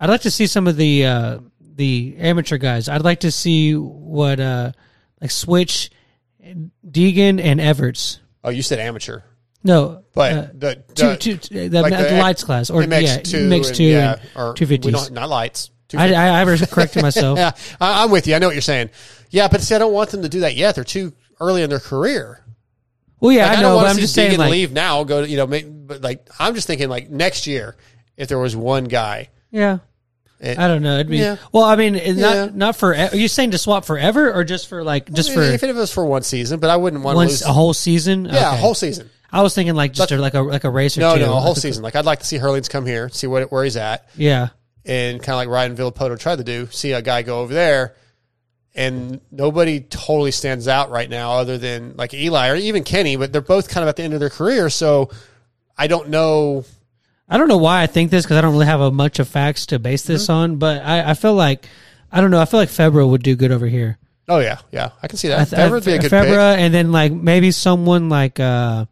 [0.00, 2.88] I'd like to see some of the uh the amateur guys.
[2.88, 4.72] I'd like to see what uh
[5.20, 5.90] like Switch,
[6.44, 8.18] Deegan, and Everts.
[8.44, 9.20] Oh, you said amateur,
[9.64, 11.36] No, but uh, the, the, two,
[11.68, 14.76] the, like the, lights class or MX2 yeah, mix two yeah, and or two we
[14.78, 15.70] don't- lights.
[15.94, 17.38] I, I, I ever corrected myself.
[17.38, 18.34] yeah, I, I'm with you.
[18.34, 18.90] I know what you're saying.
[19.30, 20.74] Yeah, but see, I don't want them to do that yet.
[20.74, 22.42] They're too early in their career.
[23.20, 25.04] Well, yeah, Like, I don't know, but I'm just saying, like, leave now.
[25.04, 27.76] Go to you know, make, but like I'm just thinking like next year
[28.16, 29.28] if there was one guy.
[29.50, 29.78] yeah.
[30.40, 30.94] It- I don't know.
[30.94, 31.36] It'd be Yeah.
[31.52, 31.62] well.
[31.62, 32.48] I mean, not Yeah.
[32.52, 32.96] not for.
[32.96, 35.72] Are you saying to swap forever or just for like just I for if it
[35.72, 38.24] was for one season, but I wouldn't want to lose a whole season?
[38.24, 39.08] Yeah, a whole season.
[39.32, 41.20] I was thinking like just a, like a like a race or No, two.
[41.22, 41.82] no, a whole Like season.
[41.82, 44.48] Like I'd like to see Herlings come here, see what where he's at, Yeah,
[44.84, 46.68] and kind of like Ryan Villopoto tried to do.
[46.70, 47.94] See a guy go over there,
[48.74, 53.16] and nobody totally stands out right now, other than like Eli or even Kenny.
[53.16, 55.10] But they're both kind of at the end of their career, so
[55.78, 56.64] I don't know.
[57.28, 59.28] I don't know why I think this because I don't really have a much of
[59.28, 60.32] facts to base this Mm-hmm.
[60.32, 61.66] on, but I, I feel like
[62.10, 62.40] I don't know.
[62.40, 63.96] I feel like Febvre would do good over here.
[64.28, 65.48] Oh yeah, yeah, I can see that.
[65.50, 66.28] That would be a good pick.
[66.28, 68.84] Febvre, and then like maybe someone like uh,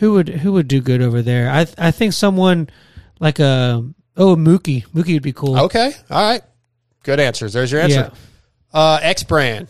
[0.00, 1.48] who would who would do good over there?
[1.50, 2.68] I I think someone
[3.20, 3.84] like a
[4.16, 5.58] oh Mookie Mookie would be cool.
[5.58, 6.42] Okay, all right,
[7.04, 7.52] good answers.
[7.52, 8.10] There's your answer.
[8.12, 8.18] Yeah.
[8.72, 9.68] Uh, X brand.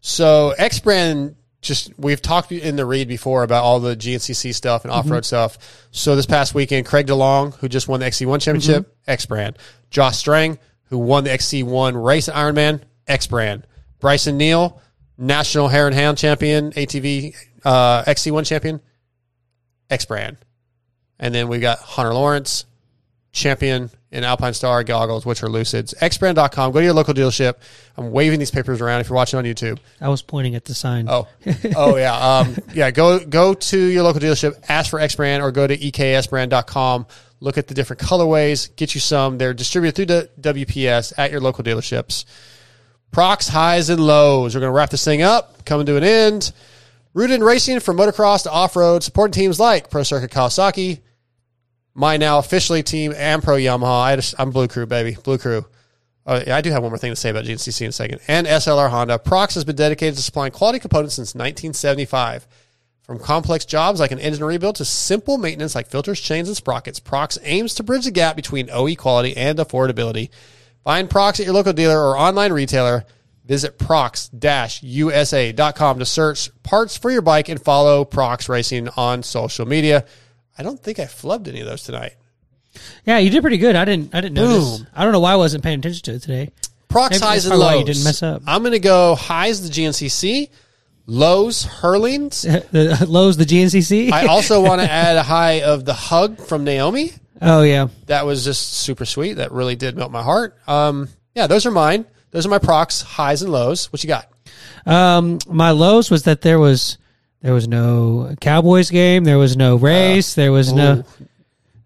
[0.00, 4.84] So X brand, just we've talked in the read before about all the GNCC stuff
[4.84, 5.58] and off road stuff.
[5.90, 9.58] So this past weekend, Craig DeLong, who just won the XC1 championship, X brand.
[9.90, 13.66] Josh Strang, who won the XC1 race at Ironman, X brand.
[14.00, 14.80] Brycen Neal,
[15.18, 18.80] national hare and hound champion, ATV uh, XC1 champion,
[19.90, 20.38] X brand.
[21.18, 22.64] And then we got Hunter Lawrence,
[23.32, 25.94] champion in Alpine Star goggles, which are Lucids.
[25.98, 26.72] Xbrand.com.
[26.72, 27.54] Go to your local dealership.
[27.96, 29.78] I'm waving these papers around if you're watching on YouTube.
[30.00, 31.06] I was pointing at the sign.
[31.08, 31.28] Oh,
[31.76, 32.90] oh yeah, um, yeah.
[32.90, 37.06] Go go to your local dealership, ask for X brand, or go to xbrand.com.
[37.42, 38.74] Look at the different colorways.
[38.76, 39.38] Get you some.
[39.38, 42.26] They're distributed through the WPS at your local dealerships.
[43.12, 44.54] Pro-X highs and lows.
[44.54, 45.64] We're going to wrap this thing up.
[45.64, 46.52] Coming to an end.
[47.12, 51.00] Rooted in racing from motocross to off road, supporting teams like Pro Circuit Kawasaki,
[51.94, 54.02] my now officially team AmPro Yamaha.
[54.02, 55.16] I just, I'm Blue Crew, baby.
[55.22, 55.66] Blue Crew.
[56.24, 58.20] Uh, yeah, I do have one more thing to say about GNCC in a second.
[58.28, 59.18] And SLR Honda.
[59.18, 62.46] Pro-X has been dedicated to supplying quality components since 1975.
[63.02, 67.00] From complex jobs like an engine rebuild to simple maintenance like filters, chains, and sprockets,
[67.00, 70.28] Pro-X aims to bridge the gap between OE quality and affordability.
[70.84, 73.04] Find Pro-X at your local dealer or online retailer.
[73.46, 80.04] Visit prox-usa.com to search parts for your bike and follow Pro-X Racing on social media.
[80.56, 82.14] I don't think I flubbed any of those tonight.
[83.04, 83.74] Yeah, you did pretty good.
[83.74, 84.14] I didn't.
[84.14, 84.78] I didn't notice.
[84.78, 84.86] Boom.
[84.94, 86.50] I don't know why I wasn't paying attention to it today.
[86.88, 87.80] Pro-X Maybe highs and lows.
[87.80, 88.42] you didn't mess up.
[88.46, 90.50] I'm going to go highs the GNCC,
[91.06, 92.42] lows Herlings.
[92.70, 94.12] the lows, the GNCC.
[94.12, 97.12] I also want to add a high of the hug from Naomi.
[97.42, 99.34] oh yeah, That was just super sweet.
[99.34, 100.56] That really did melt my heart.
[100.68, 102.06] Um, yeah, those are mine.
[102.30, 103.92] Those are my Pro-X, highs and lows.
[103.92, 104.30] What you got?
[104.86, 106.98] Um, my lows was that there was
[107.42, 109.24] there was no Cowboys game.
[109.24, 110.34] There was no race.
[110.34, 111.04] there was no.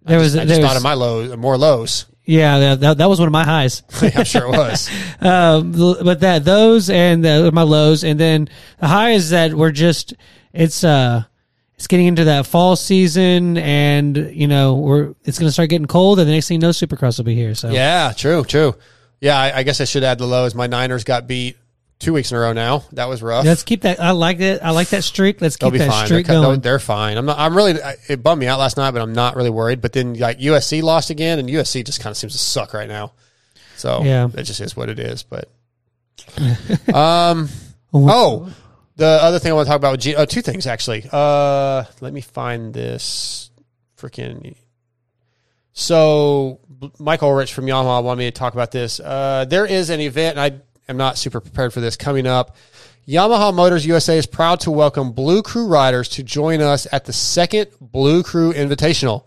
[0.03, 0.37] There was.
[0.37, 2.07] Uh, I just there thought of my lows, more lows.
[2.25, 3.83] yeah, that, that, was one of my highs.
[4.17, 4.91] I'm sure it was.
[5.21, 8.49] um, but that those and the, my lows, and then
[8.81, 10.15] the high is that we're just
[10.53, 11.25] it's uh
[11.77, 15.87] it's getting into that fall season, and you know we're it's going to start getting
[15.87, 17.55] cold, and the next thing you know, Supercross will be here.
[17.55, 18.75] So Yeah, true, true.
[19.21, 20.55] Yeah, I, I guess I should add the lows.
[20.55, 21.57] My Niners got beat
[21.99, 22.85] two weeks in a row now.
[22.93, 23.45] That was rough.
[23.45, 24.01] let's keep that.
[24.01, 24.63] I like it.
[24.63, 25.41] I like that streak.
[25.41, 26.07] Let's keep that fine.
[26.07, 26.61] streak they're, going.
[26.61, 27.17] they're fine.
[27.17, 27.39] I'm not.
[27.39, 27.75] I'm really.
[28.09, 29.81] It bummed me out last night, but I'm not really worried.
[29.81, 32.89] But then like USC lost again, and USC just kind of seems to suck right
[32.89, 33.13] now.
[33.77, 34.29] So Yeah.
[34.35, 35.23] it just is what it is.
[35.23, 35.49] But
[36.95, 37.49] um,
[37.93, 38.53] oh,
[38.97, 41.07] the other thing I want to talk about with G, oh, two things actually.
[41.11, 43.51] Uh, let me find this
[43.97, 44.57] freaking.
[45.75, 46.61] So
[47.01, 49.01] Michael Rich from Yamaha wanted me to talk about this.
[49.01, 52.57] Uh, there is an event, and I am not super prepared for this coming up.
[53.09, 57.13] Yamaha Motors USA is proud to welcome Blue Crew riders to join us at the
[57.13, 59.25] second Blue Crew Invitational.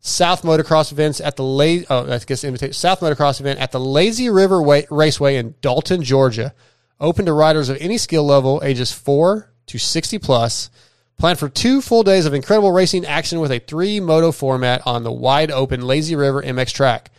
[0.00, 3.78] South Motocross events at the La- oh, I guess invitation South Motocross event at the
[3.78, 6.54] Lazy River Wa- Raceway in Dalton, Georgia.
[6.98, 10.70] Open to riders of any skill level, ages four to sixty plus.
[11.22, 15.04] Planned for two full days of incredible racing action with a three moto format on
[15.04, 17.12] the wide open Lazy River MX track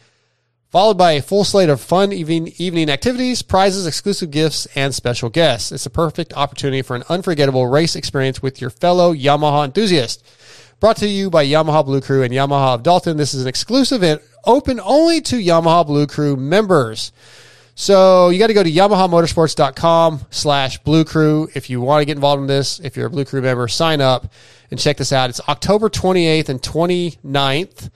[0.70, 5.72] followed by a full slate of fun evening activities, prizes, exclusive gifts, and special guests.
[5.72, 10.22] It's a perfect opportunity for an unforgettable race experience with your fellow Yamaha enthusiast.
[10.82, 13.16] brought to you by Yamaha Blue Crew and Yamaha of Dalton.
[13.16, 17.14] This is an exclusive event open only to Yamaha Blue Crew members.
[17.76, 22.16] So you got to go to yamahamotorsports.com slash blue crew if you want to get
[22.16, 22.80] involved in this.
[22.80, 24.32] If you're a blue crew member, sign up
[24.70, 25.30] and check this out.
[25.30, 27.90] It's October 28th and 29th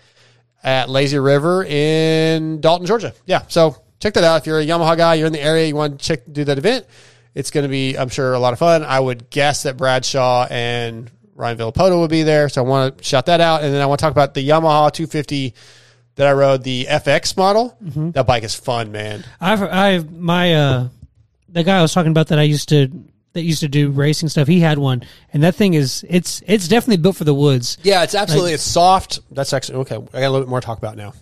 [0.63, 3.13] at Lazy River in Dalton, Georgia.
[3.25, 3.43] Yeah.
[3.49, 4.37] So check that out.
[4.37, 6.57] If you're a Yamaha guy, you're in the area, you want to check, do that
[6.57, 6.85] event.
[7.35, 8.83] It's going to be, I'm sure, a lot of fun.
[8.83, 12.49] I would guess that Bradshaw and Ryan Villopoto will be there.
[12.49, 13.61] So I want to shout that out.
[13.63, 15.53] And then I want to talk about the Yamaha 250
[16.17, 17.77] that I rode, the FX model.
[17.79, 19.23] That bike is fun, man.
[19.39, 20.89] I've I've my uh
[21.49, 22.91] the guy I was talking about that I used to
[23.33, 24.47] that used to do racing stuff.
[24.47, 27.77] He had one, and that thing is it's it's definitely built for the woods.
[27.83, 29.19] Yeah, it's absolutely it's soft.
[29.31, 29.95] That's actually okay.
[29.95, 31.13] I got a little bit more to talk about now.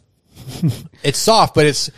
[1.03, 1.89] it's soft, but it's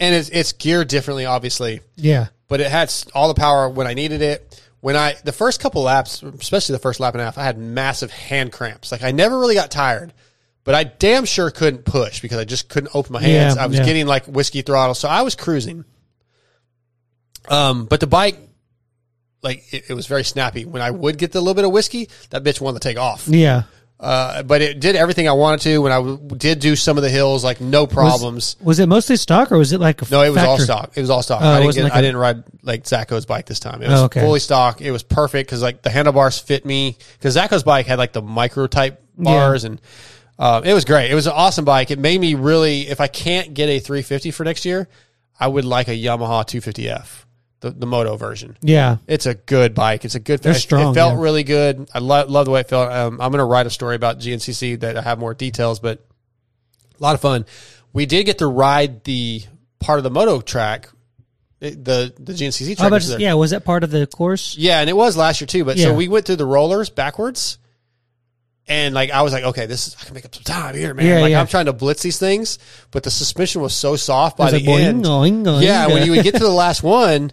[0.00, 1.80] and it's it's geared differently, obviously.
[1.96, 4.62] Yeah, But it had all the power when I needed it.
[4.80, 7.58] When I the first couple laps, especially the first lap and a half, I had
[7.58, 8.92] massive hand cramps.
[8.92, 10.12] Like I never really got tired,
[10.68, 13.56] but I damn sure couldn't push because I just couldn't open my hands.
[13.56, 13.86] Yeah, I was yeah.
[13.86, 15.86] getting like whiskey throttle, so I was cruising.
[17.48, 18.36] Um, but the bike,
[19.42, 20.66] like it, it was very snappy.
[20.66, 23.26] When I would get the little bit of whiskey, that bitch wanted to take off.
[23.28, 23.62] yeah.
[23.98, 25.78] Uh, but it did everything I wanted to.
[25.78, 28.56] When I w- did do some of the hills, like no problems.
[28.60, 30.92] Was it mostly stock or was it like a no, it was all stock.
[30.96, 31.40] It was all stock.
[31.42, 33.80] Oh, I didn't get, like I a- didn't ride like Zacho's bike this time.
[33.82, 34.20] It was Oh, okay.
[34.20, 34.82] fully stock.
[34.82, 36.98] It was perfect because like the handlebars fit me.
[37.14, 39.80] Because Zacho's bike had like the micro type bars and.
[40.38, 41.10] Uh, it was great.
[41.10, 41.90] It was an awesome bike.
[41.90, 42.82] It made me really.
[42.88, 44.88] If I can't get a 350 for next year,
[45.40, 47.24] I would like a Yamaha 250F,
[47.60, 48.56] the the moto version.
[48.60, 50.04] Yeah, It's a good bike.
[50.04, 50.40] It's a good.
[50.42, 51.20] They're it- strong, It felt yeah.
[51.22, 51.88] really good.
[51.92, 52.92] I lo- love the way it felt.
[52.92, 56.04] Um, I'm going to write a story about GNCC that I have more details, but
[56.98, 57.44] a lot of fun.
[57.92, 59.42] We did get to ride the
[59.80, 60.88] part of the moto track,
[61.58, 62.86] the the GNCC track.
[62.86, 63.20] about was there.
[63.20, 63.34] yeah?
[63.34, 64.56] Was that part of the course?
[64.56, 65.64] Yeah, and it was last year too.
[65.64, 65.86] But Yeah.
[65.86, 67.58] so we went through the rollers backwards,
[68.68, 70.94] and like I was like, okay, this is I can make up some time here,
[70.94, 71.06] man.
[71.06, 71.40] Yeah, like yeah.
[71.40, 72.58] I'm trying to blitz these things,
[72.90, 75.04] but the suspension was so soft by the like boing, end.
[75.04, 75.62] boing, boing.
[75.62, 77.32] Yeah, when you would get to the last one,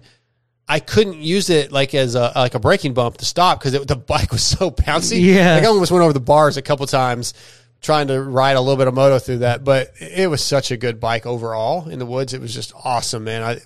[0.67, 3.95] I couldn't use it like as a like a braking bump to stop because the
[3.95, 5.21] bike was so bouncy.
[5.21, 5.55] Yeah.
[5.55, 7.33] like I almost went over the bars a couple times
[7.81, 9.63] trying to ride a little bit of moto through that.
[9.63, 12.33] But it was such a good bike overall in the woods.
[12.33, 13.43] It was just awesome, man.
[13.43, 13.59] I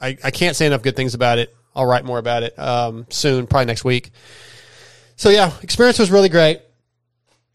[0.00, 1.54] I, I can't say enough good things about it.
[1.74, 4.10] I'll write more about it um, soon, probably next week.
[5.16, 6.62] So yeah, experience was really great.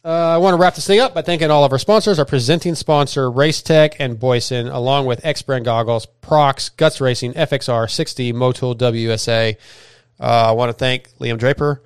[0.06, 2.25] Uh, I want to wrap this thing up by thanking all of our sponsors, our
[2.25, 7.88] presenting sponsor, Race Tech and Boyesen, along with X Brand Goggles, Pro-X, Guts Racing, FXR,
[7.88, 9.56] 6D, Motul, WSA.
[10.19, 11.82] Uh, I want to thank Liam Draper,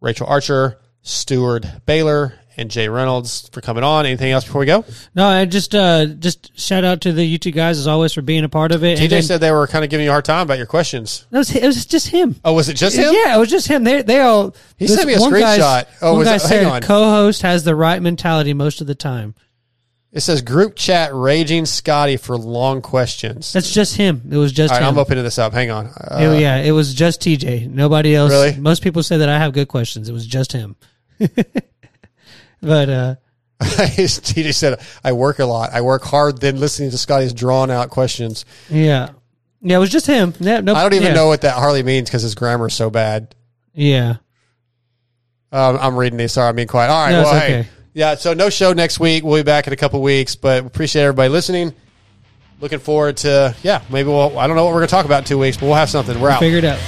[0.00, 4.06] Rachael Archer, Steward Baylor, and Jay Reynolds for coming on.
[4.06, 4.84] Anything else before we go?
[5.14, 8.22] No, I just uh just shout out to the you two guys as always for
[8.22, 8.98] being a part of it.
[8.98, 11.26] TJ then- said they were kind of giving you a hard time about your questions.
[11.32, 12.36] it was, it was just him.
[12.44, 13.12] Oh, was it just him?
[13.12, 13.84] Yeah, it was just him.
[13.84, 14.54] They they all.
[14.76, 15.86] He sent me a screenshot.
[16.02, 16.82] Oh, one was guy it- said hang on.
[16.82, 19.34] co-host has the right mentality most of the time.
[20.12, 23.50] It says group chat raging Scotty for long questions.
[23.54, 24.20] That's just him.
[24.30, 24.88] It was just right, him.
[24.88, 25.54] I'm opening this up.
[25.54, 25.86] Hang on.
[25.86, 27.66] Uh, It- yeah, it was just TJ.
[27.70, 28.30] Nobody else.
[28.30, 28.54] Really?
[28.60, 30.10] Most people say that I have good questions.
[30.10, 30.76] It was just him.
[32.62, 33.14] but uh
[33.60, 35.70] I just said, I work a lot.
[35.72, 38.44] I work hard then listening to Scotty's drawn out questions.
[38.68, 39.10] yeah,
[39.60, 40.34] yeah, it was just him.
[40.40, 41.14] Yeah, no, I don't even yeah.
[41.14, 43.34] know what that hardly means because his grammar is so bad.
[43.74, 44.16] Yeah,
[45.52, 46.32] Um, I'm reading these.
[46.32, 46.90] Sorry, I'm being quiet.
[46.90, 47.12] All right.
[47.12, 47.60] No, well, hey.
[47.60, 47.68] okay.
[47.94, 49.22] Yeah, so no show next week.
[49.22, 51.74] We'll be back in a couple weeks, but appreciate everybody listening.
[52.60, 55.18] Looking forward to, yeah, maybe we'll, I don't know what we're going to talk about
[55.18, 56.18] in two weeks, but we'll have something.
[56.20, 56.40] We're out.
[56.40, 56.78] figure it out.